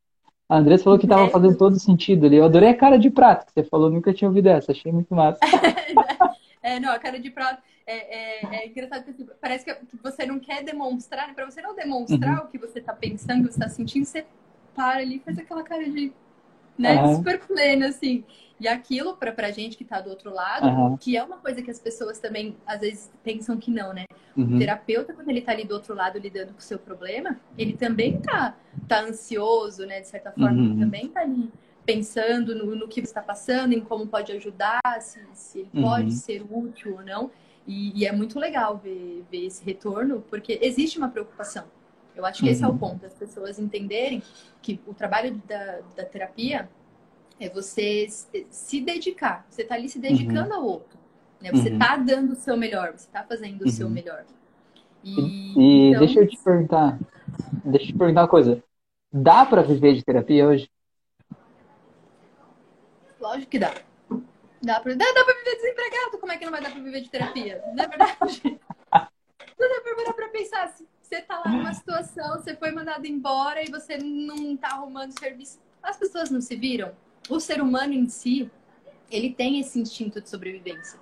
A 0.53 0.59
Andressa 0.59 0.85
falou 0.85 0.99
que 0.99 1.07
estava 1.07 1.31
fazendo 1.31 1.57
todo 1.57 1.81
sentido 1.81 2.27
ali. 2.27 2.37
Eu 2.37 2.45
adorei 2.45 2.69
a 2.69 2.77
cara 2.77 2.99
de 2.99 3.09
prato 3.09 3.47
que 3.47 3.53
você 3.55 3.65
falou, 3.65 3.91
nunca 3.91 4.13
tinha 4.13 4.29
ouvido 4.29 4.49
essa, 4.49 4.73
achei 4.73 4.93
muito 4.93 5.15
massa. 5.15 5.39
é, 6.63 6.79
não, 6.79 6.93
a 6.93 6.99
cara 6.99 7.19
de 7.19 7.31
prato 7.31 7.63
é, 7.87 8.43
é, 8.43 8.57
é 8.57 8.69
engraçado 8.69 9.03
porque 9.03 9.23
assim, 9.23 9.33
parece 9.41 9.65
que 9.65 9.75
você 10.03 10.27
não 10.27 10.39
quer 10.39 10.63
demonstrar, 10.63 11.29
né? 11.29 11.33
para 11.33 11.47
você 11.47 11.63
não 11.63 11.75
demonstrar 11.75 12.41
uhum. 12.41 12.45
o 12.45 12.49
que 12.49 12.59
você 12.59 12.81
está 12.81 12.93
pensando, 12.93 13.45
o 13.45 13.47
que 13.47 13.55
você 13.55 13.61
está 13.61 13.69
sentindo, 13.71 14.05
você 14.05 14.27
para 14.75 14.99
ali 14.99 15.17
e 15.17 15.21
faz 15.21 15.39
aquela 15.39 15.63
cara 15.63 15.89
de 15.89 16.13
né, 16.79 17.03
uhum. 17.03 17.17
super 17.17 17.39
plena, 17.39 17.87
assim. 17.87 18.23
E 18.63 18.69
aquilo, 18.69 19.17
pra, 19.17 19.33
pra 19.33 19.51
gente 19.51 19.77
que 19.77 19.85
tá 19.85 20.01
do 20.01 20.09
outro 20.09 20.33
lado, 20.33 20.69
uhum. 20.69 20.97
que 20.97 21.17
é 21.17 21.25
uma 21.25 21.39
coisa 21.39 21.61
que 21.61 21.69
as 21.69 21.81
pessoas 21.81 22.21
também, 22.21 22.57
às 22.65 22.81
vezes, 22.81 23.11
pensam 23.25 23.57
que 23.57 23.73
não, 23.73 23.93
né? 23.93 24.05
Uhum. 24.37 24.55
O 24.55 24.59
terapeuta, 24.61 25.13
quando 25.13 25.29
ele 25.31 25.41
tá 25.41 25.51
ali 25.51 25.65
do 25.65 25.75
outro 25.75 25.97
lado 25.97 26.17
lidando 26.17 26.53
com 26.53 26.61
o 26.61 26.63
seu 26.63 26.79
problema, 26.79 27.41
ele 27.59 27.73
também 27.73 28.21
tá, 28.21 28.57
tá 28.87 29.01
ansioso, 29.01 29.85
né? 29.85 30.01
De 30.01 30.07
certa 30.07 30.31
forma, 30.31 30.53
ele 30.53 30.75
uhum. 30.75 30.79
também 30.79 31.09
tá 31.09 31.23
ali 31.23 31.51
pensando 31.85 32.55
no, 32.55 32.77
no 32.77 32.87
que 32.87 33.01
você 33.01 33.09
está 33.09 33.21
passando, 33.21 33.73
em 33.73 33.81
como 33.81 34.07
pode 34.07 34.31
ajudar, 34.31 34.81
se, 35.01 35.21
se 35.35 35.59
ele 35.59 35.71
uhum. 35.75 35.83
pode 35.83 36.13
ser 36.13 36.47
útil 36.49 36.95
ou 36.95 37.03
não. 37.03 37.33
E, 37.67 38.01
e, 38.01 38.07
é 38.07 38.13
muito 38.13 38.39
legal 38.39 38.79
ver, 38.79 39.25
ver 39.29 39.45
esse 39.45 39.65
retorno, 39.65 40.23
porque 40.31 40.61
existe 40.63 40.99
uma 40.99 41.09
preocupação. 41.09 41.65
Eu 42.15 42.25
acho 42.25 42.45
que 42.45 42.49
esse 42.49 42.63
é 42.63 42.69
o 42.69 42.71
uhum. 42.71 42.79
ponto, 42.79 43.05
as 43.05 43.15
pessoas 43.15 43.59
entenderem 43.59 44.23
que 44.61 44.79
o 44.87 44.95
trabalho 44.95 45.43
da, 45.49 45.81
da 45.97 46.05
terapia 46.05 46.69
é 47.45 47.49
você 47.49 48.07
se 48.09 48.81
dedicar. 48.81 49.45
Você 49.51 49.63
está 49.63 49.75
ali 49.75 49.89
se 49.89 49.99
dedicando 49.99 50.51
uhum. 50.51 50.61
ao 50.61 50.65
outro. 50.65 50.99
Né? 51.41 51.51
Você 51.51 51.71
está 51.71 51.97
uhum. 51.97 52.05
dando 52.05 52.33
o 52.33 52.37
seu 52.37 52.57
melhor, 52.57 52.93
você 52.93 53.07
está 53.07 53.25
fazendo 53.25 53.63
o 53.63 53.71
seu 53.71 53.87
uhum. 53.89 53.93
melhor. 53.93 54.25
E, 55.03 55.11
e 55.57 55.89
então... 55.89 56.01
deixa 56.07 56.21
eu 56.21 56.29
te 56.29 56.39
perguntar, 56.39 56.99
deixa 57.65 57.87
eu 57.87 57.93
te 57.93 57.99
perguntar 57.99 58.23
uma 58.23 58.29
coisa. 58.29 58.63
Dá 59.13 59.45
para 59.45 59.63
viver 59.63 59.95
de 59.95 60.05
terapia 60.05 60.47
hoje? 60.47 60.71
Lógico 63.21 63.51
que 63.51 63.59
dá. 63.59 63.75
Dá 64.63 64.79
pra, 64.79 64.95
dá, 64.95 65.05
dá 65.05 65.25
pra 65.25 65.35
viver 65.35 65.57
desempregado. 65.57 66.19
Como 66.19 66.33
é 66.33 66.37
que 66.37 66.45
não 66.45 66.53
vai 66.53 66.63
dar 66.63 66.71
pra 66.71 66.81
viver 66.81 67.01
de 67.01 67.11
terapia? 67.11 67.63
Não 67.75 67.85
é 67.85 67.89
verdade? 67.89 68.43
não 69.59 69.69
dá 69.69 69.81
pra 69.83 69.97
parar 69.97 70.13
pra 70.15 70.29
pensar. 70.29 70.69
Se 70.69 70.87
você 71.03 71.21
tá 71.21 71.43
lá 71.45 71.51
numa 71.51 71.75
situação, 71.75 72.41
você 72.41 72.55
foi 72.55 72.71
mandado 72.71 73.05
embora 73.05 73.63
e 73.63 73.71
você 73.71 73.99
não 73.99 74.57
tá 74.57 74.69
arrumando 74.69 75.19
serviço. 75.19 75.61
As 75.83 75.97
pessoas 75.97 76.31
não 76.31 76.41
se 76.41 76.55
viram? 76.55 76.93
O 77.37 77.41
ser 77.41 77.61
humano 77.61 77.93
em 77.93 78.09
si, 78.09 78.51
ele 79.11 79.33
tem 79.33 79.61
esse 79.61 79.79
instinto 79.79 80.21
de 80.21 80.29
sobrevivência. 80.29 80.99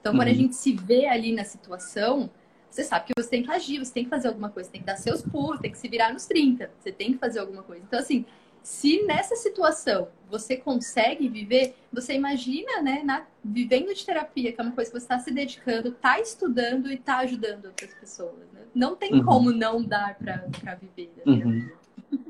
Então, 0.00 0.12
quando 0.12 0.28
uhum. 0.28 0.34
a 0.34 0.36
gente 0.36 0.56
se 0.56 0.72
vê 0.72 1.06
ali 1.06 1.32
na 1.32 1.44
situação, 1.44 2.28
você 2.68 2.82
sabe 2.82 3.06
que 3.06 3.12
você 3.16 3.28
tem 3.28 3.42
que 3.42 3.50
agir, 3.50 3.78
você 3.78 3.92
tem 3.92 4.04
que 4.04 4.10
fazer 4.10 4.28
alguma 4.28 4.48
coisa, 4.48 4.70
tem 4.70 4.80
que 4.80 4.86
dar 4.86 4.96
seus 4.96 5.22
pulos, 5.22 5.60
tem 5.60 5.70
que 5.70 5.78
se 5.78 5.88
virar 5.88 6.12
nos 6.12 6.26
30, 6.26 6.70
você 6.78 6.90
tem 6.90 7.12
que 7.12 7.18
fazer 7.18 7.38
alguma 7.38 7.62
coisa. 7.62 7.84
Então, 7.86 8.00
assim, 8.00 8.24
se 8.62 9.02
nessa 9.02 9.36
situação 9.36 10.08
você 10.30 10.56
consegue 10.56 11.28
viver, 11.28 11.74
você 11.92 12.14
imagina, 12.14 12.80
né, 12.80 13.02
na, 13.04 13.24
vivendo 13.44 13.92
de 13.92 14.04
terapia, 14.04 14.52
que 14.52 14.60
é 14.60 14.64
uma 14.64 14.72
coisa 14.72 14.90
que 14.90 14.98
você 14.98 15.04
está 15.04 15.18
se 15.18 15.32
dedicando, 15.32 15.88
está 15.88 16.18
estudando 16.18 16.90
e 16.90 16.94
está 16.94 17.18
ajudando 17.18 17.66
outras 17.66 17.92
pessoas. 17.94 18.38
Né? 18.52 18.60
Não 18.74 18.96
tem 18.96 19.14
uhum. 19.14 19.24
como 19.24 19.52
não 19.52 19.82
dar 19.82 20.16
para 20.16 20.74
viver. 20.76 21.12
Uhum. 21.26 21.68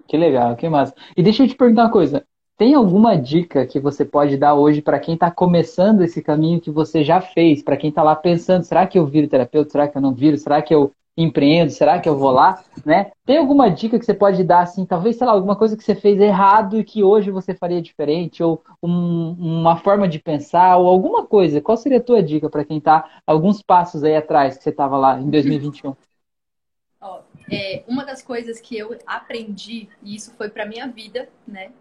Que 0.08 0.16
legal, 0.16 0.56
que 0.56 0.68
massa. 0.68 0.94
E 1.16 1.22
deixa 1.22 1.44
eu 1.44 1.48
te 1.48 1.54
perguntar 1.54 1.84
uma 1.84 1.92
coisa. 1.92 2.26
Tem 2.56 2.74
alguma 2.74 3.16
dica 3.16 3.66
que 3.66 3.80
você 3.80 4.04
pode 4.04 4.36
dar 4.36 4.54
hoje 4.54 4.82
para 4.82 5.00
quem 5.00 5.14
está 5.14 5.30
começando 5.30 6.02
esse 6.02 6.22
caminho 6.22 6.60
que 6.60 6.70
você 6.70 7.02
já 7.02 7.20
fez? 7.20 7.62
Para 7.62 7.76
quem 7.76 7.90
está 7.90 8.02
lá 8.02 8.14
pensando, 8.14 8.62
será 8.62 8.86
que 8.86 8.98
eu 8.98 9.06
viro 9.06 9.28
terapeuta? 9.28 9.70
Será 9.70 9.88
que 9.88 9.96
eu 9.96 10.02
não 10.02 10.14
viro? 10.14 10.36
Será 10.36 10.62
que 10.62 10.74
eu 10.74 10.92
empreendo? 11.16 11.70
Será 11.70 11.98
que 11.98 12.08
eu 12.08 12.16
vou 12.16 12.30
lá? 12.30 12.62
Né? 12.84 13.10
Tem 13.24 13.38
alguma 13.38 13.68
dica 13.68 13.98
que 13.98 14.04
você 14.04 14.14
pode 14.14 14.44
dar, 14.44 14.60
assim, 14.60 14.84
talvez, 14.84 15.16
sei 15.16 15.26
lá, 15.26 15.32
alguma 15.32 15.56
coisa 15.56 15.76
que 15.76 15.82
você 15.82 15.94
fez 15.94 16.20
errado 16.20 16.78
e 16.78 16.84
que 16.84 17.02
hoje 17.02 17.30
você 17.30 17.54
faria 17.54 17.82
diferente? 17.82 18.42
Ou 18.42 18.62
um, 18.82 19.32
uma 19.38 19.76
forma 19.76 20.08
de 20.08 20.18
pensar? 20.18 20.76
Ou 20.76 20.86
alguma 20.86 21.26
coisa? 21.26 21.60
Qual 21.60 21.76
seria 21.76 21.98
a 21.98 22.02
tua 22.02 22.22
dica 22.22 22.48
para 22.48 22.64
quem 22.64 22.78
está 22.78 23.22
alguns 23.26 23.62
passos 23.62 24.04
aí 24.04 24.14
atrás 24.14 24.56
que 24.56 24.62
você 24.62 24.70
estava 24.70 24.96
lá 24.96 25.18
em 25.18 25.28
2021? 25.30 25.94
Ó, 27.00 27.20
é, 27.50 27.82
uma 27.88 28.04
das 28.04 28.22
coisas 28.22 28.60
que 28.60 28.78
eu 28.78 28.96
aprendi, 29.04 29.88
e 30.02 30.14
isso 30.14 30.32
foi 30.36 30.48
para 30.48 30.64
minha 30.64 30.86
vida, 30.86 31.28
né? 31.46 31.72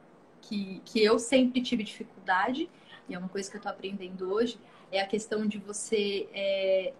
Que, 0.41 0.81
que 0.85 1.03
eu 1.03 1.19
sempre 1.19 1.61
tive 1.61 1.83
dificuldade, 1.83 2.69
e 3.07 3.13
é 3.13 3.17
uma 3.17 3.29
coisa 3.29 3.49
que 3.49 3.55
eu 3.55 3.59
estou 3.59 3.71
aprendendo 3.71 4.31
hoje, 4.31 4.57
é 4.91 4.99
a 4.99 5.07
questão 5.07 5.45
de 5.45 5.57
você 5.57 6.27
é, 6.33 6.93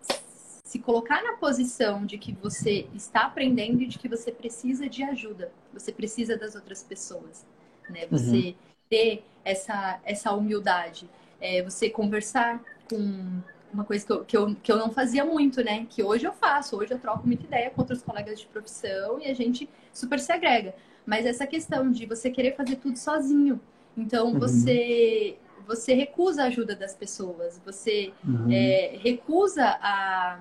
se 0.64 0.80
colocar 0.80 1.22
na 1.22 1.34
posição 1.34 2.06
de 2.06 2.18
que 2.18 2.32
você 2.32 2.88
está 2.94 3.22
aprendendo 3.22 3.82
e 3.82 3.88
de 3.88 4.00
que 4.00 4.08
você 4.08 4.32
precisa 4.32 4.88
de 4.88 5.04
ajuda, 5.04 5.52
você 5.74 5.92
precisa 5.92 6.38
das 6.38 6.56
outras 6.56 6.82
pessoas, 6.82 7.46
né? 7.89 8.08
Você 8.10 8.38
uhum. 8.38 8.56
ter 8.89 9.24
essa, 9.44 10.00
essa 10.06 10.32
humildade, 10.32 11.10
é, 11.42 11.62
você 11.62 11.89
conversar 11.89 12.64
com 12.89 13.42
uma 13.74 13.84
coisa 13.84 14.06
que 14.06 14.12
eu, 14.12 14.26
que, 14.26 14.38
eu, 14.38 14.56
que 14.56 14.72
eu 14.72 14.78
não 14.78 14.92
fazia 14.92 15.26
muito, 15.26 15.62
né? 15.64 15.86
Que 15.89 16.04
hoje 16.04 16.26
eu 16.26 16.32
faço, 16.32 16.78
hoje 16.78 16.94
eu 16.94 17.00
troco 17.00 17.28
muita 17.28 17.44
ideia 17.44 17.70
com 17.70 17.82
outros 17.82 18.02
colegas 18.02 18.39
de 18.39 18.48
profissão 18.48 19.20
e 19.20 19.26
a 19.26 19.34
gente 19.34 19.70
super 19.94 20.20
se 20.20 20.32
agrega. 20.32 20.74
Mas 21.12 21.26
essa 21.26 21.45
questão 21.45 21.91
de 21.91 22.05
você 22.05 22.30
querer 22.30 22.55
fazer 22.55 22.78
tudo 22.78 22.97
sozinho. 22.97 23.59
Então, 23.97 24.32
uhum. 24.32 24.39
você 24.39 25.36
você 25.68 25.93
recusa 25.93 26.43
a 26.43 26.45
ajuda 26.45 26.74
das 26.74 26.95
pessoas, 26.95 27.62
você 27.66 28.14
uhum. 28.26 28.49
é, 28.49 28.97
recusa 28.97 29.64
a, 29.64 30.39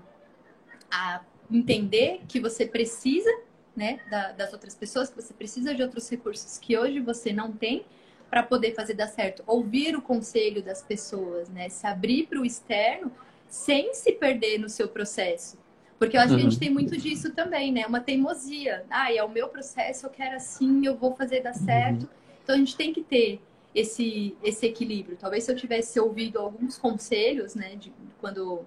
a 0.91 1.21
entender 1.51 2.21
que 2.29 2.39
você 2.39 2.64
precisa 2.66 3.31
né, 3.75 4.01
da, 4.09 4.31
das 4.31 4.53
outras 4.53 4.77
pessoas, 4.77 5.11
que 5.11 5.21
você 5.21 5.35
precisa 5.35 5.75
de 5.75 5.83
outros 5.83 6.09
recursos 6.09 6.57
que 6.57 6.79
hoje 6.79 7.01
você 7.01 7.33
não 7.33 7.53
tem 7.53 7.85
para 8.31 8.45
poder 8.45 8.73
fazer 8.73 8.95
dar 8.95 9.09
certo. 9.09 9.43
Ouvir 9.47 9.97
o 9.97 10.01
conselho 10.01 10.62
das 10.62 10.83
pessoas, 10.83 11.49
né, 11.49 11.68
se 11.68 11.85
abrir 11.85 12.29
para 12.29 12.41
o 12.41 12.47
externo 12.47 13.11
sem 13.49 13.93
se 13.93 14.12
perder 14.12 14.59
no 14.59 14.68
seu 14.68 14.89
processo. 14.89 15.59
Porque 16.01 16.17
eu 16.17 16.21
acho 16.23 16.33
uhum. 16.33 16.39
que 16.39 16.41
a 16.41 16.45
gente 16.45 16.55
uhum. 16.55 16.61
tem 16.61 16.71
muito 16.71 16.97
disso 16.97 17.31
também, 17.33 17.71
né? 17.71 17.87
Uma 17.87 18.01
teimosia. 18.01 18.87
Ah, 18.89 19.13
é 19.15 19.23
o 19.23 19.29
meu 19.29 19.49
processo, 19.49 20.07
eu 20.07 20.11
quero 20.11 20.35
assim, 20.35 20.87
eu 20.87 20.97
vou 20.97 21.15
fazer 21.15 21.43
dar 21.43 21.53
certo. 21.53 22.05
Uhum. 22.05 22.09
Então 22.43 22.55
a 22.55 22.59
gente 22.59 22.75
tem 22.75 22.91
que 22.91 23.03
ter 23.03 23.39
esse, 23.75 24.35
esse 24.43 24.65
equilíbrio. 24.65 25.19
Talvez 25.21 25.45
se 25.45 25.53
eu 25.53 25.57
tivesse 25.57 26.01
ouvido 26.01 26.39
alguns 26.39 26.79
conselhos, 26.79 27.55
né, 27.55 27.77
de 27.77 27.93
quando, 28.19 28.63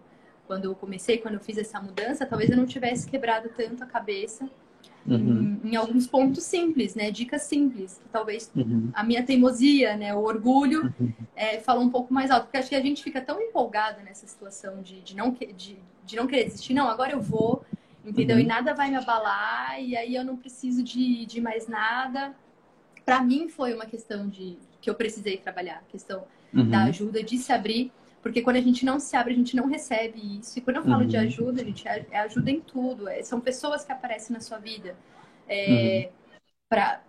quando 0.46 0.66
eu 0.66 0.76
comecei, 0.76 1.18
quando 1.18 1.34
eu 1.34 1.40
fiz 1.40 1.58
essa 1.58 1.82
mudança, 1.82 2.24
talvez 2.24 2.52
eu 2.52 2.56
não 2.56 2.68
tivesse 2.68 3.10
quebrado 3.10 3.50
tanto 3.58 3.84
a 3.84 3.88
cabeça 3.88 4.48
Uhum. 5.06 5.60
Em, 5.64 5.72
em, 5.72 5.76
alguns 5.76 6.08
pontos 6.08 6.44
simples, 6.44 6.96
né? 6.96 7.12
Dicas 7.12 7.44
simples. 7.44 8.02
Talvez 8.12 8.50
uhum. 8.56 8.90
a 8.94 9.04
minha 9.04 9.22
teimosia, 9.22 9.98
né? 9.98 10.16
O 10.16 10.24
orgulho 10.24 10.94
uhum. 11.00 11.12
é, 11.36 11.60
fala 11.60 11.82
um 11.82 11.90
pouco 11.90 12.14
mais 12.14 12.32
alto. 12.32 12.46
Porque 12.46 12.58
acho 12.58 12.70
que 12.70 12.76
a 12.76 12.82
gente 12.82 13.04
fica 13.04 13.20
tão 13.20 13.42
empolgada 13.42 14.02
nessa 14.02 14.26
situação 14.26 14.82
de, 14.82 15.02
de, 15.02 15.16
não, 15.16 15.32
de, 15.32 15.78
de 16.06 16.16
não 16.16 16.28
querer 16.28 16.46
desistir. 16.46 16.74
Não, 16.74 16.88
agora 16.88 17.12
eu 17.12 17.22
vou, 17.22 17.66
entendeu? 18.06 18.38
E 18.38 18.42
uhum. 18.42 18.48
nada 18.48 18.74
vai 18.74 18.90
me 18.90 18.96
abalar. 18.96 19.82
E 19.82 19.96
aí 19.96 20.16
eu 20.16 20.24
não 20.24 20.38
preciso 20.38 20.84
de, 20.84 21.26
de 21.26 21.42
mais 21.42 21.68
nada. 21.68 22.36
Para 23.06 23.22
mim 23.22 23.50
foi 23.50 23.74
uma 23.74 23.86
questão 23.86 24.28
de 24.28 24.58
que 24.82 24.90
eu 24.90 24.96
precisei 24.96 25.38
trabalhar. 25.38 25.84
Questão 25.90 26.26
da 26.54 26.80
uhum. 26.80 26.90
ajuda, 26.90 27.24
de 27.24 27.38
se 27.38 27.52
abrir 27.52 27.92
Porque 28.22 28.42
quando 28.42 28.58
a 28.58 28.62
gente 28.62 28.86
não 28.86 29.00
se 29.00 29.16
abre, 29.16 29.34
a 29.34 29.38
gente 29.38 29.56
não 29.56 29.68
recebe 29.68 30.40
isso. 30.40 30.58
E 30.58 30.62
quando 30.62 30.78
eu 30.78 30.84
falo 30.84 31.02
uhum. 31.02 31.08
de 31.08 31.18
ajuda, 31.18 31.62
a 31.62 31.66
gente 31.66 31.88
é, 31.88 32.06
é 32.12 32.20
ajuda 32.20 32.52
em 32.52 32.62
tudo. 32.62 33.08
É, 33.10 33.24
são 33.24 33.42
pessoas 33.42 33.84
que 33.84 33.92
aparecem 33.92 34.34
na 34.34 34.40
sua 34.40 34.60
vida. 34.60 34.96
É, 35.48 36.10
uhum. 36.10 36.38
pra, 36.70 37.02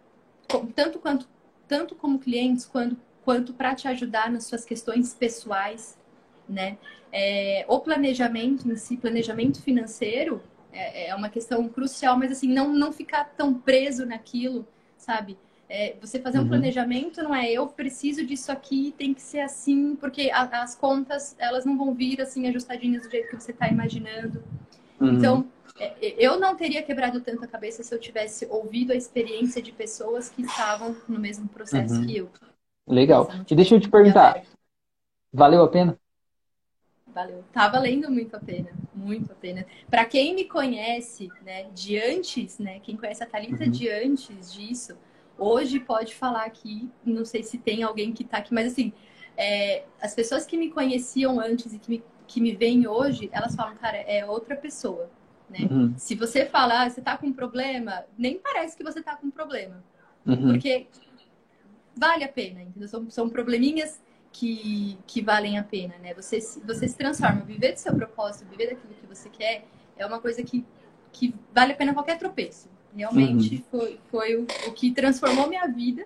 tanto, 0.75 0.99
quanto, 0.99 1.29
tanto 1.69 1.95
como 1.95 2.19
clientes, 2.19 2.65
quanto, 2.65 2.97
quanto 3.25 3.53
para 3.53 3.75
te 3.75 3.87
ajudar 3.87 4.31
nas 4.31 4.45
suas 4.45 4.65
questões 4.65 5.15
pessoais, 5.15 5.97
né? 6.49 6.79
É, 7.13 7.65
o 7.69 7.79
planejamento 7.81 8.71
em 8.71 8.77
si, 8.77 8.97
planejamento 8.97 9.63
financeiro, 9.63 10.43
é, 10.73 11.09
é, 11.09 11.15
uma 11.15 11.29
questão 11.29 11.69
crucial, 11.69 12.19
mas 12.19 12.33
assim, 12.33 12.49
não, 12.49 12.73
não 12.73 12.93
ficar 12.93 13.25
tão 13.37 13.55
preso 13.55 14.05
naquilo, 14.05 14.67
sabe? 14.97 15.39
É, 15.69 15.97
você 16.01 16.19
fazer 16.19 16.39
um 16.39 16.43
uhum. 16.43 16.49
planejamento 16.49 17.23
não 17.23 17.35
é 17.35 17.51
eu 17.51 17.67
preciso 17.67 18.27
disso 18.27 18.53
aqui, 18.53 18.95
tem 18.99 19.15
que 19.15 19.23
ser 19.23 19.41
assim, 19.41 19.97
porque 19.97 20.31
a, 20.31 20.43
as 20.63 20.75
contas 20.75 21.35
elas 21.39 21.65
não 21.65 21.79
vão 21.79 21.95
vir 21.95 22.21
assim 22.21 22.47
ajustadinhas 22.49 23.03
do 23.03 23.11
jeito 23.11 23.29
que 23.29 23.37
você 23.37 23.53
está 23.53 23.69
imaginando. 23.69 24.43
Uhum. 25.01 25.15
Então, 25.15 25.47
é, 25.79 26.15
eu 26.19 26.39
não 26.39 26.55
teria 26.55 26.83
quebrado 26.83 27.21
tanto 27.21 27.45
a 27.45 27.49
cabeça 27.49 27.83
se 27.83 27.95
eu 27.95 27.99
tivesse 27.99 28.47
ouvido 28.47 28.93
a 28.93 28.97
experiência 28.97 29.63
de 29.63 29.73
pessoas 29.73 30.29
que 30.29 30.43
estavam 30.43 30.95
no 31.09 31.19
mesmo 31.19 31.49
processo 31.49 31.95
uhum. 31.95 32.07
que 32.07 32.17
eu. 32.17 32.31
Legal. 32.87 33.29
E 33.49 33.55
deixa 33.55 33.75
eu 33.75 33.81
te 33.81 33.89
perguntar, 33.89 34.43
valeu 35.33 35.63
a 35.63 35.69
pena? 35.69 35.99
Valeu. 37.15 37.45
Tá 37.53 37.69
valendo 37.69 38.11
muito 38.11 38.35
a 38.35 38.41
pena, 38.41 38.71
muito 38.93 39.31
a 39.31 39.35
pena. 39.37 39.65
Para 39.89 40.05
quem 40.05 40.35
me 40.35 40.47
conhece, 40.47 41.31
né, 41.45 41.69
de 41.73 41.97
antes, 41.97 42.59
né, 42.59 42.81
quem 42.81 42.97
conhece 42.97 43.23
a 43.23 43.27
Thalita 43.27 43.65
uhum. 43.65 43.71
de 43.71 43.89
antes 43.89 44.53
disso, 44.53 44.97
hoje 45.39 45.79
pode 45.79 46.15
falar 46.15 46.45
aqui, 46.45 46.91
não 47.05 47.25
sei 47.25 47.45
se 47.45 47.57
tem 47.57 47.85
alguém 47.85 48.13
que 48.13 48.25
tá 48.25 48.39
aqui, 48.39 48.53
mas 48.53 48.73
assim, 48.73 48.93
é, 49.37 49.85
as 50.01 50.15
pessoas 50.15 50.45
que 50.45 50.57
me 50.57 50.71
conheciam 50.71 51.39
antes 51.39 51.73
e 51.73 51.79
que 51.79 51.91
me, 51.91 52.05
que 52.27 52.41
me 52.41 52.55
veem 52.55 52.89
hoje, 52.89 53.31
elas 53.33 53.55
falam, 53.55 53.77
cara, 53.77 53.97
é 53.97 54.27
outra 54.27 54.57
pessoa. 54.57 55.09
Né? 55.49 55.69
Uhum. 55.71 55.95
Se 55.97 56.17
você 56.17 56.45
falar, 56.47 56.83
ah, 56.83 56.91
você 56.91 57.01
tá 57.01 57.17
com 57.17 57.29
um 57.29 57.33
problema, 57.33 58.05
nem 58.19 58.39
parece 58.39 58.77
que 58.77 58.83
você 58.83 59.01
tá 59.01 59.15
com 59.15 59.29
um 59.29 59.31
problema. 59.31 59.85
Uhum. 60.27 60.53
Porque 60.53 60.89
vale 61.97 62.25
a 62.25 62.29
pena, 62.29 62.63
entendeu? 62.63 62.89
São, 62.89 63.09
são 63.09 63.29
probleminhas 63.29 64.03
que, 64.35 64.99
que 65.07 65.23
valem 65.23 65.59
a 65.59 65.63
pena, 65.63 65.95
né? 66.03 66.13
Você, 66.13 66.41
você 66.67 66.89
se 66.89 66.97
transforma. 66.97 67.43
Viver 67.43 67.73
do 67.73 67.79
seu 67.79 67.95
propósito, 67.95 68.51
viver 68.51 68.71
daquilo 68.71 68.93
que 68.93 69.07
você 69.07 69.29
quer, 69.29 69.65
é 69.97 70.05
uma 70.05 70.21
coisa 70.21 70.43
que, 70.43 70.65
que 71.13 71.33
vale 71.55 71.73
a 71.73 71.77
pena 71.77 71.95
qualquer 71.95 72.19
tropeço. 72.19 72.69
Realmente 72.97 73.55
uhum. 73.55 73.63
foi, 73.71 74.01
foi 74.11 74.37
o, 74.37 74.43
o, 74.67 74.73
que 74.73 74.91
transformou 74.91 75.49
minha 75.49 75.67
vida, 75.69 76.05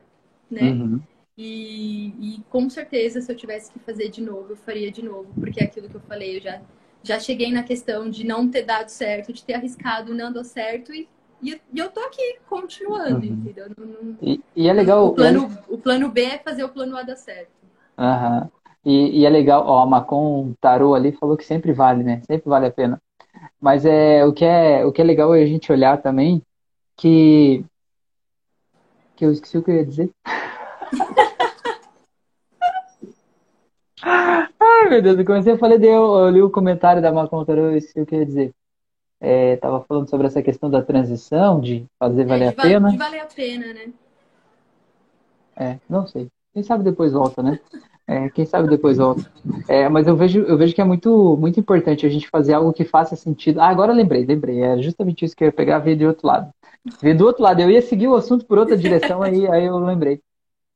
né? 0.51 0.61
Uhum. 0.61 1.01
E, 1.39 2.09
e 2.21 2.43
com 2.51 2.69
certeza, 2.69 3.23
se 3.23 3.33
eu 3.33 3.37
tivesse 3.37 3.73
que 3.73 3.79
fazer 3.79 4.11
de 4.11 4.21
novo, 4.21 4.51
eu 4.51 4.57
faria 4.57 4.91
de 4.91 5.03
novo, 5.03 5.29
porque 5.35 5.61
é 5.61 5.65
aquilo 5.65 5.89
que 5.89 5.95
eu 5.95 6.01
falei, 6.01 6.37
eu 6.37 6.43
já, 6.43 6.61
já 7.03 7.19
cheguei 7.19 7.51
na 7.51 7.63
questão 7.63 8.11
de 8.11 8.27
não 8.27 8.47
ter 8.49 8.63
dado 8.63 8.91
certo, 8.91 9.33
de 9.33 9.43
ter 9.43 9.55
arriscado, 9.55 10.15
não 10.15 10.31
deu 10.31 10.45
certo 10.45 10.93
e, 10.93 11.09
e, 11.43 11.59
e 11.73 11.79
eu 11.79 11.89
tô 11.91 12.01
aqui 12.01 12.39
continuando, 12.47 13.27
uhum. 13.27 13.33
entendeu? 13.33 13.71
Não, 13.77 13.87
não, 13.87 14.19
e, 14.21 14.41
e, 14.55 14.69
é 14.69 14.73
legal. 14.73 15.07
O 15.07 15.15
plano, 15.15 15.59
o 15.69 15.79
plano 15.79 16.11
B 16.11 16.25
é 16.25 16.39
fazer 16.39 16.65
o 16.65 16.69
plano 16.69 16.95
A 16.95 17.03
dar 17.03 17.17
certo. 17.17 17.58
Aham. 17.99 18.49
E, 18.85 19.21
e, 19.21 19.27
é 19.27 19.29
legal, 19.29 19.67
ó, 19.67 19.83
a 19.83 19.87
Macon 19.87 20.55
Tarô 20.61 20.95
ali 20.95 21.13
falou 21.13 21.37
que 21.37 21.45
sempre 21.45 21.73
vale, 21.73 22.05
né? 22.05 22.23
Sempre 22.27 22.49
vale 22.49 22.67
a 22.67 22.71
pena. 22.71 23.03
Mas 23.61 23.85
é 23.85 24.25
o 24.25 24.33
que 24.33 24.45
é 24.45 24.85
o 24.85 24.93
que 24.93 25.03
é 25.03 25.05
legal 25.05 25.35
é 25.35 25.43
a 25.43 25.47
gente 25.47 25.71
olhar 25.73 26.01
também 26.01 26.41
que 26.97 27.65
que 29.17 29.25
eu 29.27 29.33
esqueci 29.33 29.59
o 29.59 29.63
que 29.63 29.71
eu 29.71 29.75
ia 29.77 29.85
dizer. 29.85 30.11
Ai, 34.01 34.89
meu 34.89 35.03
Deus, 35.03 35.19
eu 35.19 35.25
comecei 35.25 35.53
a 35.55 35.59
falar, 35.59 35.75
eu, 35.75 36.15
eu 36.19 36.31
li 36.31 36.41
o 36.41 36.51
comentário 36.51 37.03
da 37.03 37.13
Macon 37.13 37.45
Tarô, 37.45 37.63
eu 37.63 37.77
esqueci 37.77 38.01
o 38.01 38.07
que 38.07 38.15
eu 38.15 38.21
ia 38.21 38.27
dizer. 38.27 38.55
É, 39.21 39.57
tava 39.57 39.83
falando 39.83 40.09
sobre 40.09 40.29
essa 40.29 40.41
questão 40.41 40.71
da 40.71 40.81
transição, 40.81 41.61
de 41.61 41.85
fazer 41.99 42.25
valer 42.25 42.45
é, 42.45 42.53
de 42.53 42.59
a 42.61 42.63
pena. 42.63 42.91
De 42.91 42.97
valer 42.97 43.21
a 43.21 43.27
pena, 43.27 43.75
né? 43.75 43.93
É, 45.57 45.81
não 45.89 46.07
sei. 46.07 46.31
Quem 46.59 46.65
sabe 46.65 46.83
depois 46.83 47.13
volta, 47.13 47.41
né? 47.41 47.61
É, 48.05 48.29
quem 48.31 48.45
sabe 48.45 48.69
depois 48.69 48.97
volta. 48.97 49.31
É, 49.69 49.89
mas 49.89 50.09
eu 50.09 50.17
vejo, 50.17 50.41
eu 50.41 50.59
vejo 50.59 50.75
que 50.75 50.81
é 50.81 50.85
muito, 50.85 51.37
muito 51.39 51.61
importante 51.61 52.05
a 52.05 52.09
gente 52.09 52.29
fazer 52.29 52.55
algo 52.55 52.73
que 52.73 52.85
faça 52.85 53.15
sentido. 53.15 53.61
Ah, 53.61 53.69
agora 53.69 53.93
lembrei, 53.93 54.27
lembrei. 54.27 54.61
É 54.61 54.83
justamente 54.83 55.25
isso 55.25 55.37
que 55.37 55.45
eu 55.45 55.47
ia 55.47 55.53
pegar, 55.53 55.79
ver 55.79 55.95
de 55.95 56.05
outro 56.05 56.27
lado. 56.27 56.51
Ver 57.01 57.15
do 57.15 57.25
outro 57.25 57.45
lado. 57.45 57.61
Eu 57.61 57.71
ia 57.71 57.81
seguir 57.81 58.09
o 58.09 58.17
assunto 58.17 58.45
por 58.45 58.59
outra 58.59 58.77
direção, 58.77 59.23
aí, 59.23 59.47
aí 59.47 59.67
eu 59.67 59.79
lembrei. 59.79 60.21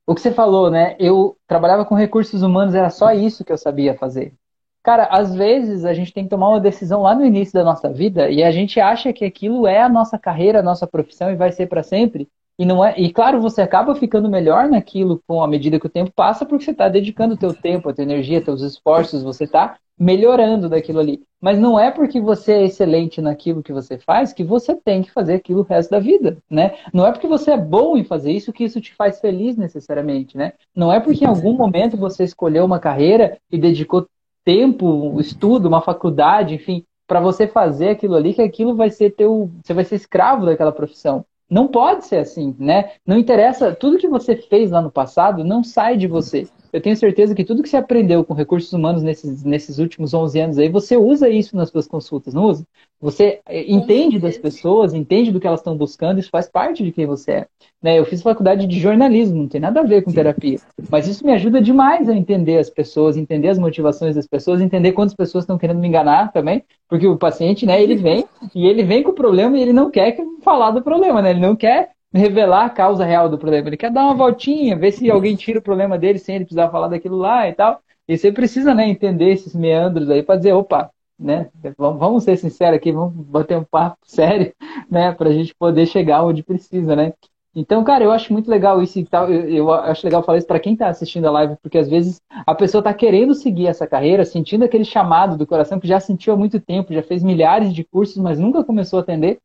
O 0.07 0.15
que 0.15 0.21
você 0.21 0.31
falou, 0.31 0.71
né? 0.71 0.95
Eu 0.97 1.35
trabalhava 1.45 1.83
com 1.83 1.95
recursos 1.95 2.41
humanos, 2.41 2.75
era 2.75 2.89
só 2.89 3.11
isso 3.11 3.43
que 3.43 3.51
eu 3.51 3.57
sabia 3.57 3.93
fazer. 3.93 4.33
Cara, 4.81 5.09
às 5.11 5.35
vezes 5.35 5.83
a 5.83 5.93
gente 5.93 6.13
tem 6.13 6.23
que 6.23 6.29
tomar 6.29 6.47
uma 6.47 6.61
decisão 6.61 7.01
lá 7.01 7.13
no 7.13 7.25
início 7.25 7.53
da 7.53 7.65
nossa 7.65 7.91
vida 7.91 8.29
e 8.29 8.41
a 8.41 8.51
gente 8.51 8.79
acha 8.79 9.11
que 9.11 9.25
aquilo 9.25 9.67
é 9.67 9.81
a 9.81 9.89
nossa 9.89 10.17
carreira, 10.17 10.59
a 10.59 10.63
nossa 10.63 10.87
profissão 10.87 11.29
e 11.29 11.35
vai 11.35 11.51
ser 11.51 11.67
para 11.67 11.83
sempre. 11.83 12.29
E, 12.57 12.65
não 12.65 12.83
é, 12.85 12.93
e 12.99 13.11
claro, 13.11 13.41
você 13.41 13.61
acaba 13.61 13.95
ficando 13.95 14.29
melhor 14.29 14.69
naquilo 14.69 15.21
com 15.27 15.41
a 15.41 15.47
medida 15.47 15.79
que 15.79 15.87
o 15.87 15.89
tempo 15.89 16.11
passa, 16.15 16.45
porque 16.45 16.65
você 16.65 16.71
está 16.71 16.87
dedicando 16.87 17.33
o 17.33 17.37
teu 17.37 17.53
tempo, 17.53 17.89
a 17.89 17.93
tua 17.93 18.03
energia, 18.03 18.43
teus 18.43 18.61
esforços, 18.61 19.23
você 19.23 19.45
está 19.45 19.77
melhorando 19.97 20.69
daquilo 20.69 20.99
ali. 20.99 21.23
Mas 21.41 21.59
não 21.59 21.79
é 21.79 21.91
porque 21.91 22.19
você 22.21 22.53
é 22.53 22.63
excelente 22.65 23.21
naquilo 23.21 23.61
que 23.61 23.73
você 23.73 23.97
faz 23.97 24.33
que 24.33 24.43
você 24.43 24.75
tem 24.75 25.01
que 25.01 25.11
fazer 25.11 25.35
aquilo 25.35 25.61
o 25.61 25.63
resto 25.63 25.91
da 25.91 25.99
vida, 25.99 26.37
né? 26.49 26.75
Não 26.93 27.05
é 27.05 27.11
porque 27.11 27.27
você 27.27 27.51
é 27.51 27.57
bom 27.57 27.97
em 27.97 28.03
fazer 28.03 28.31
isso 28.31 28.53
que 28.53 28.63
isso 28.63 28.79
te 28.79 28.93
faz 28.95 29.19
feliz 29.19 29.55
necessariamente, 29.55 30.37
né? 30.37 30.53
Não 30.75 30.91
é 30.91 30.99
porque 30.99 31.25
em 31.25 31.27
algum 31.27 31.53
momento 31.53 31.97
você 31.97 32.23
escolheu 32.23 32.65
uma 32.65 32.79
carreira 32.79 33.37
e 33.51 33.57
dedicou 33.57 34.07
tempo, 34.43 35.19
estudo, 35.19 35.67
uma 35.67 35.81
faculdade, 35.81 36.55
enfim, 36.55 36.83
para 37.07 37.19
você 37.19 37.47
fazer 37.47 37.89
aquilo 37.89 38.15
ali 38.15 38.33
que 38.33 38.41
aquilo 38.41 38.75
vai 38.75 38.89
ser 38.89 39.11
teu, 39.11 39.49
você 39.63 39.73
vai 39.73 39.83
ser 39.83 39.95
escravo 39.95 40.45
daquela 40.45 40.71
profissão. 40.71 41.25
Não 41.53 41.67
pode 41.67 42.07
ser 42.07 42.17
assim, 42.17 42.55
né? 42.57 42.93
Não 43.05 43.15
interessa, 43.15 43.75
tudo 43.75 43.99
que 43.99 44.07
você 44.07 44.35
fez 44.35 44.71
lá 44.71 44.81
no 44.81 44.91
passado 44.91 45.43
não 45.43 45.63
sai 45.63 45.95
de 45.95 46.07
você 46.07 46.47
eu 46.73 46.81
tenho 46.81 46.97
certeza 46.97 47.35
que 47.35 47.45
tudo 47.45 47.61
que 47.61 47.69
você 47.69 47.77
aprendeu 47.77 48.23
com 48.23 48.33
recursos 48.33 48.73
humanos 48.73 49.03
nesses, 49.03 49.43
nesses 49.43 49.77
últimos 49.77 50.11
11 50.11 50.39
anos 50.39 50.57
aí, 50.57 50.67
você 50.67 50.97
usa 50.97 51.29
isso 51.29 51.55
nas 51.55 51.69
suas 51.69 51.87
consultas, 51.87 52.33
não 52.33 52.45
usa? 52.45 52.65
Você 52.99 53.41
eh, 53.45 53.71
entende 53.71 54.17
das 54.17 54.39
pessoas, 54.39 54.91
entende 54.91 55.31
do 55.31 55.39
que 55.39 55.45
elas 55.45 55.59
estão 55.59 55.77
buscando, 55.77 56.19
isso 56.19 56.31
faz 56.31 56.49
parte 56.49 56.83
de 56.83 56.91
quem 56.91 57.05
você 57.05 57.31
é. 57.31 57.47
Né? 57.79 57.99
Eu 57.99 58.05
fiz 58.05 58.23
faculdade 58.23 58.65
de 58.65 58.79
jornalismo, 58.79 59.37
não 59.37 59.47
tem 59.47 59.61
nada 59.61 59.81
a 59.81 59.83
ver 59.83 60.01
com 60.01 60.11
terapia, 60.11 60.57
mas 60.89 61.07
isso 61.07 61.23
me 61.23 61.31
ajuda 61.33 61.61
demais 61.61 62.09
a 62.09 62.15
entender 62.15 62.57
as 62.57 62.71
pessoas, 62.71 63.17
entender 63.17 63.49
as 63.49 63.59
motivações 63.59 64.15
das 64.15 64.25
pessoas, 64.25 64.59
entender 64.59 64.93
quantas 64.93 65.15
pessoas 65.15 65.43
estão 65.43 65.59
querendo 65.59 65.79
me 65.79 65.87
enganar 65.87 66.31
também, 66.31 66.63
porque 66.89 67.05
o 67.05 67.17
paciente, 67.17 67.67
né, 67.67 67.83
ele 67.83 67.95
vem 67.95 68.25
e 68.55 68.65
ele 68.65 68.83
vem 68.83 69.03
com 69.03 69.11
o 69.11 69.15
problema 69.15 69.55
e 69.57 69.61
ele 69.61 69.73
não 69.73 69.91
quer 69.91 70.17
falar 70.41 70.71
do 70.71 70.81
problema, 70.81 71.21
né? 71.21 71.31
Ele 71.31 71.39
não 71.39 71.55
quer 71.55 71.91
revelar 72.13 72.65
a 72.65 72.69
causa 72.69 73.05
real 73.05 73.27
do 73.29 73.37
problema. 73.37 73.69
Ele 73.69 73.77
quer 73.77 73.91
dar 73.91 74.03
uma 74.03 74.13
voltinha, 74.13 74.77
ver 74.77 74.91
se 74.91 75.09
alguém 75.09 75.35
tira 75.35 75.59
o 75.59 75.61
problema 75.61 75.97
dele 75.97 76.19
sem 76.19 76.35
ele 76.35 76.45
precisar 76.45 76.69
falar 76.69 76.87
daquilo 76.87 77.17
lá 77.17 77.47
e 77.47 77.53
tal. 77.53 77.81
E 78.07 78.17
você 78.17 78.31
precisa, 78.31 78.73
né, 78.73 78.87
entender 78.87 79.31
esses 79.31 79.55
meandros 79.55 80.09
aí 80.09 80.21
para 80.21 80.35
dizer, 80.35 80.53
opa, 80.53 80.91
né, 81.17 81.49
vamos 81.77 82.23
ser 82.23 82.37
sinceros 82.37 82.75
aqui, 82.75 82.91
vamos 82.91 83.13
bater 83.13 83.57
um 83.57 83.63
papo 83.63 83.97
sério, 84.05 84.53
né, 84.89 85.11
para 85.13 85.29
a 85.29 85.33
gente 85.33 85.55
poder 85.55 85.85
chegar 85.85 86.23
onde 86.23 86.43
precisa, 86.43 86.95
né. 86.95 87.13
Então, 87.55 87.83
cara, 87.83 88.03
eu 88.03 88.11
acho 88.11 88.33
muito 88.33 88.49
legal 88.49 88.81
isso 88.81 88.97
e 88.97 89.05
tal. 89.05 89.31
Eu, 89.31 89.47
eu 89.47 89.71
acho 89.71 90.05
legal 90.05 90.23
falar 90.23 90.39
isso 90.39 90.47
para 90.47 90.59
quem 90.59 90.73
está 90.73 90.87
assistindo 90.87 91.25
a 91.27 91.31
live, 91.31 91.55
porque 91.61 91.77
às 91.77 91.87
vezes 91.87 92.19
a 92.29 92.55
pessoa 92.55 92.79
está 92.79 92.91
querendo 92.93 93.35
seguir 93.35 93.67
essa 93.67 93.85
carreira, 93.85 94.25
sentindo 94.25 94.65
aquele 94.65 94.83
chamado 94.83 95.37
do 95.37 95.45
coração 95.45 95.79
que 95.79 95.87
já 95.87 95.99
sentiu 95.99 96.33
há 96.33 96.37
muito 96.37 96.59
tempo, 96.59 96.93
já 96.93 97.03
fez 97.03 97.21
milhares 97.23 97.71
de 97.71 97.83
cursos, 97.83 98.17
mas 98.17 98.39
nunca 98.39 98.63
começou 98.63 98.97
a 98.97 99.01
atender. 99.03 99.37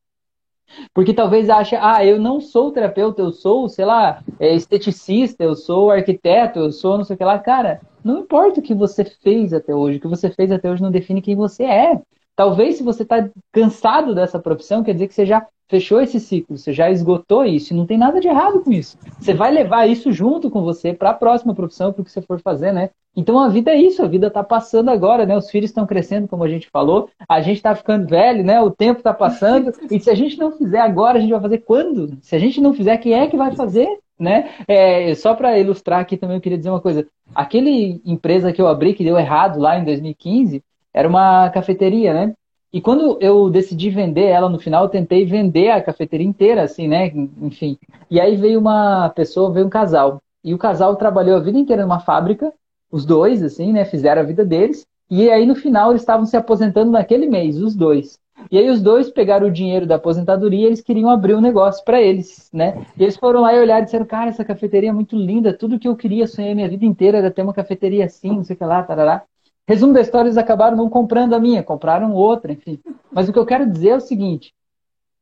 Porque 0.94 1.14
talvez 1.14 1.48
ache, 1.48 1.76
ah, 1.76 2.04
eu 2.04 2.20
não 2.20 2.40
sou 2.40 2.72
terapeuta, 2.72 3.22
eu 3.22 3.32
sou, 3.32 3.68
sei 3.68 3.84
lá, 3.84 4.22
é, 4.38 4.54
esteticista, 4.54 5.44
eu 5.44 5.54
sou 5.54 5.90
arquiteto, 5.90 6.58
eu 6.58 6.72
sou 6.72 6.98
não 6.98 7.04
sei 7.04 7.14
o 7.14 7.18
que 7.18 7.24
lá. 7.24 7.38
Cara, 7.38 7.80
não 8.04 8.20
importa 8.20 8.60
o 8.60 8.62
que 8.62 8.74
você 8.74 9.04
fez 9.04 9.52
até 9.52 9.74
hoje, 9.74 9.98
o 9.98 10.00
que 10.00 10.08
você 10.08 10.30
fez 10.30 10.52
até 10.52 10.70
hoje 10.70 10.82
não 10.82 10.90
define 10.90 11.22
quem 11.22 11.36
você 11.36 11.64
é. 11.64 12.00
Talvez 12.38 12.76
se 12.76 12.84
você 12.84 13.02
está 13.02 13.28
cansado 13.50 14.14
dessa 14.14 14.38
profissão, 14.38 14.84
quer 14.84 14.92
dizer 14.92 15.08
que 15.08 15.14
você 15.14 15.26
já 15.26 15.44
fechou 15.68 16.00
esse 16.00 16.20
ciclo, 16.20 16.56
você 16.56 16.72
já 16.72 16.88
esgotou 16.88 17.44
isso, 17.44 17.72
e 17.72 17.76
não 17.76 17.84
tem 17.84 17.98
nada 17.98 18.20
de 18.20 18.28
errado 18.28 18.60
com 18.60 18.70
isso. 18.70 18.96
Você 19.18 19.34
vai 19.34 19.50
levar 19.50 19.88
isso 19.88 20.12
junto 20.12 20.48
com 20.48 20.62
você 20.62 20.94
para 20.94 21.10
a 21.10 21.14
próxima 21.14 21.52
profissão, 21.52 21.92
para 21.92 22.00
o 22.00 22.04
que 22.04 22.12
você 22.12 22.22
for 22.22 22.40
fazer, 22.40 22.72
né? 22.72 22.90
Então 23.16 23.40
a 23.40 23.48
vida 23.48 23.72
é 23.72 23.76
isso, 23.76 24.04
a 24.04 24.06
vida 24.06 24.28
está 24.28 24.44
passando 24.44 24.88
agora, 24.88 25.26
né? 25.26 25.36
Os 25.36 25.50
filhos 25.50 25.70
estão 25.70 25.84
crescendo, 25.84 26.28
como 26.28 26.44
a 26.44 26.48
gente 26.48 26.70
falou, 26.70 27.10
a 27.28 27.40
gente 27.40 27.56
está 27.56 27.74
ficando 27.74 28.06
velho, 28.06 28.44
né? 28.44 28.60
O 28.60 28.70
tempo 28.70 29.00
está 29.00 29.12
passando, 29.12 29.72
e 29.90 29.98
se 29.98 30.08
a 30.08 30.14
gente 30.14 30.38
não 30.38 30.52
fizer 30.52 30.78
agora, 30.78 31.18
a 31.18 31.20
gente 31.20 31.32
vai 31.32 31.40
fazer 31.40 31.58
quando? 31.58 32.18
Se 32.22 32.36
a 32.36 32.38
gente 32.38 32.60
não 32.60 32.72
fizer, 32.72 32.96
quem 32.98 33.14
é 33.14 33.26
que 33.26 33.36
vai 33.36 33.52
fazer? 33.56 33.98
Né? 34.16 34.48
É, 34.68 35.12
só 35.16 35.34
para 35.34 35.58
ilustrar 35.58 36.00
aqui 36.00 36.16
também 36.16 36.36
eu 36.36 36.40
queria 36.40 36.58
dizer 36.58 36.70
uma 36.70 36.80
coisa. 36.80 37.04
Aquele 37.34 38.00
empresa 38.04 38.52
que 38.52 38.62
eu 38.62 38.68
abri 38.68 38.94
que 38.94 39.04
deu 39.04 39.18
errado 39.18 39.58
lá 39.58 39.76
em 39.76 39.84
2015 39.84 40.62
era 40.94 41.08
uma 41.08 41.50
cafeteria, 41.50 42.12
né? 42.12 42.34
E 42.72 42.80
quando 42.80 43.18
eu 43.20 43.48
decidi 43.48 43.88
vender 43.88 44.26
ela 44.26 44.48
no 44.48 44.58
final, 44.58 44.84
eu 44.84 44.90
tentei 44.90 45.24
vender 45.24 45.70
a 45.70 45.82
cafeteria 45.82 46.26
inteira, 46.26 46.62
assim, 46.62 46.86
né? 46.86 47.10
Enfim. 47.40 47.78
E 48.10 48.20
aí 48.20 48.36
veio 48.36 48.60
uma 48.60 49.08
pessoa, 49.10 49.50
veio 49.50 49.66
um 49.66 49.70
casal. 49.70 50.20
E 50.44 50.52
o 50.54 50.58
casal 50.58 50.96
trabalhou 50.96 51.36
a 51.36 51.40
vida 51.40 51.58
inteira 51.58 51.82
numa 51.82 52.00
fábrica 52.00 52.52
os 52.90 53.04
dois, 53.04 53.42
assim, 53.42 53.72
né? 53.72 53.84
Fizeram 53.84 54.22
a 54.22 54.24
vida 54.24 54.44
deles. 54.44 54.86
E 55.10 55.30
aí 55.30 55.46
no 55.46 55.54
final 55.54 55.90
eles 55.90 56.02
estavam 56.02 56.26
se 56.26 56.36
aposentando 56.36 56.90
naquele 56.90 57.26
mês, 57.26 57.60
os 57.60 57.74
dois. 57.74 58.18
E 58.50 58.58
aí 58.58 58.70
os 58.70 58.80
dois 58.80 59.10
pegaram 59.10 59.48
o 59.48 59.50
dinheiro 59.50 59.86
da 59.86 59.96
aposentadoria 59.96 60.60
e 60.60 60.66
eles 60.66 60.80
queriam 60.80 61.10
abrir 61.10 61.34
um 61.34 61.40
negócio 61.40 61.84
para 61.84 62.00
eles, 62.00 62.48
né? 62.52 62.86
E 62.96 63.02
eles 63.02 63.16
foram 63.16 63.40
lá 63.40 63.54
e 63.54 63.60
olharam 63.60 63.82
e 63.82 63.84
disseram, 63.84 64.06
cara, 64.06 64.30
essa 64.30 64.44
cafeteria 64.44 64.90
é 64.90 64.92
muito 64.92 65.16
linda, 65.16 65.52
tudo 65.52 65.78
que 65.78 65.88
eu 65.88 65.96
queria, 65.96 66.26
sonhei 66.26 66.54
minha 66.54 66.68
vida 66.68 66.84
inteira 66.84 67.18
era 67.18 67.30
ter 67.30 67.42
uma 67.42 67.52
cafeteria 67.52 68.04
assim, 68.04 68.28
não 68.28 68.44
sei 68.44 68.54
o 68.54 68.58
que 68.58 68.64
lá, 68.64 68.82
tarará. 68.82 69.24
Resumo 69.68 69.92
da 69.92 70.00
história, 70.00 70.28
eles 70.28 70.38
acabaram 70.38 70.74
não 70.74 70.88
comprando 70.88 71.34
a 71.34 71.38
minha, 71.38 71.62
compraram 71.62 72.14
outra, 72.14 72.50
enfim. 72.50 72.80
Mas 73.12 73.28
o 73.28 73.32
que 73.34 73.38
eu 73.38 73.44
quero 73.44 73.70
dizer 73.70 73.90
é 73.90 73.96
o 73.96 74.00
seguinte, 74.00 74.54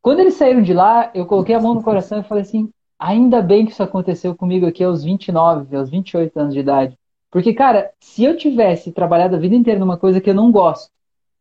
quando 0.00 0.20
eles 0.20 0.34
saíram 0.34 0.62
de 0.62 0.72
lá, 0.72 1.10
eu 1.12 1.26
coloquei 1.26 1.52
a 1.52 1.60
mão 1.60 1.74
no 1.74 1.82
coração 1.82 2.20
e 2.20 2.22
falei 2.22 2.42
assim, 2.42 2.70
ainda 2.96 3.42
bem 3.42 3.66
que 3.66 3.72
isso 3.72 3.82
aconteceu 3.82 4.36
comigo 4.36 4.64
aqui 4.64 4.84
aos 4.84 5.02
29, 5.02 5.76
aos 5.76 5.90
28 5.90 6.38
anos 6.38 6.54
de 6.54 6.60
idade. 6.60 6.96
Porque, 7.28 7.52
cara, 7.52 7.90
se 7.98 8.22
eu 8.22 8.36
tivesse 8.36 8.92
trabalhado 8.92 9.34
a 9.34 9.38
vida 9.40 9.56
inteira 9.56 9.80
numa 9.80 9.96
coisa 9.96 10.20
que 10.20 10.30
eu 10.30 10.34
não 10.34 10.52
gosto, 10.52 10.92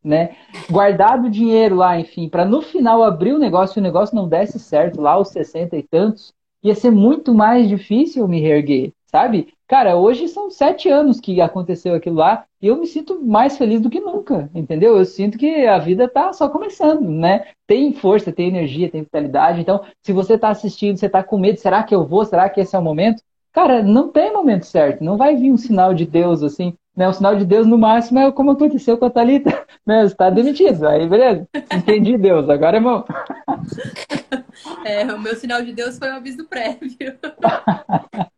né? 0.03 0.35
Guardado 0.67 1.29
dinheiro 1.29 1.75
lá, 1.75 1.99
enfim, 1.99 2.27
para 2.27 2.43
no 2.43 2.63
final 2.63 3.03
abrir 3.03 3.33
o 3.33 3.39
negócio 3.39 3.77
e 3.77 3.81
o 3.81 3.83
negócio 3.83 4.15
não 4.15 4.27
desse 4.27 4.57
certo 4.57 4.99
lá 4.99 5.11
aos 5.11 5.27
60 5.27 5.77
e 5.77 5.83
tantos, 5.83 6.33
ia 6.63 6.73
ser 6.73 6.89
muito 6.89 7.35
mais 7.35 7.69
difícil 7.69 8.27
me 8.27 8.41
reerguer, 8.41 8.91
sabe? 9.05 9.53
Cara, 9.67 9.95
hoje 9.95 10.27
são 10.27 10.51
sete 10.51 10.87
anos 10.89 11.19
que 11.19 11.41
aconteceu 11.41 11.95
aquilo 11.95 12.17
lá 12.17 12.45
e 12.61 12.67
eu 12.67 12.77
me 12.77 12.85
sinto 12.85 13.19
mais 13.25 13.57
feliz 13.57 13.81
do 13.81 13.89
que 13.89 13.99
nunca, 13.99 14.47
entendeu? 14.53 14.95
Eu 14.95 15.05
sinto 15.05 15.39
que 15.39 15.65
a 15.65 15.79
vida 15.79 16.07
tá 16.07 16.31
só 16.33 16.47
começando, 16.47 17.09
né? 17.09 17.47
Tem 17.65 17.91
força, 17.91 18.31
tem 18.31 18.47
energia, 18.47 18.89
tem 18.89 19.01
vitalidade. 19.01 19.61
Então, 19.61 19.81
se 20.03 20.13
você 20.13 20.37
tá 20.37 20.49
assistindo, 20.49 20.97
você 20.97 21.09
tá 21.09 21.23
com 21.23 21.39
medo, 21.39 21.59
será 21.59 21.81
que 21.81 21.95
eu 21.95 22.05
vou? 22.05 22.23
Será 22.25 22.47
que 22.47 22.61
esse 22.61 22.75
é 22.75 22.79
o 22.79 22.81
momento? 22.83 23.23
Cara, 23.51 23.81
não 23.81 24.09
tem 24.09 24.31
momento 24.31 24.65
certo, 24.65 25.03
não 25.03 25.17
vai 25.17 25.35
vir 25.35 25.51
um 25.51 25.57
sinal 25.57 25.93
de 25.95 26.05
Deus 26.05 26.43
assim, 26.43 26.75
né? 26.95 27.07
O 27.07 27.13
sinal 27.13 27.35
de 27.35 27.45
Deus 27.45 27.65
no 27.65 27.77
máximo 27.77 28.19
é 28.19 28.31
como 28.31 28.51
aconteceu 28.51 28.99
com 28.99 29.05
a 29.05 29.09
Thalita, 29.09 29.65
né? 29.85 30.01
Você 30.01 30.13
está 30.13 30.29
demitido, 30.29 30.87
aí 30.87 31.07
beleza, 31.07 31.47
entendi 31.73 32.17
Deus, 32.17 32.47
agora 32.49 32.77
é 32.77 32.81
bom. 32.81 33.03
É, 34.85 35.03
o 35.13 35.19
meu 35.19 35.35
sinal 35.35 35.61
de 35.61 35.73
Deus 35.73 35.97
foi 35.97 36.09
um 36.09 36.15
aviso 36.15 36.45
prévio. 36.45 36.89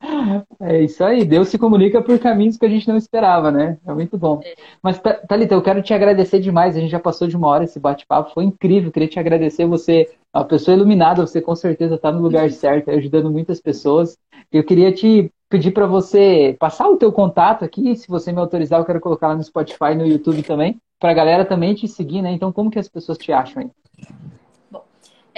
É 0.59 0.81
isso 0.81 1.03
aí, 1.03 1.25
Deus 1.25 1.49
se 1.49 1.57
comunica 1.57 2.01
por 2.01 2.17
caminhos 2.17 2.57
que 2.57 2.65
a 2.65 2.69
gente 2.69 2.87
não 2.87 2.97
esperava, 2.97 3.51
né? 3.51 3.77
É 3.85 3.93
muito 3.93 4.17
bom. 4.17 4.39
É. 4.43 4.55
Mas, 4.81 4.99
Thalita, 5.27 5.53
eu 5.53 5.61
quero 5.61 5.81
te 5.81 5.93
agradecer 5.93 6.39
demais. 6.39 6.75
A 6.75 6.79
gente 6.79 6.89
já 6.89 6.99
passou 6.99 7.27
de 7.27 7.35
uma 7.35 7.47
hora 7.47 7.65
esse 7.65 7.79
bate-papo, 7.79 8.33
foi 8.33 8.45
incrível. 8.45 8.91
Queria 8.91 9.07
te 9.07 9.19
agradecer. 9.19 9.65
Você 9.65 10.09
uma 10.33 10.45
pessoa 10.45 10.75
iluminada, 10.75 11.25
você 11.25 11.41
com 11.41 11.55
certeza 11.55 11.95
está 11.95 12.11
no 12.11 12.21
lugar 12.21 12.49
certo, 12.51 12.91
ajudando 12.91 13.31
muitas 13.31 13.59
pessoas. 13.59 14.17
Eu 14.51 14.63
queria 14.63 14.91
te 14.91 15.31
pedir 15.49 15.71
para 15.71 15.87
você 15.87 16.55
passar 16.59 16.87
o 16.87 16.97
teu 16.97 17.11
contato 17.11 17.65
aqui. 17.65 17.95
Se 17.95 18.07
você 18.07 18.31
me 18.31 18.39
autorizar, 18.39 18.79
eu 18.79 18.85
quero 18.85 18.99
colocar 18.99 19.29
lá 19.29 19.35
no 19.35 19.43
Spotify, 19.43 19.95
no 19.95 20.05
YouTube 20.05 20.43
também, 20.43 20.79
para 20.99 21.11
a 21.11 21.13
galera 21.13 21.45
também 21.45 21.73
te 21.73 21.87
seguir, 21.87 22.21
né? 22.21 22.31
Então, 22.31 22.51
como 22.51 22.69
que 22.69 22.79
as 22.79 22.87
pessoas 22.87 23.17
te 23.17 23.31
acham 23.31 23.63
aí? 23.63 23.69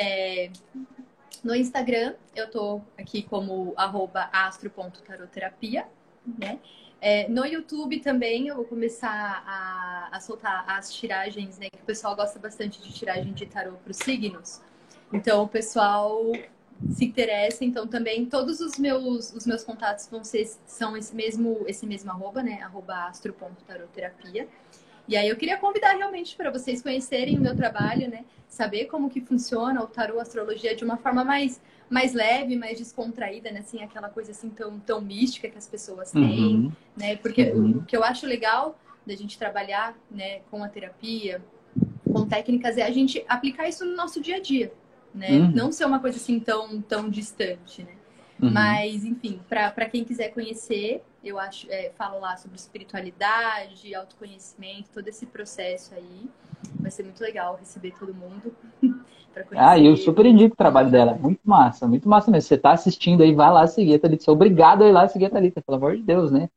É, 0.02 0.50
no 1.44 1.54
Instagram, 1.54 2.16
eu 2.34 2.50
tô 2.50 2.80
aqui 2.98 3.22
como 3.22 3.74
astro.taroterapia, 3.76 5.86
né? 6.40 6.58
É, 7.02 7.28
no 7.28 7.46
YouTube 7.46 8.00
também 8.00 8.48
eu 8.48 8.56
vou 8.56 8.64
começar 8.64 9.44
a, 9.46 10.08
a, 10.10 10.22
soltar 10.22 10.64
as 10.70 10.94
tiragens, 10.94 11.58
né? 11.58 11.68
Que 11.70 11.82
o 11.82 11.86
pessoal 11.86 12.16
gosta 12.16 12.40
bastante 12.40 12.82
de 12.82 12.94
tiragem 12.94 13.34
de 13.34 13.46
tarô 13.46 13.74
para 13.74 13.92
os 13.92 13.98
signos. 13.98 14.62
Então 15.12 15.44
o 15.44 15.50
pessoal 15.50 16.32
se 16.92 17.04
interessa, 17.04 17.66
então 17.66 17.86
também 17.86 18.26
todos 18.26 18.62
os 18.62 18.80
meus 18.80 19.34
os 19.34 19.46
meus 19.46 19.66
contatos 19.66 20.08
vão 20.08 20.24
ser 20.24 20.50
são 20.66 20.96
esse 20.96 21.14
mesmo 21.14 21.66
esse 21.68 21.86
mesmo 21.86 22.10
arroba, 22.10 22.42
né? 22.42 22.62
Arroba 22.62 23.08
astro.taroterapia. 23.08 24.48
E 25.10 25.18
aí 25.18 25.28
eu 25.28 25.36
queria 25.36 25.58
convidar 25.58 25.94
realmente 25.94 26.36
para 26.36 26.52
vocês 26.52 26.84
conhecerem 26.84 27.36
o 27.36 27.42
meu 27.42 27.56
trabalho, 27.56 28.08
né? 28.08 28.26
Saber 28.48 28.86
como 28.86 29.10
que 29.10 29.20
funciona 29.20 29.82
o 29.82 29.88
tarô, 29.88 30.20
a 30.20 30.22
astrologia 30.22 30.76
de 30.76 30.86
uma 30.86 30.98
forma 30.98 31.26
mais 31.26 31.60
mais 31.90 32.14
leve, 32.14 32.56
mais 32.56 32.78
descontraída, 32.78 33.50
né? 33.50 33.62
Assim, 33.62 33.82
aquela 33.82 34.08
coisa 34.08 34.30
assim 34.30 34.52
tão, 34.52 34.80
tão 34.80 35.02
mística 35.02 35.50
que 35.50 35.58
as 35.58 35.68
pessoas 35.68 36.12
têm, 36.12 36.56
uhum. 36.56 36.72
né? 36.96 37.16
Porque 37.16 37.46
uhum. 37.46 37.80
o 37.80 37.84
que 37.84 37.98
eu 37.98 38.04
acho 38.04 38.28
legal 38.28 38.78
da 39.04 39.16
gente 39.16 39.40
trabalhar, 39.40 39.98
né, 40.12 40.42
com 40.52 40.64
a 40.64 40.70
terapia, 40.70 41.42
com 42.06 42.28
técnicas 42.28 42.78
é 42.78 42.84
a 42.84 42.92
gente 42.92 43.26
aplicar 43.28 43.68
isso 43.68 43.84
no 43.84 43.96
nosso 43.96 44.22
dia 44.22 44.36
a 44.36 44.40
dia, 44.40 44.72
né? 45.12 45.32
Uhum. 45.32 45.52
Não 45.52 45.72
ser 45.72 45.86
uma 45.86 46.00
coisa 46.00 46.18
assim 46.18 46.40
tão 46.40 46.80
tão 46.84 47.10
distante, 47.10 47.82
né? 47.82 47.94
Uhum. 48.40 48.52
Mas, 48.52 49.04
enfim, 49.04 49.42
para 49.50 49.90
quem 49.90 50.04
quiser 50.04 50.30
conhecer, 50.30 51.02
eu 51.24 51.38
acho, 51.40 51.68
é, 51.70 51.92
falo 51.98 52.20
lá 52.20 52.38
sobre 52.38 52.58
espiritualidade, 52.58 53.94
autoconhecimento, 53.94 54.90
todo 54.94 55.08
esse 55.08 55.26
processo 55.26 55.94
aí. 55.94 56.30
Vai 56.80 56.92
ser 56.92 57.04
muito 57.04 57.22
legal 57.22 57.58
receber 57.60 57.94
todo 57.98 58.14
mundo. 58.14 58.54
ah, 59.56 59.78
eu 59.78 59.96
super 59.98 60.26
indico 60.26 60.54
o 60.54 60.58
trabalho 60.58 60.90
dela. 60.90 61.14
Muito 61.14 61.42
massa, 61.44 61.88
muito 61.88 62.08
massa 62.08 62.32
mesmo. 62.32 62.48
Você 62.48 62.58
tá 62.58 62.72
assistindo 62.72 63.22
aí, 63.22 63.34
vai 63.34 63.52
lá 63.52 63.68
seguir 63.68 63.96
a 63.96 64.00
Thalita. 64.00 64.24
Sou 64.24 64.34
obrigado 64.34 64.84
a 64.84 64.88
ir 64.88 64.92
lá 64.92 65.08
seguir 65.08 65.26
a 65.26 65.30
Thalita, 65.30 65.62
pelo 65.62 65.78
amor 65.78 65.96
de 65.96 66.04
Deus, 66.04 66.32
né? 66.32 66.50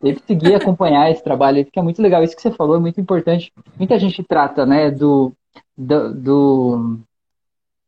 Tem 0.00 0.14
que 0.14 0.22
seguir 0.26 0.54
acompanhar 0.54 1.10
esse 1.10 1.22
trabalho 1.22 1.58
aí, 1.58 1.64
porque 1.64 1.78
é 1.78 1.82
muito 1.82 2.00
legal. 2.00 2.22
Isso 2.22 2.36
que 2.36 2.42
você 2.42 2.50
falou 2.50 2.76
é 2.76 2.80
muito 2.80 3.00
importante. 3.00 3.52
Muita 3.78 3.98
gente 3.98 4.22
trata, 4.22 4.64
né, 4.64 4.90
do, 4.90 5.32
do, 5.76 6.14
do 6.14 7.00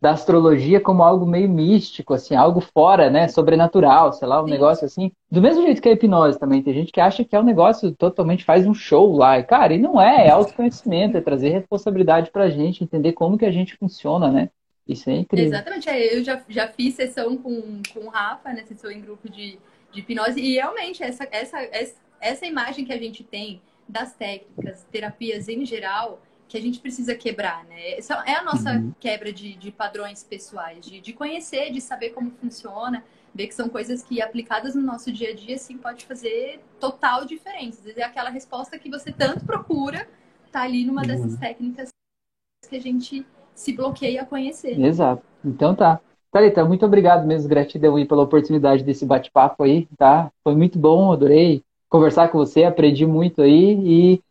da 0.00 0.12
astrologia 0.12 0.80
como 0.80 1.02
algo 1.02 1.26
meio 1.26 1.48
místico, 1.48 2.14
assim, 2.14 2.36
algo 2.36 2.60
fora, 2.60 3.10
né, 3.10 3.26
sobrenatural, 3.26 4.12
sei 4.12 4.28
lá, 4.28 4.40
um 4.40 4.44
Sim. 4.44 4.52
negócio 4.52 4.84
assim. 4.84 5.10
Do 5.30 5.42
mesmo 5.42 5.62
jeito 5.62 5.82
que 5.82 5.88
a 5.88 5.92
hipnose 5.92 6.38
também, 6.38 6.62
tem 6.62 6.72
gente 6.72 6.92
que 6.92 7.00
acha 7.00 7.24
que 7.24 7.34
é 7.34 7.40
um 7.40 7.44
negócio 7.44 7.92
totalmente 7.92 8.44
faz 8.44 8.66
um 8.66 8.74
show 8.74 9.16
lá. 9.16 9.38
E, 9.38 9.42
cara, 9.42 9.74
e 9.74 9.78
não 9.78 10.00
é, 10.00 10.28
é 10.28 10.30
autoconhecimento, 10.30 11.16
é 11.16 11.20
trazer 11.20 11.48
responsabilidade 11.48 12.30
pra 12.30 12.48
gente, 12.48 12.84
entender 12.84 13.12
como 13.12 13.36
que 13.36 13.44
a 13.44 13.50
gente 13.50 13.76
funciona, 13.76 14.30
né? 14.30 14.50
Isso 14.86 15.10
é 15.10 15.16
incrível. 15.16 15.48
Exatamente, 15.48 15.88
é, 15.88 16.16
eu 16.16 16.24
já, 16.24 16.40
já 16.48 16.68
fiz 16.68 16.94
sessão 16.94 17.36
com, 17.36 17.82
com 17.92 18.06
o 18.06 18.08
Rafa, 18.08 18.50
né, 18.52 18.64
sessão 18.64 18.90
em 18.90 19.00
grupo 19.00 19.28
de, 19.28 19.58
de 19.92 20.00
hipnose, 20.00 20.40
e 20.40 20.54
realmente 20.54 21.02
essa, 21.02 21.26
essa, 21.30 21.58
essa 22.20 22.46
imagem 22.46 22.84
que 22.84 22.92
a 22.92 22.96
gente 22.96 23.22
tem 23.22 23.60
das 23.88 24.14
técnicas, 24.14 24.86
terapias 24.90 25.48
em 25.48 25.64
geral, 25.64 26.20
que 26.48 26.56
a 26.56 26.60
gente 26.60 26.80
precisa 26.80 27.14
quebrar, 27.14 27.64
né? 27.64 27.98
Essa 27.98 28.14
é 28.26 28.34
a 28.34 28.42
nossa 28.42 28.72
uhum. 28.72 28.92
quebra 28.98 29.30
de, 29.32 29.54
de 29.54 29.70
padrões 29.70 30.24
pessoais, 30.24 30.84
de, 30.84 31.00
de 31.00 31.12
conhecer, 31.12 31.70
de 31.70 31.80
saber 31.80 32.10
como 32.10 32.30
funciona, 32.30 33.04
ver 33.34 33.48
que 33.48 33.54
são 33.54 33.68
coisas 33.68 34.02
que 34.02 34.22
aplicadas 34.22 34.74
no 34.74 34.80
nosso 34.80 35.12
dia 35.12 35.30
a 35.30 35.34
dia, 35.34 35.56
assim, 35.56 35.76
pode 35.76 36.06
fazer 36.06 36.60
total 36.80 37.26
diferença. 37.26 37.80
Às 37.80 37.84
vezes 37.84 37.98
é 37.98 38.02
aquela 38.02 38.30
resposta 38.30 38.78
que 38.78 38.90
você 38.90 39.12
tanto 39.12 39.44
procura, 39.44 40.08
tá 40.50 40.62
ali 40.62 40.86
numa 40.86 41.02
uhum. 41.02 41.06
dessas 41.06 41.36
técnicas 41.36 41.90
que 42.68 42.76
a 42.76 42.80
gente 42.80 43.26
se 43.54 43.72
bloqueia 43.72 44.22
a 44.22 44.26
conhecer. 44.26 44.80
Exato. 44.80 45.22
Então 45.44 45.74
tá. 45.74 46.00
Thalita, 46.30 46.64
muito 46.64 46.84
obrigado 46.84 47.26
mesmo, 47.26 47.48
gratidão 47.48 47.96
aí 47.96 48.04
pela 48.04 48.22
oportunidade 48.22 48.84
desse 48.84 49.06
bate-papo 49.06 49.64
aí, 49.64 49.88
tá? 49.96 50.30
Foi 50.44 50.54
muito 50.54 50.78
bom, 50.78 51.10
adorei 51.10 51.62
conversar 51.88 52.28
com 52.28 52.38
você, 52.38 52.64
aprendi 52.64 53.06
muito 53.06 53.40
aí 53.40 53.72
e 53.82 54.22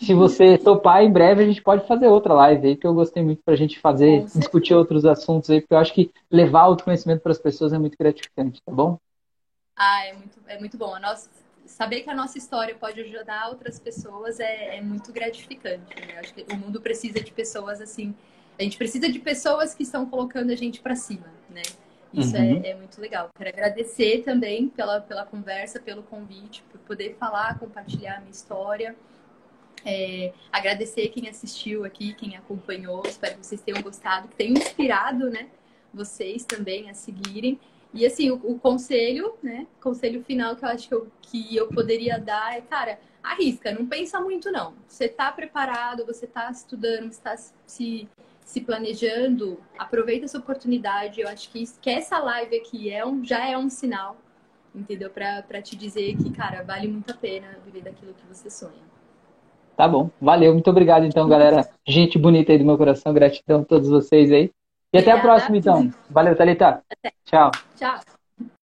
se 0.00 0.14
você 0.14 0.56
topar, 0.56 1.02
em 1.02 1.12
breve 1.12 1.42
a 1.42 1.46
gente 1.46 1.62
pode 1.62 1.86
fazer 1.86 2.08
outra 2.08 2.32
live 2.32 2.68
aí, 2.68 2.76
que 2.76 2.86
eu 2.86 2.94
gostei 2.94 3.22
muito 3.22 3.42
pra 3.44 3.54
gente 3.54 3.78
fazer, 3.78 4.24
discutir 4.24 4.74
outros 4.74 5.04
assuntos 5.04 5.50
aí, 5.50 5.60
porque 5.60 5.74
eu 5.74 5.78
acho 5.78 5.92
que 5.92 6.10
levar 6.30 6.68
o 6.68 6.76
conhecimento 6.76 7.20
para 7.20 7.32
as 7.32 7.38
pessoas 7.38 7.72
é 7.72 7.78
muito 7.78 7.98
gratificante, 7.98 8.62
tá 8.62 8.72
bom? 8.72 8.98
Ah, 9.76 10.06
é 10.06 10.12
muito, 10.14 10.38
é 10.46 10.58
muito 10.58 10.78
bom. 10.78 10.94
A 10.94 11.00
nossa, 11.00 11.28
saber 11.66 12.00
que 12.00 12.10
a 12.10 12.14
nossa 12.14 12.38
história 12.38 12.74
pode 12.74 13.00
ajudar 13.00 13.48
outras 13.48 13.78
pessoas 13.78 14.40
é, 14.40 14.78
é 14.78 14.80
muito 14.80 15.12
gratificante. 15.12 15.94
Né? 15.94 16.18
Acho 16.18 16.34
que 16.34 16.44
o 16.50 16.56
mundo 16.56 16.80
precisa 16.80 17.20
de 17.20 17.30
pessoas 17.30 17.80
assim. 17.80 18.14
A 18.58 18.62
gente 18.62 18.78
precisa 18.78 19.10
de 19.10 19.18
pessoas 19.18 19.74
que 19.74 19.82
estão 19.82 20.06
colocando 20.06 20.50
a 20.50 20.56
gente 20.56 20.80
para 20.80 20.94
cima, 20.94 21.26
né? 21.48 21.62
Isso 22.12 22.36
é, 22.36 22.40
uhum. 22.40 22.60
é, 22.64 22.70
é, 22.70 22.74
muito 22.74 23.00
legal. 23.00 23.28
Quero 23.36 23.50
agradecer 23.50 24.22
também 24.24 24.68
pela, 24.68 25.00
pela 25.00 25.24
conversa, 25.24 25.78
pelo 25.78 26.02
convite, 26.02 26.62
por 26.70 26.80
poder 26.80 27.16
falar, 27.18 27.58
compartilhar 27.58 28.16
a 28.16 28.20
minha 28.20 28.32
história. 28.32 28.96
É, 29.84 30.32
agradecer 30.52 31.08
quem 31.08 31.28
assistiu 31.28 31.84
aqui, 31.84 32.14
quem 32.14 32.36
acompanhou. 32.36 33.02
Espero 33.06 33.38
que 33.38 33.46
vocês 33.46 33.60
tenham 33.60 33.82
gostado, 33.82 34.28
que 34.28 34.36
tenham 34.36 34.54
inspirado, 34.54 35.30
né? 35.30 35.48
Vocês 35.92 36.44
também 36.44 36.90
a 36.90 36.94
seguirem. 36.94 37.58
E 37.92 38.06
assim, 38.06 38.30
o, 38.30 38.34
o 38.34 38.58
conselho, 38.58 39.34
né? 39.42 39.66
Conselho 39.80 40.22
final 40.22 40.54
que 40.54 40.64
eu 40.64 40.68
acho 40.68 40.88
que 40.88 40.94
eu, 40.94 41.08
que 41.22 41.56
eu 41.56 41.68
poderia 41.68 42.18
dar 42.18 42.56
é, 42.56 42.60
cara, 42.60 43.00
arrisca, 43.22 43.72
não 43.72 43.86
pensa 43.86 44.20
muito 44.20 44.50
não. 44.50 44.74
Você 44.86 45.08
tá 45.08 45.30
preparado, 45.32 46.06
você 46.06 46.26
tá 46.26 46.50
estudando, 46.50 47.12
você 47.12 47.20
tá 47.20 47.36
se, 47.66 48.08
se 48.44 48.60
planejando, 48.60 49.60
aproveita 49.78 50.26
essa 50.26 50.38
oportunidade. 50.38 51.20
Eu 51.20 51.28
acho 51.28 51.50
que, 51.50 51.64
que 51.80 51.90
essa 51.90 52.18
live 52.18 52.56
aqui 52.56 52.90
é 52.90 53.04
um, 53.04 53.24
já 53.24 53.46
é 53.46 53.58
um 53.58 53.68
sinal, 53.68 54.16
entendeu? 54.74 55.10
Para 55.10 55.60
te 55.62 55.74
dizer 55.74 56.16
que, 56.16 56.30
cara, 56.30 56.62
vale 56.62 56.86
muito 56.86 57.10
a 57.10 57.16
pena 57.16 57.58
viver 57.64 57.82
daquilo 57.82 58.14
que 58.14 58.26
você 58.26 58.48
sonha. 58.48 58.99
Tá 59.80 59.88
bom. 59.88 60.10
Valeu. 60.20 60.52
Muito 60.52 60.68
obrigado, 60.68 61.06
então, 61.06 61.26
galera. 61.26 61.66
Gente 61.88 62.18
bonita 62.18 62.52
aí 62.52 62.58
do 62.58 62.66
meu 62.66 62.76
coração. 62.76 63.14
Gratidão 63.14 63.62
a 63.62 63.64
todos 63.64 63.88
vocês 63.88 64.30
aí. 64.30 64.50
E 64.92 64.98
até 64.98 65.10
a 65.10 65.18
próxima, 65.18 65.56
então. 65.56 65.90
Valeu, 66.10 66.36
Thalita. 66.36 66.82
Até. 66.90 67.14
Tchau. 67.24 67.50
Tchau. 67.78 68.19